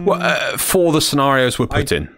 well, 0.04 0.20
uh, 0.22 0.56
for 0.56 0.92
the 0.92 1.00
scenarios 1.00 1.58
we're 1.58 1.66
put 1.66 1.90
in 1.90 2.14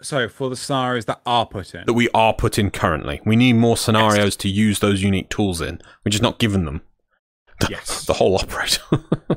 So 0.00 0.28
for 0.28 0.48
the 0.48 0.56
scenarios 0.56 1.04
that 1.06 1.20
are 1.26 1.46
put 1.46 1.74
in, 1.74 1.84
that 1.86 1.92
we 1.92 2.08
are 2.14 2.32
put 2.32 2.58
in 2.58 2.70
currently, 2.70 3.20
we 3.26 3.36
need 3.36 3.54
more 3.54 3.76
scenarios 3.76 4.34
to 4.36 4.48
use 4.48 4.78
those 4.78 5.02
unique 5.02 5.28
tools 5.28 5.60
in. 5.60 5.80
We're 6.04 6.10
just 6.10 6.22
not 6.22 6.38
given 6.38 6.64
them. 6.64 6.82
yes, 7.68 8.06
The 8.06 8.14
whole 8.14 8.36
operator. 8.36 8.82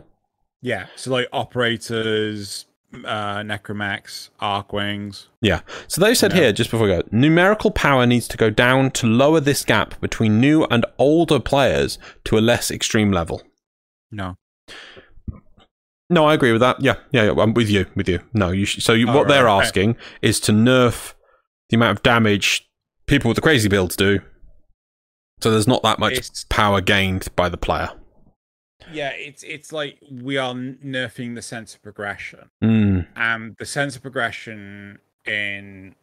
yeah. 0.61 0.85
So 0.95 1.11
like 1.11 1.27
operators, 1.33 2.65
uh, 3.05 3.37
Necramechs, 3.39 4.29
Archwings. 4.41 5.27
Yeah. 5.41 5.61
So 5.87 6.01
they 6.01 6.13
said 6.13 6.31
Yeah. 6.33 6.39
here, 6.41 6.51
just 6.53 6.71
before 6.71 6.87
we 6.87 6.93
go, 6.93 7.03
numerical 7.11 7.71
power 7.71 8.05
needs 8.05 8.27
to 8.29 8.37
go 8.37 8.49
down 8.49 8.91
to 8.91 9.07
lower 9.07 9.39
this 9.39 9.63
gap 9.65 9.99
between 10.01 10.39
new 10.39 10.65
and 10.65 10.85
older 10.97 11.39
players 11.39 11.97
to 12.25 12.37
a 12.37 12.41
less 12.41 12.69
extreme 12.71 13.11
level. 13.11 13.41
No. 14.11 14.35
No, 16.09 16.25
I 16.25 16.33
agree 16.33 16.51
with 16.51 16.59
that. 16.61 16.81
Yeah, 16.81 16.95
yeah, 17.11 17.25
yeah 17.31 17.41
I'm 17.41 17.53
with 17.53 17.69
you. 17.69 17.85
With 17.95 18.09
you. 18.09 18.19
No, 18.33 18.51
you. 18.51 18.65
Sh- 18.65 18.83
so 18.83 18.91
you, 18.93 19.07
Oh, 19.09 19.15
what 19.15 19.27
they're 19.29 19.45
right, 19.45 19.57
okay. 19.59 19.65
asking 19.67 19.95
is 20.21 20.39
to 20.41 20.51
nerf 20.51 21.13
the 21.69 21.75
amount 21.77 21.97
of 21.97 22.03
damage 22.03 22.67
people 23.07 23.29
with 23.29 23.35
the 23.35 23.41
crazy 23.41 23.69
builds 23.69 23.95
do. 23.95 24.19
So 25.41 25.49
there's 25.51 25.67
not 25.67 25.81
that 25.83 25.99
much 25.99 26.13
It's- 26.13 26.45
power 26.49 26.81
gained 26.81 27.29
by 27.37 27.47
the 27.47 27.57
player. 27.57 27.91
Yeah, 28.91 29.09
it's 29.09 29.43
it's 29.43 29.71
like 29.71 29.97
we 30.09 30.37
are 30.37 30.53
nerfing 30.53 31.35
the 31.35 31.41
sense 31.41 31.75
of 31.75 31.81
progression. 31.81 32.49
Mm. 32.63 33.07
and 33.15 33.55
the 33.57 33.65
sense 33.65 33.95
of 33.95 34.01
progression 34.01 34.99
in 35.25 35.95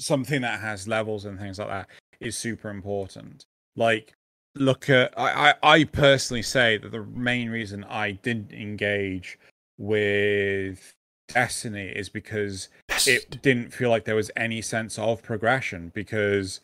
something 0.00 0.42
that 0.42 0.60
has 0.60 0.88
levels 0.88 1.24
and 1.24 1.38
things 1.38 1.58
like 1.58 1.68
that 1.68 1.88
is 2.20 2.36
super 2.36 2.70
important. 2.70 3.46
Like, 3.76 4.14
look 4.54 4.90
at 4.90 5.18
I, 5.18 5.50
I, 5.50 5.54
I 5.62 5.84
personally 5.84 6.42
say 6.42 6.76
that 6.78 6.92
the 6.92 7.04
main 7.04 7.50
reason 7.50 7.84
I 7.84 8.12
didn't 8.12 8.52
engage 8.52 9.38
with 9.78 10.94
Destiny 11.28 11.88
is 11.88 12.08
because 12.08 12.68
it 13.06 13.40
didn't 13.42 13.72
feel 13.72 13.90
like 13.90 14.04
there 14.04 14.14
was 14.14 14.30
any 14.36 14.60
sense 14.60 14.98
of 14.98 15.22
progression 15.22 15.90
because 15.94 16.60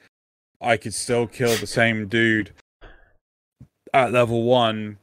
I 0.61 0.77
could 0.77 0.95
still 0.95 1.27
kill 1.27 1.57
the 1.57 1.67
same 1.67 2.09
dude 2.09 2.53
at 3.95 4.13
level 4.13 4.43
one 4.43 4.99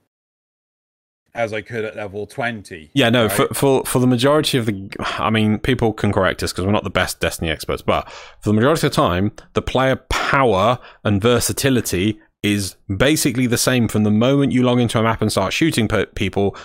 as 1.35 1.53
I 1.53 1.61
could 1.61 1.85
at 1.85 1.95
level 1.95 2.25
twenty. 2.25 2.89
Yeah, 2.93 3.09
no, 3.09 3.27
right? 3.27 3.31
for, 3.31 3.47
for 3.53 3.85
for 3.85 3.99
the 3.99 4.07
majority 4.07 4.57
of 4.57 4.65
the, 4.65 4.89
I 4.99 5.29
mean, 5.29 5.59
people 5.59 5.93
can 5.93 6.11
correct 6.11 6.41
us 6.41 6.51
because 6.51 6.65
we're 6.65 6.71
not 6.71 6.83
the 6.83 6.89
best 6.89 7.19
Destiny 7.19 7.51
experts, 7.51 7.81
but 7.81 8.09
for 8.41 8.49
the 8.49 8.53
majority 8.53 8.87
of 8.87 8.93
the 8.93 8.95
time, 8.95 9.31
the 9.53 9.61
player 9.61 9.97
power 10.09 10.79
and 11.03 11.21
versatility 11.21 12.19
is 12.41 12.75
basically 12.95 13.47
the 13.47 13.57
same 13.57 13.87
from 13.87 14.03
the 14.03 14.11
moment 14.11 14.51
you 14.51 14.63
log 14.63 14.79
into 14.79 14.99
a 14.99 15.03
map 15.03 15.21
and 15.21 15.31
start 15.31 15.51
shooting 15.51 15.87
pe- 15.87 16.05
people 16.07 16.55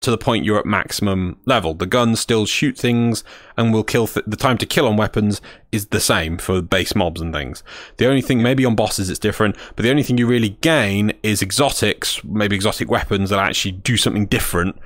to 0.00 0.10
the 0.10 0.18
point 0.18 0.44
you're 0.44 0.58
at 0.58 0.66
maximum 0.66 1.38
level. 1.44 1.74
The 1.74 1.86
guns 1.86 2.20
still 2.20 2.46
shoot 2.46 2.78
things 2.78 3.24
and 3.56 3.72
will 3.72 3.82
kill. 3.82 4.06
Th- 4.06 4.24
the 4.26 4.36
time 4.36 4.56
to 4.58 4.66
kill 4.66 4.86
on 4.86 4.96
weapons 4.96 5.40
is 5.72 5.88
the 5.88 6.00
same 6.00 6.38
for 6.38 6.62
base 6.62 6.94
mobs 6.94 7.20
and 7.20 7.32
things. 7.34 7.62
The 7.96 8.06
only 8.08 8.22
thing, 8.22 8.42
maybe 8.42 8.64
on 8.64 8.76
bosses 8.76 9.10
it's 9.10 9.18
different, 9.18 9.56
but 9.74 9.82
the 9.82 9.90
only 9.90 10.02
thing 10.04 10.16
you 10.18 10.26
really 10.26 10.50
gain 10.60 11.12
is 11.22 11.42
exotics, 11.42 12.22
maybe 12.24 12.54
exotic 12.54 12.88
weapons 12.88 13.30
that 13.30 13.38
actually 13.40 13.72
do 13.72 13.96
something 13.96 14.26
different. 14.26 14.76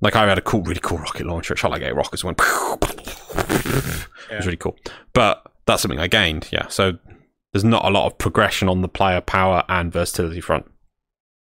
Like 0.00 0.14
I 0.16 0.26
had 0.28 0.38
a 0.38 0.42
cool, 0.42 0.62
really 0.62 0.80
cool 0.80 0.98
rocket 0.98 1.26
launcher. 1.26 1.54
It 1.54 1.58
shot 1.58 1.72
like 1.72 1.82
eight 1.82 1.94
rockets. 1.94 2.22
and 2.22 2.36
Went. 2.38 2.40
It 4.30 4.36
was 4.36 4.46
really 4.46 4.56
cool. 4.56 4.76
But 5.12 5.42
that's 5.66 5.82
something 5.82 5.98
I 5.98 6.06
gained. 6.06 6.48
Yeah. 6.52 6.68
So 6.68 6.92
there's 7.52 7.64
not 7.64 7.84
a 7.84 7.90
lot 7.90 8.06
of 8.06 8.16
progression 8.16 8.68
on 8.68 8.80
the 8.80 8.88
player 8.88 9.20
power 9.20 9.64
and 9.68 9.92
versatility 9.92 10.40
front. 10.40 10.70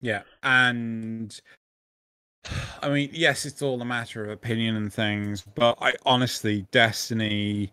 Yeah, 0.02 0.22
and 0.42 1.38
I 2.82 2.90
mean, 2.90 3.10
yes, 3.14 3.46
it's 3.46 3.62
all 3.62 3.82
a 3.82 3.86
matter 3.86 4.24
of 4.24 4.32
opinion 4.32 4.76
and 4.76 4.94
things, 4.94 5.44
but 5.56 5.78
I 5.82 5.94
honestly, 6.06 6.66
Destiny, 6.72 7.72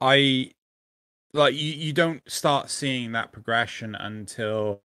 I 0.00 0.52
like 1.32 1.54
you. 1.54 1.72
You 1.72 1.92
don't 1.92 2.22
start 2.30 2.70
seeing 2.70 3.12
that 3.12 3.32
progression 3.32 3.94
until 3.94 4.80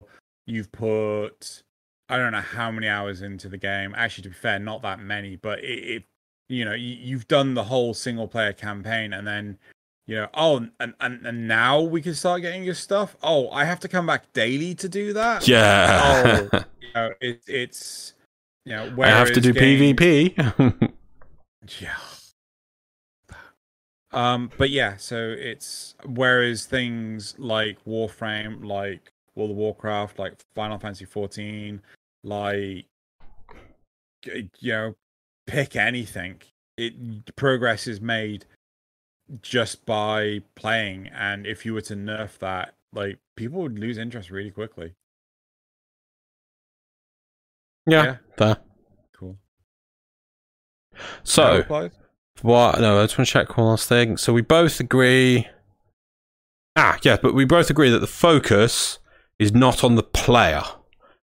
you've 0.48 0.72
put 0.72 1.64
I 2.10 2.18
don't 2.18 2.34
know 2.34 2.42
how 2.42 2.72
many 2.72 2.90
hours 2.90 3.22
into 3.22 3.48
the 3.48 3.58
game. 3.58 3.94
Actually, 3.96 4.24
to 4.24 4.30
be 4.30 4.36
fair, 4.36 4.60
not 4.60 4.82
that 4.82 5.00
many, 5.00 5.38
but 5.38 5.60
it, 5.64 5.66
it 5.80 6.04
you 6.50 6.66
know, 6.66 6.74
you, 6.74 6.98
you've 7.00 7.28
done 7.30 7.54
the 7.54 7.64
whole 7.64 7.94
single 7.94 8.28
player 8.28 8.52
campaign, 8.54 9.14
and 9.14 9.26
then 9.26 9.58
you 10.12 10.18
know, 10.18 10.28
oh, 10.34 10.58
and, 10.58 10.94
and 11.00 11.26
and 11.26 11.48
now 11.48 11.80
we 11.80 12.02
can 12.02 12.14
start 12.14 12.42
getting 12.42 12.66
your 12.66 12.74
stuff. 12.74 13.16
Oh, 13.24 13.50
I 13.50 13.64
have 13.64 13.80
to 13.80 13.88
come 13.88 14.08
back 14.08 14.34
daily 14.34 14.76
to 14.76 14.90
do 14.90 15.14
that. 15.14 15.48
Yeah. 15.48 16.50
Oh, 16.52 16.60
you 16.82 16.88
know, 16.94 17.14
it, 17.22 17.42
it's 17.48 18.12
you 18.66 18.76
know, 18.76 18.94
I 19.02 19.08
have 19.08 19.32
to 19.32 19.40
do 19.40 19.54
PvP. 19.54 20.92
Yeah. 21.80 21.96
Um, 24.12 24.50
but 24.58 24.72
yeah, 24.72 24.98
so 24.98 25.34
it's 25.38 25.96
whereas 26.06 26.66
things 26.66 27.36
like 27.38 27.78
Warframe, 27.86 28.66
like 28.66 29.14
World 29.36 29.52
of 29.52 29.58
Warcraft, 29.58 30.20
like 30.20 30.34
Final 30.56 30.80
Fantasy 30.80 31.06
14, 31.06 31.80
like 32.26 32.88
you 34.26 34.72
know, 34.74 34.96
pick 35.48 35.78
anything. 35.78 36.42
It 36.78 37.36
progress 37.36 37.88
is 37.88 38.02
made 38.02 38.46
just 39.42 39.86
by 39.86 40.42
playing, 40.56 41.08
and 41.08 41.46
if 41.46 41.66
you 41.66 41.74
were 41.74 41.82
to 41.82 41.96
nerf 41.96 42.38
that, 42.40 42.74
like 42.94 43.20
people 43.36 43.62
would 43.62 43.80
lose 43.80 43.98
interest 43.98 44.30
really 44.30 44.52
quickly. 44.52 44.94
yeah. 47.88 48.04
Yeah. 48.04 48.16
Fair. 48.38 48.58
Cool. 49.18 49.38
So, 51.24 51.64
what? 52.42 52.80
No, 52.80 53.00
I 53.00 53.04
just 53.04 53.18
want 53.18 53.28
to 53.28 53.34
check 53.34 53.58
one 53.58 53.68
last 53.68 53.88
thing. 53.88 54.18
So 54.18 54.34
we 54.34 54.42
both 54.42 54.80
agree. 54.80 55.48
Ah, 56.76 56.98
yeah, 57.04 57.18
but 57.22 57.34
we 57.34 57.46
both 57.46 57.70
agree 57.70 57.90
that 57.90 58.00
the 58.00 58.08
focus 58.08 59.00
is 59.40 59.54
not 59.54 59.84
on 59.84 59.96
the 59.96 60.04
player. 60.04 60.64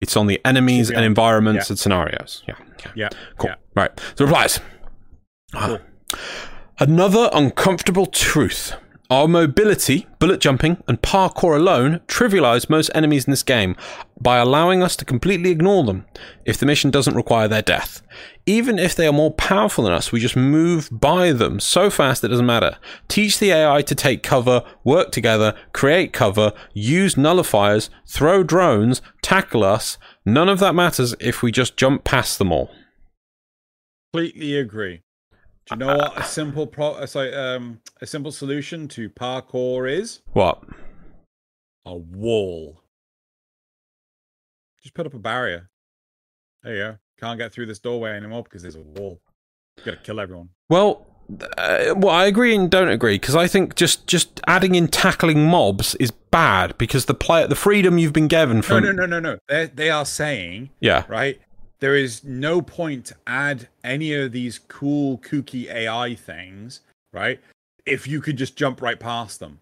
It's 0.01 0.17
on 0.17 0.27
the 0.29 0.41
enemies 0.45 0.91
and 0.91 1.05
environments 1.05 1.69
yeah. 1.69 1.73
and 1.73 1.79
scenarios. 1.79 2.43
Yeah. 2.47 2.55
yeah. 2.85 2.93
yeah, 2.95 3.09
Cool. 3.37 3.51
Right. 3.75 3.91
The 4.17 4.25
replies. 4.25 4.61
Cool. 5.53 5.81
Another 6.81 7.29
uncomfortable 7.33 8.07
truth. 8.07 8.73
Our 9.11 9.27
mobility, 9.27 10.07
bullet 10.21 10.41
jumping, 10.41 10.81
and 10.87 11.03
parkour 11.03 11.57
alone 11.57 11.99
trivialize 12.07 12.71
most 12.71 12.89
enemies 12.95 13.25
in 13.25 13.33
this 13.33 13.43
game 13.43 13.75
by 14.21 14.37
allowing 14.37 14.81
us 14.81 14.95
to 14.97 15.05
completely 15.05 15.51
ignore 15.51 15.83
them 15.83 16.07
if 16.45 16.57
the 16.57 16.67
mission 16.67 16.93
doesn't 16.93 17.17
require 17.17 17.49
their 17.49 17.63
death. 17.63 18.01
Even 18.47 18.79
if 18.79 18.95
they 18.95 19.09
are 19.09 19.13
more 19.13 19.33
powerful 19.33 19.83
than 19.83 19.93
us, 19.93 20.13
we 20.13 20.21
just 20.21 20.37
move 20.37 20.89
by 20.93 21.33
them 21.33 21.59
so 21.59 21.91
fast 21.91 22.23
it 22.23 22.29
doesn't 22.29 22.47
matter. 22.47 22.77
Teach 23.09 23.41
the 23.41 23.51
AI 23.51 23.83
to 23.83 23.95
take 23.97 24.23
cover, 24.23 24.63
work 24.85 25.11
together, 25.11 25.57
create 25.73 26.13
cover, 26.13 26.53
use 26.75 27.17
nullifiers, 27.17 27.89
throw 28.07 28.45
drones, 28.45 29.03
tackle 29.21 29.65
us. 29.65 29.99
None 30.25 30.49
of 30.49 30.61
that 30.61 30.77
matters 30.77 31.17
if 31.19 31.43
we 31.43 31.51
just 31.51 31.77
jump 31.77 32.05
past 32.05 32.39
them 32.39 32.53
all. 32.53 32.71
Completely 34.13 34.57
agree. 34.57 35.03
Do 35.69 35.75
you 35.75 35.79
know 35.79 35.97
what 35.97 36.19
a 36.19 36.25
simple 36.25 36.67
pro 36.67 36.93
uh, 36.93 37.07
sorry, 37.07 37.35
um 37.35 37.81
a 38.01 38.07
simple 38.07 38.33
solution 38.33 38.89
to 38.89 39.11
parkour 39.11 39.91
is? 39.91 40.23
What? 40.33 40.63
A 41.85 41.97
wall. 41.97 42.81
Just 44.83 44.95
put 44.95 45.07
up 45.07 45.15
a 45.15 45.19
barrier. 45.19 45.69
There 46.63 46.75
you 46.75 46.83
go. 46.83 46.99
Can't 47.21 47.39
get 47.39 47.53
through 47.53 47.67
this 47.67 47.79
doorway 47.79 48.13
anymore 48.13 48.45
because 48.45 48.63
there's 48.63 48.77
a 48.77 48.81
wall. 48.81 49.21
You 49.79 49.85
gotta 49.85 49.99
kill 49.99 50.21
everyone. 50.21 50.51
Well, 50.71 51.07
uh, 51.59 51.95
well, 51.97 52.15
I 52.15 52.25
agree 52.25 52.55
and 52.55 52.71
don't 52.71 52.89
agree 52.89 53.17
because 53.17 53.37
I 53.37 53.47
think 53.47 53.75
just 53.75 54.07
just 54.07 54.41
adding 54.47 54.75
in 54.75 54.89
tackling 54.89 55.47
mobs 55.47 55.95
is 55.97 56.11
bad 56.11 56.79
because 56.79 57.05
the 57.05 57.15
play 57.15 57.47
the 57.47 57.55
freedom 57.55 57.99
you've 57.99 58.15
been 58.15 58.29
given 58.29 58.63
for 58.63 58.81
No, 58.81 58.93
no, 58.93 59.05
no, 59.05 59.07
no, 59.07 59.21
no. 59.21 59.39
They 59.49 59.67
they 59.67 59.91
are 59.91 60.07
saying 60.07 60.71
yeah 60.81 61.05
right? 61.09 61.39
There 61.81 61.95
is 61.95 62.25
no 62.25 62.61
point 62.61 63.07
to 63.07 63.17
add 63.27 63.69
any 63.85 64.13
of 64.15 64.33
these 64.33 64.59
cool, 64.59 65.19
kooky 65.19 65.73
AI 65.73 66.15
things, 66.15 66.81
right? 67.13 67.41
If 67.87 68.07
you 68.07 68.21
could 68.21 68.37
just 68.37 68.57
jump 68.57 68.83
right 68.83 68.99
past 68.99 69.39
them. 69.39 69.61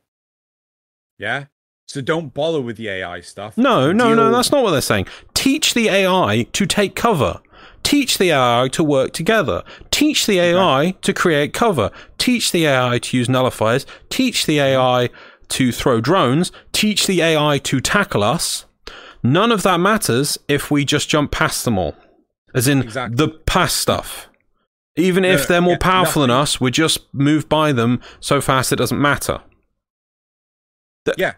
Yeah? 1.18 1.47
So 1.88 2.01
don't 2.01 2.34
bother 2.34 2.60
with 2.60 2.76
the 2.76 2.88
AI 2.88 3.20
stuff. 3.20 3.56
no 3.56 3.93
no 3.93 4.12
no 4.12 4.32
that's 4.32 4.51
not 4.51 4.64
what 4.64 4.72
they're 4.72 4.80
saying. 4.80 5.06
Teach 5.34 5.74
the 5.74 5.88
AI 5.88 6.47
to 6.52 6.66
take 6.66 6.97
cover. 6.97 7.40
Teach 7.84 8.18
the 8.18 8.32
AI 8.32 8.68
to 8.72 8.82
work 8.82 9.12
together. 9.12 9.62
Teach 9.93 10.26
the 10.26 10.40
AI 10.40 10.97
to 11.02 11.14
create 11.14 11.52
cover. 11.52 11.93
Teach 12.18 12.51
the 12.51 12.66
AI 12.66 12.98
to 12.98 13.16
use 13.16 13.28
nullifiers. 13.28 13.86
Teach 14.09 14.47
the 14.47 14.59
AI 14.59 15.09
to 15.51 15.70
throw 15.70 16.01
drones. 16.01 16.51
Teach 16.72 17.06
the 17.06 17.22
AI 17.22 17.59
to 17.59 17.80
tackle 17.80 18.24
us. 18.24 18.64
None 19.22 19.52
of 19.52 19.62
that 19.62 19.78
matters 19.78 20.36
if 20.48 20.70
we 20.70 20.84
just 20.84 21.09
jump 21.09 21.30
past 21.30 21.64
them 21.64 21.78
all. 21.78 21.94
As 22.56 22.66
in 22.66 22.82
Exactly. 22.82 23.16
the 23.16 23.28
past 23.28 23.76
stuff. 23.76 24.28
Even 24.96 25.24
if 25.26 25.46
they're 25.46 25.60
more 25.60 25.72
yeah, 25.74 25.78
powerful 25.78 26.22
than 26.22 26.30
us, 26.30 26.58
we 26.58 26.70
just 26.70 27.00
move 27.12 27.48
by 27.50 27.70
them 27.70 28.00
so 28.18 28.40
fast 28.40 28.72
it 28.72 28.76
doesn't 28.76 29.00
matter. 29.00 29.42
Yeah. 31.18 31.34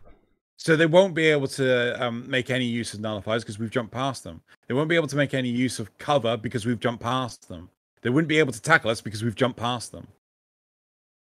So 0.57 0.77
they 0.77 0.87
won't 0.87 1.15
be 1.15 1.27
able 1.27 1.49
to 1.49 2.03
um, 2.05 2.29
make 2.31 2.51
any 2.51 2.65
use 2.65 2.95
of 2.95 3.01
nullifiers 3.01 3.41
because 3.41 3.59
we've 3.59 3.71
jumped 3.71 3.93
past 3.93 4.25
them. 4.25 4.43
They 4.67 4.75
won't 4.75 4.89
be 4.89 4.97
able 4.97 5.07
to 5.09 5.17
make 5.17 5.35
any 5.35 5.49
use 5.49 5.79
of 5.79 5.97
cover 5.99 6.37
because 6.37 6.67
we've 6.67 6.81
jumped 6.81 7.03
past 7.03 7.49
them. 7.49 7.71
They 8.03 8.11
wouldn't 8.11 8.29
be 8.29 8.39
able 8.39 8.53
to 8.53 8.63
tackle 8.63 8.91
us 8.91 9.01
because 9.01 9.23
we've 9.25 9.35
jumped 9.35 9.59
past 9.59 9.93
them. 9.93 10.09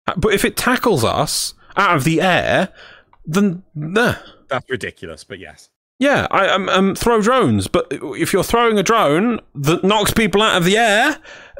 Uh, 0.07 0.14
But 0.15 0.34
if 0.34 0.45
it 0.45 0.57
tackles 0.57 1.03
us 1.03 1.53
out 1.76 1.98
of 1.98 2.03
the 2.03 2.22
air, 2.22 2.69
then 3.26 3.64
nah. 3.76 4.15
That's 4.48 4.69
ridiculous, 4.69 5.24
but 5.24 5.40
yes. 5.40 5.69
Yeah, 5.99 6.28
I 6.30 6.48
um, 6.49 6.69
um 6.69 6.95
throw 6.95 7.22
drones, 7.22 7.68
but 7.68 7.88
if 7.91 8.32
you're 8.32 8.44
throwing 8.44 8.78
a 8.78 8.84
drone 8.84 9.40
that 9.56 9.84
knocks 9.84 10.11
people 10.11 10.41
out 10.44 10.57
of 10.57 10.64
the 10.64 10.78
air, 10.78 11.18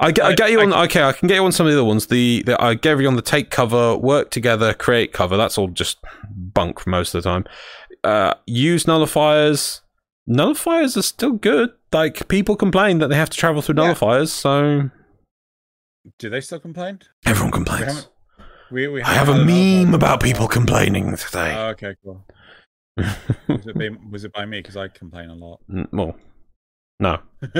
I 0.00 0.10
get, 0.10 0.24
I, 0.24 0.28
I- 0.30 0.34
get 0.34 0.50
you 0.50 0.60
I 0.60 0.64
on. 0.64 0.72
okay, 0.84 1.02
I 1.02 1.12
can 1.12 1.28
get 1.28 1.36
you 1.36 1.44
on 1.44 1.52
some 1.52 1.66
of 1.66 1.72
the 1.72 1.78
other 1.78 1.84
ones. 1.86 2.06
The, 2.08 2.42
the 2.44 2.60
I 2.62 2.74
get 2.74 2.98
you 3.00 3.06
on 3.08 3.16
the 3.16 3.22
take 3.22 3.50
cover, 3.50 3.96
work 3.96 4.30
together, 4.30 4.74
create 4.74 5.12
cover. 5.12 5.36
That's 5.36 5.56
all 5.58 5.68
just 5.68 5.98
bunk 6.30 6.80
for 6.80 6.90
most 6.90 7.14
of 7.14 7.22
the 7.22 7.28
time. 7.30 7.44
Uh, 8.02 8.34
use 8.46 8.84
nullifiers. 8.84 9.80
Nullifiers 10.28 10.96
are 10.96 11.02
still 11.02 11.32
good. 11.32 11.70
Like 11.92 12.28
people 12.28 12.56
complain 12.56 12.98
that 12.98 13.08
they 13.08 13.16
have 13.16 13.30
to 13.30 13.36
travel 13.38 13.62
through 13.62 13.76
Yeah. 13.78 13.92
nullifiers, 13.94 14.28
so 14.28 14.90
Do 16.18 16.28
they 16.30 16.40
still 16.40 16.58
complain? 16.60 17.00
everyone 17.24 17.52
complains. 17.52 18.08
We, 18.74 18.88
we 18.88 19.02
I 19.02 19.14
have 19.14 19.28
a 19.28 19.44
meme 19.44 19.94
about 19.94 20.20
people 20.20 20.48
complaining 20.48 21.16
today. 21.16 21.54
Oh, 21.56 21.68
okay, 21.68 21.94
cool. 22.02 22.24
Was 22.96 23.66
it, 23.68 23.74
by, 23.78 23.90
was 24.10 24.24
it 24.24 24.32
by 24.32 24.46
me? 24.46 24.58
Because 24.58 24.76
I 24.76 24.88
complain 24.88 25.30
a 25.30 25.34
lot. 25.34 25.60
Mm, 25.70 25.86
well, 25.92 26.16
no. 26.98 27.20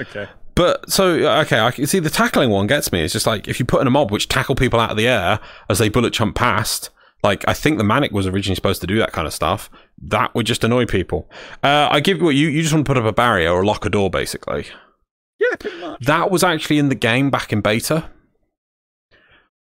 okay. 0.00 0.28
But 0.56 0.90
so 0.90 1.10
okay, 1.42 1.60
I 1.60 1.70
can 1.70 1.86
see 1.86 2.00
the 2.00 2.10
tackling 2.10 2.50
one 2.50 2.66
gets 2.66 2.90
me. 2.90 3.02
It's 3.02 3.12
just 3.12 3.28
like 3.28 3.46
if 3.46 3.60
you 3.60 3.66
put 3.66 3.80
in 3.80 3.86
a 3.86 3.90
mob 3.90 4.10
which 4.10 4.26
tackle 4.26 4.56
people 4.56 4.80
out 4.80 4.90
of 4.90 4.96
the 4.96 5.06
air 5.06 5.38
as 5.68 5.78
they 5.78 5.88
bullet 5.88 6.12
jump 6.12 6.34
past. 6.34 6.90
Like 7.22 7.44
I 7.46 7.54
think 7.54 7.78
the 7.78 7.84
Maniac 7.84 8.10
was 8.10 8.26
originally 8.26 8.56
supposed 8.56 8.80
to 8.80 8.86
do 8.88 8.98
that 8.98 9.12
kind 9.12 9.28
of 9.28 9.32
stuff. 9.32 9.70
That 10.02 10.34
would 10.34 10.46
just 10.46 10.64
annoy 10.64 10.86
people. 10.86 11.30
Uh, 11.62 11.86
I 11.88 12.00
give 12.00 12.18
you 12.18 12.24
what 12.24 12.34
you 12.34 12.48
you 12.48 12.62
just 12.62 12.74
want 12.74 12.84
to 12.84 12.90
put 12.90 12.98
up 12.98 13.04
a 13.04 13.12
barrier 13.12 13.52
or 13.52 13.64
lock 13.64 13.86
a 13.86 13.90
door, 13.90 14.10
basically. 14.10 14.66
Yeah, 15.38 15.54
pretty 15.56 15.80
much. 15.80 16.04
That 16.04 16.32
was 16.32 16.42
actually 16.42 16.78
in 16.78 16.88
the 16.88 16.96
game 16.96 17.30
back 17.30 17.52
in 17.52 17.60
beta. 17.60 18.10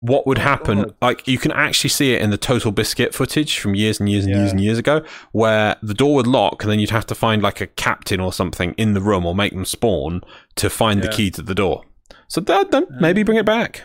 What 0.05 0.27
would 0.27 0.37
Oh, 0.39 0.41
happen? 0.41 0.77
God. 0.83 0.95
Like 1.01 1.27
you 1.29 1.37
can 1.37 1.51
actually 1.53 1.89
see 1.89 2.13
it 2.13 2.21
in 2.21 2.29
the 2.29 2.37
Total 2.37 2.71
Biscuit 2.73 3.13
footage 3.15 3.57
from 3.57 3.73
years 3.73 4.01
and 4.01 4.09
years 4.09 4.25
and 4.25 4.35
years 4.35 4.51
and 4.51 4.59
years 4.59 4.77
ago, 4.77 5.01
where 5.31 5.77
the 5.81 5.93
door 5.93 6.15
would 6.15 6.27
lock, 6.27 6.61
and 6.61 6.69
then 6.71 6.79
you'd 6.79 6.89
have 6.89 7.05
to 7.07 7.15
find 7.15 7.41
like 7.41 7.61
a 7.61 7.67
captain 7.67 8.19
or 8.19 8.33
something 8.33 8.73
in 8.77 8.93
the 8.93 9.01
room, 9.01 9.25
or 9.25 9.33
make 9.33 9.53
them 9.53 9.63
spawn 9.63 10.21
to 10.55 10.69
find 10.69 11.01
the 11.01 11.07
key 11.07 11.31
to 11.31 11.41
the 11.41 11.55
door. 11.55 11.83
So 12.27 12.41
that, 12.41 12.71
then 12.71 12.85
maybe 12.99 13.23
bring 13.23 13.37
it 13.37 13.45
back. 13.45 13.83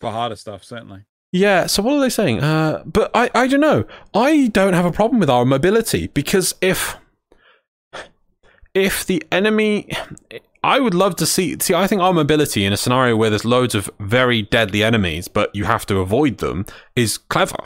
For 0.00 0.10
harder 0.10 0.34
stuff, 0.36 0.64
certainly. 0.64 1.04
Yeah. 1.32 1.66
So 1.66 1.82
what 1.82 1.94
are 1.94 2.00
they 2.00 2.08
saying? 2.10 2.40
Uh, 2.42 2.82
but 2.84 3.10
I, 3.14 3.30
I 3.34 3.46
don't 3.46 3.60
know. 3.60 3.84
I 4.12 4.48
don't 4.48 4.72
have 4.74 4.86
a 4.86 4.92
problem 4.92 5.20
with 5.20 5.30
our 5.30 5.44
mobility 5.44 6.08
because 6.08 6.54
if 6.60 6.96
if 8.74 9.06
the 9.06 9.22
enemy, 9.30 9.88
I 10.66 10.80
would 10.80 10.94
love 10.94 11.14
to 11.16 11.26
see. 11.26 11.56
See, 11.60 11.74
I 11.74 11.86
think 11.86 12.00
our 12.02 12.12
mobility 12.12 12.64
in 12.64 12.72
a 12.72 12.76
scenario 12.76 13.16
where 13.16 13.30
there's 13.30 13.44
loads 13.44 13.74
of 13.74 13.88
very 14.00 14.42
deadly 14.42 14.82
enemies, 14.82 15.28
but 15.28 15.54
you 15.54 15.64
have 15.64 15.86
to 15.86 15.98
avoid 15.98 16.38
them, 16.38 16.66
is 16.96 17.18
clever. 17.18 17.56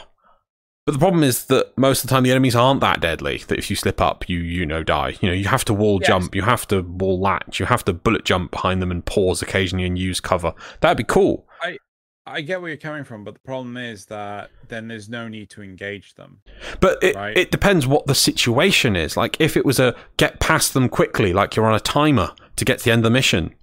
But 0.86 0.92
the 0.92 0.98
problem 0.98 1.22
is 1.22 1.46
that 1.46 1.76
most 1.78 2.02
of 2.04 2.08
the 2.10 2.14
time 2.14 2.24
the 2.24 2.30
enemies 2.30 2.54
aren't 2.56 2.80
that 2.80 3.00
deadly. 3.00 3.38
That 3.48 3.58
if 3.58 3.70
you 3.70 3.76
slip 3.76 4.00
up, 4.00 4.28
you 4.28 4.38
you 4.38 4.66
know 4.66 4.82
die. 4.82 5.16
You 5.20 5.28
know 5.28 5.34
you 5.34 5.48
have 5.48 5.64
to 5.66 5.74
wall 5.74 5.98
Yes. 6.00 6.08
jump, 6.08 6.34
you 6.34 6.42
have 6.42 6.66
to 6.68 6.82
wall 6.82 7.18
latch, 7.20 7.58
you 7.60 7.66
have 7.66 7.84
to 7.86 7.92
bullet 7.92 8.24
jump 8.24 8.50
behind 8.50 8.82
them 8.82 8.90
and 8.90 9.04
pause 9.04 9.40
occasionally 9.40 9.86
and 9.86 9.98
use 9.98 10.20
cover. 10.20 10.52
That'd 10.80 10.98
be 10.98 11.04
cool. 11.04 11.46
I 11.62 11.78
I 12.26 12.42
get 12.42 12.60
where 12.60 12.68
you're 12.70 12.76
coming 12.76 13.04
from, 13.04 13.24
but 13.24 13.34
the 13.34 13.40
problem 13.40 13.76
is 13.76 14.06
that 14.06 14.50
then 14.68 14.88
there's 14.88 15.08
no 15.08 15.26
need 15.26 15.48
to 15.50 15.62
engage 15.62 16.14
them. 16.14 16.40
But 16.80 17.02
it, 17.02 17.16
Right. 17.16 17.36
it 17.36 17.50
depends 17.50 17.86
what 17.86 18.06
the 18.06 18.14
situation 18.14 18.94
is. 18.94 19.16
Like 19.16 19.40
if 19.40 19.56
it 19.56 19.64
was 19.64 19.80
a 19.80 19.94
get 20.16 20.38
past 20.38 20.74
them 20.74 20.88
quickly, 20.88 21.32
like 21.32 21.56
you're 21.56 21.66
on 21.66 21.74
a 21.74 21.80
timer 21.80 22.30
to 22.60 22.64
get 22.64 22.78
to 22.78 22.84
the 22.84 22.92
end 22.92 23.00
of 23.00 23.04
the 23.04 23.10
mission, 23.10 23.54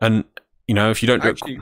and 0.00 0.24
you 0.68 0.74
know 0.74 0.90
if 0.90 1.02
you 1.02 1.06
don't 1.08 1.24
Actually, 1.24 1.60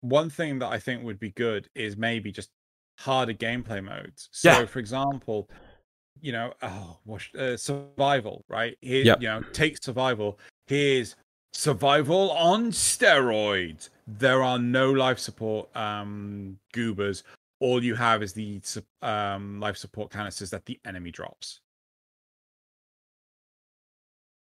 one 0.00 0.30
thing 0.30 0.58
that 0.60 0.68
I 0.68 0.78
think 0.78 1.02
would 1.02 1.18
be 1.18 1.30
good 1.30 1.68
is 1.74 1.96
maybe 1.96 2.30
just 2.32 2.50
harder 2.98 3.34
gameplay 3.34 3.82
modes. 3.82 4.28
So, 4.32 4.50
Yeah. 4.50 4.66
for 4.66 4.78
example, 4.78 5.48
you 6.20 6.32
know, 6.32 6.52
oh, 6.62 6.98
uh, 7.38 7.56
survival, 7.56 8.44
right? 8.48 8.76
Here, 8.80 9.04
Yep. 9.04 9.20
you 9.22 9.28
know, 9.28 9.42
take 9.52 9.82
survival. 9.82 10.38
Here's 10.66 11.16
survival 11.52 12.30
on 12.32 12.70
steroids. 12.70 13.88
There 14.06 14.42
are 14.42 14.58
no 14.58 14.92
life 14.92 15.18
support 15.18 15.74
um 15.76 16.58
goobers. 16.72 17.24
All 17.60 17.82
you 17.82 17.94
have 17.94 18.22
is 18.22 18.32
the 18.32 18.60
um 19.02 19.60
life 19.60 19.76
support 19.76 20.10
canisters 20.10 20.50
that 20.50 20.66
the 20.66 20.78
enemy 20.84 21.10
drops. 21.10 21.60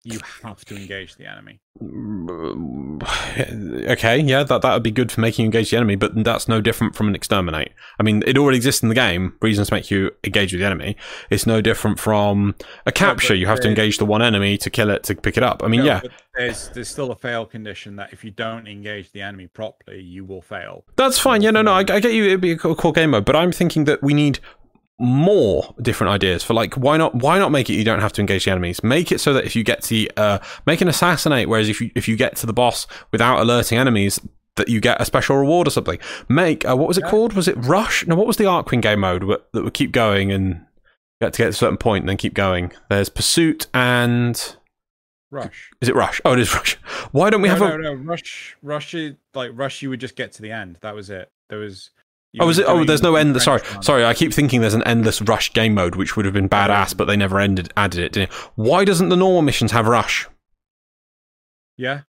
You 0.05 0.19
have 0.43 0.65
to 0.65 0.77
engage 0.77 1.17
the 1.17 1.27
enemy. 1.27 1.61
okay, 3.89 4.19
yeah, 4.19 4.43
that 4.43 4.63
that 4.63 4.75
would 4.75 4.83
be 4.83 4.91
good 4.91 5.13
for 5.13 5.21
making 5.21 5.45
you 5.45 5.47
engage 5.47 5.71
the 5.71 5.77
enemy, 5.77 5.95
but 5.95 6.25
that's 6.25 6.49
no 6.49 6.61
different 6.61 6.97
from 6.97 7.09
an 7.09 7.15
exterminate. 7.15 7.73
I 8.01 8.03
mean, 8.03 8.23
it 8.27 8.37
already 8.37 8.57
exists 8.57 8.83
in 8.83 8.89
the 8.89 8.95
game. 8.95 9.35
Reasons 9.41 9.69
to 9.69 9.75
make 9.75 9.91
you 9.91 10.11
engage 10.25 10.53
with 10.53 10.61
the 10.61 10.67
enemy. 10.67 10.97
It's 11.31 11.47
no 11.47 11.61
different 11.61 12.01
from 12.01 12.55
a 12.85 12.93
capture. 12.93 13.35
you 13.35 13.47
have 13.47 13.61
to 13.61 13.69
engage 13.69 13.99
the 13.99 14.07
one 14.07 14.23
enemy 14.23 14.59
to 14.59 14.71
kill 14.71 14.91
it 14.91 15.05
to 15.05 15.15
pick 15.15 15.37
it 15.37 15.43
up. 15.43 15.63
I 15.63 15.69
mean, 15.69 15.81
No, 15.81 15.87
yeah, 15.87 16.01
there's 16.37 16.69
there's 16.71 16.89
still 16.89 17.13
a 17.13 17.17
fail 17.17 17.47
condition 17.47 17.97
that 17.97 18.13
if 18.13 18.25
you 18.25 18.31
don't 18.33 18.67
engage 18.67 19.13
the 19.13 19.23
enemy 19.23 19.47
properly, 19.47 20.01
you 20.01 20.25
will 20.25 20.43
fail. 20.43 20.85
That's 20.97 21.19
fine. 21.19 21.43
Yeah, 21.43 21.53
no, 21.53 21.63
no, 21.63 21.73
I, 21.73 21.81
I 21.81 22.01
get 22.01 22.13
you. 22.13 22.25
It'd 22.25 22.41
be 22.41 22.53
a 22.53 22.59
cool 22.59 22.75
cool 22.75 22.93
game 22.93 23.11
mode, 23.11 23.25
but 23.25 23.37
I'm 23.37 23.53
thinking 23.53 23.85
that 23.85 24.03
we 24.03 24.15
need 24.15 24.41
more 24.99 25.75
different 25.81 26.13
ideas 26.13 26.45
for 26.45 26.55
like 26.55 26.75
why 26.75 26.97
not 26.97 27.15
why 27.15 27.39
not 27.39 27.51
make 27.51 27.69
it 27.69 27.75
you 27.75 27.83
don't 27.83 28.01
have 28.01 28.13
to 28.13 28.21
engage 28.21 28.45
the 28.45 28.51
enemies 28.51 28.85
make 28.85 29.11
it 29.11 29.21
so 29.21 29.33
that 29.33 29.45
if 29.45 29.57
you 29.57 29.65
get 29.65 29.83
to 29.83 30.07
uh 30.17 30.39
make 30.67 30.81
an 30.81 30.87
assassinate 30.87 31.49
whereas 31.49 31.69
if 31.69 31.81
you 31.81 31.91
if 31.95 32.07
you 32.07 32.15
get 32.15 32.37
to 32.37 32.47
the 32.47 32.53
boss 32.53 32.87
without 33.11 33.41
alerting 33.41 33.79
enemies 33.79 34.21
that 34.57 34.69
you 34.69 34.81
get 34.81 35.01
a 35.01 35.05
special 35.05 35.37
reward 35.37 35.67
or 35.67 35.71
something 35.71 35.99
make 36.29 36.69
uh, 36.69 36.77
what 36.77 36.87
was 36.87 36.99
it 36.99 37.05
called 37.05 37.33
was 37.33 37.49
it 37.49 37.57
rush 37.57 38.07
no 38.07 38.15
what 38.15 38.27
was 38.27 38.37
the 38.37 38.45
Archwing 38.45 38.83
game 38.83 39.01
mode 39.01 39.23
that 39.53 39.65
would 39.65 39.75
keep 39.75 39.93
going 39.93 40.31
and 40.31 40.65
you 41.21 41.25
had 41.25 41.33
to 41.33 41.39
get 41.39 41.45
to 41.47 41.49
a 41.49 41.53
certain 41.53 41.79
point 41.79 42.03
and 42.03 42.09
then 42.09 42.17
keep 42.17 42.35
going 42.35 42.71
there's 42.89 43.09
pursuit 43.09 43.67
and 43.75 44.57
Rush. 45.33 45.71
is 45.81 45.89
it 45.89 45.95
Rush? 45.95 46.21
Oh, 46.27 46.35
it 46.35 46.39
is 46.39 46.55
Rush. 46.55 46.75
Why 47.13 47.31
don't 47.31 47.41
we 47.41 47.49
no, 47.49 47.55
have 47.55 47.61
no, 47.61 47.75
a? 47.75 47.79
no. 47.79 47.95
Rush, 47.95 48.55
rush, 48.63 48.95
like 49.35 49.51
rush. 49.55 49.81
You 49.81 49.89
would 49.89 49.99
just 49.99 50.15
get 50.15 50.31
to 50.33 50.43
the 50.43 50.53
end. 50.53 50.77
That 50.83 50.95
was 50.95 51.09
it. 51.09 51.33
There 51.49 51.59
was. 51.59 51.91
You 52.33 52.43
Oh, 52.43 52.49
is 52.49 52.59
it? 52.59 52.67
Oh, 52.67 52.85
there's 52.85 53.03
no 53.03 53.15
end. 53.17 53.41
Sorry, 53.43 53.61
run. 53.73 53.83
sorry. 53.83 54.05
I 54.05 54.15
keep 54.15 54.33
thinking 54.33 54.61
there's 54.61 54.75
an 54.75 54.83
endless 54.85 55.21
rush 55.23 55.53
game 55.53 55.75
mode, 55.75 55.97
which 55.97 56.17
would 56.17 56.25
have 56.25 56.35
been 56.35 56.49
badass, 56.49 56.97
but 56.97 57.05
they 57.07 57.17
never 57.17 57.39
ended 57.39 57.73
added 57.77 58.01
it. 58.01 58.13
Didn't 58.13 58.31
it? 58.31 58.35
Why 58.55 58.85
doesn't 58.85 59.09
the 59.11 59.17
normal 59.17 59.43
missions 59.43 59.73
have 59.73 59.87
rush? 59.87 60.29
Yeah. 61.77 62.03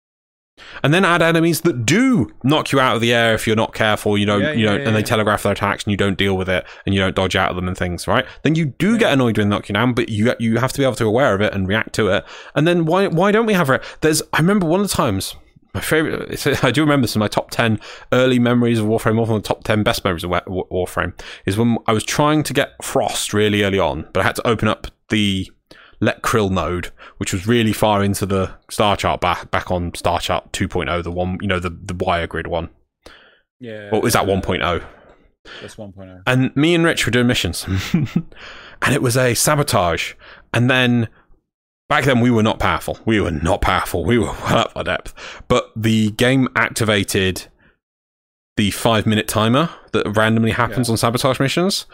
And 0.83 0.93
then 0.93 1.07
add 1.07 1.23
enemies 1.23 1.63
that 1.63 1.87
do 1.87 2.31
knock 2.45 2.71
you 2.71 2.81
out 2.81 2.95
of 2.95 3.01
the 3.01 3.15
air 3.15 3.33
if 3.33 3.47
you're 3.47 3.57
not 3.57 3.73
careful. 3.73 4.19
You 4.19 4.27
don't, 4.27 4.43
Yeah, 4.43 4.53
you 4.53 4.65
yeah, 4.65 4.71
don't, 4.73 4.81
yeah, 4.83 4.87
and 4.89 4.95
they 4.97 5.01
yeah. 5.01 5.07
telegraph 5.07 5.43
their 5.43 5.53
attacks, 5.53 5.85
and 5.85 5.91
you 5.91 5.97
don't 5.97 6.19
deal 6.19 6.37
with 6.37 6.51
it, 6.51 6.67
and 6.85 6.95
you 6.95 7.01
don't 7.01 7.17
dodge 7.17 7.35
out 7.35 7.49
of 7.49 7.57
them 7.57 7.67
and 7.67 7.77
things, 7.77 8.07
right? 8.07 8.27
Then 8.43 8.55
you 8.57 8.67
do 8.67 8.99
get 8.99 9.11
annoyed 9.13 9.39
when 9.39 9.49
they 9.49 9.57
knock 9.57 9.71
you 9.71 9.73
down, 9.75 9.95
but 9.95 10.11
you 10.11 10.35
you 10.39 10.59
have 10.59 10.73
to 10.73 10.79
be 10.79 10.85
able 10.85 10.97
to 10.97 11.05
be 11.05 11.09
aware 11.09 11.35
of 11.35 11.41
it 11.41 11.55
and 11.55 11.67
react 11.67 11.95
to 11.95 12.09
it. 12.09 12.25
And 12.55 12.69
then 12.69 12.85
why 12.85 13.07
why 13.07 13.33
don't 13.33 13.47
we 13.47 13.55
have 13.55 13.71
it? 13.71 13.83
There's 14.03 14.21
I 14.35 14.39
remember 14.39 14.67
one 14.67 14.81
of 14.81 14.89
the 14.91 14.95
times. 14.95 15.35
My 15.75 15.81
favorite, 15.81 16.31
it's- 16.33 16.65
I 16.65 16.71
do 16.71 16.81
remember 16.83 17.05
this 17.05 17.15
in 17.15 17.21
my 17.21 17.29
top 17.29 17.51
10 17.51 17.79
early 18.13 18.39
memories 18.39 18.79
of 18.79 18.87
Warframe, 18.87 19.17
one 19.17 19.31
of 19.31 19.43
the 19.43 19.49
top 19.49 19.65
10 19.65 19.83
best 19.83 20.05
memories 20.05 20.25
of 20.25 20.31
Wa- 20.31 20.41
Wa- 20.47 20.65
Warframe, 20.71 21.13
is 21.47 21.57
when 21.57 21.79
I 21.87 21.93
was 21.93 22.05
trying 22.05 22.43
to 22.45 22.53
get 22.53 22.71
Frost 22.83 23.33
really 23.33 23.63
early 23.63 23.79
on, 23.79 24.09
but 24.13 24.21
I 24.21 24.25
had 24.25 24.37
to 24.37 24.47
open 24.47 24.69
up 24.69 24.89
the 25.11 25.51
Lech 26.01 26.23
Kril 26.23 26.51
mode, 26.51 26.91
which 27.19 27.33
was 27.33 27.47
really 27.47 27.73
far 27.73 28.03
into 28.03 28.25
the 28.27 28.51
star 28.71 28.97
chart 28.97 29.21
back 29.21 29.51
back 29.51 29.71
on 29.71 29.95
star 29.95 30.19
chart 30.19 30.51
2.0, 30.53 31.03
the 31.03 31.11
one, 31.11 31.39
you 31.41 31.47
know, 31.47 31.59
the, 31.61 31.71
the 31.71 31.95
wire 31.95 32.27
grid 32.27 32.47
one. 32.47 32.71
Yeah. 33.61 33.91
Or 33.93 34.07
is 34.07 34.15
that 34.15 34.25
1.0? 34.25 34.83
That's 35.61 35.77
1.0. 35.77 36.23
And 36.27 36.55
me 36.57 36.75
and 36.75 36.85
Rich 36.85 37.05
were 37.05 37.13
doing 37.13 37.27
missions. 37.27 37.65
and 37.93 38.95
it 38.95 39.03
was 39.03 39.17
a 39.17 39.35
sabotage. 39.35 40.15
And 40.55 40.71
then 40.71 41.09
back 41.91 42.05
then 42.05 42.21
we 42.21 42.31
were 42.31 42.43
not 42.43 42.59
powerful. 42.59 42.99
We 43.05 43.21
were 43.21 43.33
not 43.33 43.61
powerful. 43.61 44.05
We 44.05 44.17
were 44.17 44.33
well 44.45 44.59
up 44.59 44.73
our 44.75 44.85
depth. 44.85 45.13
But 45.49 45.71
the 45.77 46.13
game 46.13 46.49
activated 46.57 47.49
the 48.57 48.71
five 48.71 49.07
minute 49.07 49.29
timer 49.29 49.69
that 49.93 50.17
randomly 50.17 50.53
happens 50.53 50.89
on 50.89 50.97
sabotage 50.97 51.41
missions. 51.41 51.87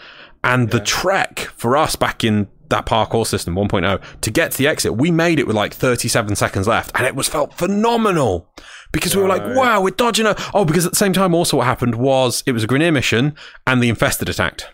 And 0.44 0.70
the 0.70 0.80
trek 0.80 1.40
for 1.56 1.76
us 1.76 1.96
back 1.96 2.22
in 2.22 2.46
that 2.68 2.84
parkour 2.84 3.26
system 3.26 3.54
1.0 3.54 4.02
to 4.20 4.30
get 4.30 4.52
to 4.52 4.58
the 4.58 4.66
exit, 4.66 4.96
we 4.96 5.10
made 5.10 5.38
it 5.38 5.46
with 5.46 5.56
like 5.56 5.72
37 5.72 6.36
seconds 6.36 6.68
left, 6.68 6.90
and 6.94 7.06
it 7.06 7.14
was 7.14 7.28
felt 7.28 7.54
phenomenal 7.54 8.48
because 8.92 9.16
we 9.16 9.22
were 9.22 9.28
like, 9.28 9.42
"Wow, 9.56 9.80
we're 9.80 9.90
dodging 9.90 10.26
a." 10.26 10.36
Oh, 10.52 10.64
because 10.64 10.84
at 10.84 10.92
the 10.92 10.96
same 10.96 11.12
time, 11.12 11.34
also 11.34 11.56
what 11.56 11.66
happened 11.66 11.94
was 11.94 12.42
it 12.46 12.52
was 12.52 12.64
a 12.64 12.66
Grineer 12.66 12.92
mission, 12.92 13.34
and 13.66 13.82
the 13.82 13.88
infested 13.88 14.28
attacked. 14.28 14.68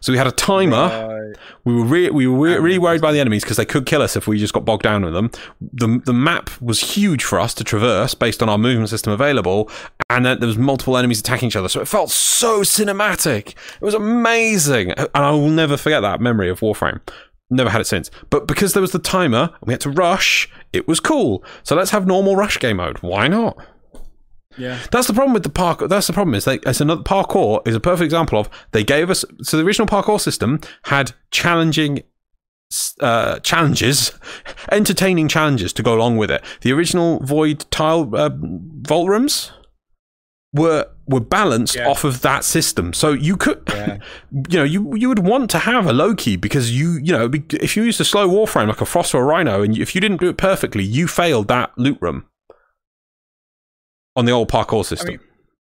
So 0.00 0.12
we 0.12 0.18
had 0.18 0.26
a 0.26 0.32
timer. 0.32 0.76
Right. 1.06 1.36
We 1.64 1.74
were 1.74 1.84
re- 1.84 2.10
we 2.10 2.26
were 2.26 2.38
re- 2.38 2.58
really 2.58 2.78
worried 2.78 3.00
by 3.00 3.12
the 3.12 3.20
enemies 3.20 3.42
because 3.44 3.56
they 3.56 3.64
could 3.64 3.86
kill 3.86 4.02
us 4.02 4.16
if 4.16 4.26
we 4.26 4.38
just 4.38 4.52
got 4.52 4.64
bogged 4.64 4.82
down 4.82 5.04
with 5.04 5.14
them. 5.14 5.30
The 5.60 6.00
the 6.04 6.12
map 6.12 6.50
was 6.60 6.80
huge 6.80 7.22
for 7.24 7.38
us 7.38 7.54
to 7.54 7.64
traverse 7.64 8.14
based 8.14 8.42
on 8.42 8.48
our 8.48 8.58
movement 8.58 8.88
system 8.90 9.12
available, 9.12 9.70
and 10.08 10.24
then 10.24 10.40
there 10.40 10.46
was 10.46 10.58
multiple 10.58 10.96
enemies 10.96 11.20
attacking 11.20 11.48
each 11.48 11.56
other. 11.56 11.68
So 11.68 11.80
it 11.80 11.88
felt 11.88 12.10
so 12.10 12.62
cinematic. 12.62 13.50
It 13.50 13.82
was 13.82 13.94
amazing, 13.94 14.92
and 14.92 15.08
I 15.14 15.30
will 15.30 15.48
never 15.48 15.76
forget 15.76 16.02
that 16.02 16.20
memory 16.20 16.48
of 16.48 16.60
Warframe. 16.60 17.00
Never 17.50 17.68
had 17.70 17.80
it 17.80 17.86
since. 17.86 18.10
But 18.30 18.46
because 18.46 18.74
there 18.74 18.80
was 18.80 18.92
the 18.92 19.00
timer 19.00 19.50
and 19.60 19.66
we 19.66 19.72
had 19.72 19.80
to 19.80 19.90
rush, 19.90 20.48
it 20.72 20.86
was 20.86 21.00
cool. 21.00 21.44
So 21.64 21.74
let's 21.74 21.90
have 21.90 22.06
normal 22.06 22.36
rush 22.36 22.58
game 22.60 22.76
mode. 22.76 22.98
Why 22.98 23.26
not? 23.26 23.58
Yeah. 24.58 24.78
That's 24.90 25.06
the 25.06 25.14
problem 25.14 25.32
with 25.32 25.42
the 25.44 25.50
parkour. 25.50 25.88
That's 25.88 26.06
the 26.08 26.12
problem 26.12 26.34
is 26.34 26.44
they, 26.44 26.56
it's 26.66 26.80
another 26.80 27.02
parkour 27.02 27.66
is 27.66 27.74
a 27.74 27.80
perfect 27.80 28.04
example 28.04 28.38
of 28.38 28.50
they 28.72 28.82
gave 28.84 29.08
us 29.10 29.24
so 29.42 29.56
the 29.56 29.64
original 29.64 29.86
parkour 29.86 30.20
system 30.20 30.60
had 30.84 31.12
challenging 31.30 32.02
uh, 33.00 33.38
challenges, 33.40 34.12
entertaining 34.72 35.28
challenges 35.28 35.72
to 35.74 35.82
go 35.82 35.94
along 35.94 36.16
with 36.16 36.30
it. 36.30 36.42
The 36.62 36.72
original 36.72 37.20
void 37.20 37.64
tile 37.70 38.14
uh, 38.14 38.30
vault 38.32 39.08
rooms 39.08 39.52
were 40.52 40.86
were 41.06 41.20
balanced 41.20 41.74
Yeah. 41.76 41.88
off 41.88 42.04
of 42.04 42.22
that 42.22 42.44
system, 42.44 42.92
so 42.92 43.12
you 43.12 43.36
could. 43.36 43.62
Yeah. 43.68 43.98
You 44.50 44.58
know, 44.58 44.64
you 44.64 44.94
you 44.94 45.08
would 45.08 45.20
want 45.20 45.50
to 45.50 45.58
have 45.60 45.86
a 45.86 45.92
Loki 45.92 46.36
because 46.36 46.76
you 46.76 46.92
you 47.02 47.12
know 47.12 47.30
if 47.52 47.76
you 47.76 47.82
used 47.82 48.00
a 48.00 48.04
slow 48.04 48.28
warframe 48.28 48.68
like 48.68 48.80
a 48.80 48.86
frost 48.86 49.14
or 49.14 49.22
a 49.22 49.24
rhino, 49.24 49.62
and 49.62 49.76
if 49.78 49.94
you 49.94 50.00
didn't 50.00 50.20
do 50.20 50.28
it 50.28 50.36
perfectly, 50.36 50.84
you 50.84 51.08
failed 51.08 51.48
that 51.48 51.76
loot 51.76 51.98
room 52.00 52.26
on 54.20 54.26
the 54.26 54.32
old 54.32 54.48
parkour 54.48 54.84
system. 54.84 55.08
mean, 55.08 55.20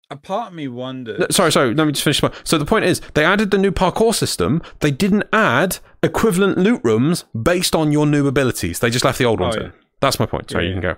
A 0.09 0.15
part 0.15 0.47
of 0.49 0.53
me 0.55 0.67
wondered. 0.67 1.19
No, 1.19 1.27
Sorry, 1.29 1.51
sorry. 1.51 1.73
Let 1.75 1.85
me 1.85 1.91
just 1.93 2.03
finish. 2.03 2.23
my- 2.23 2.31
So 2.43 2.57
the 2.57 2.65
point 2.65 2.85
is, 2.85 3.01
they 3.13 3.25
added 3.25 3.51
the 3.51 3.57
new 3.57 3.71
parkour 3.71 4.13
system. 4.15 4.61
They 4.79 4.91
didn't 4.91 5.25
add 5.33 5.79
equivalent 6.01 6.57
loot 6.57 6.81
rooms 6.83 7.25
based 7.39 7.75
on 7.75 7.91
your 7.91 8.05
new 8.07 8.27
abilities. 8.27 8.79
They 8.79 8.89
just 8.89 9.03
left 9.05 9.17
the 9.19 9.25
old 9.25 9.39
ones 9.39 9.55
Oh, 9.57 9.65
in. 9.65 9.73
That's 10.01 10.19
my 10.19 10.25
point. 10.25 10.49
Sorry, 10.49 10.65
Yeah, 10.69 10.75
you 10.75 10.81
can 10.81 10.93
go. 10.93 10.95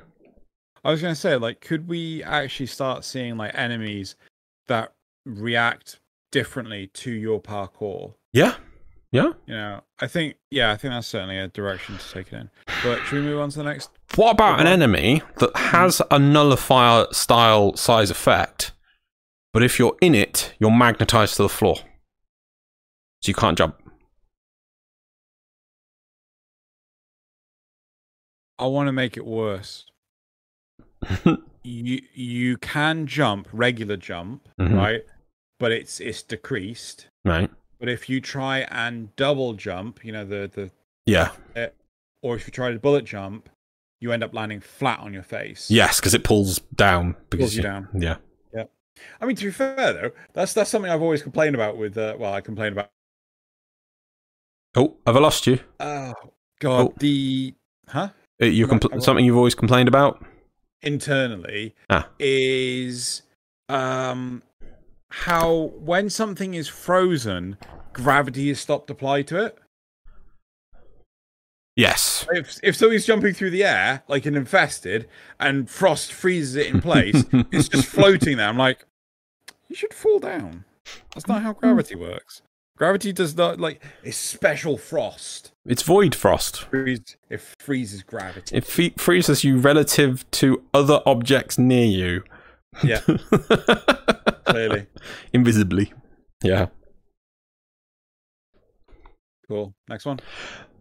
I 0.83 0.91
was 0.91 1.01
going 1.01 1.13
to 1.13 1.19
say, 1.19 1.35
like, 1.35 1.59
could 1.61 1.87
we 1.87 2.23
actually 2.23 2.67
start 2.67 3.03
seeing 3.03 3.35
like 3.37 3.51
enemies 3.55 4.15
that 4.67 4.93
react 5.25 5.99
differently 6.31 6.87
to 6.93 7.11
your 7.11 7.41
parkour? 7.41 8.13
Yeah, 8.33 8.55
yeah. 9.11 9.31
You 9.47 9.53
know, 9.55 9.81
I 9.99 10.07
think, 10.07 10.35
yeah, 10.51 10.71
I 10.71 10.77
think 10.77 10.93
that's 10.93 11.07
certainly 11.07 11.37
a 11.39 11.47
direction 11.47 11.97
to 11.97 12.11
take 12.13 12.31
it 12.31 12.35
in. 12.35 12.49
But 12.83 12.99
should 13.05 13.19
we 13.19 13.21
move 13.21 13.39
on 13.39 13.49
to 13.49 13.57
the 13.57 13.63
next? 13.63 13.89
What 14.15 14.31
about 14.31 14.59
an 14.59 14.67
enemy 14.67 15.21
that 15.37 15.55
has 15.55 16.01
a 16.09 16.17
nullifier 16.17 17.05
style 17.11 17.75
size 17.75 18.09
effect, 18.09 18.71
but 19.53 19.61
if 19.63 19.77
you're 19.77 19.95
in 20.01 20.15
it, 20.15 20.53
you're 20.59 20.71
magnetized 20.71 21.35
to 21.35 21.43
the 21.43 21.49
floor, 21.49 21.75
so 23.21 23.27
you 23.27 23.33
can't 23.35 23.57
jump? 23.57 23.75
I 28.59 28.65
want 28.65 28.87
to 28.87 28.91
make 28.93 29.17
it 29.17 29.25
worse. 29.25 29.85
you 31.63 32.01
you 32.13 32.57
can 32.57 33.05
jump 33.05 33.47
regular 33.51 33.97
jump, 33.97 34.47
Mhm. 34.59 34.75
right? 34.75 35.01
But 35.59 35.71
it's 35.71 35.99
it's 35.99 36.23
decreased. 36.23 37.09
Right? 37.23 37.51
But 37.79 37.89
if 37.89 38.09
you 38.09 38.19
try 38.19 38.59
and 38.71 39.15
double 39.15 39.53
jump, 39.53 40.03
you 40.03 40.11
know 40.11 40.25
the 40.25 40.49
the 40.51 40.71
Yeah. 41.05 41.33
or 42.23 42.35
if 42.35 42.47
you 42.47 42.51
try 42.51 42.71
to 42.71 42.79
bullet 42.79 43.05
jump, 43.05 43.47
you 43.99 44.11
end 44.11 44.23
up 44.23 44.33
landing 44.33 44.59
flat 44.61 44.99
on 44.99 45.13
your 45.13 45.23
face. 45.23 45.69
Yes, 45.71 45.99
because 45.99 46.13
it 46.13 46.23
pulls 46.23 46.59
down. 46.75 47.15
Because 47.29 47.45
Pulls 47.47 47.55
you 47.55 47.63
down. 47.63 47.87
Yeah. 47.93 48.17
Yeah. 48.53 48.65
I 49.21 49.25
mean, 49.25 49.35
to 49.37 49.45
be 49.45 49.51
fair 49.51 49.75
though, 49.93 50.11
that's 50.33 50.53
that's 50.53 50.69
something 50.69 50.91
I've 50.91 51.01
always 51.01 51.21
complained 51.23 51.55
about 51.55 51.77
with. 51.77 51.97
Uh, 51.97 52.15
well, 52.19 52.33
I 52.33 52.41
complain 52.41 52.73
about. 52.73 52.89
Oh, 54.75 54.97
have 55.05 55.15
I 55.15 55.19
lost 55.19 55.47
you? 55.47 55.59
Oh 55.79 56.13
God, 56.59 56.87
Oh. 56.87 56.93
the 56.99 57.55
huh 57.87 58.09
Uh, 58.41 58.45
You 58.45 58.67
compl- 58.67 59.01
something 59.01 59.25
you've 59.25 59.37
always 59.37 59.55
complained 59.55 59.87
about? 59.87 60.23
internally 60.83 61.73
Ah. 61.89 62.07
is 62.19 63.23
um 63.67 64.43
how 65.09 65.71
when 65.79 66.07
something 66.09 66.53
is 66.53 66.67
frozen, 66.67 67.57
gravity 67.93 68.49
is 68.51 68.59
stopped 68.59 68.89
applied 68.91 69.25
to 69.27 69.43
it. 69.43 69.57
Yes. 71.77 72.25
If 72.31 72.59
if 72.63 72.75
something's 72.75 73.05
jumping 73.05 73.33
through 73.35 73.51
the 73.51 73.63
air 73.63 74.03
like 74.07 74.25
an 74.25 74.35
infested 74.35 75.07
and 75.39 75.69
frost 75.69 76.11
freezes 76.11 76.55
it 76.55 76.67
in 76.67 76.81
place, 76.81 77.23
it's 77.51 77.69
just 77.69 77.87
floating 77.87 78.37
there. 78.37 78.49
I'm 78.49 78.57
like, 78.57 78.83
you 79.69 79.75
should 79.75 79.93
fall 79.93 80.17
down. 80.19 80.65
That's 81.13 81.27
not 81.27 81.43
how 81.43 81.53
gravity 81.53 81.95
works. 81.95 82.41
Gravity 82.77 83.13
does 83.13 83.37
not 83.37 83.59
like 83.59 83.83
it's 84.03 84.17
special 84.17 84.77
frost. 84.77 85.51
It's 85.67 85.83
void 85.83 86.15
frost. 86.15 86.65
It 86.71 87.41
freezes 87.59 88.01
gravity. 88.01 88.55
It 88.57 88.65
fe- 88.65 88.93
freezes 88.97 89.43
you 89.43 89.59
relative 89.59 90.29
to 90.31 90.63
other 90.73 91.01
objects 91.05 91.59
near 91.59 91.85
you. 91.85 92.23
Yeah, 92.83 93.01
clearly. 94.45 94.87
Invisibly. 95.31 95.93
Yeah. 96.43 96.67
Cool. 99.47 99.73
Next 99.87 100.05
one. 100.05 100.19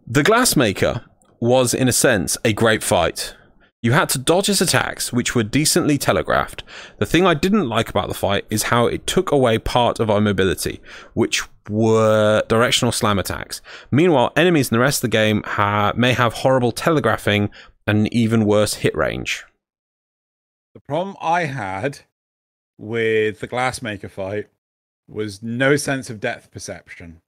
The 0.09 0.23
Glassmaker 0.23 1.03
was, 1.41 1.73
in 1.73 1.89
a 1.89 1.91
sense, 1.91 2.37
a 2.45 2.53
great 2.53 2.81
fight. 2.81 3.35
You 3.81 3.91
had 3.91 4.07
to 4.09 4.17
dodge 4.17 4.45
his 4.45 4.61
attacks, 4.61 5.11
which 5.11 5.35
were 5.35 5.43
decently 5.43 5.97
telegraphed. 5.97 6.63
The 6.97 7.05
thing 7.05 7.25
I 7.25 7.33
didn't 7.33 7.67
like 7.67 7.89
about 7.89 8.07
the 8.07 8.13
fight 8.13 8.45
is 8.49 8.63
how 8.63 8.87
it 8.87 9.05
took 9.05 9.33
away 9.33 9.59
part 9.59 9.99
of 9.99 10.09
our 10.09 10.21
mobility, 10.21 10.81
which 11.13 11.43
were 11.69 12.41
directional 12.47 12.93
slam 12.93 13.19
attacks. 13.19 13.61
Meanwhile, 13.91 14.31
enemies 14.37 14.71
in 14.71 14.75
the 14.75 14.79
rest 14.79 14.99
of 15.03 15.11
the 15.11 15.17
game 15.17 15.43
ha- 15.43 15.91
may 15.97 16.13
have 16.13 16.35
horrible 16.35 16.71
telegraphing 16.71 17.49
and 17.85 17.99
an 17.99 18.13
even 18.13 18.45
worse 18.45 18.75
hit 18.75 18.95
range. 18.95 19.43
The 20.73 20.79
problem 20.79 21.17
I 21.19 21.43
had 21.45 21.99
with 22.77 23.41
the 23.41 23.47
glassmaker 23.47 24.09
fight 24.09 24.47
was 25.05 25.43
no 25.43 25.75
sense 25.75 26.09
of 26.09 26.21
depth 26.21 26.49
perception. 26.49 27.19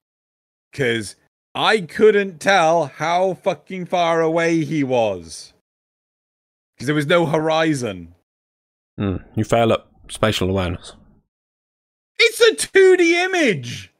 Because 0.71 1.17
I 1.55 1.81
couldn't 1.81 2.39
tell 2.39 2.85
how 2.85 3.33
fucking 3.33 3.87
far 3.87 4.21
away 4.21 4.63
he 4.63 4.83
was. 4.83 5.53
Because 6.75 6.85
there 6.85 6.95
was 6.95 7.07
no 7.07 7.25
horizon. 7.25 8.15
Hmm, 8.97 9.17
you 9.35 9.43
fail 9.43 9.73
at 9.73 9.85
spatial 10.09 10.49
awareness. 10.49 10.93
It's 12.17 12.41
a 12.41 12.67
2D 12.67 13.11
image. 13.25 13.91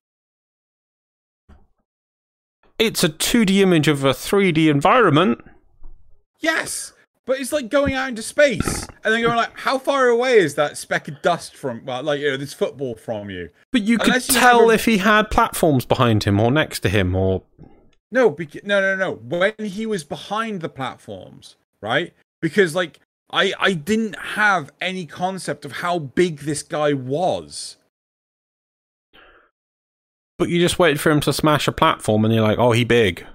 It's 2.78 3.04
a 3.04 3.10
2D 3.10 3.60
image 3.60 3.88
of 3.88 4.04
a 4.04 4.12
3D 4.12 4.70
environment. 4.70 5.44
Yes, 6.40 6.94
But 7.26 7.40
it's 7.40 7.52
like 7.52 7.70
going 7.70 7.94
out 7.94 8.10
into 8.10 8.24
space 8.24 8.88
and 9.04 9.14
then 9.14 9.22
going 9.22 9.36
like, 9.36 9.56
how 9.60 9.78
far 9.78 10.08
away 10.08 10.40
is 10.40 10.56
that 10.56 10.78
speck 10.78 11.08
of 11.08 11.22
dust 11.22 11.56
from, 11.56 11.86
well, 11.86 12.02
like 12.02 12.20
you 12.22 12.32
know, 12.32 12.38
this 12.38 12.54
football 12.54 12.96
from 12.96 13.30
you? 13.30 13.50
But 13.72 13.84
you 13.84 13.98
could 14.00 14.08
Unless 14.08 14.30
you 14.30 14.40
tell 14.40 14.70
if 14.72 14.86
he 14.86 14.98
had 14.98 15.30
platforms 15.30 15.86
behind 15.86 16.24
him 16.24 16.40
or 16.40 16.50
next 16.50 16.80
to 16.82 16.90
him 16.90 17.16
or 17.16 17.44
No, 18.12 18.32
bec- 18.32 18.64
no, 18.66 18.82
no, 18.82 18.96
no. 18.96 19.14
When 19.14 19.54
he 19.60 19.86
was 19.86 20.04
behind 20.04 20.62
the 20.62 20.70
platforms, 20.70 21.56
right? 21.82 22.14
Because 22.42 22.74
like 22.74 23.00
I, 23.32 23.54
I 23.60 23.74
didn't 23.74 24.18
have 24.20 24.72
any 24.82 25.06
concept 25.06 25.66
of 25.66 25.74
how 25.74 26.00
big 26.00 26.40
this 26.40 26.64
guy 26.64 26.94
was. 26.94 27.78
but 30.40 30.50
you 30.50 30.60
just 30.60 30.80
waited 30.80 31.00
for 31.00 31.12
him 31.12 31.20
to 31.20 31.34
smash 31.34 31.68
a 31.68 31.72
platform 31.72 32.24
and 32.26 32.34
you're 32.34 32.42
like, 32.42 32.58
oh, 32.58 32.72
he 32.72 32.86
big. 32.86 33.26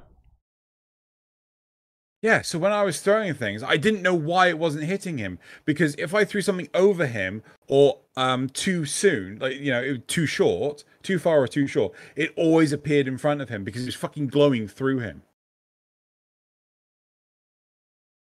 Yeah, 2.24 2.40
so 2.40 2.58
when 2.58 2.72
I 2.72 2.84
was 2.84 3.00
throwing 3.00 3.34
things, 3.34 3.62
I 3.62 3.76
didn't 3.76 4.00
know 4.00 4.14
why 4.14 4.48
it 4.48 4.58
wasn't 4.58 4.84
hitting 4.84 5.18
him 5.18 5.38
because 5.66 5.94
if 5.96 6.14
I 6.14 6.24
threw 6.24 6.40
something 6.40 6.70
over 6.72 7.06
him 7.06 7.42
or 7.68 7.98
um 8.16 8.48
too 8.48 8.86
soon, 8.86 9.38
like 9.40 9.56
you 9.56 9.70
know, 9.70 9.82
it 9.82 9.90
was 9.90 9.98
too 10.06 10.24
short, 10.24 10.84
too 11.02 11.18
far 11.18 11.42
or 11.42 11.46
too 11.46 11.66
short, 11.66 11.92
it 12.16 12.32
always 12.34 12.72
appeared 12.72 13.06
in 13.06 13.18
front 13.18 13.42
of 13.42 13.50
him 13.50 13.62
because 13.62 13.82
it 13.82 13.88
was 13.88 13.94
fucking 13.94 14.28
glowing 14.28 14.66
through 14.66 15.00
him. 15.00 15.20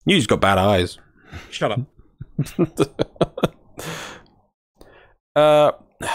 You 0.05 0.17
just 0.17 0.29
got 0.29 0.41
bad 0.41 0.59
eyes. 0.59 0.99
Shut 1.53 1.71
up. 1.71 1.83
uh, 5.37 5.73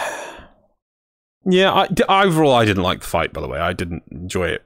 yeah, 1.46 1.72
I, 1.72 1.88
overall, 2.26 2.52
I 2.52 2.66
didn't 2.66 2.82
like 2.82 3.00
the 3.00 3.06
fight, 3.06 3.32
by 3.32 3.40
the 3.40 3.48
way. 3.48 3.58
I 3.58 3.72
didn't 3.72 4.02
enjoy 4.10 4.48
it 4.48 4.62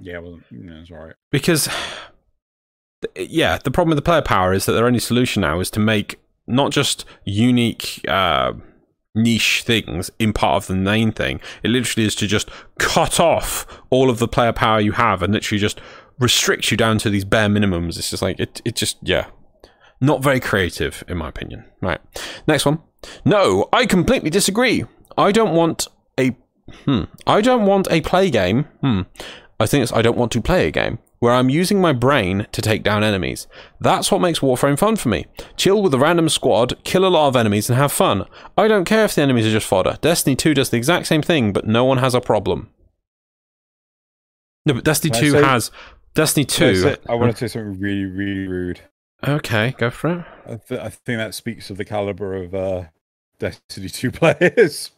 Yeah, 0.00 0.18
wasn't. 0.18 0.44
No, 0.50 0.80
it's 0.80 0.90
all 0.90 0.98
right. 0.98 1.14
because, 1.30 1.68
yeah, 3.16 3.58
the 3.62 3.70
problem 3.70 3.90
with 3.90 3.98
the 3.98 4.02
player 4.02 4.22
power 4.22 4.52
is 4.52 4.66
that 4.66 4.72
their 4.72 4.86
only 4.86 4.98
solution 4.98 5.42
now 5.42 5.60
is 5.60 5.70
to 5.72 5.80
make 5.80 6.18
not 6.46 6.72
just 6.72 7.04
unique. 7.24 8.00
Uh, 8.08 8.52
niche 9.14 9.62
things 9.64 10.10
in 10.20 10.32
part 10.32 10.62
of 10.62 10.66
the 10.68 10.76
main 10.76 11.10
thing 11.10 11.40
it 11.64 11.68
literally 11.70 12.06
is 12.06 12.14
to 12.14 12.26
just 12.26 12.48
cut 12.78 13.18
off 13.18 13.66
all 13.90 14.10
of 14.10 14.18
the 14.20 14.28
player 14.28 14.52
power 14.52 14.78
you 14.78 14.92
have 14.92 15.22
and 15.22 15.32
literally 15.32 15.58
just 15.58 15.80
restrict 16.20 16.70
you 16.70 16.76
down 16.76 16.98
to 16.98 17.10
these 17.10 17.24
bare 17.24 17.48
minimums 17.48 17.98
it's 17.98 18.10
just 18.10 18.22
like 18.22 18.38
it, 18.38 18.60
it 18.64 18.76
just 18.76 18.96
yeah 19.02 19.26
not 20.00 20.22
very 20.22 20.38
creative 20.38 21.02
in 21.08 21.16
my 21.16 21.28
opinion 21.28 21.64
right 21.82 22.00
next 22.46 22.64
one 22.64 22.78
no 23.24 23.68
i 23.72 23.84
completely 23.86 24.30
disagree 24.30 24.84
i 25.16 25.32
don't 25.32 25.54
want 25.54 25.88
a 26.20 26.36
hmm 26.84 27.04
i 27.26 27.40
don't 27.40 27.66
want 27.66 27.88
a 27.90 28.00
play 28.02 28.30
game 28.30 28.64
hmm 28.82 29.00
i 29.60 29.66
think 29.66 29.82
it's 29.82 29.92
i 29.92 30.02
don't 30.02 30.16
want 30.16 30.30
to 30.32 30.40
play 30.40 30.66
a 30.66 30.70
game 30.70 30.98
where 31.18 31.32
i'm 31.32 31.48
using 31.50 31.80
my 31.80 31.92
brain 31.92 32.46
to 32.52 32.62
take 32.62 32.84
down 32.84 33.02
enemies. 33.02 33.48
That's 33.80 34.12
what 34.12 34.20
makes 34.20 34.38
warframe 34.38 34.78
fun 34.78 34.94
for 34.94 35.08
me. 35.08 35.26
Chill 35.56 35.82
with 35.82 35.92
a 35.92 35.98
random 35.98 36.28
squad 36.28 36.82
kill 36.84 37.04
a 37.04 37.08
lot 37.10 37.26
of 37.26 37.34
enemies 37.34 37.68
and 37.68 37.76
have 37.76 37.90
fun. 37.90 38.24
I 38.56 38.68
don't 38.68 38.84
care 38.84 39.04
if 39.04 39.16
the 39.16 39.22
enemies 39.22 39.44
are 39.46 39.50
just 39.50 39.66
fodder. 39.66 39.98
Destiny 40.00 40.36
2 40.36 40.54
does 40.54 40.70
the 40.70 40.76
exact 40.76 41.06
same 41.08 41.22
thing 41.22 41.52
but 41.52 41.66
no 41.66 41.84
one 41.84 41.98
has 41.98 42.14
a 42.14 42.20
problem. 42.20 42.70
No 44.64 44.74
but 44.74 44.84
destiny 44.84 45.10
Can 45.10 45.20
2 45.22 45.30
say- 45.32 45.42
has 45.42 45.70
destiny 46.14 46.44
2 46.44 46.96
I 47.08 47.14
want 47.16 47.36
to 47.36 47.38
say 47.48 47.52
something 47.52 47.80
really, 47.80 48.04
really 48.04 48.46
rude. 48.46 48.80
okay 49.26 49.74
go 49.76 49.90
for 49.90 50.20
it. 50.20 50.24
I, 50.46 50.56
th- 50.68 50.80
I 50.80 50.88
think 50.90 51.18
that 51.18 51.34
speaks 51.34 51.68
of 51.70 51.78
the 51.78 51.84
caliber 51.84 52.36
of 52.36 52.54
uh, 52.54 52.84
Destiny 53.40 53.88
2 53.88 54.10
players. 54.12 54.92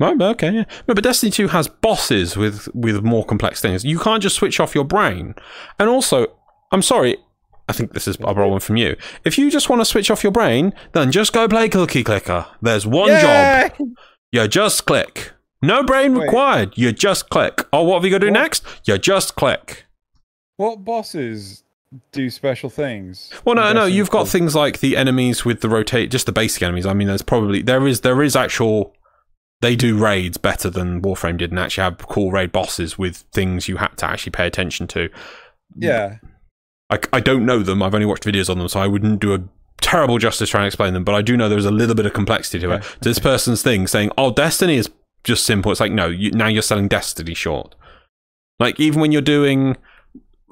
Okay, 0.00 0.50
yeah. 0.50 0.64
No, 0.86 0.94
but 0.94 1.02
Destiny 1.04 1.30
2 1.32 1.48
has 1.48 1.68
bosses 1.68 2.36
with 2.36 2.68
with 2.74 3.02
more 3.02 3.24
complex 3.24 3.60
things. 3.60 3.84
You 3.84 3.98
can't 3.98 4.22
just 4.22 4.36
switch 4.36 4.60
off 4.60 4.74
your 4.74 4.84
brain. 4.84 5.34
And 5.78 5.88
also, 5.88 6.26
I'm 6.72 6.82
sorry, 6.82 7.16
I 7.68 7.72
think 7.72 7.92
this 7.94 8.06
is 8.06 8.16
a 8.16 8.34
problem 8.34 8.60
from 8.60 8.76
you. 8.76 8.96
If 9.24 9.38
you 9.38 9.50
just 9.50 9.68
want 9.68 9.80
to 9.80 9.84
switch 9.86 10.10
off 10.10 10.22
your 10.22 10.32
brain, 10.32 10.72
then 10.92 11.10
just 11.10 11.32
go 11.32 11.48
play 11.48 11.68
Cookie 11.68 12.04
Clicker. 12.04 12.46
There's 12.60 12.86
one 12.86 13.08
job. 13.20 13.72
You 14.32 14.46
just 14.48 14.84
click. 14.86 15.32
No 15.62 15.82
brain 15.82 16.14
Wait. 16.14 16.24
required. 16.24 16.74
You 16.76 16.92
just 16.92 17.30
click. 17.30 17.64
Oh, 17.72 17.82
what 17.82 17.94
have 17.96 18.04
you 18.04 18.10
got 18.10 18.18
to 18.18 18.26
do 18.26 18.32
What? 18.32 18.38
next? 18.40 18.64
You 18.84 18.98
just 18.98 19.34
click. 19.34 19.86
What 20.58 20.84
bosses 20.84 21.62
do 22.12 22.28
special 22.30 22.68
things? 22.68 23.30
Well, 23.44 23.54
no, 23.54 23.72
no. 23.72 23.84
You've 23.86 24.10
got 24.10 24.28
things 24.28 24.54
like 24.54 24.80
the 24.80 24.96
enemies 24.96 25.44
with 25.44 25.60
the 25.62 25.68
rotate, 25.68 26.10
just 26.10 26.26
the 26.26 26.32
basic 26.32 26.62
enemies. 26.62 26.84
I 26.86 26.92
mean, 26.92 27.08
there's 27.08 27.22
probably 27.22 27.62
there 27.62 27.86
is 27.86 28.02
there 28.02 28.22
is 28.22 28.36
actual. 28.36 28.94
They 29.60 29.74
do 29.74 29.96
raids 29.96 30.36
better 30.36 30.68
than 30.68 31.00
Warframe 31.02 31.38
did, 31.38 31.50
and 31.50 31.58
actually 31.58 31.84
have 31.84 31.98
cool 32.08 32.30
raid 32.30 32.52
bosses 32.52 32.98
with 32.98 33.24
things 33.32 33.68
you 33.68 33.76
had 33.76 33.96
to 33.98 34.06
actually 34.06 34.32
pay 34.32 34.46
attention 34.46 34.86
to. 34.88 35.08
Yeah. 35.74 36.18
I, 36.90 36.98
I 37.12 37.20
don't 37.20 37.46
know 37.46 37.62
them. 37.62 37.82
I've 37.82 37.94
only 37.94 38.06
watched 38.06 38.24
videos 38.24 38.50
on 38.50 38.58
them, 38.58 38.68
so 38.68 38.80
I 38.80 38.86
wouldn't 38.86 39.20
do 39.20 39.34
a 39.34 39.42
terrible 39.80 40.18
justice 40.18 40.50
trying 40.50 40.64
to 40.64 40.68
explain 40.68 40.94
them. 40.94 41.04
But 41.04 41.14
I 41.14 41.22
do 41.22 41.36
know 41.36 41.48
there's 41.48 41.64
a 41.64 41.70
little 41.70 41.94
bit 41.94 42.06
of 42.06 42.12
complexity 42.12 42.58
to 42.60 42.72
it. 42.72 42.74
Okay. 42.74 42.88
To 43.00 43.08
this 43.08 43.18
person's 43.18 43.62
thing 43.62 43.86
saying, 43.86 44.10
"Oh, 44.18 44.32
Destiny 44.32 44.76
is 44.76 44.90
just 45.24 45.44
simple." 45.44 45.72
It's 45.72 45.80
like, 45.80 45.92
no, 45.92 46.08
you, 46.08 46.30
now 46.32 46.48
you're 46.48 46.62
selling 46.62 46.88
Destiny 46.88 47.34
short. 47.34 47.74
Like 48.58 48.78
even 48.78 49.00
when 49.00 49.12
you're 49.12 49.22
doing 49.22 49.76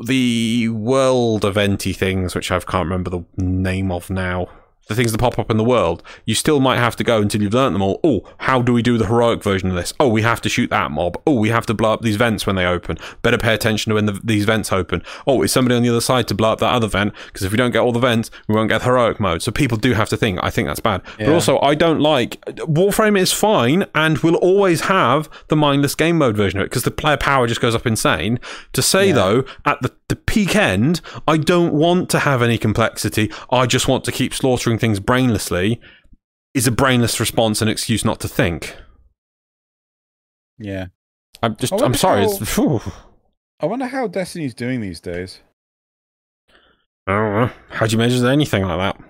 the 0.02 0.68
world 0.70 1.44
eventy 1.44 1.92
things, 1.92 2.34
which 2.34 2.50
I 2.50 2.58
can't 2.58 2.86
remember 2.86 3.10
the 3.10 3.24
name 3.36 3.92
of 3.92 4.10
now. 4.10 4.48
The 4.86 4.94
things 4.94 5.12
that 5.12 5.18
pop 5.18 5.38
up 5.38 5.50
in 5.50 5.56
the 5.56 5.64
world, 5.64 6.02
you 6.26 6.34
still 6.34 6.60
might 6.60 6.76
have 6.78 6.94
to 6.96 7.04
go 7.04 7.20
until 7.22 7.40
you've 7.42 7.54
learnt 7.54 7.72
them 7.72 7.82
all. 7.82 8.00
Oh, 8.04 8.20
how 8.38 8.60
do 8.60 8.72
we 8.72 8.82
do 8.82 8.98
the 8.98 9.06
heroic 9.06 9.42
version 9.42 9.70
of 9.70 9.74
this? 9.76 9.94
Oh, 9.98 10.08
we 10.08 10.22
have 10.22 10.40
to 10.42 10.48
shoot 10.48 10.68
that 10.70 10.90
mob. 10.90 11.20
Oh, 11.26 11.34
we 11.34 11.48
have 11.48 11.64
to 11.66 11.74
blow 11.74 11.92
up 11.94 12.02
these 12.02 12.16
vents 12.16 12.46
when 12.46 12.56
they 12.56 12.66
open. 12.66 12.98
Better 13.22 13.38
pay 13.38 13.54
attention 13.54 13.90
to 13.90 13.94
when 13.94 14.06
the, 14.06 14.20
these 14.22 14.44
vents 14.44 14.72
open. 14.72 15.02
Oh, 15.26 15.42
is 15.42 15.52
somebody 15.52 15.74
on 15.74 15.82
the 15.82 15.88
other 15.88 16.00
side 16.02 16.28
to 16.28 16.34
blow 16.34 16.52
up 16.52 16.58
that 16.60 16.72
other 16.74 16.86
vent? 16.86 17.14
Because 17.26 17.42
if 17.44 17.50
we 17.52 17.56
don't 17.56 17.70
get 17.70 17.78
all 17.80 17.92
the 17.92 17.98
vents, 17.98 18.30
we 18.46 18.54
won't 18.54 18.68
get 18.68 18.82
heroic 18.82 19.18
mode. 19.20 19.42
So 19.42 19.50
people 19.50 19.78
do 19.78 19.94
have 19.94 20.08
to 20.10 20.16
think. 20.18 20.38
I 20.42 20.50
think 20.50 20.68
that's 20.68 20.80
bad. 20.80 21.00
But 21.18 21.28
also, 21.30 21.58
I 21.60 21.74
don't 21.74 22.00
like 22.00 22.40
Warframe 22.44 23.18
is 23.18 23.32
fine 23.32 23.86
and 23.94 24.18
will 24.18 24.36
always 24.36 24.82
have 24.82 25.28
the 25.48 25.56
mindless 25.56 25.94
game 25.94 26.18
mode 26.18 26.36
version 26.36 26.60
of 26.60 26.64
it 26.66 26.70
because 26.70 26.82
the 26.82 26.90
player 26.90 27.16
power 27.16 27.46
just 27.46 27.60
goes 27.60 27.74
up 27.74 27.86
insane. 27.86 28.38
To 28.74 28.82
say 28.82 29.08
Yeah. 29.08 29.14
though, 29.14 29.44
at 29.64 29.80
the, 29.80 29.92
the 30.08 30.16
peak 30.16 30.54
end, 30.56 31.00
I 31.26 31.36
don't 31.38 31.72
want 31.72 32.10
to 32.10 32.18
have 32.20 32.42
any 32.42 32.58
complexity. 32.58 33.30
I 33.50 33.66
just 33.66 33.88
want 33.88 34.04
to 34.04 34.12
keep 34.12 34.34
slaughtering 34.34 34.73
things 34.78 35.00
brainlessly. 35.00 35.78
Is 36.54 36.66
a 36.66 36.70
brainless 36.70 37.18
response 37.18 37.60
an 37.62 37.68
excuse 37.68 38.04
not 38.04 38.20
to 38.20 38.28
think? 38.28 38.76
Yeah. 40.58 40.86
I'm 41.42 41.56
just. 41.56 41.72
I'm 41.72 41.94
sorry. 41.94 42.26
how-. 42.26 42.80
I 43.60 43.66
wonder 43.66 43.86
how 43.86 44.06
Destiny's 44.06 44.54
doing 44.54 44.80
these 44.80 45.00
days. 45.00 45.40
I 47.06 47.12
don't 47.12 47.34
know. 47.34 47.50
How 47.70 47.86
do 47.86 47.92
you 47.92 47.98
measure 47.98 48.26
anything 48.28 48.64
like 48.64 48.78
that? 48.78 49.04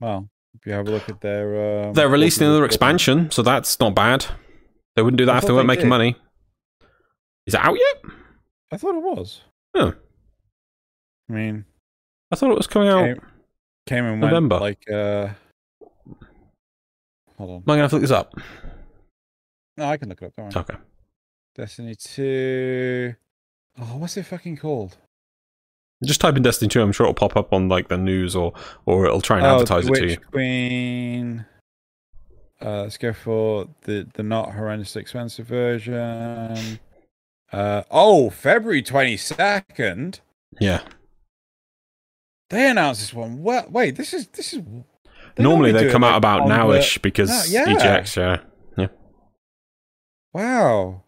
Well, 0.00 0.28
if 0.54 0.66
you 0.66 0.72
have 0.72 0.86
a 0.86 0.90
look 0.90 1.08
at 1.08 1.20
their. 1.20 1.86
Um, 1.86 1.94
They're 1.94 2.08
releasing 2.08 2.44
another 2.44 2.60
report. 2.62 2.72
expansion, 2.74 3.30
so 3.30 3.42
that's 3.42 3.78
not 3.80 3.94
bad. 3.94 4.26
They 4.96 5.02
wouldn't 5.02 5.18
do 5.18 5.26
that 5.26 5.34
I 5.34 5.38
if 5.38 5.46
they 5.46 5.52
weren't 5.52 5.66
they 5.68 5.74
making 5.74 5.84
did. 5.86 5.90
money. 5.90 6.16
Is 7.46 7.54
it 7.54 7.60
out 7.60 7.76
yet? 7.78 8.12
I 8.72 8.76
thought 8.76 8.96
it 8.96 9.02
was. 9.02 9.42
Oh, 9.74 9.94
I 11.30 11.32
mean, 11.32 11.64
I 12.32 12.36
thought 12.36 12.50
it 12.50 12.56
was 12.56 12.66
coming 12.66 12.88
out. 12.88 13.04
came, 13.04 13.20
came 13.86 14.04
and 14.04 14.20
November. 14.20 14.60
went 14.60 14.78
like. 14.88 14.90
uh 14.90 15.28
Hold 17.38 17.50
on. 17.50 17.56
Am 17.56 17.62
I 17.66 17.72
gonna 17.72 17.82
have 17.82 17.90
to 17.90 17.96
look 17.96 18.02
this 18.02 18.10
up? 18.10 18.34
No, 19.76 19.84
I 19.84 19.96
can 19.96 20.08
look 20.08 20.22
it 20.22 20.26
up. 20.26 20.36
Don't 20.36 20.54
worry. 20.54 20.64
Okay. 20.64 20.76
Destiny 21.54 21.94
2. 21.94 23.14
Oh, 23.78 23.84
what's 23.98 24.16
it 24.16 24.24
fucking 24.24 24.56
called? 24.56 24.96
Just 26.04 26.20
type 26.20 26.36
in 26.36 26.42
Destiny 26.42 26.68
2, 26.68 26.82
I'm 26.82 26.92
sure 26.92 27.04
it'll 27.06 27.14
pop 27.14 27.36
up 27.36 27.52
on 27.52 27.68
like 27.68 27.88
the 27.88 27.96
news 27.96 28.36
or 28.36 28.52
or 28.84 29.06
it'll 29.06 29.22
try 29.22 29.38
and 29.38 29.46
advertise 29.46 29.88
oh, 29.88 29.92
it 29.92 29.96
to 29.96 30.08
you. 30.08 30.16
Queen. 30.18 31.46
Uh, 32.60 32.82
let's 32.82 32.96
go 32.98 33.12
for 33.12 33.68
the 33.82 34.06
the 34.14 34.22
not 34.22 34.50
horrendously 34.50 34.96
expensive 34.96 35.46
version. 35.46 36.78
Uh, 37.52 37.82
oh, 37.90 38.30
February 38.30 38.82
twenty 38.82 39.16
second. 39.16 40.20
Yeah. 40.60 40.80
They 42.50 42.70
announced 42.70 43.00
this 43.00 43.12
one. 43.14 43.42
Well, 43.42 43.66
wait, 43.70 43.96
this 43.96 44.14
is 44.14 44.28
this 44.28 44.52
is. 44.54 44.62
Normally 45.38 45.72
they 45.72 45.80
do 45.82 45.88
it, 45.88 45.92
come 45.92 46.04
out 46.04 46.08
like, 46.12 46.16
about 46.18 46.40
on 46.42 46.48
the- 46.48 46.54
nowish 46.54 47.02
because 47.02 47.28
No, 47.52 47.60
yeah. 47.60 47.74
EGX, 47.74 48.16
yeah. 48.16 48.86
Wow. 50.32 51.02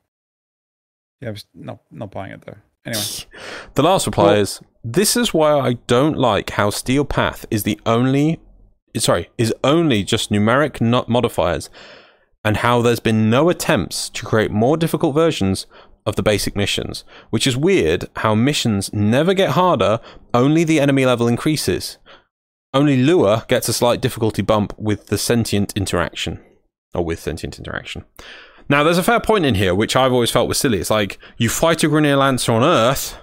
Yeah, 1.21 1.29
I'm 1.31 1.35
s- 1.35 1.47
not 1.55 1.81
not 1.91 2.11
buying 2.11 2.33
it 2.33 2.43
though. 2.47 2.57
Anyway, 2.85 3.03
The 3.75 3.83
last 3.83 4.07
reply 4.07 4.25
Well- 4.33 4.35
is 4.41 4.61
this 4.85 5.17
is 5.17 5.35
why 5.35 5.59
I 5.59 5.75
don't 5.87 6.17
like 6.17 6.51
how 6.51 6.71
Steel 6.71 7.05
Path 7.05 7.45
is 7.51 7.63
the 7.65 7.79
only 7.87 8.41
sorry, 8.97 9.29
is 9.39 9.55
only 9.63 10.03
just 10.03 10.31
numeric 10.31 10.81
not 10.81 11.09
modifiers 11.09 11.69
and 12.45 12.59
how 12.59 12.81
there's 12.83 13.01
been 13.01 13.29
no 13.31 13.49
attempts 13.51 14.09
to 14.11 14.25
create 14.25 14.51
more 14.51 14.77
difficult 14.77 15.15
versions 15.15 15.67
of 16.09 16.17
the 16.17 16.23
basic 16.23 16.57
missions, 16.57 17.05
which 17.29 17.47
is 17.47 17.55
weird 17.55 18.07
how 18.17 18.35
missions 18.35 18.91
never 18.95 19.35
get 19.35 19.51
harder, 19.51 20.01
only 20.33 20.65
the 20.65 20.81
enemy 20.81 21.05
level 21.05 21.29
increases. 21.29 21.99
Only 22.73 22.97
Lua 22.97 23.45
gets 23.47 23.69
a 23.69 23.75
slight 23.75 24.01
difficulty 24.01 24.41
bump 24.41 24.73
with 24.79 25.09
the 25.09 25.19
sentient 25.19 25.77
interaction. 25.77 26.41
Or 26.95 27.05
with 27.05 27.21
sentient 27.21 27.59
interaction. 27.59 28.07
Now, 28.71 28.83
there's 28.83 28.99
a 28.99 29.03
fair 29.03 29.21
point 29.21 29.45
in 29.45 29.55
here, 29.55 29.75
which 29.75 29.95
I've 29.95 30.13
always 30.13 30.31
felt 30.31 30.49
was 30.49 30.57
silly. 30.57 30.79
It's 30.79 30.91
like 30.91 31.19
you 31.37 31.51
fight 31.51 31.85
a 31.85 31.89
Grineer 31.89 32.19
Lancer 32.19 32.53
on 32.53 32.65
Earth, 32.65 33.17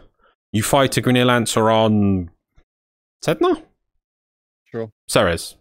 you 0.52 0.62
fight 0.62 0.96
a 0.98 1.02
Grineer 1.02 1.26
Lancer 1.26 1.72
on 1.72 2.30
Sedna? 3.24 3.64
Sure. 4.66 4.92
Ceres. 5.08 5.56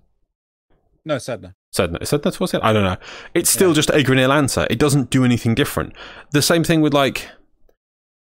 No, 1.07 1.17
Sedna. 1.17 1.55
Sedna. 1.75 2.01
Is 2.01 2.11
Sedna 2.11 2.33
towards 2.33 2.55
it? 2.55 2.61
I 2.63 2.73
don't 2.73 2.85
know. 2.85 2.97
It's 3.35 3.51
still 3.51 3.73
just 3.73 3.91
a 3.91 3.95
Grineer 3.95 4.29
Lancer. 4.29 4.67
It 4.71 4.79
doesn't 4.79 5.11
do 5.11 5.25
anything 5.25 5.55
different. 5.55 5.93
The 6.31 6.43
same 6.43 6.63
thing 6.65 6.81
with 6.81 6.95
like 6.95 7.29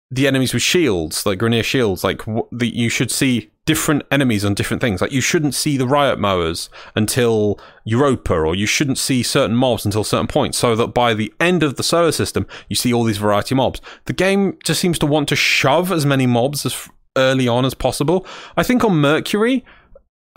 the 0.10 0.28
enemies 0.28 0.54
with 0.54 0.64
shields, 0.64 1.26
like 1.26 1.40
Grineer 1.40 1.64
shields. 1.64 2.04
Like 2.04 2.20
w- 2.20 2.48
the, 2.52 2.68
you 2.68 2.90
should 2.90 3.12
see 3.12 3.52
different 3.66 4.04
enemies 4.10 4.44
on 4.46 4.54
different 4.54 4.82
things. 4.82 5.02
Like 5.02 5.12
you 5.12 5.22
shouldn't 5.22 5.54
see 5.54 5.78
the 5.78 5.88
riot 5.88 6.18
MOAs 6.18 6.70
until 6.96 7.60
Europa, 7.86 8.34
or 8.34 8.56
you 8.56 8.66
shouldn't 8.66 8.98
see 8.98 9.22
certain 9.22 9.56
mobs 9.56 9.86
until 9.86 10.04
certain 10.04 10.28
points. 10.28 10.58
So 10.58 10.76
that 10.76 10.88
by 10.88 11.14
the 11.14 11.32
end 11.40 11.62
of 11.62 11.76
the 11.76 11.84
solar 11.84 12.14
system, 12.14 12.48
you 12.70 12.76
see 12.76 12.94
all 12.94 13.04
these 13.04 13.18
variety 13.18 13.54
mobs. 13.54 13.82
The 14.06 14.14
game 14.14 14.58
just 14.64 14.80
seems 14.80 14.98
to 15.00 15.06
want 15.06 15.30
to 15.30 15.36
shove 15.36 15.92
as 15.92 16.06
many 16.06 16.26
mobs 16.26 16.66
as 16.66 16.74
f- 16.74 16.90
early 17.16 17.48
on 17.48 17.66
as 17.66 17.74
possible. 17.74 18.26
I 18.56 18.64
think 18.64 18.84
on 18.84 18.96
Mercury, 18.96 19.66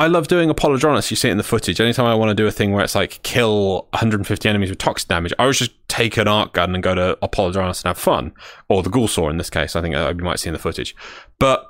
I 0.01 0.07
love 0.07 0.29
doing 0.29 0.49
Apollodorus. 0.49 1.11
You 1.11 1.17
see 1.17 1.29
it 1.29 1.33
in 1.33 1.37
the 1.37 1.43
footage. 1.43 1.79
Anytime 1.79 2.07
I 2.07 2.15
want 2.15 2.31
to 2.31 2.35
do 2.35 2.47
a 2.47 2.51
thing 2.51 2.73
where 2.73 2.83
it's 2.83 2.95
like 2.95 3.23
kill 3.23 3.87
150 3.91 4.49
enemies 4.49 4.71
with 4.71 4.79
toxic 4.79 5.11
damage, 5.11 5.35
I 5.39 5.43
always 5.43 5.59
just 5.59 5.73
take 5.89 6.17
an 6.17 6.27
arc 6.27 6.55
gun 6.55 6.75
and 6.75 6.83
go 6.83 6.95
to 6.95 7.19
Apollodorus 7.23 7.85
and 7.85 7.91
have 7.91 7.99
fun. 7.99 8.33
Or 8.71 8.83
the 8.83 8.89
Ghoulsaur 8.89 9.29
in 9.29 9.37
this 9.37 9.51
case. 9.51 9.77
I 9.77 9.83
think 9.83 9.95
uh, 9.95 10.15
you 10.17 10.25
might 10.25 10.39
see 10.39 10.49
in 10.49 10.55
the 10.55 10.59
footage. 10.59 10.97
But 11.39 11.67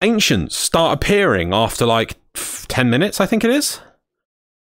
ancients 0.00 0.56
start 0.56 0.94
appearing 0.94 1.52
after 1.52 1.84
like 1.84 2.14
f- 2.36 2.66
10 2.68 2.88
minutes, 2.88 3.20
I 3.20 3.26
think 3.26 3.42
it 3.42 3.50
is. 3.50 3.80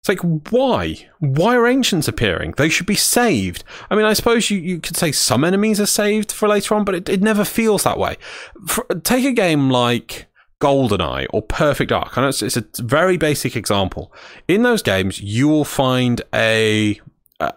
It's 0.02 0.08
like, 0.10 0.20
why? 0.50 1.08
Why 1.20 1.56
are 1.56 1.66
ancients 1.66 2.06
appearing? 2.06 2.52
They 2.58 2.68
should 2.68 2.86
be 2.86 2.96
saved. 2.96 3.64
I 3.88 3.96
mean, 3.96 4.04
I 4.04 4.12
suppose 4.12 4.50
you, 4.50 4.58
you 4.58 4.78
could 4.78 4.96
say 4.96 5.10
some 5.10 5.42
enemies 5.42 5.80
are 5.80 5.86
saved 5.86 6.32
for 6.32 6.48
later 6.48 6.74
on, 6.74 6.84
but 6.84 6.94
it, 6.94 7.08
it 7.08 7.22
never 7.22 7.46
feels 7.46 7.84
that 7.84 7.98
way. 7.98 8.18
For, 8.66 8.84
take 9.04 9.24
a 9.24 9.32
game 9.32 9.70
like 9.70 10.26
GoldenEye 10.60 11.26
or 11.30 11.42
Perfect 11.42 11.88
Dark. 11.90 12.16
I 12.16 12.22
know 12.22 12.28
it's, 12.28 12.42
it's 12.42 12.56
a 12.56 12.82
very 12.82 13.16
basic 13.16 13.56
example. 13.56 14.12
In 14.46 14.62
those 14.62 14.82
games, 14.82 15.20
you 15.20 15.48
will 15.48 15.64
find 15.64 16.22
a 16.34 17.00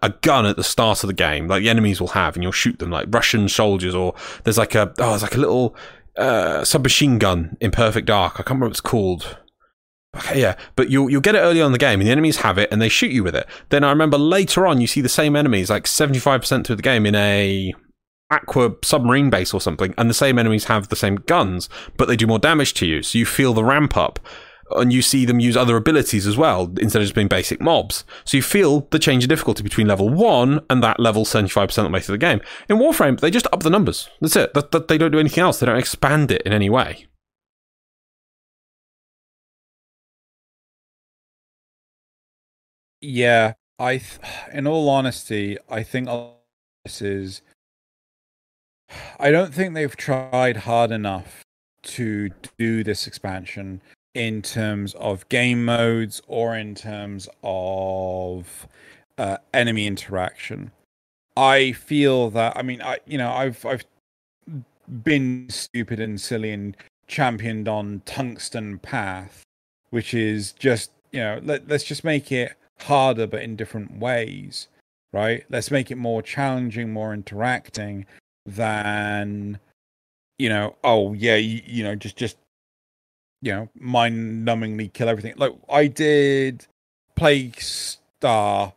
a 0.01 0.09
gun 0.21 0.45
at 0.45 0.55
the 0.55 0.63
start 0.63 1.03
of 1.03 1.07
the 1.07 1.13
game, 1.13 1.47
like 1.47 1.61
the 1.61 1.69
enemies 1.69 1.99
will 1.99 2.09
have, 2.09 2.35
and 2.35 2.43
you'll 2.43 2.53
shoot 2.53 2.79
them 2.79 2.89
like 2.89 3.05
Russian 3.09 3.49
soldiers, 3.49 3.93
or 3.93 4.15
there's 4.43 4.57
like 4.57 4.75
a 4.75 4.93
oh, 4.99 5.09
there's 5.09 5.23
like 5.23 5.35
a 5.35 5.39
little 5.39 5.75
uh, 6.17 6.63
submachine 6.63 7.17
gun 7.17 7.57
in 7.59 7.71
Perfect 7.71 8.07
Dark. 8.07 8.35
I 8.35 8.37
can't 8.37 8.49
remember 8.51 8.67
what 8.67 8.71
it's 8.71 8.81
called. 8.81 9.37
Okay, 10.15 10.39
yeah, 10.39 10.55
but 10.75 10.89
you'll 10.89 11.09
you'll 11.09 11.21
get 11.21 11.35
it 11.35 11.39
early 11.39 11.61
on 11.61 11.67
in 11.67 11.71
the 11.73 11.77
game, 11.77 11.99
and 11.99 12.07
the 12.07 12.11
enemies 12.11 12.37
have 12.37 12.57
it, 12.57 12.71
and 12.71 12.81
they 12.81 12.87
shoot 12.87 13.11
you 13.11 13.23
with 13.23 13.35
it. 13.35 13.45
Then 13.69 13.83
I 13.83 13.89
remember 13.89 14.17
later 14.17 14.65
on, 14.65 14.79
you 14.79 14.87
see 14.87 15.01
the 15.01 15.09
same 15.09 15.35
enemies, 15.35 15.69
like 15.69 15.85
seventy 15.85 16.19
five 16.19 16.39
percent 16.39 16.65
through 16.65 16.77
the 16.77 16.81
game, 16.81 17.05
in 17.05 17.15
a 17.15 17.73
aqua 18.33 18.75
submarine 18.83 19.29
base 19.29 19.53
or 19.53 19.61
something, 19.61 19.93
and 19.97 20.09
the 20.09 20.13
same 20.13 20.39
enemies 20.39 20.65
have 20.65 20.89
the 20.89 20.95
same 20.95 21.15
guns, 21.15 21.69
but 21.97 22.07
they 22.07 22.15
do 22.15 22.27
more 22.27 22.39
damage 22.39 22.73
to 22.75 22.85
you. 22.85 23.01
So 23.03 23.17
you 23.17 23.25
feel 23.25 23.53
the 23.53 23.63
ramp 23.63 23.95
up, 23.95 24.19
and 24.71 24.91
you 24.91 25.01
see 25.01 25.25
them 25.25 25.39
use 25.39 25.55
other 25.55 25.77
abilities 25.77 26.25
as 26.25 26.37
well 26.37 26.73
instead 26.79 27.01
of 27.01 27.05
just 27.05 27.15
being 27.15 27.27
basic 27.27 27.61
mobs. 27.61 28.03
So 28.25 28.37
you 28.37 28.43
feel 28.43 28.87
the 28.91 28.99
change 28.99 29.23
in 29.23 29.29
difficulty 29.29 29.63
between 29.63 29.87
level 29.87 30.09
one 30.09 30.61
and 30.69 30.83
that 30.83 30.99
level 30.99 31.25
seventy 31.25 31.49
five 31.49 31.69
percent 31.69 31.85
of 31.85 31.91
the 31.91 31.95
way 31.95 32.01
through 32.01 32.13
the 32.13 32.25
game. 32.25 32.41
In 32.69 32.77
Warframe, 32.77 33.19
they 33.19 33.31
just 33.31 33.47
up 33.53 33.63
the 33.63 33.69
numbers. 33.69 34.09
That's 34.21 34.35
it. 34.35 34.53
That, 34.53 34.71
that 34.71 34.87
they 34.87 34.97
don't 34.97 35.11
do 35.11 35.19
anything 35.19 35.43
else. 35.43 35.59
They 35.59 35.65
don't 35.65 35.77
expand 35.77 36.31
it 36.31 36.41
in 36.43 36.53
any 36.53 36.69
way. 36.69 37.07
Yeah, 43.01 43.53
I. 43.77 43.97
Th- 43.97 44.19
in 44.53 44.65
all 44.67 44.89
honesty, 44.89 45.57
I 45.69 45.83
think 45.83 46.09
this 46.85 47.01
is. 47.01 47.41
I 49.19 49.31
don't 49.31 49.53
think 49.53 49.73
they've 49.73 49.95
tried 49.95 50.57
hard 50.57 50.91
enough 50.91 51.43
to 51.83 52.29
do 52.57 52.83
this 52.83 53.07
expansion 53.07 53.81
in 54.13 54.41
terms 54.41 54.93
of 54.95 55.27
game 55.29 55.65
modes 55.65 56.21
or 56.27 56.55
in 56.55 56.75
terms 56.75 57.27
of 57.43 58.67
uh, 59.17 59.37
enemy 59.53 59.87
interaction. 59.87 60.71
I 61.35 61.71
feel 61.71 62.29
that 62.31 62.55
I 62.55 62.61
mean 62.61 62.81
I 62.81 62.99
you 63.05 63.17
know 63.17 63.31
I've 63.31 63.65
I've 63.65 63.85
been 65.03 65.49
stupid 65.49 65.99
and 65.99 66.19
silly 66.19 66.51
and 66.51 66.77
championed 67.07 67.67
on 67.67 68.01
tungsten 68.05 68.79
path, 68.79 69.43
which 69.89 70.13
is 70.13 70.51
just 70.53 70.91
you 71.11 71.19
know 71.19 71.39
let 71.43 71.67
let's 71.67 71.83
just 71.83 72.03
make 72.03 72.31
it 72.31 72.53
harder 72.81 73.25
but 73.25 73.41
in 73.41 73.55
different 73.55 73.97
ways, 73.97 74.67
right? 75.11 75.43
Let's 75.49 75.71
make 75.71 75.89
it 75.89 75.97
more 75.97 76.21
challenging, 76.21 76.93
more 76.93 77.13
interacting 77.13 78.05
than 78.45 79.59
you 80.37 80.49
know 80.49 80.75
oh 80.83 81.13
yeah 81.13 81.35
you, 81.35 81.61
you 81.65 81.83
know 81.83 81.95
just 81.95 82.15
just 82.17 82.37
you 83.41 83.51
know 83.53 83.69
mind 83.75 84.45
numbingly 84.47 84.91
kill 84.91 85.09
everything 85.09 85.33
like 85.37 85.53
i 85.69 85.87
did 85.87 86.65
play 87.15 87.51
star 87.57 88.73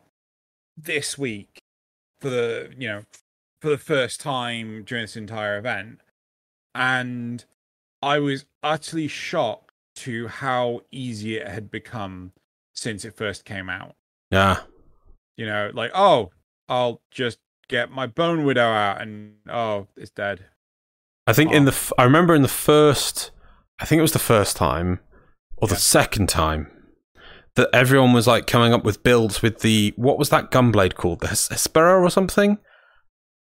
this 0.76 1.16
week 1.16 1.58
for 2.20 2.30
the 2.30 2.72
you 2.78 2.88
know 2.88 3.02
for 3.60 3.70
the 3.70 3.78
first 3.78 4.20
time 4.20 4.82
during 4.84 5.04
this 5.04 5.16
entire 5.16 5.58
event 5.58 6.00
and 6.74 7.44
i 8.02 8.18
was 8.18 8.44
utterly 8.62 9.08
shocked 9.08 9.70
to 9.94 10.28
how 10.28 10.80
easy 10.92 11.36
it 11.36 11.48
had 11.48 11.70
become 11.70 12.32
since 12.74 13.04
it 13.04 13.16
first 13.16 13.44
came 13.44 13.70
out 13.70 13.94
Yeah. 14.30 14.58
you 15.36 15.46
know 15.46 15.70
like 15.72 15.90
oh 15.94 16.30
i'll 16.68 17.00
just 17.10 17.38
get 17.68 17.90
my 17.90 18.06
bone 18.06 18.44
widow 18.44 18.66
out 18.66 19.00
and 19.00 19.34
oh 19.50 19.88
it's 19.96 20.10
dead. 20.10 20.46
I 21.26 21.32
think 21.32 21.52
in 21.52 21.62
Oh. 21.62 21.66
the 21.66 21.72
f- 21.72 21.92
I 21.98 22.04
remember 22.04 22.34
in 22.34 22.42
the 22.42 22.48
first 22.48 23.30
I 23.80 23.84
think 23.84 23.98
it 23.98 24.02
was 24.02 24.12
the 24.12 24.18
first 24.18 24.56
time 24.56 25.00
or 25.56 25.68
the 25.68 25.74
Yeah. 25.74 25.78
second 25.80 26.28
time 26.28 26.70
that 27.56 27.68
everyone 27.72 28.12
was 28.12 28.26
like 28.26 28.46
coming 28.46 28.72
up 28.72 28.84
with 28.84 29.02
builds 29.02 29.42
with 29.42 29.60
the 29.60 29.92
what 29.96 30.18
was 30.18 30.28
that 30.30 30.50
gunblade 30.50 30.94
called? 30.94 31.20
The 31.20 31.28
Hes- 31.28 31.48
Hespera 31.48 32.00
or 32.02 32.10
something? 32.10 32.58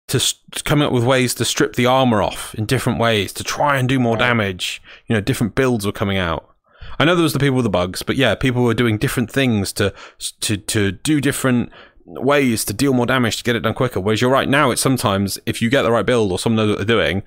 To 0.08 0.16
s- 0.16 0.34
coming 0.64 0.86
up 0.86 0.92
with 0.92 1.04
ways 1.04 1.34
to 1.34 1.44
strip 1.44 1.74
the 1.76 1.84
armor 1.86 2.22
off 2.22 2.54
in 2.54 2.64
different 2.64 2.98
ways 2.98 3.32
to 3.34 3.44
try 3.44 3.76
and 3.76 3.88
do 3.88 3.98
more 4.00 4.16
damage. 4.16 4.80
You 5.06 5.14
know 5.14 5.20
different 5.20 5.54
builds 5.54 5.84
were 5.84 5.92
coming 5.92 6.16
out. 6.18 6.46
I 6.98 7.04
know 7.04 7.14
there 7.14 7.22
was 7.22 7.34
the 7.34 7.38
people 7.38 7.56
with 7.56 7.64
the 7.64 7.70
bugs 7.70 8.02
but 8.02 8.16
yeah 8.16 8.34
people 8.34 8.62
were 8.64 8.74
doing 8.74 8.96
different 8.98 9.30
things 9.30 9.72
to 9.74 9.92
to 10.40 10.56
to 10.56 10.90
do 10.92 11.20
different 11.20 11.70
ways 12.08 12.64
to 12.64 12.72
deal 12.72 12.92
more 12.94 13.06
damage 13.06 13.36
to 13.36 13.44
get 13.44 13.54
it 13.56 13.60
done 13.60 13.74
quicker 13.74 14.00
whereas 14.00 14.20
you're 14.20 14.30
right 14.30 14.48
now 14.48 14.70
it's 14.70 14.80
sometimes 14.80 15.38
if 15.46 15.60
you 15.60 15.68
get 15.68 15.82
the 15.82 15.90
right 15.90 16.06
build 16.06 16.32
or 16.32 16.38
someone 16.38 16.56
knows 16.66 16.76
what 16.76 16.86
they're 16.86 16.96
doing 16.96 17.22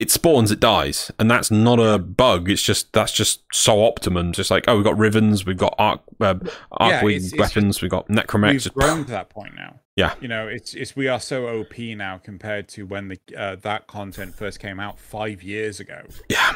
it 0.00 0.12
spawns, 0.12 0.52
it 0.52 0.60
dies, 0.60 1.10
and 1.18 1.28
that's 1.28 1.50
not 1.50 1.80
a 1.80 1.98
bug. 1.98 2.48
It's 2.48 2.62
just 2.62 2.92
that's 2.92 3.10
just 3.10 3.42
so 3.52 3.82
optimum. 3.84 4.30
Just 4.32 4.48
like 4.48 4.66
oh, 4.68 4.76
we've 4.76 4.84
got 4.84 4.94
Rivens, 4.94 5.44
we've 5.44 5.56
got 5.56 5.74
arc 5.76 6.02
uh, 6.20 6.34
arc 6.70 7.02
Yeah, 7.02 7.04
it's- 7.08 7.32
it's- 7.32 7.36
weapons, 7.36 7.82
we've 7.82 7.90
got 7.90 8.06
Necramechs. 8.06 8.52
we've 8.52 8.60
just- 8.62 8.74
grown 8.76 9.04
to 9.06 9.10
that 9.10 9.28
point 9.28 9.56
now 9.56 9.80
Yeah. 9.96 10.14
you 10.20 10.28
know 10.28 10.46
it's 10.46 10.72
it's 10.74 10.94
we 10.94 11.08
are 11.08 11.18
so 11.18 11.48
op 11.48 11.76
now 11.76 12.18
compared 12.22 12.68
to 12.68 12.86
when 12.86 13.08
the 13.08 13.18
uh, 13.36 13.56
that 13.56 13.88
content 13.88 14.36
first 14.36 14.60
came 14.60 14.78
out 14.78 15.00
five 15.00 15.42
years 15.42 15.80
ago 15.80 16.02
Yeah. 16.28 16.54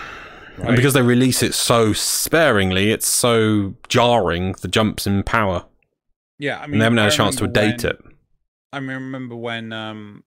right? 0.59 0.69
And 0.69 0.77
because 0.77 0.95
they 0.95 1.03
release 1.03 1.43
it 1.43 1.55
so 1.55 1.93
sparingly, 1.93 2.93
it's 2.93 3.09
so 3.09 3.75
jarring. 3.89 4.53
The 4.63 4.69
jumps 4.69 5.05
in 5.05 5.25
power, 5.25 5.65
yeah 6.43 6.59
i 6.59 6.67
mean 6.67 6.75
and 6.75 6.81
they 6.81 6.85
haven't 6.85 6.99
had 6.99 7.05
I 7.11 7.15
a 7.15 7.17
chance 7.17 7.37
to 7.37 7.47
date 7.47 7.83
when- 7.85 7.93
it. 7.93 8.01
i 8.73 8.79
remember 8.79 9.37
when 9.37 9.73
um 9.73 10.25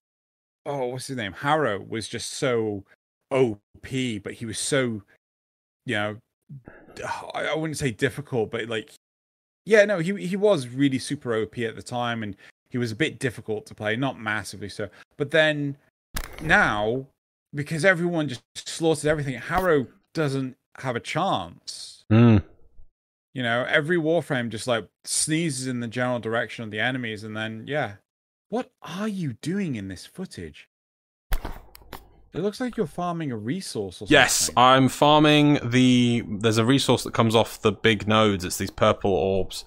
oh 0.64 0.86
what's 0.86 1.06
his 1.08 1.16
name 1.16 1.32
harrow 1.32 1.78
was 1.86 2.08
just 2.08 2.30
so 2.32 2.84
op 3.30 3.60
but 3.82 4.32
he 4.32 4.46
was 4.46 4.58
so 4.58 5.02
you 5.84 5.94
know 5.94 6.16
i, 7.34 7.46
I 7.48 7.54
wouldn't 7.54 7.76
say 7.76 7.90
difficult 7.90 8.50
but 8.50 8.68
like 8.68 8.94
yeah 9.66 9.84
no 9.84 9.98
he 9.98 10.26
he 10.26 10.36
was 10.36 10.68
really 10.68 10.98
super 10.98 11.34
op 11.42 11.58
at 11.58 11.76
the 11.76 11.82
time 11.82 12.22
and 12.22 12.34
he 12.70 12.78
was 12.78 12.90
a 12.92 12.96
bit 12.96 13.18
difficult 13.18 13.66
to 13.66 13.74
play 13.74 13.94
not 13.96 14.18
massively 14.18 14.68
so 14.70 14.88
but 15.18 15.30
then 15.30 15.76
now 16.40 17.06
because 17.54 17.84
everyone 17.84 18.28
just 18.28 18.42
slaughtered 18.54 19.06
everything 19.06 19.34
harrow 19.34 19.86
doesn't 20.14 20.56
have 20.78 20.96
a 20.96 21.00
chance 21.00 21.92
Mm. 22.12 22.40
You 23.36 23.42
know 23.42 23.66
every 23.68 23.98
warframe 23.98 24.48
just 24.48 24.66
like 24.66 24.88
sneezes 25.04 25.66
in 25.66 25.80
the 25.80 25.88
general 25.88 26.20
direction 26.20 26.64
of 26.64 26.70
the 26.70 26.80
enemies 26.80 27.22
and 27.22 27.36
then 27.36 27.64
yeah 27.66 27.96
what 28.48 28.70
are 28.80 29.08
you 29.08 29.34
doing 29.34 29.74
in 29.76 29.88
this 29.88 30.06
footage 30.06 30.70
it 32.32 32.40
looks 32.40 32.60
like 32.60 32.78
you're 32.78 32.86
farming 32.86 33.30
a 33.32 33.36
resource 33.36 34.00
or 34.00 34.06
Yes. 34.08 34.50
I'm 34.56 34.88
farming 34.88 35.58
the. 35.64 36.22
There's 36.28 36.58
a 36.58 36.64
resource 36.64 37.04
that 37.04 37.14
comes 37.14 37.34
off 37.34 37.60
the 37.62 37.72
big 37.72 38.06
nodes. 38.06 38.44
It's 38.44 38.58
these 38.58 38.70
purple 38.70 39.10
orbs, 39.12 39.64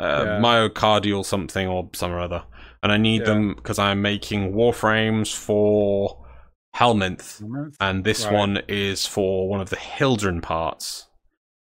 uh, 0.00 0.22
Yeah. 0.26 0.40
myocardial 0.40 1.24
something 1.24 1.66
or 1.66 1.90
some 1.94 2.12
or 2.12 2.20
other, 2.20 2.44
and 2.82 2.92
I 2.92 2.96
need 2.96 3.20
Yeah. 3.22 3.26
them 3.26 3.54
because 3.54 3.78
I'm 3.78 4.02
making 4.02 4.52
warframes 4.52 5.34
for 5.34 6.24
Helminth. 6.76 7.40
Remember? 7.40 7.72
and 7.80 8.04
this 8.04 8.24
Right. 8.24 8.34
one 8.34 8.62
is 8.68 9.04
for 9.06 9.48
one 9.48 9.60
of 9.60 9.70
the 9.70 9.76
Hildryn 9.76 10.42
parts. 10.42 11.08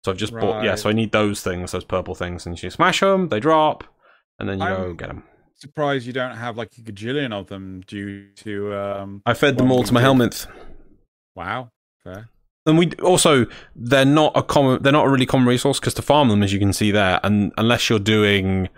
So 0.06 0.11
I've 0.11 0.18
just 0.19 0.34
bought, 0.34 0.64
yeah. 0.64 0.76
So 0.76 0.88
I 0.88 0.94
need 0.94 1.11
those 1.11 1.41
things, 1.41 1.72
those 1.72 1.84
purple 1.84 2.14
things, 2.14 2.45
and 2.45 2.61
you 2.61 2.69
smash 2.69 2.99
them, 2.99 3.30
they 3.30 3.40
drop, 3.40 3.84
and 4.38 4.48
then 4.48 4.60
you 4.60 4.68
go 4.68 4.76
I'm- 4.76 4.95
get 4.95 5.07
them. 5.07 5.23
surprised 5.56 6.06
you 6.06 6.14
don't 6.14 6.36
have 6.38 6.57
like 6.57 6.69
a 6.77 6.82
gajillion 6.82 7.34
of 7.34 7.48
them 7.48 7.82
due 7.88 8.27
to 8.36 8.76
um 8.76 9.23
I 9.26 9.34
fed 9.34 9.57
them 9.57 9.72
all 9.72 9.82
to 9.84 9.91
my. 9.94 10.02
Helminth. 10.03 10.45
wow 11.36 11.69
fair 12.03 12.30
and 12.68 12.77
we 12.77 12.91
also 13.03 13.45
they're 13.76 14.06
not 14.06 14.32
a 14.36 14.44
common 14.44 14.84
they're 14.84 14.91
not 14.91 15.07
a 15.07 15.10
really 15.10 15.26
common 15.26 15.48
resource 15.48 15.80
because 15.80 15.94
to 15.95 16.02
farm 16.02 16.27
them 16.30 16.44
as 16.44 16.52
you 16.53 16.60
can 16.60 16.73
see 16.73 16.91
there 16.91 17.19
and 17.23 17.52
unless 17.57 17.90
you're 17.90 17.98
doing 17.99 18.69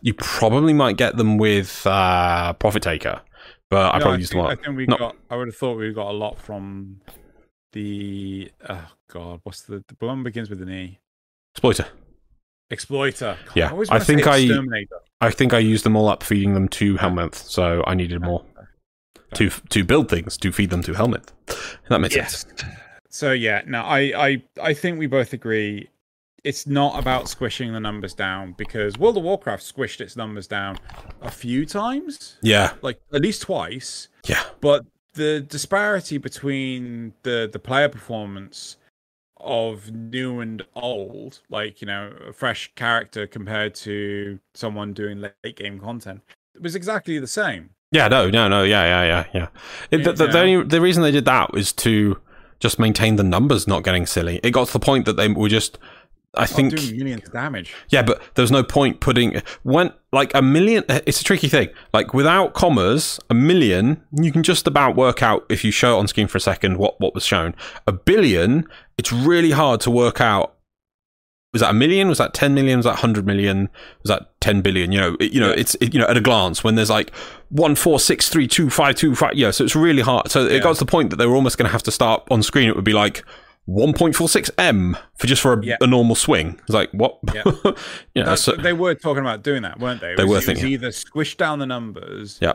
you 0.00 0.14
probably 0.14 0.72
might 0.72 0.96
get 0.96 1.16
them 1.16 1.36
with 1.38 1.84
uh 1.86 2.52
profit 2.54 2.82
taker 2.82 3.20
but 3.68 3.92
i 3.94 3.98
No, 3.98 4.04
probably 4.04 4.20
used 4.20 4.32
think, 4.32 4.42
them 4.48 4.50
I 4.58 4.62
think 4.64 4.76
we 4.76 4.86
not- 4.86 4.98
got. 5.00 5.16
I 5.28 5.36
would 5.36 5.48
have 5.48 5.56
thought 5.56 5.76
we 5.76 5.92
got 5.92 6.08
a 6.10 6.18
lot 6.24 6.38
from 6.38 7.00
the. 7.72 8.50
Oh 8.68 8.88
God, 9.10 9.40
what's 9.42 9.62
the 9.62 9.82
the 9.98 10.06
one 10.06 10.22
begins 10.22 10.48
with 10.50 10.62
an 10.62 10.70
E? 10.70 10.98
exploiter 11.54 11.86
Exploiter. 12.70 13.36
God, 13.46 13.56
Yeah, 13.56 13.70
always 13.70 13.90
I 13.90 13.98
think 13.98 14.26
I- 14.26 14.86
i 15.20 15.30
think 15.30 15.52
i 15.52 15.58
used 15.58 15.84
them 15.84 15.94
all 15.94 16.08
up 16.08 16.22
feeding 16.22 16.54
them 16.54 16.66
to 16.68 16.96
Helminth 16.96 17.34
so 17.34 17.84
i 17.86 17.94
needed 17.94 18.22
more 18.22 18.42
to 19.34 19.50
to 19.68 19.84
build 19.84 20.08
things 20.08 20.36
to 20.38 20.50
feed 20.50 20.70
them 20.70 20.82
to 20.84 20.92
Helminth 20.92 21.28
that 21.90 22.00
makes 22.00 22.14
sense 22.14 22.46
So 23.10 23.32
yeah, 23.32 23.60
no, 23.66 23.82
I, 23.82 24.00
I 24.28 24.42
I 24.70 24.72
think 24.74 24.98
we 24.98 25.06
both 25.06 25.34
agree. 25.34 25.90
It's 26.44 26.66
not 26.66 26.98
about 26.98 27.28
squishing 27.28 27.74
the 27.74 27.78
numbers 27.78 28.14
down 28.14 28.54
because 28.56 28.96
World 28.98 29.18
of 29.18 29.22
Warcraft 29.22 29.62
squished 29.62 30.00
its 30.00 30.16
numbers 30.16 30.46
down 30.46 30.78
a 31.20 31.30
few 31.30 31.66
times, 31.66 32.38
yeah 32.42 32.72
like 32.80 32.98
at 33.12 33.20
least 33.20 33.42
twice. 33.42 34.08
yeah 34.26 34.42
But 34.62 34.86
the 35.14 35.40
disparity 35.40 36.18
between 36.18 37.14
the 37.22 37.48
the 37.52 37.58
player 37.58 37.88
performance 37.88 38.76
of 39.38 39.90
new 39.90 40.40
and 40.40 40.64
old, 40.74 41.40
like 41.50 41.80
you 41.80 41.86
know, 41.86 42.12
a 42.28 42.32
fresh 42.32 42.72
character 42.76 43.26
compared 43.26 43.74
to 43.74 44.38
someone 44.54 44.92
doing 44.92 45.20
late 45.20 45.56
game 45.56 45.78
content, 45.80 46.20
was 46.60 46.74
exactly 46.74 47.18
the 47.18 47.26
same. 47.26 47.70
Yeah, 47.90 48.08
no, 48.08 48.30
no, 48.30 48.48
no, 48.48 48.62
yeah, 48.62 48.84
yeah, 48.84 49.04
yeah, 49.04 49.26
yeah. 49.34 49.48
It, 49.90 50.04
the, 50.04 50.12
the, 50.14 50.26
the, 50.28 50.40
only, 50.40 50.64
the 50.64 50.80
reason 50.80 51.02
they 51.02 51.10
did 51.10 51.26
that 51.26 51.52
was 51.52 51.72
to 51.72 52.18
just 52.58 52.78
maintain 52.78 53.16
the 53.16 53.22
numbers 53.22 53.68
not 53.68 53.82
getting 53.84 54.06
silly. 54.06 54.40
It 54.42 54.52
got 54.52 54.68
to 54.68 54.72
the 54.72 54.80
point 54.80 55.04
that 55.04 55.18
they 55.18 55.28
were 55.28 55.50
just, 55.50 55.78
I 56.34 56.46
think, 56.46 56.74
doing 56.74 56.96
millions 56.96 57.26
of 57.26 57.32
damage. 57.34 57.74
yeah, 57.90 58.00
but 58.02 58.22
there 58.34 58.42
was 58.42 58.50
no 58.50 58.62
point 58.64 59.00
putting 59.00 59.42
when 59.64 59.92
like 60.12 60.34
a 60.34 60.40
million. 60.40 60.82
It's 60.88 61.20
a 61.20 61.24
tricky 61.24 61.48
thing. 61.48 61.68
Like 61.92 62.14
without 62.14 62.54
commas, 62.54 63.20
a 63.28 63.34
million 63.34 64.02
you 64.12 64.32
can 64.32 64.42
just 64.42 64.66
about 64.66 64.96
work 64.96 65.22
out 65.22 65.44
if 65.50 65.62
you 65.62 65.70
show 65.70 65.96
it 65.96 65.98
on 66.00 66.08
screen 66.08 66.28
for 66.28 66.38
a 66.38 66.40
second 66.40 66.78
what 66.78 66.98
what 67.00 67.14
was 67.14 67.24
shown. 67.26 67.54
A 67.86 67.92
billion, 67.92 68.66
it's 68.96 69.12
really 69.12 69.50
hard 69.50 69.80
to 69.82 69.90
work 69.90 70.20
out. 70.22 70.54
Was 71.52 71.60
that 71.60 71.68
a 71.68 71.74
million? 71.74 72.08
Was 72.08 72.16
that 72.16 72.32
ten 72.32 72.54
million? 72.54 72.78
Was 72.78 72.86
that 72.86 73.00
hundred 73.00 73.26
million? 73.26 73.68
Was 74.02 74.08
that 74.08 74.30
ten 74.40 74.62
billion? 74.62 74.90
You 74.90 75.00
know, 75.00 75.16
it, 75.20 75.32
you 75.34 75.40
know, 75.40 75.50
Yeah. 75.50 75.60
it's 75.60 75.74
it, 75.82 75.92
you 75.92 76.00
know 76.00 76.06
at 76.06 76.16
a 76.16 76.20
glance 76.22 76.64
when 76.64 76.76
there's 76.76 76.88
like 76.88 77.14
one 77.50 77.74
four 77.74 78.00
six 78.00 78.30
three 78.30 78.48
two 78.48 78.70
five 78.70 78.94
two 78.96 79.14
five. 79.14 79.34
Yeah, 79.34 79.50
so 79.50 79.64
it's 79.64 79.76
really 79.76 80.00
hard. 80.00 80.30
So 80.30 80.46
it 80.46 80.62
got 80.62 80.76
to 80.76 80.78
the 80.84 80.90
point 80.90 81.10
that 81.10 81.16
they 81.16 81.26
were 81.26 81.34
almost 81.36 81.58
going 81.58 81.66
to 81.66 81.72
have 81.72 81.82
to 81.82 81.90
start 81.90 82.26
on 82.30 82.42
screen. 82.42 82.68
It 82.70 82.74
would 82.76 82.86
be 82.86 82.94
like. 82.94 83.22
1.46 83.68 84.50
m 84.58 84.96
for 85.16 85.26
just 85.26 85.40
for 85.42 85.54
a, 85.54 85.64
Yeah. 85.64 85.76
a 85.80 85.86
normal 85.86 86.14
swing. 86.16 86.58
It's 86.62 86.70
like 86.70 86.90
what? 86.92 87.18
Yeah. 87.32 87.42
you 88.14 88.24
know, 88.24 88.34
so, 88.34 88.52
they 88.52 88.72
were 88.72 88.94
talking 88.94 89.20
about 89.20 89.42
doing 89.42 89.62
that, 89.62 89.78
weren't 89.78 90.00
they? 90.00 90.12
It 90.12 90.16
They 90.16 90.24
was, 90.24 90.46
were 90.46 90.54
thinking- 90.54 90.66
either 90.72 90.90
squish 90.92 91.36
down 91.36 91.58
the 91.60 91.66
numbers 91.66 92.38
yeah. 92.42 92.54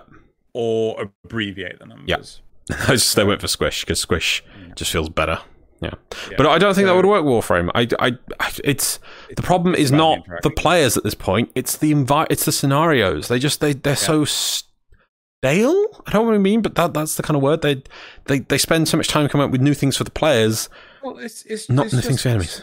or 0.54 1.02
abbreviate 1.26 1.80
the 1.80 1.86
numbers. 1.86 2.42
I 2.72 2.94
just 2.94 3.16
they 3.16 3.24
went 3.24 3.40
for 3.40 3.48
Squish 3.48 3.86
because 3.86 4.02
Squish 4.02 4.44
just 4.76 4.92
feels 4.92 5.08
better. 5.08 5.40
Yeah. 5.80 5.92
Yeah. 6.30 6.36
but 6.38 6.48
I 6.48 6.58
don't 6.58 6.74
think 6.74 6.88
that 6.88 6.96
would 6.96 7.06
work. 7.06 7.24
Warframe. 7.24 7.70
I, 7.74 7.88
I, 8.06 8.18
I- 8.42 8.52
it's 8.66 9.00
the 9.36 9.42
problem 9.42 9.74
is 9.76 9.92
not 9.92 10.20
the 10.44 10.50
players 10.50 10.98
at 10.98 11.04
this 11.06 11.14
point. 11.16 11.50
It's 11.56 11.78
the 11.78 11.94
envi- 11.94 12.28
It's 12.30 12.44
the 12.44 12.52
scenarios. 12.52 13.30
They 13.30 13.40
just 13.40 13.62
they 13.62 13.72
they're 13.74 13.96
so 13.96 14.26
stale. 14.26 15.86
I 16.06 16.12
don't 16.12 16.24
know 16.24 16.24
what 16.24 16.36
I 16.36 16.40
mean, 16.40 16.62
but 16.62 16.76
that 16.76 16.94
that's 16.94 17.16
the 17.16 17.24
kind 17.24 17.38
of 17.38 17.44
word 17.44 17.62
they 17.62 17.84
they 18.26 18.40
they 18.40 18.58
spend 18.58 18.88
so 18.88 18.98
much 18.98 19.08
time 19.08 19.30
coming 19.30 19.46
up 19.46 19.52
with 19.52 19.62
new 19.62 19.74
things 19.74 19.96
for 19.96 20.04
the 20.04 20.12
players, 20.12 20.68
Well, 21.04 21.18
it's 21.18 21.44
it's 21.44 21.70
not 21.70 21.88
it's 21.88 21.96
just, 22.02 22.26
enemies. 22.26 22.62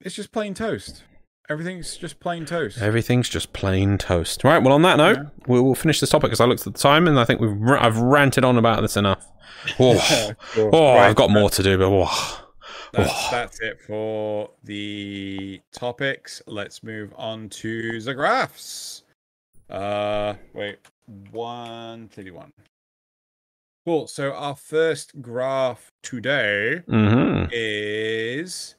It's 0.00 0.14
just 0.14 0.32
plain 0.32 0.54
toast. 0.54 1.02
Everything's 1.50 1.96
just 1.96 2.20
plain 2.20 2.46
toast. 2.46 2.78
Everything's 2.80 3.28
just 3.28 3.52
plain 3.52 3.98
toast. 3.98 4.44
Right. 4.44 4.62
Well, 4.62 4.72
on 4.72 4.82
that 4.82 4.96
note, 4.96 5.26
we 5.46 5.60
will 5.60 5.74
finish 5.74 6.00
this 6.00 6.10
topic 6.10 6.30
because 6.30 6.40
I 6.40 6.46
looked 6.46 6.66
at 6.66 6.72
the 6.72 6.78
time 6.78 7.06
and 7.06 7.18
I 7.20 7.24
think 7.24 7.40
we've 7.40 7.60
r- 7.62 7.78
I've 7.78 7.98
ranted 7.98 8.44
on 8.44 8.56
about 8.56 8.80
this 8.82 8.96
enough. 8.96 9.26
Oh, 9.78 10.32
Cool. 10.52 10.70
oh 10.74 10.94
Right, 10.94 11.08
I've 11.08 11.14
got 11.16 11.30
more 11.30 11.48
to 11.48 11.62
do, 11.62 11.78
but 11.78 11.86
oh. 11.88 12.40
That's, 12.92 13.30
that's 13.30 13.60
it 13.60 13.80
for 13.80 14.50
the 14.62 15.60
topics. 15.72 16.42
Let's 16.46 16.82
move 16.82 17.12
on 17.16 17.48
to 17.50 18.00
the 18.00 18.12
graphs. 18.14 19.04
Uh, 19.70 20.34
wait, 20.52 20.78
one 21.30 22.08
thirty-one. 22.08 22.52
Cool. 23.84 24.06
So 24.06 24.32
our 24.32 24.56
first 24.56 25.20
graph 25.20 25.92
today 26.02 26.82
hmm 26.88 27.44
is 27.50 28.74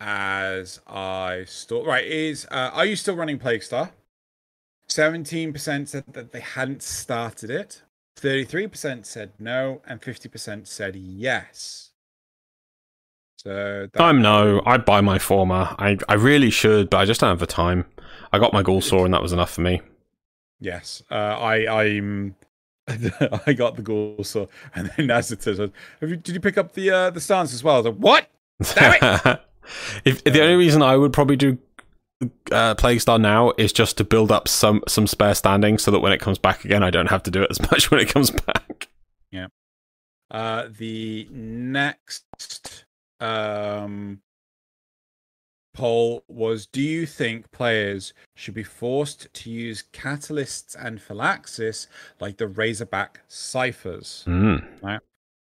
as 0.00 0.80
I 0.86 1.44
still 1.46 1.84
right 1.84 2.04
is 2.04 2.46
uh, 2.50 2.70
are 2.72 2.86
you 2.86 2.96
still 2.96 3.16
running 3.16 3.38
Plague 3.38 3.62
Star? 3.62 3.92
Seventeen 4.88 5.52
percent 5.52 5.88
said 5.88 6.04
that 6.12 6.32
they 6.32 6.40
hadn't 6.40 6.82
started 6.82 7.50
it. 7.50 7.82
Thirty-three 8.16 8.66
percent 8.68 9.06
said 9.06 9.32
no, 9.38 9.82
and 9.86 10.02
fifty 10.02 10.28
percent 10.28 10.66
said 10.68 10.96
yes. 10.96 11.92
So 13.36 13.88
I'm 13.98 14.20
no. 14.20 14.62
I 14.66 14.76
buy 14.78 15.00
my 15.00 15.18
former. 15.18 15.74
I 15.78 15.98
I 16.08 16.14
really 16.14 16.50
should, 16.50 16.90
but 16.90 16.98
I 16.98 17.04
just 17.04 17.20
don't 17.20 17.30
have 17.30 17.38
the 17.38 17.46
time. 17.46 17.84
I 18.32 18.38
got 18.38 18.52
my 18.52 18.62
ghoul 18.62 18.80
saw, 18.80 19.04
and 19.04 19.14
that 19.14 19.22
was 19.22 19.32
enough 19.32 19.50
for 19.52 19.60
me. 19.62 19.80
Yes, 20.60 21.02
uh, 21.10 21.14
I 21.14 21.82
I'm 21.82 22.36
I 23.46 23.52
got 23.52 23.76
the 23.76 23.82
ghoul 23.82 24.22
saw 24.22 24.46
and 24.74 24.90
then 24.96 25.10
as 25.10 25.32
it 25.32 25.42
says, 25.42 25.58
have 25.58 25.72
you, 26.00 26.16
did 26.16 26.34
you 26.34 26.40
pick 26.40 26.56
up 26.56 26.72
the 26.72 26.90
uh, 26.90 27.10
the 27.10 27.20
stance 27.20 27.52
as 27.52 27.64
well? 27.64 27.76
I 27.76 27.78
was 27.78 27.86
like, 27.86 27.96
what? 27.96 28.30
Damn 28.74 29.38
if 30.04 30.22
the 30.24 30.42
only 30.42 30.56
reason 30.56 30.82
I 30.82 30.96
would 30.96 31.12
probably 31.12 31.36
do 31.36 31.58
uh, 32.50 32.74
Plague 32.74 33.00
Star 33.00 33.18
now 33.18 33.52
is 33.58 33.72
just 33.72 33.96
to 33.98 34.04
build 34.04 34.32
up 34.32 34.48
some 34.48 34.82
some 34.88 35.06
spare 35.06 35.34
standing, 35.34 35.78
so 35.78 35.90
that 35.90 36.00
when 36.00 36.12
it 36.12 36.20
comes 36.20 36.38
back 36.38 36.64
again, 36.64 36.82
I 36.82 36.90
don't 36.90 37.08
have 37.08 37.22
to 37.24 37.30
do 37.30 37.42
it 37.42 37.50
as 37.50 37.60
much 37.70 37.90
when 37.90 38.00
it 38.00 38.08
comes 38.08 38.30
back. 38.30 38.88
Yeah. 39.30 39.48
Uh, 40.30 40.68
the 40.76 41.28
next 41.30 42.84
um, 43.20 44.20
poll 45.76 46.24
was: 46.28 46.66
Do 46.66 46.80
you 46.82 47.06
think 47.06 47.50
players 47.52 48.12
should 48.34 48.54
be 48.54 48.62
forced 48.62 49.32
to 49.32 49.50
use 49.50 49.84
catalysts 49.92 50.74
and 50.78 51.00
phylaxis 51.00 51.86
like 52.20 52.36
the 52.38 52.48
Razorback 52.48 53.20
ciphers? 53.28 54.24
Mm. 54.26 54.98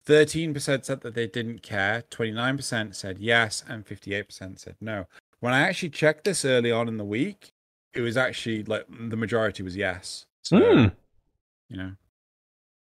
Thirteen 0.04 0.54
percent 0.54 0.86
said 0.86 1.00
that 1.02 1.14
they 1.14 1.26
didn't 1.26 1.62
care. 1.62 2.02
Twenty-nine 2.10 2.56
percent 2.56 2.96
said 2.96 3.18
yes, 3.18 3.62
and 3.68 3.86
fifty-eight 3.86 4.28
percent 4.28 4.60
said 4.60 4.76
no. 4.80 5.06
When 5.40 5.52
I 5.52 5.60
actually 5.60 5.90
checked 5.90 6.24
this 6.24 6.44
early 6.44 6.72
on 6.72 6.88
in 6.88 6.96
the 6.96 7.04
week, 7.04 7.52
it 7.94 8.00
was 8.00 8.16
actually 8.16 8.64
like 8.64 8.86
the 8.88 9.16
majority 9.16 9.62
was 9.62 9.76
yes. 9.76 10.24
So 10.42 10.58
Mm. 10.58 10.92
you 11.68 11.76
know, 11.76 11.92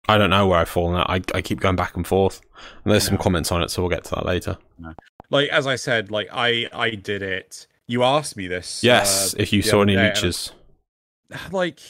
I 0.08 0.18
don't 0.18 0.30
know 0.30 0.46
where 0.46 0.60
I've 0.60 0.68
fallen 0.68 1.00
at. 1.00 1.10
I 1.10 1.20
I 1.34 1.42
keep 1.42 1.60
going 1.60 1.74
back 1.76 1.96
and 1.96 2.06
forth, 2.06 2.40
and 2.84 2.92
there's 2.92 3.06
some 3.06 3.18
comments 3.18 3.50
on 3.50 3.62
it, 3.62 3.70
so 3.70 3.82
we'll 3.82 3.90
get 3.90 4.04
to 4.04 4.14
that 4.14 4.24
later. 4.26 4.56
Like 5.30 5.48
as 5.50 5.66
I 5.66 5.76
said, 5.76 6.10
like 6.10 6.28
I 6.32 6.68
I 6.72 6.90
did 6.90 7.22
it. 7.22 7.66
You 7.86 8.02
asked 8.02 8.36
me 8.36 8.48
this. 8.48 8.82
Yes, 8.82 9.34
uh, 9.34 9.36
if 9.38 9.52
you 9.52 9.62
saw 9.62 9.82
any 9.82 9.96
leeches. 9.96 10.52
Like 11.50 11.80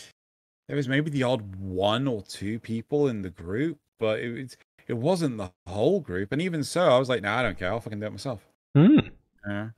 there 0.67 0.77
was 0.77 0.89
maybe 0.89 1.11
the 1.11 1.23
odd 1.23 1.57
one 1.57 2.09
or 2.09 2.23
two 2.23 2.59
people 2.59 3.07
in 3.07 3.21
the 3.21 3.29
group, 3.29 3.79
but 3.99 4.19
it 4.19 4.57
it 4.89 4.95
wasn't 4.95 5.37
the 5.37 5.51
whole 5.67 6.01
group. 6.01 6.33
And 6.33 6.41
even 6.41 6.65
so, 6.65 6.89
I 6.89 6.99
was 6.99 7.09
like, 7.09 7.23
nah, 7.23 7.39
I 7.39 7.43
don't 7.43 7.59
care. 7.59 7.71
I'll 7.71 7.81
fucking 7.81 8.01
do 8.01 8.07
it 8.07 8.11
myself. 8.11 8.47
Mm. 8.77 9.11
Yeah. 9.47 9.69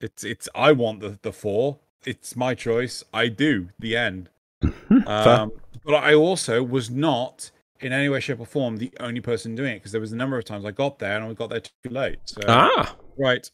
It's 0.00 0.24
it's 0.24 0.48
I 0.54 0.72
want 0.72 1.00
the 1.00 1.18
the 1.22 1.32
four. 1.32 1.78
It's 2.04 2.36
my 2.36 2.54
choice. 2.54 3.04
I 3.12 3.28
do. 3.28 3.70
The 3.78 3.96
end. 3.96 4.28
Um, 5.06 5.52
but 5.84 5.94
I 5.94 6.14
also 6.14 6.62
was 6.62 6.88
not 6.88 7.50
in 7.80 7.92
any 7.92 8.08
way, 8.08 8.20
shape, 8.20 8.40
or 8.40 8.46
form 8.46 8.76
the 8.76 8.92
only 9.00 9.20
person 9.20 9.54
doing 9.54 9.72
it 9.72 9.76
because 9.76 9.92
there 9.92 10.00
was 10.00 10.12
a 10.12 10.16
number 10.16 10.38
of 10.38 10.44
times 10.44 10.64
I 10.64 10.70
got 10.70 10.98
there 10.98 11.16
and 11.16 11.24
I 11.24 11.32
got 11.34 11.50
there 11.50 11.60
too 11.60 11.90
late. 11.90 12.18
So 12.24 12.42
Ah, 12.46 12.96
right. 13.18 13.50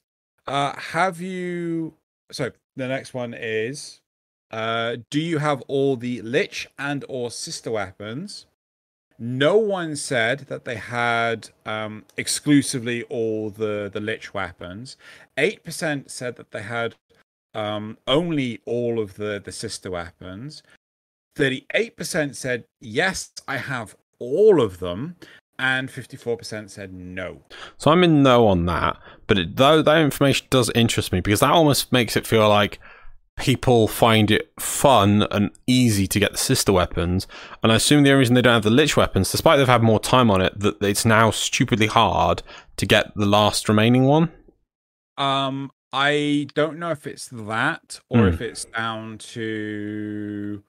Uh 0.47 0.79
have 0.79 1.21
you 1.21 1.95
so 2.31 2.51
the 2.77 2.89
next 2.89 3.15
one 3.15 3.35
is 3.35 4.01
uh 4.51 4.97
do 5.11 5.21
you 5.21 5.39
have 5.39 5.63
all 5.63 5.97
the 5.97 6.23
lich 6.23 6.69
and 6.79 7.05
or 7.09 7.31
sister 7.31 7.71
weapons? 7.71 8.47
No 9.19 9.57
one 9.59 9.97
said 9.97 10.41
that 10.49 10.65
they 10.65 10.77
had 10.77 11.51
um 11.67 12.05
exclusively 12.17 13.03
all 13.05 13.51
the 13.51 13.91
the 13.93 14.01
lich 14.01 14.33
weapons. 14.33 14.97
8% 15.37 16.11
said 16.11 16.37
that 16.37 16.51
they 16.53 16.63
had 16.63 16.95
um 17.55 17.99
only 18.07 18.61
all 18.65 18.99
of 19.01 19.15
the 19.15 19.41
the 19.45 19.53
sister 19.53 19.91
weapons. 19.91 20.63
38% 21.37 22.35
said 22.35 22.65
yes, 22.81 23.31
I 23.47 23.59
have 23.59 23.97
all 24.21 24.61
of 24.63 24.79
them 24.79 25.17
and 25.59 25.89
54% 25.91 26.71
said 26.71 26.93
no. 26.93 27.43
so 27.77 27.91
I'm 27.91 28.05
in 28.05 28.23
no 28.23 28.47
on 28.47 28.65
that, 28.67 28.97
but 29.27 29.39
it, 29.39 29.57
though 29.57 29.83
that 29.83 30.01
information 30.01 30.47
does 30.51 30.71
interest 30.75 31.13
me 31.13 31.21
because 31.21 31.41
that 31.41 31.51
almost 31.51 31.91
makes 31.93 32.17
it 32.17 32.27
feel 32.27 32.49
like 32.49 32.79
people 33.39 33.89
find 33.89 34.31
it 34.31 34.53
fun 34.61 35.27
and 35.31 35.51
easy 35.67 36.07
to 36.07 36.19
get 36.21 36.33
the 36.33 36.39
sister 36.39 36.73
weapons. 36.73 37.27
And 37.63 37.73
I 37.73 37.77
assume 37.77 38.03
the 38.03 38.11
only 38.11 38.19
reason 38.21 38.35
they 38.35 38.43
don't 38.43 38.53
have 38.55 38.63
the 38.65 38.71
Lich 38.71 38.97
weapons, 38.97 39.31
despite 39.31 39.57
they've 39.57 39.67
had 39.67 39.83
more 39.83 40.01
time 40.01 40.31
on 40.31 40.41
it, 40.43 40.59
that 40.61 40.83
it's 40.83 41.05
now 41.07 41.31
stupidly 41.31 41.87
hard 41.87 42.43
to 42.77 42.85
get 42.87 43.15
the 43.17 43.25
last 43.27 43.69
remaining 43.69 44.05
one. 44.05 44.31
Um, 45.17 45.71
I 45.93 46.49
don't 46.55 46.79
know 46.79 46.91
if 46.91 47.07
it's 47.07 47.29
that 47.29 48.01
or 48.11 48.21
Hmm. 48.29 48.29
if 48.35 48.41
it's 48.41 48.65
down 48.67 49.19
to 49.19 50.63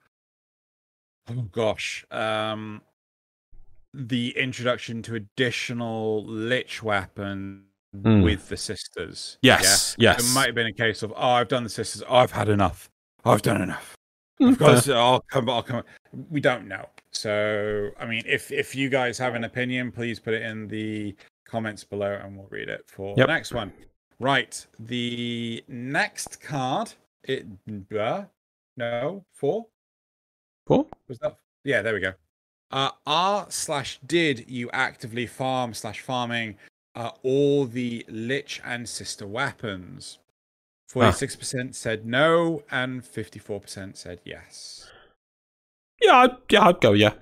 oh 1.30 1.42
gosh, 1.52 2.04
um 2.10 2.82
the 3.94 4.36
introduction 4.38 5.02
to 5.02 5.14
additional 5.14 6.24
lich 6.24 6.82
weapon 6.82 7.64
Hmm. 7.94 8.22
with 8.22 8.48
the 8.48 8.56
sisters. 8.56 9.36
Yes, 9.42 9.94
Yeah? 9.98 10.12
yes. 10.12 10.30
It 10.30 10.34
might 10.34 10.46
have 10.46 10.54
been 10.54 10.66
a 10.66 10.72
case 10.72 11.02
of, 11.02 11.12
oh, 11.14 11.28
I've 11.32 11.48
done 11.48 11.62
the 11.62 11.68
sisters. 11.68 12.02
Oh, 12.08 12.16
I've 12.16 12.32
had 12.32 12.48
enough. 12.48 12.88
I've 13.22 13.42
done 13.42 13.60
enough. 13.60 13.94
Of 14.40 14.56
got 14.58 14.82
fair. 14.84 14.94
to, 14.94 14.98
I'll 14.98 15.20
come. 15.30 15.50
I'll 15.50 15.62
come. 15.62 15.82
We 16.30 16.40
don't 16.40 16.66
know. 16.66 16.88
So, 17.10 17.90
I 18.00 18.06
mean, 18.06 18.22
if 18.26 18.50
if 18.50 18.74
you 18.74 18.88
guys 18.88 19.18
have 19.18 19.34
an 19.34 19.44
opinion, 19.44 19.92
please 19.92 20.18
put 20.18 20.32
it 20.34 20.40
in 20.42 20.66
the 20.68 21.14
comments 21.44 21.84
below, 21.84 22.14
and 22.14 22.36
we'll 22.36 22.48
read 22.48 22.68
it 22.70 22.88
for 22.88 23.14
Yep. 23.16 23.26
the 23.26 23.32
next 23.32 23.52
one. 23.52 23.72
Right. 24.18 24.66
The 24.80 25.62
next 25.68 26.40
card. 26.40 26.94
It. 27.24 27.46
Uh, 27.96 28.24
no. 28.78 29.24
Four. 29.34 29.66
Four 30.66 30.86
Was 31.08 31.18
that? 31.18 31.36
Yeah. 31.62 31.82
There 31.82 31.92
we 31.94 32.00
go. 32.00 32.14
Uh, 32.72 32.90
are 33.06 33.46
slash 33.50 33.98
did 34.06 34.48
you 34.48 34.70
actively 34.72 35.26
farm 35.26 35.74
slash 35.74 36.00
farming 36.00 36.56
uh, 36.94 37.10
all 37.22 37.66
the 37.66 38.04
lich 38.08 38.60
and 38.64 38.88
sister 38.88 39.26
weapons? 39.26 40.18
Forty-six 40.88 41.36
percent 41.36 41.74
said 41.76 42.04
no, 42.06 42.62
and 42.70 43.04
fifty-four 43.04 43.60
percent 43.60 43.96
said 43.96 44.20
yes. 44.24 44.90
Yeah, 46.02 46.16
I'd, 46.16 46.36
yeah, 46.50 46.66
I'd 46.68 46.80
go. 46.80 46.92
Yeah, 46.92 47.12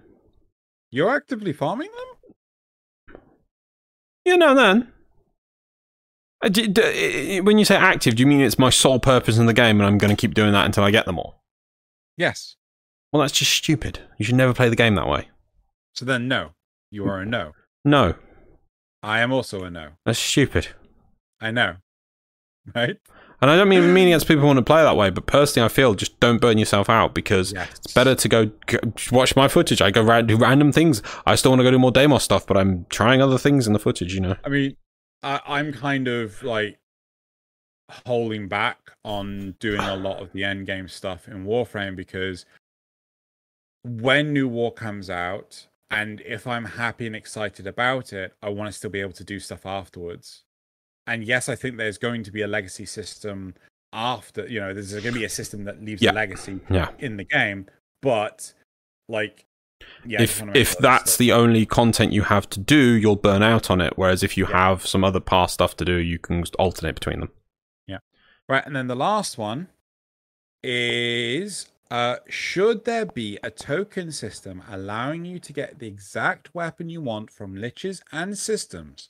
You're 0.91 1.11
actively 1.15 1.53
farming 1.53 1.91
them? 3.09 3.21
yeah. 4.25 4.37
No, 4.37 4.55
then. 4.55 4.93
Uh, 6.43 7.43
When 7.43 7.59
you 7.59 7.65
say 7.65 7.77
active, 7.77 8.17
do 8.17 8.23
you 8.23 8.27
mean 8.27 8.41
it's 8.41 8.59
my 8.59 8.71
sole 8.71 8.99
purpose 8.99 9.37
in 9.39 9.47
the 9.47 9.53
game, 9.53 9.79
and 9.81 9.87
I'm 9.87 9.99
going 9.99 10.15
to 10.15 10.21
keep 10.21 10.35
doing 10.35 10.53
that 10.53 10.67
until 10.67 10.83
I 10.85 10.91
get 10.91 11.07
them 11.07 11.19
all? 11.19 11.43
Yes. 12.17 12.57
Well, 13.13 13.21
that's 13.21 13.33
just 13.33 13.53
stupid. 13.53 13.99
You 14.19 14.25
should 14.25 14.37
never 14.37 14.55
play 14.55 14.69
the 14.69 14.77
game 14.77 14.95
that 14.95 15.09
way. 15.09 15.29
So 15.95 16.05
then, 16.05 16.29
no. 16.29 16.51
You 16.91 17.07
are 17.07 17.21
a 17.21 17.27
no. 17.27 17.53
No, 17.85 18.15
I 19.03 19.21
am 19.21 19.33
also 19.33 19.63
a 19.65 19.71
no. 19.71 19.91
that's 20.05 20.19
stupid. 20.19 20.69
I 21.41 21.51
know. 21.51 21.77
Right? 22.75 22.97
And 23.41 23.51
I 23.51 23.57
don't 23.57 23.71
mean 23.71 23.95
mean 23.95 24.09
against 24.09 24.29
people 24.29 24.43
who 24.43 24.47
want 24.49 24.59
to 24.59 24.63
play 24.65 24.83
that 24.83 24.97
way, 24.97 25.09
but 25.09 25.25
personally, 25.27 25.65
I 25.65 25.69
feel 25.69 25.95
just 25.95 26.21
don't 26.21 26.41
burn 26.43 26.59
yourself 26.59 26.91
out 26.91 27.15
because 27.15 27.53
Yes. 27.53 27.71
it's 27.85 27.95
better 27.95 28.15
to 28.15 28.29
go, 28.29 28.47
go 28.67 28.79
watch 29.11 29.35
my 29.35 29.49
footage. 29.49 29.81
I 29.81 29.91
go 29.91 30.03
ra- 30.03 30.21
do 30.21 30.37
random 30.37 30.71
things. 30.73 31.03
I 31.27 31.37
still 31.37 31.53
want 31.53 31.61
to 31.61 31.65
go 31.65 31.71
do 31.71 31.79
more 31.79 31.91
Deimos 31.91 32.23
stuff, 32.23 32.47
but 32.47 32.59
I'm 32.59 32.85
trying 32.91 33.23
other 33.23 33.39
things 33.39 33.67
in 33.67 33.73
the 33.73 33.79
footage. 33.79 34.13
You 34.15 34.21
know. 34.21 34.37
I 34.45 34.51
mean, 34.51 34.77
I, 35.23 35.41
I'm 35.47 35.73
kind 35.73 36.07
of 36.07 36.43
like 36.43 36.79
holding 38.07 38.47
back 38.47 38.91
on 39.05 39.57
doing 39.59 39.81
a 39.81 39.97
lot 39.97 40.21
of 40.21 40.33
the 40.33 40.45
end 40.45 40.67
game 40.67 40.87
stuff 40.87 41.27
in 41.27 41.47
Warframe 41.47 41.97
because 41.97 42.45
when 43.85 44.33
New 44.35 44.49
War 44.49 44.73
comes 44.73 45.09
out, 45.09 45.67
and 45.91 46.21
if 46.23 46.47
I'm 46.47 46.65
happy 46.65 47.07
and 47.07 47.17
excited 47.17 47.67
about 47.67 48.13
it, 48.13 48.35
I 48.43 48.49
want 48.51 48.69
to 48.69 48.73
still 48.73 48.91
be 48.91 49.01
able 49.01 49.13
to 49.15 49.25
do 49.25 49.41
stuff 49.41 49.67
afterwards. 49.67 50.45
And 51.07 51.25
yes, 51.25 51.49
I 51.49 51.57
think 51.57 51.77
there's 51.77 51.99
going 51.99 52.23
to 52.25 52.31
be 52.31 52.43
a 52.43 52.47
legacy 52.47 52.87
system 52.87 53.55
after, 53.93 54.47
you 54.47 54.61
know, 54.61 54.73
there's 54.73 54.93
going 54.93 55.03
to 55.03 55.13
be 55.13 55.25
a 55.25 55.29
system 55.29 55.65
that 55.65 55.83
leaves 55.83 56.01
Yeah. 56.03 56.13
a 56.13 56.13
legacy 56.13 56.61
Yeah. 56.71 56.91
in 56.99 57.17
the 57.17 57.25
game, 57.25 57.67
but 58.03 58.53
like, 59.09 59.47
yeah, 60.05 60.23
if 60.23 60.43
if 60.55 60.79
that's 60.79 61.17
the 61.17 61.33
only 61.33 61.67
content 61.67 62.13
you 62.13 62.23
have 62.23 62.49
to 62.51 62.61
do, 62.61 62.93
you'll 62.93 63.17
burn 63.17 63.43
out 63.43 63.71
on 63.71 63.81
it. 63.81 63.95
Whereas 63.97 64.23
if 64.23 64.37
you 64.37 64.47
Yeah. 64.47 64.69
have 64.69 64.87
some 64.87 65.03
other 65.03 65.21
past 65.21 65.55
stuff 65.55 65.75
to 65.79 65.85
do, 65.85 65.97
you 65.97 66.19
can 66.19 66.43
just 66.43 66.55
alternate 66.57 66.95
between 66.95 67.19
them. 67.21 67.33
Yeah. 67.89 67.99
Right, 68.49 68.65
and 68.65 68.77
then 68.77 68.87
the 68.87 68.95
last 68.95 69.39
one 69.39 69.69
is 70.63 71.67
uh, 71.91 72.17
should 72.29 72.85
there 72.85 73.07
be 73.07 73.39
a 73.43 73.51
token 73.51 74.13
system 74.13 74.63
allowing 74.71 75.25
you 75.25 75.39
to 75.41 75.53
get 75.53 75.79
the 75.79 75.87
exact 75.89 76.55
weapon 76.55 76.89
you 76.89 77.01
want 77.01 77.31
from 77.31 77.57
liches 77.57 78.01
and 78.13 78.39
systems? 78.39 79.09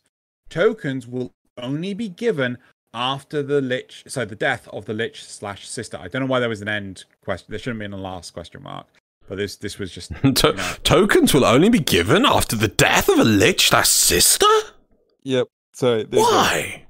Tokens 0.48 1.07
will 1.07 1.32
only 1.59 1.93
be 1.94 2.09
given 2.09 2.59
after 2.93 3.43
the 3.43 3.61
lich, 3.61 4.02
so 4.09 4.24
the 4.24 4.35
death 4.35 4.66
of 4.69 4.86
the 4.86 4.94
lich 4.94 5.23
slash 5.24 5.69
sister. 5.69 5.97
I 5.98 6.09
don't 6.09 6.23
know 6.23 6.27
why 6.27 6.40
there 6.40 6.48
was 6.48 6.62
an 6.62 6.69
end 6.69 7.05
question. 7.24 7.47
There 7.51 7.59
shouldn't 7.59 7.78
be 7.78 7.85
in 7.85 7.93
a 7.93 7.97
last 7.98 8.32
question 8.32 8.62
mark, 8.62 8.86
but 9.28 9.36
this 9.36 9.57
this 9.57 9.78
was 9.78 9.93
just 9.93 10.11
To- 10.35 10.52
know. 10.52 10.73
Tokens 10.82 11.32
will 11.35 11.44
only 11.44 11.69
be 11.69 11.78
given 11.78 12.24
after 12.27 12.57
the 12.57 12.69
death 12.69 13.09
of 13.09 13.19
a 13.19 13.24
lich 13.24 13.69
slash 13.69 13.89
sister. 13.89 14.47
yep. 15.23 15.47
So 15.73 16.05
Why? 16.11 16.86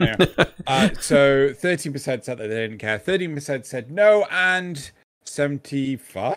Uh, 0.00 0.88
so 1.00 1.50
13% 1.50 1.92
said 2.02 2.24
that 2.24 2.36
they 2.38 2.48
didn't 2.48 2.78
care, 2.78 2.98
13% 2.98 3.64
said 3.64 3.90
no, 3.90 4.26
and 4.30 4.90
75% 5.24 6.36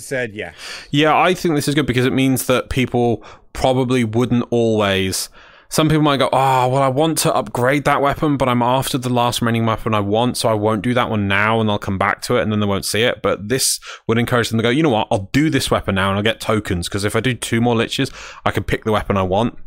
said 0.00 0.34
yes. 0.34 0.54
Yeah, 0.90 1.16
I 1.16 1.34
think 1.34 1.54
this 1.54 1.68
is 1.68 1.74
good 1.74 1.86
because 1.86 2.06
it 2.06 2.12
means 2.12 2.46
that 2.46 2.70
people 2.70 3.24
probably 3.52 4.04
wouldn't 4.04 4.46
always. 4.50 5.28
Some 5.70 5.88
people 5.88 6.02
might 6.02 6.16
go, 6.16 6.30
oh, 6.32 6.68
well, 6.68 6.82
I 6.82 6.88
want 6.88 7.18
to 7.18 7.34
upgrade 7.34 7.84
that 7.84 8.00
weapon, 8.00 8.38
but 8.38 8.48
I'm 8.48 8.62
after 8.62 8.96
the 8.96 9.10
last 9.10 9.42
remaining 9.42 9.66
weapon 9.66 9.92
I 9.92 10.00
want, 10.00 10.38
so 10.38 10.48
I 10.48 10.54
won't 10.54 10.80
do 10.80 10.94
that 10.94 11.10
one 11.10 11.28
now, 11.28 11.60
and 11.60 11.68
they'll 11.68 11.78
come 11.78 11.98
back 11.98 12.22
to 12.22 12.36
it, 12.36 12.42
and 12.42 12.50
then 12.50 12.60
they 12.60 12.66
won't 12.66 12.86
see 12.86 13.02
it. 13.02 13.20
But 13.20 13.50
this 13.50 13.78
would 14.06 14.16
encourage 14.16 14.48
them 14.48 14.58
to 14.58 14.62
go, 14.62 14.70
you 14.70 14.82
know 14.82 14.88
what, 14.88 15.08
I'll 15.10 15.28
do 15.32 15.50
this 15.50 15.70
weapon 15.70 15.96
now, 15.96 16.08
and 16.08 16.16
I'll 16.16 16.22
get 16.22 16.40
tokens, 16.40 16.88
because 16.88 17.04
if 17.04 17.14
I 17.14 17.20
do 17.20 17.34
two 17.34 17.60
more 17.60 17.74
liches, 17.74 18.10
I 18.46 18.50
can 18.50 18.64
pick 18.64 18.84
the 18.84 18.92
weapon 18.92 19.18
I 19.18 19.22
want. 19.24 19.58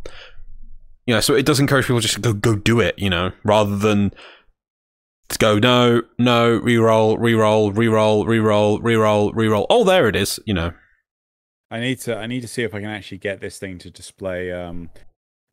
You 1.06 1.14
know, 1.14 1.22
so 1.22 1.36
it 1.36 1.46
does 1.46 1.60
encourage 1.60 1.86
people 1.86 2.00
just 2.00 2.16
to 2.16 2.20
go, 2.20 2.34
go 2.34 2.56
do 2.56 2.80
it, 2.80 2.98
you 2.98 3.10
know, 3.10 3.32
rather 3.44 3.78
than 3.78 4.12
to 5.32 5.40
go, 5.40 5.60
no, 5.60 6.04
no, 6.18 6.56
re-roll, 6.58 7.18
re-roll, 7.18 7.72
re-roll, 7.72 8.26
re-roll, 8.26 8.80
re-roll, 8.80 9.32
re-roll. 9.34 9.68
Oh, 9.70 9.84
there 9.84 10.08
it 10.08 10.16
is, 10.16 10.40
you 10.46 10.54
know. 10.54 10.74
I 11.70 11.80
need 11.80 12.00
to 12.02 12.18
I 12.18 12.28
need 12.28 12.42
to 12.42 12.48
see 12.50 12.64
if 12.64 12.76
I 12.76 12.82
can 12.82 12.90
actually 12.90 13.20
get 13.20 13.40
this 13.40 13.58
thing 13.58 13.78
to 13.80 13.90
display 13.90 14.52
um 14.52 14.90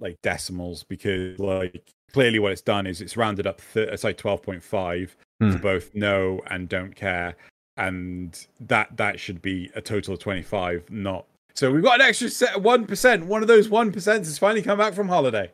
like 0.00 0.16
decimals 0.22 0.82
because 0.82 1.38
like 1.38 1.92
clearly 2.12 2.40
what 2.40 2.50
it's 2.50 2.60
done 2.60 2.86
is 2.88 3.00
it's 3.00 3.16
rounded 3.16 3.46
up 3.46 3.60
th- 3.72 3.88
it's 3.88 4.02
like 4.04 4.16
12.5 4.18 5.10
Hmm. 5.40 5.52
to 5.52 5.58
both 5.60 5.94
no 5.94 6.40
and 6.48 6.68
don't 6.68 6.96
care 6.96 7.36
and 7.76 8.46
that 8.58 8.96
that 8.96 9.20
should 9.20 9.40
be 9.40 9.70
a 9.76 9.80
total 9.80 10.14
of 10.14 10.18
25 10.18 10.90
not 10.90 11.26
so 11.54 11.70
we've 11.70 11.84
got 11.84 12.00
an 12.00 12.06
extra 12.08 12.28
set 12.28 12.54
1% 12.56 13.22
one 13.24 13.42
of 13.42 13.46
those 13.46 13.68
1% 13.68 13.94
has 13.94 14.38
finally 14.38 14.62
come 14.62 14.78
back 14.78 14.94
from 14.94 15.06
holiday 15.08 15.52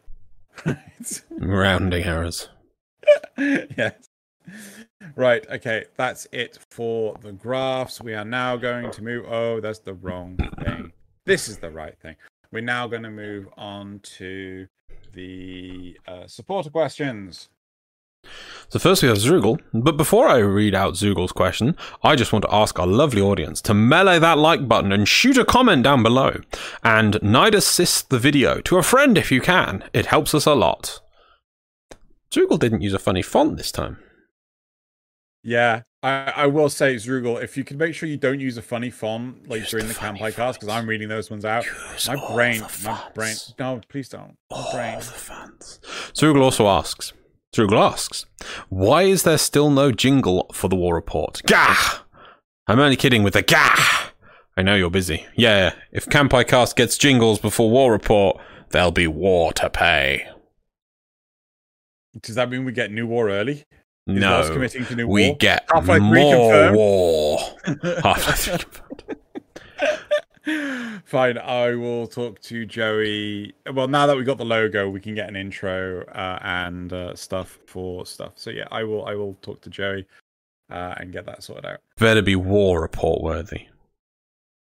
Rounding 1.30 2.05
errors. 2.05 2.48
yes. 3.36 3.94
Right. 5.16 5.47
Okay. 5.51 5.85
That's 5.97 6.26
it 6.32 6.59
for 6.70 7.16
the 7.20 7.32
graphs. 7.32 8.01
We 8.01 8.14
are 8.14 8.24
now 8.24 8.56
going 8.56 8.90
to 8.90 9.02
move. 9.02 9.24
Oh, 9.28 9.60
that's 9.60 9.81
the 9.81 9.94
wrong 9.94 10.36
thing. 10.64 10.93
This 11.26 11.48
is 11.48 11.59
the 11.59 11.70
right 11.70 11.98
thing. 12.01 12.16
We're 12.52 12.60
now 12.60 12.86
going 12.86 13.02
to 13.02 13.10
move 13.10 13.48
on 13.56 14.01
to 14.18 14.66
the 15.12 15.98
uh, 16.06 16.26
supporter 16.26 16.70
questions. 16.70 17.48
So 18.68 18.78
first 18.78 19.02
we 19.02 19.09
have 19.09 19.18
Zoogle, 19.18 19.60
but 19.72 19.97
before 19.97 20.28
I 20.28 20.39
read 20.39 20.74
out 20.74 20.94
Zoogle's 20.94 21.32
question, 21.32 21.76
I 22.02 22.16
just 22.16 22.32
want 22.32 22.44
to 22.44 22.55
ask 22.55 22.78
our 22.78 22.86
lovely 22.86 23.20
audience 23.20 23.60
to 23.62 23.74
melee 23.74 24.18
that 24.18 24.39
like 24.39 24.66
button 24.66 24.93
and 24.93 25.06
shoot 25.06 25.36
a 25.36 25.44
comment 25.44 25.82
down 25.82 26.02
below. 26.02 26.40
And 26.82 27.22
night 27.22 27.55
assist 27.55 28.10
the 28.10 28.18
video 28.18 28.60
to 28.62 28.78
a 28.78 28.82
friend 28.82 29.18
if 29.18 29.31
you 29.31 29.40
can. 29.40 29.85
It 29.93 30.06
helps 30.06 30.35
us 30.35 30.47
a 30.47 30.55
lot. 30.55 31.01
Zoogle 32.31 32.59
didn't 32.59 32.81
use 32.81 32.94
a 32.94 32.98
funny 32.98 33.22
font 33.22 33.56
this 33.56 33.70
time. 33.70 33.98
Yeah, 35.45 35.83
I, 36.03 36.33
I 36.37 36.47
will 36.47 36.71
say, 36.71 36.95
Zrugel, 36.97 37.43
if 37.43 37.57
you 37.57 37.65
can 37.65 37.77
make 37.77 37.95
sure 37.95 38.09
you 38.09 38.16
don't 38.16 38.41
use 38.41 38.57
a 38.57 38.62
funny 38.62 38.89
font 38.89 39.47
like 39.49 39.61
Use 39.61 39.71
during 39.71 39.89
the 39.89 39.93
the 39.93 40.33
cast, 40.33 40.59
because 40.59 40.75
I'm 40.75 40.89
reading 40.89 41.09
those 41.09 41.31
ones 41.31 41.45
out. 41.45 41.66
Use 41.66 42.09
My 42.09 42.16
brain, 42.35 42.62
my 42.83 43.01
brain. 43.15 43.37
No, 43.59 43.81
please 43.89 44.09
don't. 44.09 44.37
My 44.51 44.57
All 44.57 44.73
brain. 44.73 44.99
the 44.99 45.05
fans. 45.05 45.81
Zoogle 46.15 46.41
also 46.41 46.66
asks, 46.66 47.12
Zoogle 47.55 47.79
asks, 47.79 48.25
why 48.71 49.03
is 49.03 49.23
there 49.25 49.37
still 49.39 49.69
no 49.69 49.93
jingle 49.93 50.51
for 50.55 50.69
the 50.69 50.77
war 50.77 50.95
report? 50.95 51.43
Gah! 51.47 52.05
I'm 52.66 52.81
only 52.81 52.97
kidding 52.97 53.23
with 53.23 53.35
the 53.35 53.43
gah! 53.43 54.11
I 54.57 54.62
know 54.62 54.77
you're 54.77 54.89
busy. 54.89 55.27
Yeah, 55.37 55.75
if 55.93 56.07
Campai 56.07 56.47
Cast 56.49 56.75
gets 56.75 56.97
jingles 56.97 57.39
before 57.39 57.71
war 57.71 57.93
report, 57.93 58.39
there'll 58.71 58.93
be 58.93 59.07
war 59.07 59.53
to 59.55 59.69
pay. 59.69 60.27
Does 62.23 62.37
that 62.37 62.49
mean 62.49 62.65
we 62.65 62.73
get 62.73 62.93
New 62.93 63.07
War 63.07 63.29
early? 63.29 63.65
No, 64.06 64.51
committing 64.52 64.85
to 64.86 64.97
New 64.97 65.09
we 65.09 65.28
War? 65.28 65.36
get 65.36 65.64
Half-Life 65.72 66.02
more 66.02 66.72
war. 66.72 67.39
Half-Life 68.02 68.82
Fine, 71.06 71.39
I 71.39 71.74
will 71.74 72.06
talk 72.06 72.39
to 72.43 72.66
Joey. 72.66 73.55
Well, 73.72 73.89
now 73.89 74.06
that 74.06 74.16
we 74.16 74.24
got 74.24 74.36
the 74.36 74.44
logo, 74.44 74.90
we 74.90 75.01
can 75.01 75.14
get 75.14 75.28
an 75.28 75.36
intro 75.36 76.05
uh, 76.06 76.39
and 76.43 76.93
uh, 76.93 77.14
stuff 77.14 77.59
for 77.66 78.05
stuff. 78.05 78.32
So 78.36 78.51
yeah, 78.51 78.68
I 78.70 78.85
will. 78.85 79.06
I 79.06 79.14
will 79.14 79.39
talk 79.40 79.62
to 79.62 79.70
Joey 79.70 80.06
uh, 80.70 80.94
and 80.98 81.12
get 81.12 81.24
that 81.26 81.43
sorted 81.43 81.64
out. 81.64 81.81
Better 81.98 82.20
be 82.20 82.36
war 82.36 82.82
report 82.82 83.22
worthy. 83.22 83.68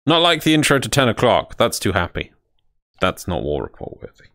Not 0.06 0.23
like 0.23 0.43
the 0.43 0.55
intro 0.55 0.78
to 0.78 0.89
10 0.89 1.09
o'clock. 1.09 1.56
That's 1.59 1.78
too 1.78 1.93
happy. 1.93 2.32
That's 3.01 3.28
not 3.28 3.43
war 3.43 3.62
report 3.62 4.01
worthy. 4.01 4.28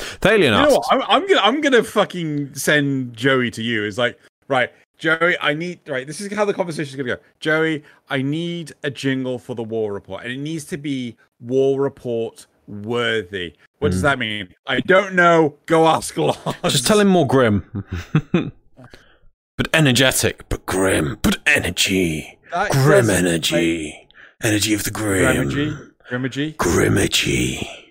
No. 0.00 0.28
Thalian 0.30 0.38
You 0.44 0.50
know 0.50 0.68
what? 0.70 0.86
I'm, 0.90 1.02
I'm 1.02 1.26
gonna 1.28 1.40
I'm 1.42 1.60
gonna 1.60 1.84
fucking 1.84 2.54
send 2.54 3.14
Joey 3.16 3.50
to 3.52 3.62
you. 3.62 3.84
It's 3.84 3.98
like 3.98 4.18
right, 4.48 4.70
Joey. 4.98 5.36
I 5.40 5.54
need 5.54 5.80
right. 5.88 6.06
This 6.06 6.20
is 6.20 6.32
how 6.32 6.44
the 6.44 6.54
conversation 6.54 6.90
is 6.90 6.96
gonna 6.96 7.16
go. 7.16 7.22
Joey, 7.40 7.84
I 8.08 8.22
need 8.22 8.72
a 8.82 8.90
jingle 8.90 9.38
for 9.38 9.54
the 9.54 9.62
war 9.64 9.92
report, 9.92 10.24
and 10.24 10.32
it 10.32 10.38
needs 10.38 10.64
to 10.66 10.76
be 10.76 11.16
war 11.40 11.80
report 11.80 12.46
worthy. 12.66 13.54
What 13.78 13.90
does 13.92 14.00
Mm. 14.00 14.02
that 14.02 14.18
mean? 14.18 14.48
I 14.66 14.80
don't 14.80 15.14
know. 15.14 15.56
Go 15.66 15.86
ask 15.86 16.16
Lars. 16.16 16.36
Just 16.64 16.86
tell 16.86 17.00
him 17.00 17.08
more 17.08 17.26
grim. 17.26 17.84
but 19.56 19.68
energetic, 19.74 20.48
but 20.48 20.64
grim, 20.66 21.18
but 21.22 21.38
energy. 21.46 22.38
That 22.52 22.72
Grim 22.72 23.08
energy. 23.10 24.08
Energy 24.42 24.74
of 24.74 24.84
the 24.84 24.90
grim. 24.90 25.48
Grimagy. 25.48 26.56
Grimagy. 26.56 26.56
Grimagy. 26.56 27.89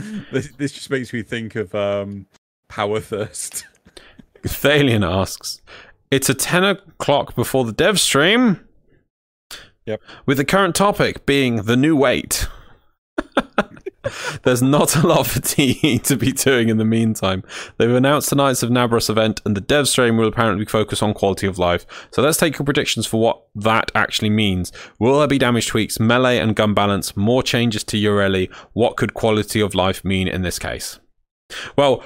This, 0.32 0.52
this 0.52 0.72
just 0.72 0.90
makes 0.90 1.12
me 1.12 1.22
think 1.22 1.56
of 1.56 1.74
um, 1.74 2.26
Power 2.68 3.00
Thirst. 3.00 3.66
Thalian 4.42 5.04
asks, 5.06 5.60
It's 6.10 6.28
a 6.28 6.34
10 6.34 6.64
o'clock 6.64 7.34
before 7.34 7.64
the 7.64 7.72
dev 7.72 7.98
stream. 8.00 8.60
Yep. 9.86 10.00
With 10.26 10.36
the 10.36 10.44
current 10.44 10.74
topic 10.74 11.26
being 11.26 11.62
the 11.64 11.76
new 11.76 11.96
weight. 11.96 12.46
There's 14.42 14.62
not 14.62 14.96
a 14.96 15.06
lot 15.06 15.26
for 15.26 15.40
DE 15.40 15.98
to 16.00 16.16
be 16.16 16.32
doing 16.32 16.68
in 16.68 16.78
the 16.78 16.84
meantime. 16.84 17.42
They've 17.76 17.90
announced 17.90 18.30
the 18.30 18.36
Nights 18.36 18.62
of 18.62 18.70
Naberus 18.70 19.10
event, 19.10 19.40
and 19.44 19.56
the 19.56 19.60
dev 19.60 19.88
stream 19.88 20.16
will 20.16 20.28
apparently 20.28 20.64
focus 20.64 21.02
on 21.02 21.14
quality 21.14 21.46
of 21.46 21.58
life. 21.58 21.86
So 22.12 22.22
let's 22.22 22.38
take 22.38 22.58
your 22.58 22.64
predictions 22.64 23.06
for 23.06 23.20
what 23.20 23.42
that 23.54 23.90
actually 23.94 24.30
means. 24.30 24.72
Will 24.98 25.18
there 25.18 25.28
be 25.28 25.38
damage 25.38 25.66
tweaks, 25.66 26.00
melee 26.00 26.38
and 26.38 26.56
gun 26.56 26.74
balance, 26.74 27.16
more 27.16 27.42
changes 27.42 27.84
to 27.84 27.96
Yareli? 27.96 28.52
What 28.72 28.96
could 28.96 29.14
quality 29.14 29.60
of 29.60 29.74
life 29.74 30.04
mean 30.04 30.28
in 30.28 30.42
this 30.42 30.58
case? 30.58 30.98
Well, 31.76 32.04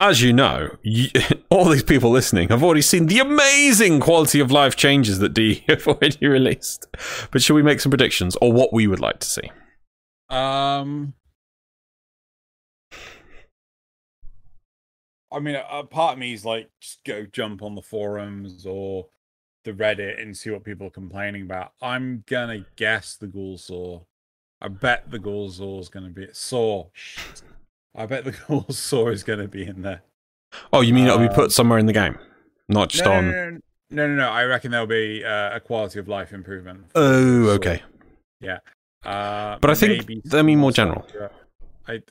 as 0.00 0.22
you 0.22 0.32
know, 0.32 0.76
you, 0.82 1.08
all 1.50 1.66
these 1.66 1.82
people 1.82 2.10
listening 2.10 2.48
have 2.48 2.64
already 2.64 2.82
seen 2.82 3.06
the 3.06 3.18
amazing 3.18 4.00
quality 4.00 4.40
of 4.40 4.50
life 4.50 4.74
changes 4.74 5.18
that 5.18 5.34
DE 5.34 5.64
have 5.68 5.86
already 5.86 6.26
released. 6.26 6.86
But 7.30 7.42
should 7.42 7.54
we 7.54 7.62
make 7.62 7.80
some 7.80 7.90
predictions 7.90 8.36
or 8.40 8.52
what 8.52 8.72
we 8.72 8.86
would 8.86 9.00
like 9.00 9.20
to 9.20 9.28
see? 9.28 9.50
Um, 10.30 11.14
I 15.32 15.38
mean, 15.38 15.56
a, 15.70 15.84
part 15.84 16.14
of 16.14 16.18
me 16.18 16.32
is 16.32 16.44
like, 16.44 16.68
just 16.80 17.04
go 17.04 17.24
jump 17.32 17.62
on 17.62 17.74
the 17.74 17.82
forums 17.82 18.66
or 18.66 19.06
the 19.64 19.72
Reddit 19.72 20.20
and 20.20 20.36
see 20.36 20.50
what 20.50 20.64
people 20.64 20.86
are 20.86 20.90
complaining 20.90 21.42
about. 21.42 21.72
I'm 21.82 22.24
gonna 22.26 22.64
guess 22.76 23.14
the 23.16 23.26
ghoul 23.26 23.58
saw. 23.58 24.00
I 24.60 24.68
bet 24.68 25.10
the 25.10 25.18
ghoul 25.18 25.50
saw 25.50 25.78
is 25.80 25.88
gonna 25.88 26.08
be 26.10 26.26
saw. 26.32 26.86
Shit. 26.92 27.42
I 27.94 28.06
bet 28.06 28.24
the 28.24 28.32
ghoul 28.48 28.66
saw 28.70 29.08
is 29.08 29.22
gonna 29.22 29.48
be 29.48 29.64
in 29.66 29.82
there. 29.82 30.02
Oh, 30.72 30.80
you 30.80 30.92
mean 30.94 31.06
it'll 31.06 31.18
be 31.18 31.26
Uh, 31.28 31.34
put 31.34 31.52
somewhere 31.52 31.78
in 31.78 31.86
the 31.86 31.92
game, 31.92 32.18
not 32.68 32.88
just 32.88 33.04
No, 33.04 33.12
on. 33.12 33.30
no, 33.30 33.50
no, 33.50 33.58
no, 33.90 34.06
no, 34.08 34.14
no. 34.16 34.28
I 34.30 34.44
reckon 34.44 34.70
there'll 34.72 34.86
be 34.86 35.24
uh, 35.24 35.54
a 35.56 35.60
quality 35.60 35.98
of 36.00 36.08
life 36.08 36.32
improvement. 36.32 36.86
Oh, 36.94 37.44
Saw. 37.46 37.50
okay. 37.52 37.82
Uh, 39.04 39.58
But 39.60 39.70
I 39.70 39.74
think 39.74 40.06
I 40.32 40.42
mean 40.42 40.58
more 40.58 40.72
general. 40.72 41.06
yeah. 41.14 41.28
I 41.88 42.02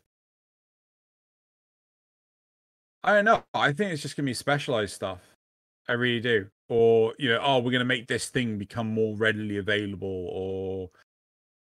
I 3.03 3.13
don't 3.13 3.25
know. 3.25 3.43
I 3.53 3.71
think 3.71 3.93
it's 3.93 4.01
just 4.01 4.17
gonna 4.17 4.25
be 4.25 4.33
specialized 4.33 4.93
stuff. 4.93 5.19
I 5.87 5.93
really 5.93 6.19
do. 6.19 6.47
Or 6.67 7.13
you 7.17 7.29
know, 7.29 7.39
oh, 7.41 7.59
we're 7.59 7.71
gonna 7.71 7.85
make 7.85 8.07
this 8.07 8.29
thing 8.29 8.57
become 8.57 8.87
more 8.87 9.15
readily 9.15 9.57
available. 9.57 10.27
Or 10.31 10.89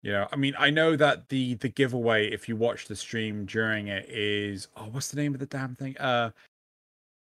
you 0.03 0.13
know, 0.13 0.29
I 0.33 0.37
mean, 0.37 0.55
I 0.59 0.71
know 0.71 0.97
that 0.97 1.29
the 1.29 1.55
the 1.55 1.69
giveaway, 1.69 2.31
if 2.31 2.49
you 2.49 2.57
watch 2.57 2.87
the 2.87 2.97
stream 2.97 3.47
during 3.47 3.89
it, 3.89 4.07
is 4.09 4.69
oh, 4.77 4.89
what's 4.91 5.11
the 5.11 5.21
name 5.21 5.35
of 5.35 5.41
the 5.41 5.47
damn 5.47 5.75
thing? 5.75 5.97
Uh, 5.99 6.31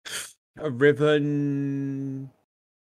a 0.57 0.69
Riven 0.69 2.31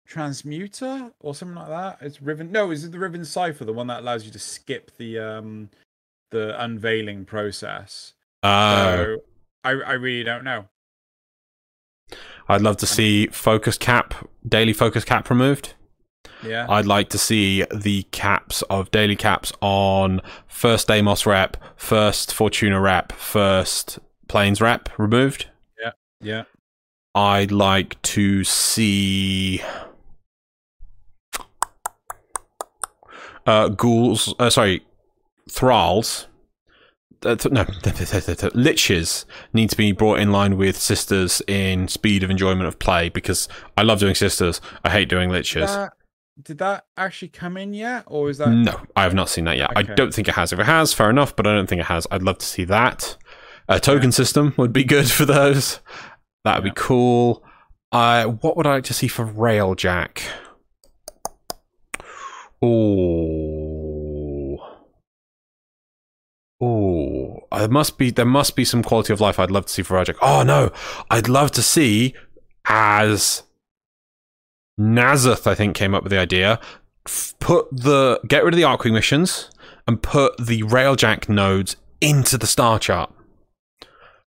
transmuter 0.08 1.12
or 1.20 1.36
something 1.36 1.56
like 1.56 1.68
that. 1.68 1.98
It's 2.02 2.22
Riven. 2.22 2.52
No, 2.52 2.72
is 2.72 2.86
it 2.86 2.92
the 2.92 3.00
Riven 3.00 3.26
cipher, 3.26 3.66
the 3.66 3.74
one 3.74 3.88
that 3.88 4.02
allows 4.02 4.26
you 4.26 4.32
to 4.32 4.40
skip 4.40 4.96
the 4.98 5.20
um 5.20 5.70
the 6.32 6.62
unveiling 6.62 7.26
process? 7.26 8.14
Uh, 8.42 8.96
so 8.96 9.18
I 9.64 9.72
I 9.72 9.94
really 9.94 10.24
don't 10.24 10.44
know. 10.44 10.66
I'd 12.50 12.62
love 12.62 12.78
to 12.78 12.88
see 12.88 13.28
focus 13.28 13.78
cap, 13.78 14.28
daily 14.48 14.74
focus 14.74 15.06
cap 15.06 15.30
removed. 15.30 15.76
Yeah. 16.44 16.66
I'd 16.70 16.86
like 16.86 17.10
to 17.10 17.18
see 17.18 17.64
the 17.74 18.04
caps 18.12 18.62
of 18.64 18.90
daily 18.92 19.16
caps 19.16 19.54
on 19.62 20.22
first 20.48 20.90
Amos 20.90 21.26
rep, 21.26 21.58
first 21.76 22.34
Fortuna 22.34 22.80
rep, 22.82 23.12
first 23.12 24.00
Plains 24.28 24.62
rep 24.62 24.90
removed. 24.98 25.48
yeah. 25.82 25.92
Yeah. 26.22 26.44
I'd 27.16 27.52
like 27.52 28.02
to 28.04 28.44
see 28.44 29.62
uh, 33.46 33.70
ghouls. 33.70 34.34
Uh, 34.40 34.50
sorry, 34.50 34.86
thralls. 35.50 36.28
Uh, 37.26 37.36
no, 37.52 37.66
liches 37.66 39.26
need 39.52 39.70
to 39.70 39.76
be 39.76 39.92
brought 39.92 40.20
in 40.20 40.32
line 40.32 40.56
with 40.56 40.78
sisters 40.78 41.42
in 41.48 41.88
speed 41.90 42.24
of 42.24 42.30
enjoyment 42.30 42.66
of 42.68 42.80
play 42.80 43.10
because 43.10 43.50
I 43.78 43.84
love 43.84 44.00
doing 44.00 44.16
sisters. 44.16 44.62
I 44.86 44.90
hate 44.90 45.10
doing 45.10 45.30
liches. 45.30 45.68
That, 45.68 45.94
did 46.42 46.60
that 46.60 46.86
actually 46.96 47.28
come 47.28 47.58
in 47.58 47.74
yet, 47.74 48.04
or 48.08 48.30
is 48.30 48.38
that? 48.38 48.50
No, 48.50 48.80
I 48.96 49.04
have 49.04 49.14
not 49.14 49.28
seen 49.28 49.44
that 49.46 49.58
yet. 49.58 49.72
I 49.76 49.84
don't 49.84 50.14
think 50.14 50.30
it 50.30 50.36
has. 50.36 50.54
If 50.54 50.60
it 50.60 50.66
has, 50.66 50.94
fair 50.94 51.10
enough, 51.10 51.36
but 51.36 51.46
I 51.46 51.54
don't 51.54 51.68
think 51.68 51.82
it 51.82 51.88
has. 51.88 52.08
I'd 52.10 52.24
love 52.24 52.38
to 52.38 52.46
see 52.46 52.64
that. 52.66 53.18
A 53.68 53.80
token 53.82 54.14
system 54.14 54.54
would 54.58 54.72
be 54.72 54.86
good 54.86 55.12
for 55.12 55.26
those. 55.26 55.82
That 56.46 56.56
would 56.64 56.68
Yeah. 56.68 56.72
be 56.72 56.76
cool. 56.78 57.44
Uh, 57.92 58.26
what 58.28 58.56
would 58.56 58.66
I 58.66 58.76
like 58.76 58.84
to 58.86 58.94
see 58.94 59.08
for 59.10 59.26
Railjack? 59.26 60.22
Oh, 62.62 63.49
oh, 66.62 67.40
there 67.56 67.68
must 67.70 67.98
be 67.98 68.12
there 68.12 68.26
must 68.26 68.56
be 68.56 68.66
some 68.66 68.84
quality 68.84 69.14
of 69.14 69.22
life 69.22 69.40
I'd 69.40 69.52
love 69.52 69.66
to 69.68 69.72
see 69.74 69.82
for 69.84 69.96
Railjack. 69.98 70.18
Oh 70.22 70.44
no, 70.44 70.72
I'd 71.10 71.28
love 71.30 71.52
to 71.52 71.62
see 71.62 72.14
as 72.66 73.44
Nazeth. 74.78 75.48
I 75.48 75.56
think 75.56 75.76
came 75.76 75.94
up 75.96 76.04
with 76.04 76.12
the 76.12 76.20
idea 76.20 76.60
f- 77.06 77.34
put 77.40 77.70
the 77.72 78.20
get 78.28 78.44
rid 78.44 78.54
of 78.54 78.58
the 78.58 78.64
Archwing 78.66 78.94
missions 78.94 79.50
and 79.88 80.02
put 80.02 80.38
the 80.38 80.62
Railjack 80.64 81.30
nodes 81.30 81.76
into 82.02 82.38
the 82.38 82.48
star 82.48 82.80
chart. 82.80 83.12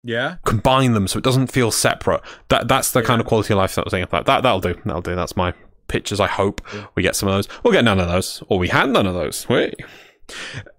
Yeah. 0.02 0.36
Combine 0.44 0.92
them 0.92 1.08
so 1.08 1.18
it 1.18 1.24
doesn't 1.24 1.48
feel 1.48 1.70
separate. 1.72 2.20
That 2.48 2.68
that's 2.68 2.92
the 2.92 3.02
kind 3.02 3.20
of 3.20 3.26
quality 3.26 3.54
of 3.54 3.58
life 3.58 3.74
that 3.74 3.82
I 3.82 3.84
was 3.84 3.90
thinking 3.92 4.04
about. 4.04 4.26
That 4.26 4.42
that'll 4.42 4.60
do. 4.60 4.74
That'll 4.84 5.02
do. 5.02 5.16
That's 5.16 5.36
my 5.36 5.52
pictures. 5.88 6.20
I 6.20 6.26
hope 6.28 6.60
Yeah. 6.72 6.86
we 6.94 7.02
get 7.02 7.16
some 7.16 7.28
of 7.28 7.34
those. 7.34 7.48
We'll 7.64 7.72
get 7.72 7.84
none 7.84 7.98
of 7.98 8.06
those, 8.08 8.42
or 8.48 8.58
we 8.58 8.68
had 8.68 8.88
none 8.90 9.06
of 9.06 9.14
those. 9.14 9.48
Wait. 9.48 9.74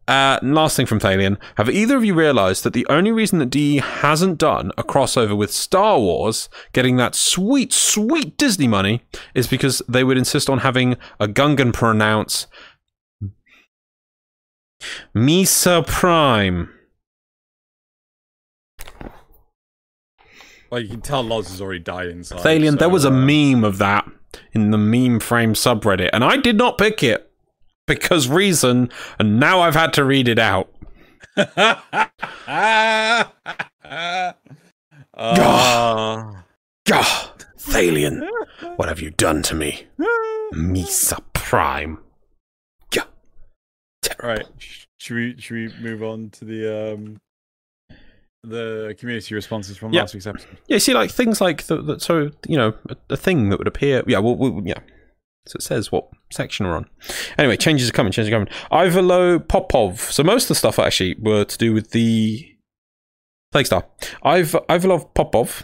Uh, 0.08 0.40
and 0.42 0.56
last 0.56 0.78
thing 0.78 0.86
from 0.86 1.00
Thalian. 1.00 1.38
Have 1.56 1.70
either 1.70 1.98
of 1.98 2.06
you 2.06 2.14
realised 2.14 2.64
that 2.64 2.72
the 2.72 2.88
only 2.90 3.12
reason 3.12 3.40
that 3.40 3.50
DE 3.50 3.78
hasn't 3.78 4.38
done 4.38 4.72
a 4.78 4.84
crossover 4.84 5.36
with 5.36 5.52
Star 5.52 6.00
Wars, 6.00 6.48
getting 6.72 6.96
that 6.96 7.14
sweet, 7.14 7.74
sweet 7.74 8.38
Disney 8.38 8.68
money, 8.68 9.04
is 9.36 9.48
because 9.48 9.82
they 9.90 10.06
would 10.06 10.18
insist 10.18 10.50
on 10.50 10.60
having 10.60 10.96
a 11.20 11.28
Gungan 11.28 11.74
pronounce 11.74 12.48
Mesa 15.14 15.84
Prime. 15.86 16.70
Well, 20.70 20.82
you 20.82 20.90
can 20.90 21.02
tell 21.02 21.24
Loz 21.24 21.50
has 21.50 21.62
already 21.62 21.80
died 21.80 22.08
inside. 22.08 22.40
Thalian, 22.40 22.78
there 22.78 22.88
so, 22.88 22.90
was 22.90 23.06
a 23.06 23.10
uh, 23.10 23.12
meme 23.12 23.64
of 23.64 23.78
that 23.78 24.10
in 24.54 24.72
the 24.72 24.78
meme 24.78 25.20
frame 25.20 25.54
subreddit, 25.54 26.10
and 26.14 26.24
I 26.24 26.38
did 26.38 26.58
not 26.58 26.78
pick 26.78 27.04
it 27.04 27.27
because 27.88 28.28
reason, 28.28 28.90
and 29.20 29.40
now 29.40 29.62
I've 29.62 29.76
had 29.76 29.94
to 29.94 30.04
read 30.06 30.28
it 30.28 30.40
out. 30.40 30.70
Ah. 35.20 36.44
Gah, 36.86 37.32
Thalian, 37.58 38.28
what 38.76 38.88
have 38.88 39.00
you 39.00 39.10
done 39.12 39.42
to 39.44 39.56
me? 39.56 39.88
Mesa 40.52 41.18
Prime. 41.34 41.98
Gah. 42.92 43.04
right. 44.22 44.46
sh- 44.58 44.86
Should 45.00 45.16
we 45.16 45.36
should 45.40 45.56
we 45.56 45.74
move 45.82 46.04
on 46.04 46.30
to 46.32 46.46
the 46.46 46.94
um 46.94 47.18
the 48.44 48.96
community 49.00 49.36
responses 49.36 49.76
from 49.78 49.92
Yeah. 49.94 50.02
last 50.02 50.14
week's 50.14 50.28
episode? 50.28 50.58
Yeah, 50.68 50.78
see, 50.78 50.94
like 50.94 51.12
things 51.12 51.42
like 51.42 51.64
the, 51.64 51.82
the 51.82 52.00
so 52.00 52.30
you 52.48 52.58
know 52.58 52.74
a, 52.90 52.96
a 53.12 53.18
thing 53.18 53.50
that 53.50 53.58
would 53.58 53.68
appear. 53.68 54.04
Yeah, 54.08 54.20
well, 54.20 54.36
well, 54.36 54.62
yeah. 54.64 54.80
So 55.48 55.58
it 55.58 55.64
says 55.64 55.92
what 55.92 56.08
section 56.32 56.66
we're 56.66 56.76
on. 56.76 56.90
Anyway, 57.38 57.58
changes 57.58 57.90
are 57.90 57.94
coming. 57.94 58.12
Changes 58.12 58.34
are 58.34 58.36
coming. 58.36 58.54
Ivalo 58.72 59.48
Popov. 59.48 60.00
So 60.00 60.24
most 60.24 60.46
of 60.46 60.50
the 60.50 60.56
stuff 60.56 60.80
actually 60.80 61.16
were 61.20 61.46
to 61.46 61.58
do 61.58 61.74
with 61.74 61.92
the 61.92 62.58
Plague 63.52 63.66
Star. 63.66 63.86
I've 64.24 64.52
Ivalov 64.70 65.14
Popov 65.14 65.64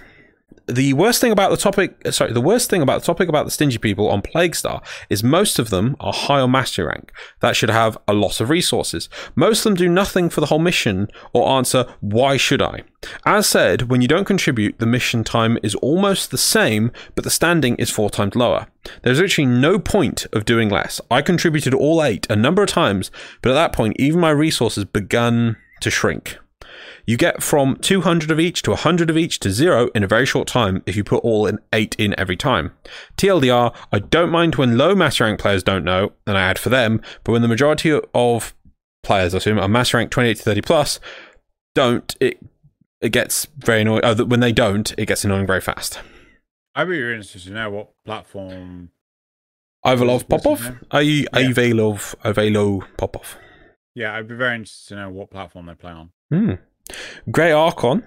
the 0.67 0.93
worst 0.93 1.19
thing 1.19 1.31
about 1.31 1.51
the 1.51 1.57
topic, 1.57 1.95
sorry, 2.11 2.31
the 2.31 2.41
worst 2.41 2.69
thing 2.69 2.81
about 2.81 3.01
the 3.01 3.05
topic 3.05 3.27
about 3.27 3.45
the 3.45 3.51
stingy 3.51 3.77
people 3.77 4.09
on 4.09 4.21
Plague 4.21 4.55
Star 4.55 4.81
is 5.09 5.23
most 5.23 5.59
of 5.59 5.69
them 5.69 5.95
are 5.99 6.13
high 6.13 6.39
on 6.39 6.51
mastery 6.51 6.85
rank. 6.85 7.11
That 7.41 7.55
should 7.55 7.69
have 7.69 7.97
a 8.07 8.13
lot 8.13 8.39
of 8.39 8.49
resources. 8.49 9.09
Most 9.35 9.59
of 9.59 9.63
them 9.63 9.75
do 9.75 9.89
nothing 9.89 10.29
for 10.29 10.39
the 10.39 10.47
whole 10.47 10.59
mission 10.59 11.09
or 11.33 11.49
answer, 11.49 11.85
why 11.99 12.37
should 12.37 12.61
I? 12.61 12.83
As 13.25 13.47
said, 13.47 13.89
when 13.89 14.01
you 14.01 14.07
don't 14.07 14.25
contribute, 14.25 14.79
the 14.79 14.85
mission 14.85 15.23
time 15.23 15.57
is 15.61 15.75
almost 15.75 16.31
the 16.31 16.37
same, 16.37 16.91
but 17.15 17.23
the 17.23 17.29
standing 17.29 17.75
is 17.75 17.89
four 17.89 18.09
times 18.09 18.35
lower. 18.35 18.67
There's 19.01 19.21
actually 19.21 19.47
no 19.47 19.79
point 19.79 20.27
of 20.31 20.45
doing 20.45 20.69
less. 20.69 21.01
I 21.11 21.21
contributed 21.21 21.73
all 21.73 22.01
eight 22.03 22.25
a 22.29 22.35
number 22.35 22.63
of 22.63 22.69
times, 22.69 23.11
but 23.41 23.49
at 23.49 23.55
that 23.55 23.73
point, 23.73 23.97
even 23.99 24.21
my 24.21 24.29
resources 24.29 24.85
begun 24.85 25.57
to 25.81 25.91
shrink. 25.91 26.37
You 27.05 27.17
get 27.17 27.43
from 27.43 27.75
200 27.77 28.31
of 28.31 28.39
each 28.39 28.61
to 28.63 28.71
100 28.71 29.09
of 29.09 29.17
each 29.17 29.39
to 29.39 29.51
zero 29.51 29.89
in 29.93 30.03
a 30.03 30.07
very 30.07 30.25
short 30.25 30.47
time 30.47 30.83
if 30.85 30.95
you 30.95 31.03
put 31.03 31.23
all 31.23 31.45
in 31.45 31.59
eight 31.73 31.95
in 31.97 32.17
every 32.17 32.37
time. 32.37 32.71
TLDR, 33.17 33.75
I 33.91 33.99
don't 33.99 34.31
mind 34.31 34.55
when 34.55 34.77
low 34.77 34.95
master 34.95 35.25
rank 35.25 35.39
players 35.39 35.63
don't 35.63 35.83
know, 35.83 36.13
and 36.25 36.37
I 36.37 36.41
add 36.41 36.59
for 36.59 36.69
them, 36.69 37.01
but 37.23 37.33
when 37.33 37.41
the 37.41 37.47
majority 37.47 37.99
of 38.13 38.53
players, 39.03 39.33
I 39.33 39.37
assume, 39.37 39.59
are 39.59 39.67
master 39.67 39.97
rank 39.97 40.11
28 40.11 40.37
to 40.37 40.43
30 40.43 40.61
plus, 40.61 40.99
don't, 41.75 42.15
it 42.19 42.39
it 43.03 43.11
gets 43.11 43.47
very 43.57 43.81
annoying. 43.81 44.01
Oh, 44.03 44.11
uh, 44.11 44.25
when 44.25 44.39
they 44.39 44.53
don't, 44.53 44.93
it 44.97 45.07
gets 45.07 45.25
annoying 45.25 45.45
very 45.45 45.59
fast. 45.59 45.99
I'd 46.73 46.85
be 46.85 47.01
really 47.01 47.15
interested 47.17 47.43
to 47.43 47.51
know 47.51 47.69
what 47.69 47.89
platform. 48.05 48.91
Ivalov 49.85 50.29
Popov? 50.29 50.79
Are 50.89 51.01
you 51.01 51.27
yeah. 51.33 51.49
Ivalov 51.49 52.15
Ivalo 52.23 52.87
Popov? 52.97 53.35
Yeah, 53.93 54.15
I'd 54.15 54.29
be 54.29 54.35
very 54.35 54.55
interested 54.55 54.95
to 54.95 55.01
know 55.01 55.09
what 55.09 55.29
platform 55.29 55.65
they 55.65 55.75
play 55.75 55.91
on. 55.91 56.11
Hmm. 56.33 56.53
Grey 57.29 57.51
Archon. 57.51 58.03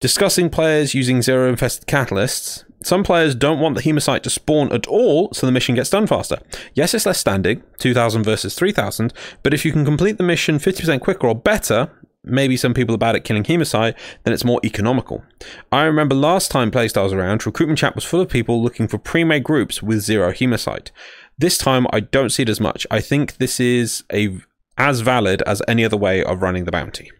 Discussing 0.00 0.50
players 0.50 0.92
using 0.92 1.22
zero 1.22 1.48
infested 1.48 1.86
catalysts. 1.86 2.64
Some 2.82 3.04
players 3.04 3.36
don't 3.36 3.60
want 3.60 3.76
the 3.76 3.80
Hemocyte 3.80 4.22
to 4.22 4.30
spawn 4.30 4.72
at 4.72 4.88
all, 4.88 5.32
so 5.32 5.46
the 5.46 5.52
mission 5.52 5.76
gets 5.76 5.90
done 5.90 6.08
faster. 6.08 6.40
Yes, 6.74 6.94
it's 6.94 7.06
less 7.06 7.20
standing, 7.20 7.62
2000 7.78 8.24
versus 8.24 8.56
3000, 8.56 9.14
but 9.44 9.54
if 9.54 9.64
you 9.64 9.70
can 9.70 9.84
complete 9.84 10.18
the 10.18 10.24
mission 10.24 10.58
50% 10.58 11.00
quicker 11.00 11.28
or 11.28 11.36
better, 11.36 11.92
maybe 12.24 12.56
some 12.56 12.74
people 12.74 12.96
are 12.96 12.98
bad 12.98 13.14
at 13.14 13.22
killing 13.22 13.44
Hemocyte, 13.44 13.94
then 14.24 14.34
it's 14.34 14.44
more 14.44 14.60
economical. 14.64 15.22
I 15.70 15.84
remember 15.84 16.16
last 16.16 16.50
time 16.50 16.72
Plague 16.72 16.90
Star 16.90 17.04
was 17.04 17.12
around, 17.12 17.46
recruitment 17.46 17.78
chat 17.78 17.94
was 17.94 18.04
full 18.04 18.20
of 18.20 18.28
people 18.28 18.60
looking 18.60 18.88
for 18.88 18.98
pre-made 18.98 19.44
groups 19.44 19.80
with 19.80 20.00
zero 20.00 20.32
Hemocyte. 20.32 20.90
This 21.38 21.56
time, 21.56 21.86
I 21.92 22.00
don't 22.00 22.30
see 22.30 22.42
it 22.42 22.48
as 22.48 22.58
much. 22.60 22.84
I 22.90 23.00
think 23.00 23.36
this 23.36 23.60
is 23.60 24.02
a 24.12 24.40
as 24.78 25.00
valid 25.00 25.42
as 25.42 25.62
any 25.68 25.84
other 25.84 25.96
way 25.96 26.24
of 26.24 26.42
running 26.42 26.64
the 26.64 26.72
bounty. 26.72 27.10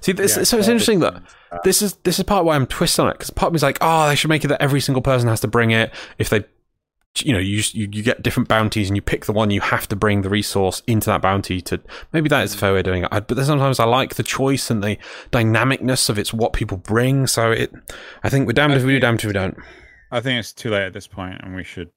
See, 0.00 0.12
this, 0.12 0.36
yeah, 0.36 0.44
so 0.44 0.58
it's 0.58 0.68
interesting 0.68 1.00
that 1.00 1.14
uh, 1.50 1.58
this 1.64 1.80
is 1.80 1.94
this 2.04 2.18
is 2.18 2.24
part 2.24 2.44
why 2.44 2.54
I'm 2.54 2.66
twisted 2.66 3.04
on 3.04 3.10
it 3.10 3.14
because 3.14 3.30
part 3.30 3.48
of 3.48 3.52
me 3.54 3.56
is 3.56 3.62
like, 3.62 3.78
oh, 3.80 4.08
they 4.08 4.14
should 4.14 4.28
make 4.28 4.44
it 4.44 4.48
that 4.48 4.60
every 4.60 4.80
single 4.80 5.02
person 5.02 5.28
has 5.28 5.40
to 5.40 5.48
bring 5.48 5.70
it. 5.70 5.90
If 6.18 6.28
they, 6.28 6.44
you 7.20 7.32
know, 7.32 7.38
you, 7.38 7.62
you 7.72 7.88
you 7.90 8.02
get 8.02 8.22
different 8.22 8.48
bounties 8.48 8.88
and 8.88 8.96
you 8.96 9.00
pick 9.00 9.24
the 9.24 9.32
one 9.32 9.50
you 9.50 9.62
have 9.62 9.88
to 9.88 9.96
bring 9.96 10.20
the 10.20 10.28
resource 10.28 10.82
into 10.86 11.06
that 11.06 11.22
bounty 11.22 11.62
to. 11.62 11.80
Maybe 12.12 12.28
that 12.28 12.44
is 12.44 12.54
a 12.54 12.58
fair 12.58 12.74
way 12.74 12.80
of 12.80 12.84
doing 12.84 13.04
it. 13.04 13.08
I, 13.10 13.20
but 13.20 13.42
sometimes 13.44 13.80
I 13.80 13.84
like 13.84 14.16
the 14.16 14.22
choice 14.22 14.70
and 14.70 14.84
the 14.84 14.98
dynamicness 15.32 16.10
of 16.10 16.18
it's 16.18 16.34
what 16.34 16.52
people 16.52 16.76
bring. 16.76 17.26
So 17.26 17.50
it, 17.50 17.72
I 18.22 18.28
think 18.28 18.46
we're 18.46 18.52
damned 18.52 18.74
I 18.74 18.76
if 18.76 18.84
we 18.84 18.92
do, 18.92 19.00
damned 19.00 19.20
if 19.20 19.26
we 19.26 19.32
don't. 19.32 19.56
I 20.10 20.20
think 20.20 20.38
it's 20.38 20.52
too 20.52 20.70
late 20.70 20.84
at 20.84 20.92
this 20.92 21.06
point, 21.06 21.40
and 21.42 21.56
we 21.56 21.64
should 21.64 21.90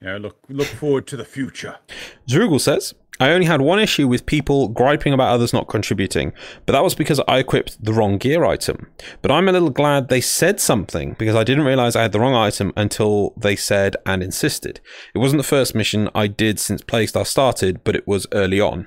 know 0.00 0.16
look 0.18 0.38
look 0.48 0.66
forward 0.66 1.06
to 1.08 1.16
the 1.16 1.24
future. 1.24 1.76
Zrugal 2.28 2.60
says. 2.60 2.94
I 3.18 3.30
only 3.30 3.46
had 3.46 3.62
one 3.62 3.78
issue 3.78 4.06
with 4.06 4.26
people 4.26 4.68
griping 4.68 5.14
about 5.14 5.32
others 5.32 5.54
not 5.54 5.68
contributing, 5.68 6.34
but 6.66 6.74
that 6.74 6.84
was 6.84 6.94
because 6.94 7.18
I 7.26 7.38
equipped 7.38 7.82
the 7.82 7.94
wrong 7.94 8.18
gear 8.18 8.44
item. 8.44 8.88
But 9.22 9.30
I'm 9.30 9.48
a 9.48 9.52
little 9.52 9.70
glad 9.70 10.08
they 10.08 10.20
said 10.20 10.60
something 10.60 11.16
because 11.18 11.34
I 11.34 11.42
didn't 11.42 11.64
realize 11.64 11.96
I 11.96 12.02
had 12.02 12.12
the 12.12 12.20
wrong 12.20 12.34
item 12.34 12.74
until 12.76 13.32
they 13.34 13.56
said 13.56 13.96
and 14.04 14.22
insisted. 14.22 14.80
It 15.14 15.18
wasn't 15.18 15.38
the 15.38 15.48
first 15.48 15.74
mission 15.74 16.10
I 16.14 16.26
did 16.26 16.60
since 16.60 16.82
Plague 16.82 17.08
Star 17.08 17.24
started, 17.24 17.82
but 17.84 17.96
it 17.96 18.06
was 18.06 18.26
early 18.32 18.60
on. 18.60 18.86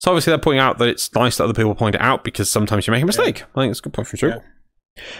So 0.00 0.10
obviously 0.10 0.32
they're 0.32 0.38
pointing 0.38 0.60
out 0.60 0.78
that 0.78 0.88
it's 0.88 1.14
nice 1.14 1.36
that 1.36 1.44
other 1.44 1.54
people 1.54 1.74
point 1.74 1.94
it 1.94 2.00
out 2.00 2.24
because 2.24 2.50
sometimes 2.50 2.86
you 2.86 2.90
make 2.90 3.02
a 3.02 3.06
mistake. 3.06 3.40
Yeah. 3.40 3.46
I 3.54 3.60
think 3.60 3.70
it's 3.70 3.80
a 3.80 3.82
good 3.82 3.92
point 3.92 4.08
from 4.08 4.16
Drew. 4.16 4.30
Yeah. 4.30 4.40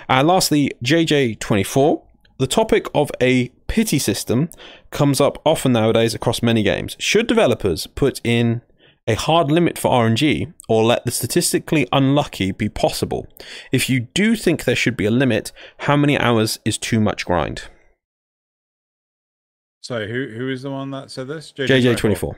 And 0.08 0.28
uh, 0.28 0.32
lastly, 0.32 0.72
JJ24 0.82 2.02
the 2.40 2.46
topic 2.46 2.86
of 2.94 3.12
a 3.20 3.48
pity 3.68 3.98
system 3.98 4.48
comes 4.90 5.20
up 5.20 5.40
often 5.44 5.72
nowadays 5.72 6.14
across 6.14 6.42
many 6.42 6.62
games. 6.62 6.96
Should 6.98 7.26
developers 7.26 7.86
put 7.86 8.18
in 8.24 8.62
a 9.06 9.14
hard 9.14 9.50
limit 9.50 9.76
for 9.78 9.90
RNG 9.90 10.54
or 10.66 10.82
let 10.82 11.04
the 11.04 11.10
statistically 11.10 11.86
unlucky 11.92 12.50
be 12.50 12.70
possible? 12.70 13.26
If 13.70 13.90
you 13.90 14.00
do 14.14 14.34
think 14.36 14.64
there 14.64 14.74
should 14.74 14.96
be 14.96 15.04
a 15.04 15.10
limit, 15.10 15.52
how 15.80 15.96
many 15.96 16.18
hours 16.18 16.58
is 16.64 16.78
too 16.78 16.98
much 16.98 17.26
grind? 17.26 17.64
So 19.82 20.06
who 20.06 20.28
who 20.28 20.48
is 20.48 20.62
the 20.62 20.70
one 20.70 20.90
that 20.92 21.10
said 21.10 21.28
this? 21.28 21.52
JJ 21.52 21.98
twenty 21.98 22.16
four. 22.16 22.36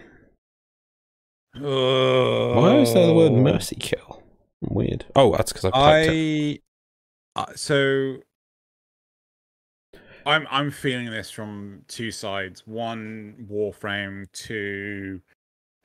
Why 1.55 2.79
is 2.79 2.93
there 2.93 3.07
the 3.07 3.15
word 3.15 3.33
mercy 3.33 3.77
kill? 3.77 4.23
Weird. 4.61 5.05
Oh, 5.15 5.37
that's 5.37 5.53
because 5.53 5.70
I. 5.73 6.59
I. 7.37 7.41
Uh, 7.41 7.47
so 7.55 8.19
I'm 10.27 10.47
I'm 10.51 10.70
feeling 10.70 11.11
this 11.11 11.31
from 11.31 11.85
two 11.89 12.11
sides. 12.11 12.66
One 12.66 13.47
Warframe, 13.51 14.31
two 14.32 15.20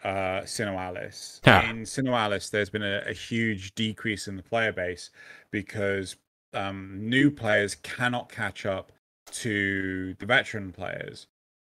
uh 0.04 0.42
Alice. 0.60 1.42
Yeah. 1.46 1.70
In 1.70 2.08
Alice, 2.08 2.50
there's 2.50 2.70
been 2.70 2.84
a, 2.84 3.04
a, 3.08 3.14
huge 3.14 3.74
decrease 3.74 4.28
in 4.28 4.36
the 4.36 4.44
player 4.44 4.72
base 4.72 5.10
because 5.50 6.16
um, 6.54 6.98
new 7.02 7.32
players 7.32 7.76
cannot 7.76 8.30
catch 8.30 8.66
up 8.66 8.92
to 9.32 10.14
the 10.20 10.26
veteran 10.26 10.72
players, 10.72 11.28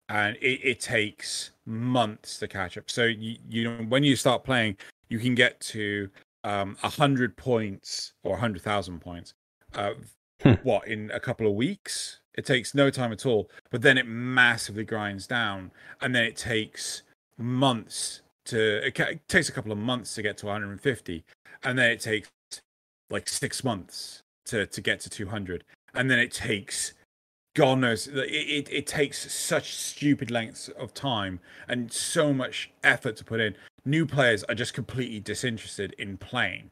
and 0.08 0.36
it, 0.36 0.60
it 0.62 0.80
takes 0.80 1.50
months 1.66 2.38
to 2.38 2.48
catch 2.48 2.78
up. 2.78 2.90
So 2.90 3.04
you, 3.04 3.36
you 3.48 3.64
know 3.64 3.84
when 3.84 4.04
you 4.04 4.16
start 4.16 4.42
playing, 4.44 4.76
you 5.08 5.18
can 5.18 5.34
get 5.34 5.60
to 5.60 6.08
um, 6.44 6.76
a 6.82 6.86
um, 6.86 6.92
hundred 6.92 7.36
points 7.36 8.14
or 8.22 8.36
a 8.36 8.40
hundred 8.40 8.62
thousand 8.62 9.00
points. 9.00 9.34
Uh, 9.74 9.94
hmm. 10.42 10.52
What 10.62 10.88
in 10.88 11.10
a 11.10 11.20
couple 11.20 11.46
of 11.46 11.54
weeks? 11.54 12.20
It 12.36 12.44
takes 12.44 12.74
no 12.74 12.90
time 12.90 13.12
at 13.12 13.26
all, 13.26 13.48
but 13.70 13.82
then 13.82 13.96
it 13.96 14.06
massively 14.06 14.84
grinds 14.84 15.26
down, 15.26 15.70
and 16.00 16.14
then 16.14 16.24
it 16.24 16.36
takes 16.36 17.02
months 17.38 18.22
to. 18.46 18.86
It, 18.86 18.98
it 18.98 19.28
takes 19.28 19.48
a 19.48 19.52
couple 19.52 19.72
of 19.72 19.78
months 19.78 20.14
to 20.16 20.22
get 20.22 20.36
to 20.38 20.46
150, 20.46 21.24
and 21.62 21.78
then 21.78 21.90
it 21.90 22.00
takes 22.00 22.28
like 23.10 23.28
six 23.28 23.62
months 23.62 24.22
to 24.46 24.66
to 24.66 24.80
get 24.80 25.00
to 25.00 25.10
200, 25.10 25.64
and 25.94 26.10
then 26.10 26.18
it 26.18 26.32
takes 26.32 26.94
God 27.54 27.78
knows 27.78 28.08
it, 28.08 28.16
it, 28.16 28.68
it 28.70 28.86
takes 28.86 29.32
such 29.32 29.74
stupid 29.74 30.30
lengths 30.30 30.68
of 30.68 30.92
time 30.92 31.40
and 31.68 31.92
so 31.92 32.32
much 32.32 32.70
effort 32.82 33.16
to 33.16 33.24
put 33.24 33.40
in. 33.40 33.54
New 33.84 34.06
players 34.06 34.42
are 34.44 34.54
just 34.54 34.74
completely 34.74 35.20
disinterested 35.20 35.94
in 35.98 36.16
playing. 36.16 36.70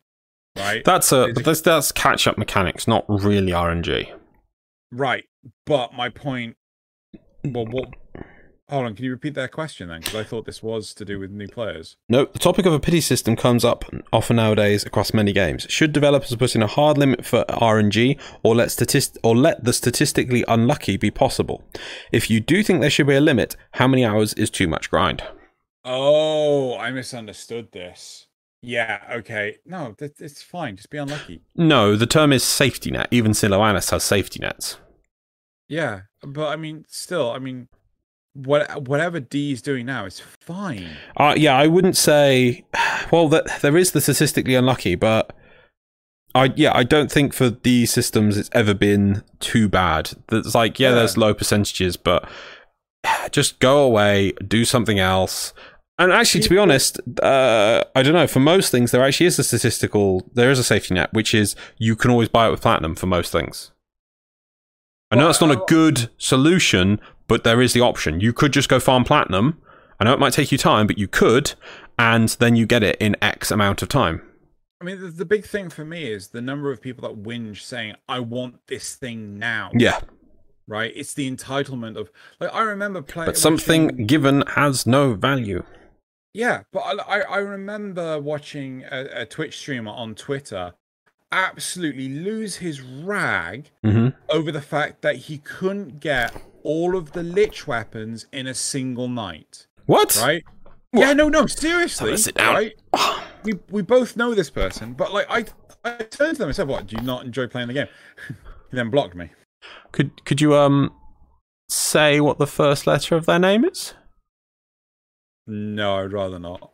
Right. 0.57 0.85
That's 0.85 1.13
a 1.13 1.33
that's 1.33 1.61
that's 1.61 1.93
catch 1.93 2.27
up 2.27 2.37
mechanics, 2.37 2.89
not 2.89 3.05
really 3.09 3.53
RNG. 3.53 4.13
Right. 4.91 5.25
But 5.67 5.95
my 5.95 6.09
point. 6.09 6.57
Well, 7.45 7.67
what? 7.67 7.89
Hold 8.69 8.87
on. 8.87 8.95
Can 8.95 9.05
you 9.05 9.11
repeat 9.11 9.35
that 9.35 9.53
question 9.53 9.89
then? 9.89 10.01
Because 10.01 10.15
I 10.15 10.25
thought 10.25 10.47
this 10.47 10.63
was 10.63 10.95
to 10.95 11.05
do 11.05 11.19
with 11.19 11.31
new 11.31 11.49
players. 11.49 11.97
No, 12.09 12.25
the 12.25 12.39
topic 12.39 12.65
of 12.65 12.73
a 12.73 12.81
pity 12.81 13.01
system 13.01 13.37
comes 13.37 13.65
up 13.65 13.85
often 14.13 14.37
nowadays 14.37 14.85
across 14.85 15.13
many 15.13 15.33
games. 15.33 15.67
Should 15.69 15.93
developers 15.93 16.35
put 16.37 16.55
in 16.55 16.63
a 16.63 16.67
hard 16.67 16.97
limit 16.97 17.27
for 17.27 17.45
RNG, 17.49 18.19
or 18.43 18.55
let 18.55 18.71
statist- 18.71 19.19
or 19.23 19.37
let 19.37 19.65
the 19.65 19.73
statistically 19.73 20.45
unlucky 20.49 20.97
be 20.97 21.11
possible? 21.11 21.65
If 22.13 22.31
you 22.31 22.41
do 22.41 22.63
think 22.63 22.81
there 22.81 22.91
should 22.91 23.09
be 23.09 23.15
a 23.15 23.21
limit, 23.21 23.57
how 23.73 23.89
many 23.89 24.05
hours 24.07 24.33
is 24.35 24.49
too 24.49 24.69
much 24.69 24.89
grind? 24.91 25.23
Oh, 25.85 26.77
I 26.79 26.91
misunderstood 26.93 27.73
this. 27.73 28.29
Yeah, 28.63 29.01
okay. 29.13 29.57
No, 29.67 29.97
it's 29.99 30.43
fine. 30.43 30.77
Just 30.77 30.89
be 30.89 30.99
unlucky. 30.99 31.43
No, 31.57 31.97
the 31.97 32.07
term 32.07 32.33
is 32.33 32.45
safety 32.45 32.93
net. 32.93 33.09
Even 33.11 33.33
Siloanus 33.33 33.91
has 33.91 34.05
safety 34.05 34.39
nets. 34.41 34.79
Yeah, 35.73 36.03
but 36.21 36.49
I 36.49 36.57
mean, 36.57 36.85
still, 36.87 37.31
I 37.31 37.39
mean, 37.39 37.67
what 38.35 38.87
whatever 38.87 39.21
DE 39.21 39.53
is 39.53 39.63
doing 39.63 39.87
now 39.87 40.05
is 40.05 40.21
fine. 40.21 40.91
Uh, 41.17 41.35
yeah, 41.35 41.57
I 41.57 41.67
wouldn't 41.67 41.97
say. 41.97 42.65
Well, 43.11 43.29
that 43.29 43.61
there 43.61 43.77
is 43.77 43.93
the 43.93 44.01
statistically 44.01 44.55
unlucky, 44.55 44.95
but 44.95 45.35
I 46.35 46.53
yeah, 46.57 46.73
I 46.75 46.83
don't 46.83 47.13
think 47.13 47.35
for 47.35 47.51
these 47.51 47.93
systems 47.93 48.39
it's 48.39 48.49
ever 48.53 48.73
been 48.73 49.23
too 49.39 49.69
bad. 49.69 50.13
It's 50.31 50.55
like 50.55 50.79
yeah, 50.79 50.91
yeah. 50.91 50.95
there's 50.95 51.19
low 51.19 51.35
percentages, 51.35 51.99
but 51.99 52.27
just 53.33 53.59
go 53.59 53.83
away, 53.83 54.33
do 54.47 54.65
something 54.65 54.99
else. 54.99 55.53
And 55.99 56.11
actually, 56.11 56.41
to 56.43 56.49
be 56.49 56.57
honest, 56.57 57.01
uh, 57.23 57.85
I 57.95 58.03
don't 58.03 58.15
know. 58.15 58.27
For 58.27 58.41
most 58.41 58.71
things, 58.71 58.93
there 58.93 59.05
actually 59.05 59.27
is 59.27 59.39
a 59.39 59.45
statistical. 59.45 60.31
There 60.33 60.51
is 60.51 60.59
a 60.59 60.65
safety 60.65 60.95
net, 60.95 61.13
which 61.13 61.35
is 61.35 61.55
you 61.77 61.97
can 61.97 62.11
always 62.11 62.31
buy 62.31 62.47
it 62.47 62.51
with 62.51 62.63
platinum 62.63 62.95
for 62.95 63.07
most 63.07 63.31
things. 63.31 63.73
I 65.13 65.15
know 65.15 65.27
that's 65.27 65.43
not 65.43 65.51
a 65.51 65.63
good 65.69 66.09
solution, 66.17 66.99
but 67.29 67.45
there 67.45 67.61
is 67.61 67.75
the 67.75 67.83
option. 67.83 68.21
You 68.21 68.33
could 68.33 68.51
just 68.51 68.71
go 68.71 68.81
farm 68.81 69.05
platinum. 69.05 69.61
I 70.01 70.05
know 70.05 70.15
it 70.15 70.19
might 70.19 70.33
take 70.33 70.51
you 70.51 70.57
time, 70.57 70.87
but 70.87 70.97
you 70.97 71.07
could, 71.07 71.53
and 71.99 72.31
then 72.31 72.57
you 72.57 72.65
get 72.65 72.83
it 72.83 72.97
in 72.99 73.15
X 73.21 73.51
amount 73.51 73.83
of 73.83 73.91
time. 73.91 74.23
I 74.81 74.85
mean, 74.85 75.01
the, 75.01 75.09
the 75.09 75.27
big 75.27 75.45
thing 75.45 75.69
for 75.69 75.85
me 75.85 76.11
is 76.11 76.29
the 76.29 76.41
number 76.41 76.73
of 76.73 76.81
people 76.81 77.07
that 77.07 77.23
whinge 77.23 77.61
saying, 77.61 77.97
"I 78.09 78.21
want 78.21 78.67
this 78.69 78.97
thing 78.97 79.39
now." 79.39 79.71
Yeah, 79.75 80.01
Right? 80.67 80.93
It's 80.97 81.13
the 81.13 81.31
entitlement 81.31 81.99
of 81.99 82.11
like 82.41 82.55
I 82.55 82.63
remember 82.63 83.03
playing. 83.03 83.27
but 83.27 83.37
something 83.37 84.07
given 84.07 84.45
has 84.47 84.87
no 84.87 85.13
value. 85.13 85.63
Yeah, 86.33 86.63
but 86.73 86.81
I, 86.81 87.19
I 87.19 87.21
I 87.21 87.37
remember 87.39 88.19
watching 88.19 88.85
a, 88.91 89.09
a 89.13 89.27
Twitch 89.27 89.59
streamer 89.59 89.93
on 89.93 90.15
Twitter 90.15 90.73
absolutely 91.33 92.09
lose 92.09 92.57
his 92.57 92.81
rag 92.81 93.71
hmm 93.83 94.09
over 94.29 94.53
the 94.53 94.61
fact 94.63 95.03
that 95.03 95.17
he 95.17 95.39
couldn't 95.39 95.99
get 96.01 96.35
all 96.63 96.97
of 96.97 97.13
the 97.13 97.23
lich 97.23 97.67
weapons 97.67 98.27
in 98.33 98.47
a 98.47 98.55
single 98.55 99.09
night. 99.09 99.67
What? 99.87 100.17
Right? 100.23 100.45
Yeah, 100.93 101.13
no, 101.15 101.29
no, 101.29 101.47
seriously. 101.47 102.11
Let's 102.11 102.25
sit 102.25 102.35
down. 102.37 102.55
Right? 102.55 102.75
We 103.45 103.55
we 103.71 103.83
both 103.83 104.17
know 104.17 104.35
this 104.35 104.51
person, 104.51 104.93
but 104.93 105.13
like 105.13 105.27
I 105.29 105.47
I 105.85 105.97
turned 105.97 106.37
to 106.37 106.39
them 106.39 106.49
and 106.49 106.55
said, 106.57 106.69
"What? 106.69 106.87
Do 106.87 106.97
you 106.97 107.03
not 107.03 107.25
enjoy 107.25 107.47
playing 107.49 107.69
the 107.69 107.75
game?" 107.75 107.89
he 108.29 108.77
then 108.77 108.91
blocked 108.91 109.15
me. 109.17 109.31
Could 109.91 110.25
could 110.25 110.41
you 110.41 110.55
um 110.55 110.93
say 111.69 112.21
what 112.21 112.39
the 112.39 112.47
first 112.47 112.87
letter 112.87 113.17
of 113.17 113.27
their 113.27 113.39
name 113.39 113.65
is? 113.65 113.95
No, 115.47 115.97
I'd 115.97 116.13
rather 116.13 116.39
not. 116.39 116.71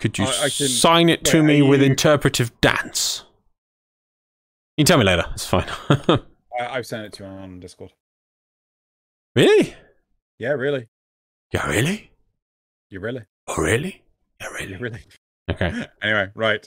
Could 0.00 0.18
you 0.18 0.24
I- 0.24 0.44
I 0.44 0.48
can- 0.48 0.68
sign 0.68 1.08
it 1.08 1.24
to 1.26 1.42
me 1.42 1.60
are 1.60 1.66
with 1.66 1.82
interpretive 1.82 2.58
dance? 2.60 3.24
You 4.76 4.84
can 4.84 4.86
tell 4.86 4.98
me 4.98 5.04
later. 5.04 5.24
It's 5.32 5.46
fine. 5.46 5.66
I, 5.90 6.18
I've 6.58 6.86
sent 6.86 7.04
it 7.06 7.12
to 7.14 7.24
him 7.24 7.32
on 7.38 7.60
Discord. 7.60 7.92
really? 9.36 9.74
Yeah, 10.38 10.50
really. 10.52 10.88
Yeah, 11.52 11.66
really? 11.68 12.10
You 12.90 13.00
really? 13.00 13.22
Oh, 13.48 13.56
really? 13.62 14.02
Yeah, 14.40 14.48
You 14.48 14.54
really? 14.56 14.76
really? 14.76 15.00
Okay. 15.50 15.86
Anyway, 16.02 16.30
right. 16.34 16.66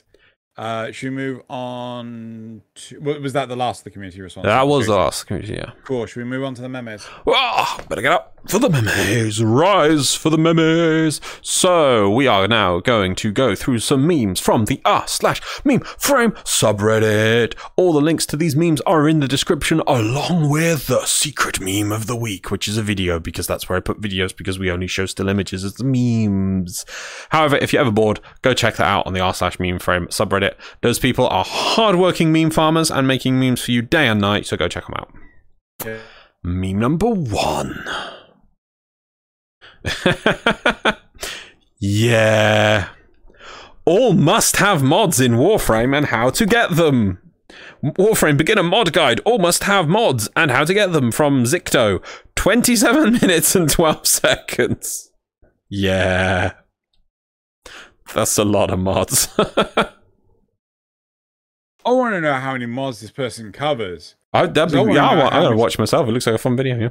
Uh, 0.56 0.90
should 0.90 1.10
we 1.10 1.16
move 1.16 1.42
on 1.50 2.62
to. 2.74 2.98
Was 3.00 3.34
that 3.34 3.48
the 3.48 3.56
last 3.56 3.80
of 3.80 3.84
the 3.84 3.90
community 3.90 4.22
response? 4.22 4.46
That 4.46 4.66
was 4.66 4.86
the 4.86 4.96
last 4.96 5.24
community, 5.24 5.54
yeah. 5.54 5.72
Cool. 5.84 6.06
Should 6.06 6.20
we 6.20 6.24
move 6.24 6.44
on 6.44 6.54
to 6.54 6.62
the 6.62 6.68
memes? 6.68 7.06
Ah, 7.26 7.84
better 7.90 8.00
get 8.00 8.12
up 8.12 8.38
for 8.48 8.58
the 8.58 8.70
memes. 8.70 9.42
Rise 9.42 10.14
for 10.14 10.30
the 10.30 10.38
memes. 10.38 11.20
So 11.42 12.08
we 12.10 12.26
are 12.26 12.48
now 12.48 12.80
going 12.80 13.14
to 13.16 13.32
go 13.32 13.54
through 13.54 13.80
some 13.80 14.06
memes 14.06 14.40
from 14.40 14.64
the 14.64 14.80
r 14.86 15.06
slash 15.06 15.42
meme 15.64 15.80
frame 15.80 16.30
subreddit. 16.44 17.54
All 17.76 17.92
the 17.92 18.00
links 18.00 18.24
to 18.26 18.36
these 18.36 18.56
memes 18.56 18.80
are 18.82 19.06
in 19.06 19.20
the 19.20 19.28
description, 19.28 19.82
along 19.86 20.48
with 20.48 20.86
the 20.86 21.04
secret 21.04 21.60
meme 21.60 21.92
of 21.92 22.06
the 22.06 22.16
week, 22.16 22.50
which 22.50 22.66
is 22.66 22.78
a 22.78 22.82
video 22.82 23.18
because 23.18 23.46
that's 23.46 23.68
where 23.68 23.76
I 23.76 23.80
put 23.80 24.00
videos 24.00 24.34
because 24.34 24.58
we 24.58 24.70
only 24.70 24.86
show 24.86 25.04
still 25.04 25.28
images 25.28 25.64
as 25.64 25.74
the 25.74 25.84
memes. 25.84 26.86
However, 27.30 27.56
if 27.56 27.72
you're 27.72 27.80
ever 27.82 27.90
bored, 27.90 28.20
go 28.42 28.54
check 28.54 28.76
that 28.76 28.86
out 28.86 29.06
on 29.06 29.12
the 29.12 29.20
r 29.20 29.34
slash 29.34 29.58
meme 29.58 29.78
frame 29.78 30.06
subreddit. 30.06 30.54
Those 30.82 30.98
people 30.98 31.26
are 31.28 31.44
hardworking 31.46 32.32
meme 32.32 32.50
farmers 32.50 32.90
and 32.90 33.06
making 33.06 33.38
memes 33.38 33.62
for 33.62 33.72
you 33.72 33.82
day 33.82 34.08
and 34.08 34.20
night. 34.20 34.46
So 34.46 34.56
go 34.56 34.68
check 34.68 34.86
them 34.86 34.94
out. 34.96 35.12
Yeah. 35.84 35.98
Meme 36.42 36.78
number 36.78 37.08
one. 37.08 37.84
yeah. 41.78 42.88
All 43.84 44.12
must 44.14 44.56
have 44.56 44.82
mods 44.82 45.20
in 45.20 45.32
Warframe 45.32 45.96
and 45.96 46.06
how 46.06 46.30
to 46.30 46.46
get 46.46 46.76
them. 46.76 47.18
Warframe 47.82 48.36
beginner 48.36 48.62
mod 48.62 48.92
guide. 48.92 49.20
All 49.24 49.38
must 49.38 49.64
have 49.64 49.88
mods 49.88 50.28
and 50.34 50.50
how 50.50 50.64
to 50.64 50.74
get 50.74 50.92
them 50.92 51.12
from 51.12 51.44
Zicto. 51.44 52.02
27 52.34 53.12
minutes 53.20 53.54
and 53.54 53.70
12 53.70 54.06
seconds. 54.06 55.10
Yeah. 55.68 56.52
That's 58.14 58.38
a 58.38 58.44
lot 58.44 58.70
of 58.70 58.78
mods. 58.78 59.28
I 59.38 59.90
want 61.92 62.14
to 62.14 62.20
know 62.20 62.34
how 62.34 62.52
many 62.52 62.66
mods 62.66 63.00
this 63.00 63.10
person 63.12 63.52
covers 63.52 64.16
I, 64.32 64.46
that'd 64.46 64.72
be, 64.72 64.78
I 64.78 64.80
wanna 64.82 64.94
yeah, 64.94 65.06
I 65.06 65.14
know 65.14 65.20
want, 65.22 65.32
how 65.32 65.38
I'm 65.38 65.44
gonna 65.46 65.56
watch 65.56 65.78
myself. 65.78 66.08
It 66.08 66.12
looks 66.12 66.26
like 66.26 66.34
a 66.34 66.38
fun 66.38 66.56
video. 66.56 66.78
Yeah. 66.78 66.88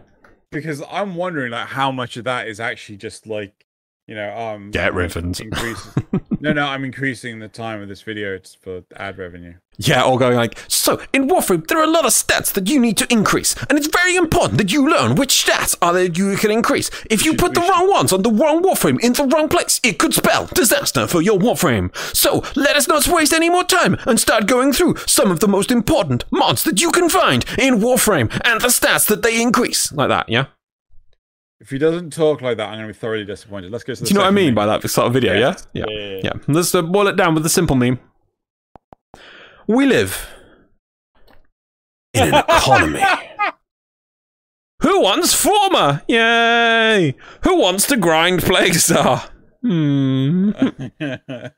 because 0.52 0.82
I'm 0.90 1.16
wondering 1.16 1.52
like 1.52 1.68
how 1.68 1.92
much 1.92 2.18
of 2.18 2.24
that 2.24 2.48
is 2.48 2.60
actually 2.60 2.98
just 2.98 3.28
like 3.28 3.65
you 4.08 4.16
know 4.16 4.36
um 4.38 4.72
Get 4.72 4.94
Rivens. 4.94 5.42
no, 6.42 6.54
no, 6.54 6.66
I'm 6.66 6.84
increasing 6.84 7.40
the 7.40 7.48
time 7.48 7.82
of 7.82 7.88
this 7.88 8.02
video 8.02 8.34
it's 8.36 8.54
for 8.56 8.84
ad 8.96 9.18
revenue. 9.18 9.56
Yeah, 9.78 10.04
or 10.04 10.18
going 10.18 10.38
like, 10.38 10.58
so 10.70 11.02
in 11.12 11.28
Warframe, 11.28 11.68
there 11.68 11.78
are 11.80 11.84
a 11.84 11.88
lot 11.92 12.06
of 12.06 12.12
stats 12.14 12.54
that 12.54 12.70
you 12.70 12.80
need 12.80 12.96
to 12.96 13.12
increase, 13.12 13.56
and 13.70 13.78
it's 13.78 13.88
very 13.88 14.16
important 14.16 14.58
that 14.60 14.72
you 14.72 14.90
learn 14.90 15.16
which 15.16 15.46
stats 15.46 15.76
are 15.82 15.92
that 15.92 16.18
you 16.18 16.38
can 16.38 16.50
increase. 16.50 16.90
If 17.10 17.26
you 17.26 17.32
should- 17.32 17.40
put 17.40 17.54
the 17.56 17.62
should- 17.62 17.70
wrong 17.72 17.90
ones 17.90 18.14
on 18.14 18.22
the 18.22 18.32
wrong 18.32 18.64
Warframe 18.64 19.02
in 19.02 19.12
the 19.14 19.26
wrong 19.26 19.50
place, 19.50 19.82
it 19.84 19.98
could 20.00 20.14
spell 20.14 20.48
disaster 20.54 21.08
for 21.08 21.22
your 21.22 21.38
Warframe. 21.38 21.94
So 22.16 22.42
let 22.56 22.78
us 22.78 22.88
not 22.88 23.06
waste 23.08 23.34
any 23.34 23.50
more 23.50 23.66
time 23.66 23.98
and 24.06 24.18
start 24.18 24.48
going 24.48 24.72
through 24.72 24.96
some 25.08 25.30
of 25.30 25.42
the 25.42 25.48
most 25.50 25.72
important 25.72 26.24
mods 26.32 26.64
that 26.64 26.80
you 26.80 26.90
can 26.92 27.10
find 27.10 27.44
in 27.58 27.80
Warframe 27.80 28.32
and 28.46 28.62
the 28.62 28.70
stats 28.70 29.08
that 29.08 29.24
they 29.24 29.42
increase. 29.42 29.92
Like 29.92 30.08
that, 30.08 30.30
yeah? 30.30 30.46
If 31.62 31.70
he 31.70 31.78
doesn't 31.78 32.12
talk 32.12 32.42
like 32.42 32.58
that, 32.58 32.68
I'm 32.70 32.76
going 32.76 32.88
to 32.88 32.94
be 32.94 33.00
thoroughly 33.00 33.24
disappointed. 33.26 33.72
Let's 33.72 33.84
go 33.86 33.94
to 33.96 34.02
the 34.02 34.08
Do 34.08 34.14
you 34.14 34.16
know 34.16 34.22
what 34.26 34.28
I 34.28 34.32
mean 34.32 34.48
meme. 34.48 34.56
by 34.56 34.66
that 34.66 34.88
sort 34.90 35.08
of 35.08 35.14
video, 35.14 35.34
yeah? 35.34 35.56
Yeah, 35.74 35.86
yeah, 35.90 36.00
yeah. 36.00 36.20
Yeah. 36.24 36.32
Let's 36.48 36.76
uh, 36.76 36.82
boil 36.82 37.08
it 37.08 37.16
down 37.16 37.34
with 37.34 37.44
the 37.44 37.50
simple 37.50 37.76
meme. 37.78 38.00
We 39.68 39.86
live 39.86 40.28
in 42.14 42.34
an 42.34 42.44
economy. 42.50 43.02
Who 44.82 45.02
wants 45.02 45.34
Forma? 45.34 46.04
Yay! 46.08 47.16
Who 47.44 47.58
wants 47.60 47.88
to 47.88 47.98
grind 47.98 48.44
Plague 48.44 48.76
Star? 48.76 49.24
Hmm. 49.64 50.52
That's 51.00 51.56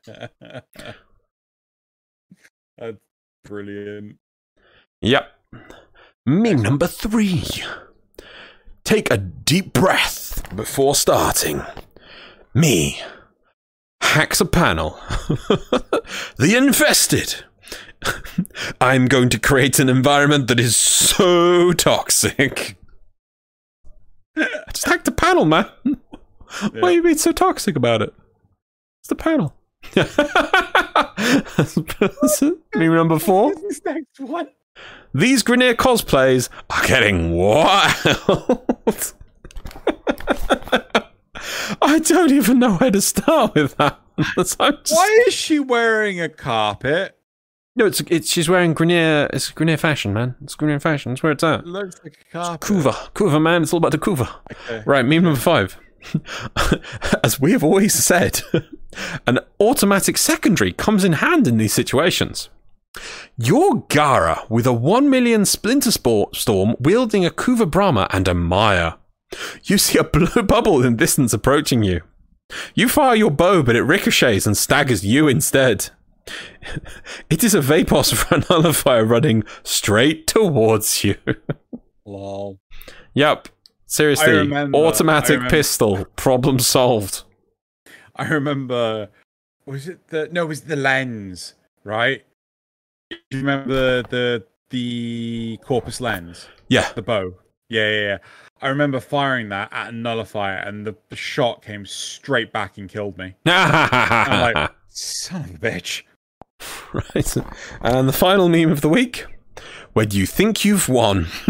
brilliant. 3.44 4.16
Yep. 5.00 5.28
Meme 6.26 6.60
number 6.60 6.88
three. 6.88 7.44
Take 8.88 9.10
a 9.10 9.18
deep 9.18 9.74
breath 9.74 10.48
before 10.56 10.94
starting. 10.94 11.62
Me. 12.54 12.98
Hacks 14.00 14.40
a 14.40 14.46
panel. 14.46 14.98
the 16.38 16.54
infested. 16.56 17.44
I'm 18.80 19.04
going 19.04 19.28
to 19.28 19.38
create 19.38 19.78
an 19.78 19.90
environment 19.90 20.48
that 20.48 20.58
is 20.58 20.74
so 20.74 21.74
toxic. 21.74 22.78
I 24.34 24.46
just 24.72 24.86
hacked 24.86 25.06
a 25.06 25.12
panel, 25.12 25.44
man. 25.44 25.66
Why 26.72 26.80
are 26.80 26.92
you 26.92 27.02
being 27.02 27.18
so 27.18 27.32
toxic 27.32 27.76
about 27.76 28.00
it? 28.00 28.14
It's 29.00 29.08
the 29.10 29.16
panel. 29.16 29.54
Meme 32.74 32.94
number 32.94 33.18
four. 33.18 33.54
This 33.54 33.84
next 33.84 34.18
one. 34.18 34.48
These 35.14 35.42
Grineer 35.42 35.74
cosplays 35.74 36.48
are 36.70 36.86
getting 36.86 37.32
wild. 37.32 39.14
I 41.80 41.98
don't 42.00 42.32
even 42.32 42.58
know 42.58 42.76
where 42.76 42.90
to 42.90 43.00
start 43.00 43.54
with 43.54 43.76
that. 43.76 43.98
Just- 44.36 44.58
Why 44.58 45.24
is 45.26 45.34
she 45.34 45.58
wearing 45.60 46.20
a 46.20 46.28
carpet? 46.28 47.14
No, 47.76 47.86
it's, 47.86 48.00
it's 48.08 48.28
she's 48.28 48.48
wearing 48.48 48.74
Grineer. 48.74 49.30
It's 49.32 49.52
Grineer 49.52 49.78
fashion, 49.78 50.12
man. 50.12 50.34
It's 50.42 50.56
Grineer 50.56 50.82
fashion. 50.82 51.12
That's 51.12 51.22
where 51.22 51.30
it's 51.32 51.44
at. 51.44 51.60
It 51.60 51.66
looks 51.66 52.00
like 52.02 52.18
a 52.28 52.32
carpet. 52.32 52.68
Kuva, 52.68 53.12
Kuva, 53.12 53.40
man. 53.40 53.62
It's 53.62 53.72
all 53.72 53.78
about 53.78 53.92
the 53.92 53.98
Kuva. 53.98 54.28
Okay. 54.52 54.82
Right, 54.84 55.04
meme 55.04 55.22
number 55.22 55.38
five. 55.38 55.78
As 57.24 57.38
we 57.40 57.52
have 57.52 57.62
always 57.62 57.94
said, 57.94 58.40
an 59.28 59.38
automatic 59.60 60.18
secondary 60.18 60.72
comes 60.72 61.04
in 61.04 61.14
hand 61.14 61.46
in 61.46 61.58
these 61.58 61.72
situations. 61.72 62.48
You're 63.36 63.84
Gara 63.88 64.44
with 64.48 64.66
a 64.66 64.72
1 64.72 65.08
million 65.08 65.44
Splinter 65.44 65.90
Sport 65.90 66.34
Storm 66.36 66.74
wielding 66.80 67.24
a 67.24 67.30
Kuva 67.30 67.70
Brahma 67.70 68.08
and 68.10 68.26
a 68.26 68.34
Maya. 68.34 68.94
You 69.64 69.78
see 69.78 69.98
a 69.98 70.04
blue 70.16 70.42
bubble 70.42 70.84
in 70.84 70.96
distance 70.96 71.32
approaching 71.32 71.82
you. 71.82 72.00
You 72.74 72.88
fire 72.88 73.14
your 73.14 73.30
bow, 73.30 73.62
but 73.62 73.76
it 73.76 73.82
ricochets 73.82 74.46
and 74.46 74.56
staggers 74.56 75.04
you 75.04 75.28
instead. 75.28 75.90
It 77.30 77.42
is 77.42 77.54
a 77.54 77.60
Vapos 77.62 78.12
for 78.18 78.38
nullifier 78.50 79.04
running 79.04 79.44
straight 79.62 80.26
towards 80.26 81.02
you. 81.02 81.14
Lol. 82.04 82.58
Yep. 83.14 83.48
Seriously, 83.86 84.32
remember- 84.32 84.76
automatic 84.76 85.48
pistol. 85.48 86.04
Problem 86.16 86.58
solved. 86.58 87.22
I 88.14 88.26
remember. 88.28 89.08
Was 89.64 89.88
it 89.88 90.08
the 90.08 90.28
no? 90.30 90.44
It 90.44 90.48
was 90.48 90.60
the 90.62 90.76
Lenz, 90.76 91.54
right? 91.84 92.24
Do 93.10 93.16
you 93.30 93.38
remember 93.38 94.02
the 94.02 94.04
the, 94.08 94.44
the 94.70 95.58
corpus 95.64 96.00
Lenz, 96.00 96.48
Yeah. 96.68 96.92
the 96.94 97.02
bow? 97.02 97.34
Yeah, 97.68 97.90
yeah, 97.90 98.00
yeah. 98.00 98.18
I 98.60 98.68
remember 98.68 98.98
firing 99.00 99.50
that 99.50 99.72
at 99.72 99.88
a 99.90 99.92
nullifier, 99.92 100.56
and 100.56 100.86
the 100.86 100.96
shot 101.16 101.62
came 101.62 101.86
straight 101.86 102.52
back 102.52 102.76
and 102.78 102.88
killed 102.88 103.16
me. 103.18 103.34
I'm 103.46 104.54
like, 104.54 104.70
son 104.88 105.42
of 105.44 105.50
a 105.54 105.58
bitch. 105.58 106.02
right. 106.92 107.36
And 107.82 108.08
the 108.08 108.12
final 108.12 108.48
meme 108.48 108.70
of 108.70 108.80
the 108.80 108.88
week. 108.88 109.26
When 109.92 110.10
you 110.10 110.26
think 110.26 110.64
you've 110.64 110.88
won. 110.88 111.26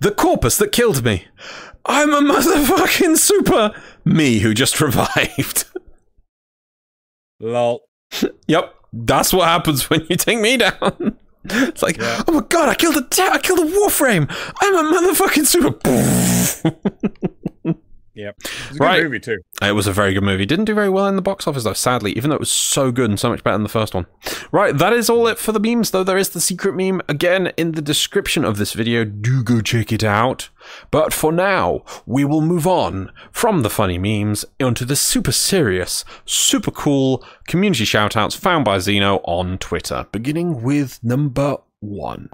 the 0.00 0.14
corpus 0.16 0.56
that 0.58 0.72
killed 0.72 1.04
me. 1.04 1.26
I'm 1.86 2.12
a 2.12 2.20
motherfucking 2.32 3.16
super 3.18 3.72
me 4.04 4.38
who 4.40 4.54
just 4.54 4.80
revived. 4.80 5.64
Lol. 7.40 7.80
yep. 8.46 8.74
That's 8.92 9.32
what 9.32 9.46
happens 9.48 9.88
when 9.90 10.06
you 10.08 10.16
take 10.16 10.40
me 10.40 10.56
down. 10.56 11.16
It's 11.44 11.82
like, 11.82 11.96
Yeah. 11.96 12.22
oh 12.28 12.32
my 12.32 12.42
god, 12.48 12.68
I 12.68 12.74
killed 12.74 12.96
a 12.96 13.02
ta- 13.02 13.30
I 13.32 13.38
killed 13.38 13.60
a 13.60 13.64
warframe. 13.72 14.26
I'm 14.60 14.76
a 14.76 14.82
motherfucking 14.92 15.46
super. 15.46 15.70
Yep. 18.14 18.36
It's 18.40 18.50
a 18.50 18.72
good 18.72 18.80
Right. 18.80 19.02
movie 19.04 19.20
too. 19.20 19.38
It 19.62 19.72
was 19.72 19.86
a 19.86 19.92
very 19.92 20.14
good 20.14 20.24
movie. 20.24 20.44
Didn't 20.44 20.64
do 20.64 20.74
very 20.74 20.88
well 20.88 21.06
in 21.06 21.16
the 21.16 21.22
box 21.22 21.46
office 21.46 21.62
though, 21.64 21.72
sadly, 21.72 22.12
even 22.16 22.28
though 22.30 22.36
it 22.36 22.40
was 22.40 22.50
so 22.50 22.90
good 22.90 23.08
and 23.08 23.18
so 23.20 23.30
much 23.30 23.44
better 23.44 23.54
than 23.54 23.62
the 23.62 23.68
first 23.68 23.94
one. 23.94 24.06
Right, 24.50 24.76
that 24.76 24.92
is 24.92 25.08
all 25.08 25.28
it 25.28 25.38
for 25.38 25.52
the 25.52 25.60
memes, 25.60 25.92
though 25.92 26.02
there 26.02 26.18
is 26.18 26.30
the 26.30 26.40
secret 26.40 26.74
meme 26.74 27.00
again 27.08 27.52
in 27.56 27.72
the 27.72 27.82
description 27.82 28.44
of 28.44 28.56
this 28.56 28.72
video. 28.72 29.04
Do 29.04 29.42
go 29.44 29.60
check 29.60 29.92
it 29.92 30.02
out. 30.02 30.48
But 30.90 31.12
for 31.12 31.30
now, 31.32 31.84
we 32.04 32.24
will 32.24 32.40
move 32.42 32.66
on 32.66 33.12
from 33.30 33.62
the 33.62 33.70
funny 33.70 33.98
memes 33.98 34.44
onto 34.60 34.84
the 34.84 34.96
super 34.96 35.32
serious, 35.32 36.04
super 36.24 36.70
cool 36.70 37.24
community 37.46 37.84
shoutouts 37.84 38.36
found 38.36 38.64
by 38.64 38.78
Zeno 38.80 39.18
on 39.24 39.56
Twitter, 39.58 40.06
beginning 40.10 40.62
with 40.62 40.98
number 41.02 41.58
one. 41.78 42.28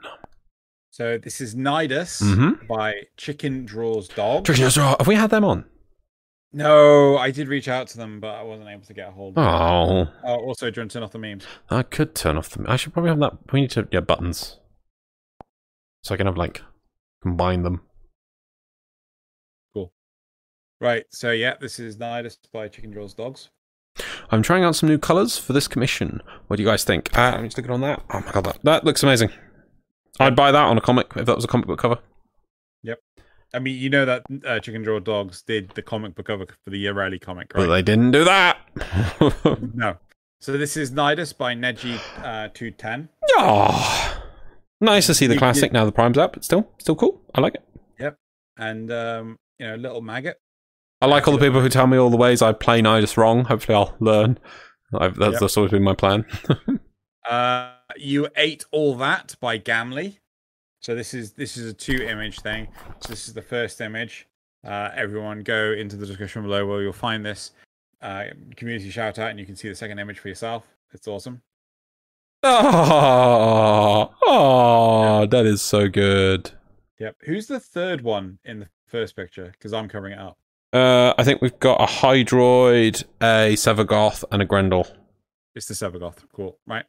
So 0.96 1.18
this 1.18 1.42
is 1.42 1.54
Nidus 1.54 2.22
Mhm. 2.22 2.66
by 2.66 3.02
Chicken 3.18 3.66
Draws 3.66 4.08
Dog. 4.08 4.46
Have 4.48 5.06
we 5.06 5.14
had 5.14 5.28
them 5.28 5.44
on? 5.44 5.66
No, 6.54 7.18
I 7.18 7.30
did 7.30 7.48
reach 7.48 7.68
out 7.68 7.86
to 7.88 7.98
them, 7.98 8.18
but 8.18 8.28
I 8.34 8.42
wasn't 8.42 8.70
able 8.70 8.86
to 8.86 8.94
get 8.94 9.08
a 9.08 9.10
hold 9.10 9.36
of 9.36 9.44
them. 9.44 9.44
Oh, 9.44 10.08
Oh, 10.24 10.36
also, 10.46 10.70
do 10.70 10.78
you 10.78 10.80
want 10.80 10.92
to 10.92 10.96
turn 10.96 11.02
off 11.02 11.12
the 11.12 11.18
memes? 11.18 11.44
I 11.68 11.82
could 11.82 12.14
turn 12.14 12.38
off 12.38 12.48
the. 12.48 12.64
I 12.66 12.76
should 12.76 12.94
probably 12.94 13.10
have 13.10 13.18
that. 13.18 13.52
We 13.52 13.60
need 13.60 13.72
to 13.72 13.86
yeah 13.92 14.00
buttons, 14.00 14.58
so 16.02 16.14
I 16.14 16.16
can 16.16 16.24
have 16.26 16.38
like 16.38 16.62
combine 17.22 17.62
them. 17.62 17.82
Cool. 19.74 19.92
Right, 20.80 21.04
so 21.10 21.30
yeah, 21.30 21.56
this 21.60 21.78
is 21.78 21.98
Nidus 21.98 22.38
by 22.54 22.68
Chicken 22.68 22.90
Draws 22.90 23.12
Dogs. 23.12 23.50
I'm 24.30 24.40
trying 24.40 24.64
out 24.64 24.76
some 24.76 24.88
new 24.88 24.98
colors 24.98 25.36
for 25.36 25.52
this 25.52 25.68
commission. 25.68 26.22
What 26.46 26.56
do 26.56 26.62
you 26.62 26.68
guys 26.70 26.84
think? 26.84 27.10
Uh, 27.18 27.32
let 27.32 27.42
me 27.42 27.48
just 27.48 27.58
look 27.58 27.66
it 27.66 27.70
on 27.70 27.82
that. 27.82 28.02
Oh 28.14 28.20
my 28.20 28.32
god, 28.32 28.44
that, 28.44 28.58
that 28.62 28.84
looks 28.84 29.02
amazing. 29.02 29.30
I'd 30.20 30.36
buy 30.36 30.52
that 30.52 30.64
on 30.64 30.76
a 30.78 30.80
comic 30.80 31.08
if 31.16 31.26
that 31.26 31.36
was 31.36 31.44
a 31.44 31.48
comic 31.48 31.66
book 31.66 31.78
cover. 31.78 31.98
Yep. 32.82 33.00
I 33.54 33.58
mean, 33.58 33.76
you 33.78 33.88
know 33.90 34.04
that 34.04 34.22
uh, 34.46 34.58
Chicken 34.60 34.82
Draw 34.82 35.00
Dogs 35.00 35.42
did 35.42 35.70
the 35.70 35.82
comic 35.82 36.14
book 36.14 36.26
cover 36.26 36.46
for 36.46 36.70
the 36.70 36.78
Yearly 36.78 37.18
comic, 37.18 37.52
But 37.54 37.68
right? 37.68 37.76
they 37.76 37.82
didn't 37.82 38.10
do 38.12 38.24
that. 38.24 38.58
No. 39.74 39.96
So 40.40 40.56
this 40.58 40.76
is 40.76 40.90
Nidus 40.90 41.36
by 41.36 41.54
Neji 41.54 41.96
uh, 42.18 42.48
210. 42.52 43.08
oh, 43.38 44.22
nice 44.80 45.06
to 45.06 45.14
see 45.14 45.26
the 45.26 45.34
You- 45.34 45.38
classic 45.38 45.72
now 45.72 45.84
the 45.84 45.92
prime's 45.92 46.18
up. 46.18 46.36
It's 46.36 46.46
still 46.46 46.68
still 46.78 46.94
cool. 46.96 47.22
I 47.34 47.40
like 47.40 47.54
it. 47.54 47.64
Yep. 47.98 48.16
And, 48.58 48.92
um, 48.92 49.36
you 49.58 49.66
know, 49.66 49.76
Little 49.76 50.02
Maggot. 50.02 50.36
I 51.00 51.06
like 51.06 51.26
all 51.28 51.34
the 51.36 51.40
people 51.44 51.60
who 51.60 51.68
tell 51.68 51.86
me 51.86 51.96
all 51.98 52.10
the 52.10 52.16
ways 52.16 52.42
I 52.42 52.52
play 52.52 52.80
Nidus 52.82 53.16
wrong. 53.16 53.44
Hopefully, 53.44 53.76
I'll 53.76 53.94
learn. 54.00 54.38
I've, 54.94 55.16
that's, 55.16 55.32
Yep. 55.32 55.40
that's 55.40 55.56
always 55.56 55.72
been 55.72 55.82
my 55.82 55.94
plan. 55.94 56.24
Uh, 57.28 57.72
you 57.96 58.28
ate 58.36 58.64
all 58.70 58.94
that 58.96 59.36
by 59.40 59.58
Gamley. 59.58 60.18
So 60.80 60.94
this 60.94 61.14
is 61.14 61.32
this 61.32 61.56
is 61.56 61.70
a 61.70 61.74
two 61.74 62.02
image 62.02 62.40
thing. 62.40 62.68
So 63.00 63.08
this 63.08 63.28
is 63.28 63.34
the 63.34 63.42
first 63.42 63.80
image. 63.80 64.26
Uh, 64.64 64.90
everyone 64.94 65.42
go 65.42 65.72
into 65.72 65.96
the 65.96 66.06
description 66.06 66.42
below 66.42 66.66
where 66.66 66.82
you'll 66.82 66.92
find 66.92 67.24
this 67.24 67.52
uh, 68.02 68.24
community 68.56 68.90
shout 68.90 69.18
out, 69.18 69.30
and 69.30 69.38
you 69.38 69.46
can 69.46 69.56
see 69.56 69.68
the 69.68 69.74
second 69.74 69.98
image 69.98 70.18
for 70.18 70.28
yourself. 70.28 70.66
It's 70.92 71.06
awesome. 71.08 71.42
Oh, 72.42 74.12
oh, 74.24 75.26
that 75.26 75.46
is 75.46 75.62
so 75.62 75.88
good. 75.88 76.50
Yep. 76.98 77.16
Who's 77.22 77.46
the 77.46 77.60
third 77.60 78.02
one 78.02 78.38
in 78.44 78.60
the 78.60 78.68
first 78.86 79.16
picture? 79.16 79.52
Because 79.52 79.72
I'm 79.72 79.88
covering 79.88 80.12
it 80.14 80.18
up. 80.18 80.38
Uh, 80.72 81.14
I 81.18 81.24
think 81.24 81.40
we've 81.42 81.58
got 81.58 81.80
a 81.80 81.86
Hydroid, 81.86 83.04
a 83.20 83.54
Sevagoth, 83.54 84.24
and 84.30 84.42
a 84.42 84.44
Grendel. 84.44 84.86
It's 85.54 85.66
the 85.66 85.74
Sevagoth. 85.74 86.18
Cool. 86.32 86.58
Right. 86.66 86.84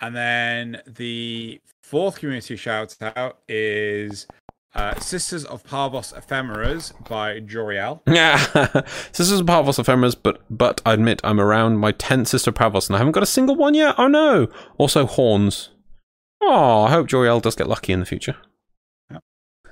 And 0.00 0.16
then 0.16 0.82
the 0.86 1.60
fourth 1.82 2.18
community 2.18 2.56
shout 2.56 2.96
out 3.16 3.38
is 3.48 4.26
uh, 4.74 4.98
Sisters 5.00 5.44
of 5.44 5.64
Parvos 5.64 6.12
Ephemeras 6.16 6.92
by 7.08 7.40
Joriel. 7.40 8.00
Yeah, 8.06 8.36
Sisters 9.12 9.40
of 9.40 9.46
Parvos 9.46 9.78
Ephemeras, 9.78 10.14
but 10.14 10.42
but 10.48 10.80
I 10.86 10.94
admit 10.94 11.20
I'm 11.24 11.40
around 11.40 11.78
my 11.78 11.92
tenth 11.92 12.28
Sister 12.28 12.52
Parvos 12.52 12.88
and 12.88 12.96
I 12.96 12.98
haven't 12.98 13.12
got 13.12 13.22
a 13.22 13.26
single 13.26 13.56
one 13.56 13.74
yet. 13.74 13.94
Oh 13.98 14.08
no! 14.08 14.48
Also 14.78 15.06
horns. 15.06 15.70
Oh, 16.40 16.84
I 16.84 16.90
hope 16.90 17.06
Joriel 17.08 17.42
does 17.42 17.54
get 17.56 17.68
lucky 17.68 17.92
in 17.92 18.00
the 18.00 18.06
future. 18.06 18.36
Yep. 19.10 19.22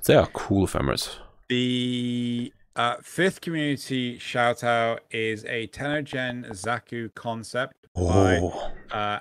They 0.04 0.14
are 0.14 0.26
cool 0.26 0.64
ephemeras. 0.64 1.18
The 1.48 2.52
uh, 2.76 2.96
fifth 3.02 3.40
community 3.40 4.18
shout 4.18 4.62
out 4.62 5.00
is 5.10 5.44
a 5.46 5.68
TennoGen 5.68 6.50
Xaku 6.50 7.14
concept 7.14 7.86
by 7.94 8.40
Oh, 8.42 8.70
uh, 8.90 9.20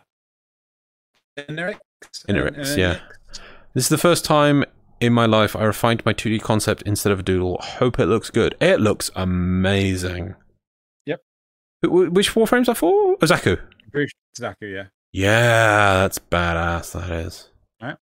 Inerix. 1.37 1.77
Inerix, 2.29 2.77
yeah. 2.77 2.99
this 3.73 3.83
is 3.85 3.89
the 3.89 3.97
first 3.97 4.25
time 4.25 4.63
in 4.99 5.13
my 5.13 5.25
life 5.25 5.55
I 5.55 5.63
refined 5.63 6.03
my 6.05 6.13
2D 6.13 6.41
concept 6.41 6.81
instead 6.83 7.11
of 7.11 7.19
a 7.19 7.23
doodle. 7.23 7.57
Hope 7.61 7.99
it 7.99 8.07
looks 8.07 8.29
good. 8.29 8.55
It 8.59 8.79
looks 8.81 9.09
amazing. 9.15 10.35
Yep. 11.05 11.21
Wh- 11.83 11.87
wh- 11.87 12.11
Which 12.13 12.33
Warframes 12.33 12.67
are 12.67 12.75
for? 12.75 12.91
Oh, 12.91 13.17
Xaku. 13.21 13.59
Yeah. 14.61 14.83
Yeah, 15.13 15.93
that's 15.93 16.19
badass. 16.19 16.91
That 16.93 17.11
is. 17.11 17.49
Right. 17.81 17.95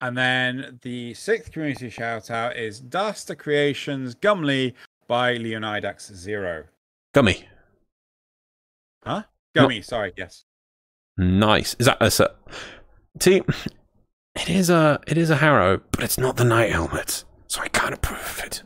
And 0.00 0.16
then 0.16 0.78
the 0.82 1.14
sixth 1.14 1.52
community 1.52 1.90
shout 1.90 2.30
out 2.30 2.56
is 2.56 2.80
Duster 2.80 3.34
Creations 3.34 4.14
Gumley 4.14 4.74
by 5.06 5.36
Leonidax 5.36 6.12
Zero. 6.14 6.64
Gummy. 7.14 7.46
Huh? 9.04 9.22
Gummy, 9.54 9.82
sorry, 9.82 10.12
yes. 10.16 10.44
Nice. 11.18 11.74
Is 11.78 11.86
that 11.86 12.00
uh, 12.00 12.06
a 12.06 12.10
set? 12.10 12.30
See, 13.20 13.42
it 14.36 14.48
is 14.48 14.70
a 14.70 15.00
it 15.06 15.18
is 15.18 15.30
a 15.30 15.36
Harrow, 15.36 15.80
but 15.90 16.04
it's 16.04 16.16
not 16.18 16.36
the 16.36 16.44
Night 16.44 16.70
Helmet, 16.70 17.24
so 17.48 17.60
I 17.60 17.68
can't 17.68 17.92
approve 17.92 18.20
of 18.20 18.44
it. 18.44 18.62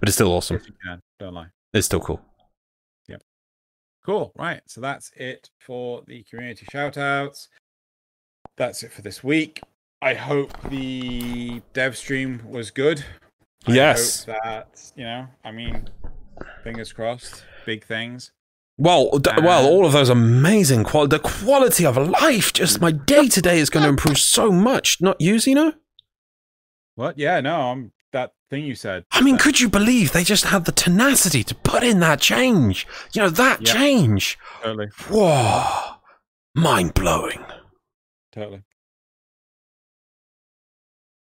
But 0.00 0.08
it's 0.08 0.16
still 0.16 0.32
awesome. 0.32 0.56
Yes, 0.56 0.66
you 0.66 0.74
can. 0.84 1.00
Don't 1.20 1.34
lie. 1.34 1.46
It's 1.72 1.86
still 1.86 2.00
cool. 2.00 2.20
Yep. 3.08 3.22
Cool. 4.04 4.32
Right. 4.36 4.60
So 4.66 4.80
that's 4.80 5.10
it 5.16 5.50
for 5.60 6.02
the 6.06 6.24
community 6.24 6.66
shout 6.70 6.98
outs. 6.98 7.48
That's 8.56 8.82
it 8.82 8.92
for 8.92 9.02
this 9.02 9.22
week. 9.22 9.60
I 10.02 10.14
hope 10.14 10.52
the 10.70 11.62
dev 11.72 11.96
stream 11.96 12.42
was 12.48 12.70
good. 12.70 13.04
I 13.66 13.72
Yes. 13.72 14.24
hope 14.24 14.36
that, 14.42 14.92
you 14.96 15.04
know, 15.04 15.26
I 15.44 15.50
mean, 15.50 15.88
fingers 16.62 16.92
crossed, 16.92 17.44
big 17.64 17.84
things. 17.84 18.32
Well, 18.76 19.18
d- 19.18 19.30
well, 19.40 19.66
all 19.66 19.86
of 19.86 19.92
those 19.92 20.08
amazing 20.08 20.82
qual. 20.84 21.06
The 21.06 21.20
quality 21.20 21.86
of 21.86 21.96
life, 21.96 22.52
just 22.52 22.80
my 22.80 22.90
day 22.90 23.28
to 23.28 23.40
day, 23.40 23.58
is 23.58 23.70
going 23.70 23.84
to 23.84 23.88
improve 23.88 24.18
so 24.18 24.50
much. 24.50 25.00
Not 25.00 25.20
you, 25.20 25.38
Zeno. 25.38 25.74
What? 26.96 27.16
Yeah, 27.18 27.40
no, 27.40 27.54
I'm 27.70 27.92
that 28.12 28.32
thing 28.50 28.64
you 28.64 28.74
said. 28.74 29.04
I 29.12 29.20
mean, 29.20 29.38
could 29.38 29.60
you 29.60 29.68
believe 29.68 30.12
they 30.12 30.24
just 30.24 30.46
had 30.46 30.64
the 30.64 30.72
tenacity 30.72 31.42
to 31.44 31.54
put 31.54 31.82
in 31.84 32.00
that 32.00 32.20
change? 32.20 32.86
You 33.12 33.22
know, 33.22 33.30
that 33.30 33.66
Yeah. 33.66 33.72
change. 33.72 34.38
totally, 34.62 34.88
Whoa, 35.08 35.96
mind 36.54 36.94
blowing. 36.94 37.44
totally. 38.32 38.62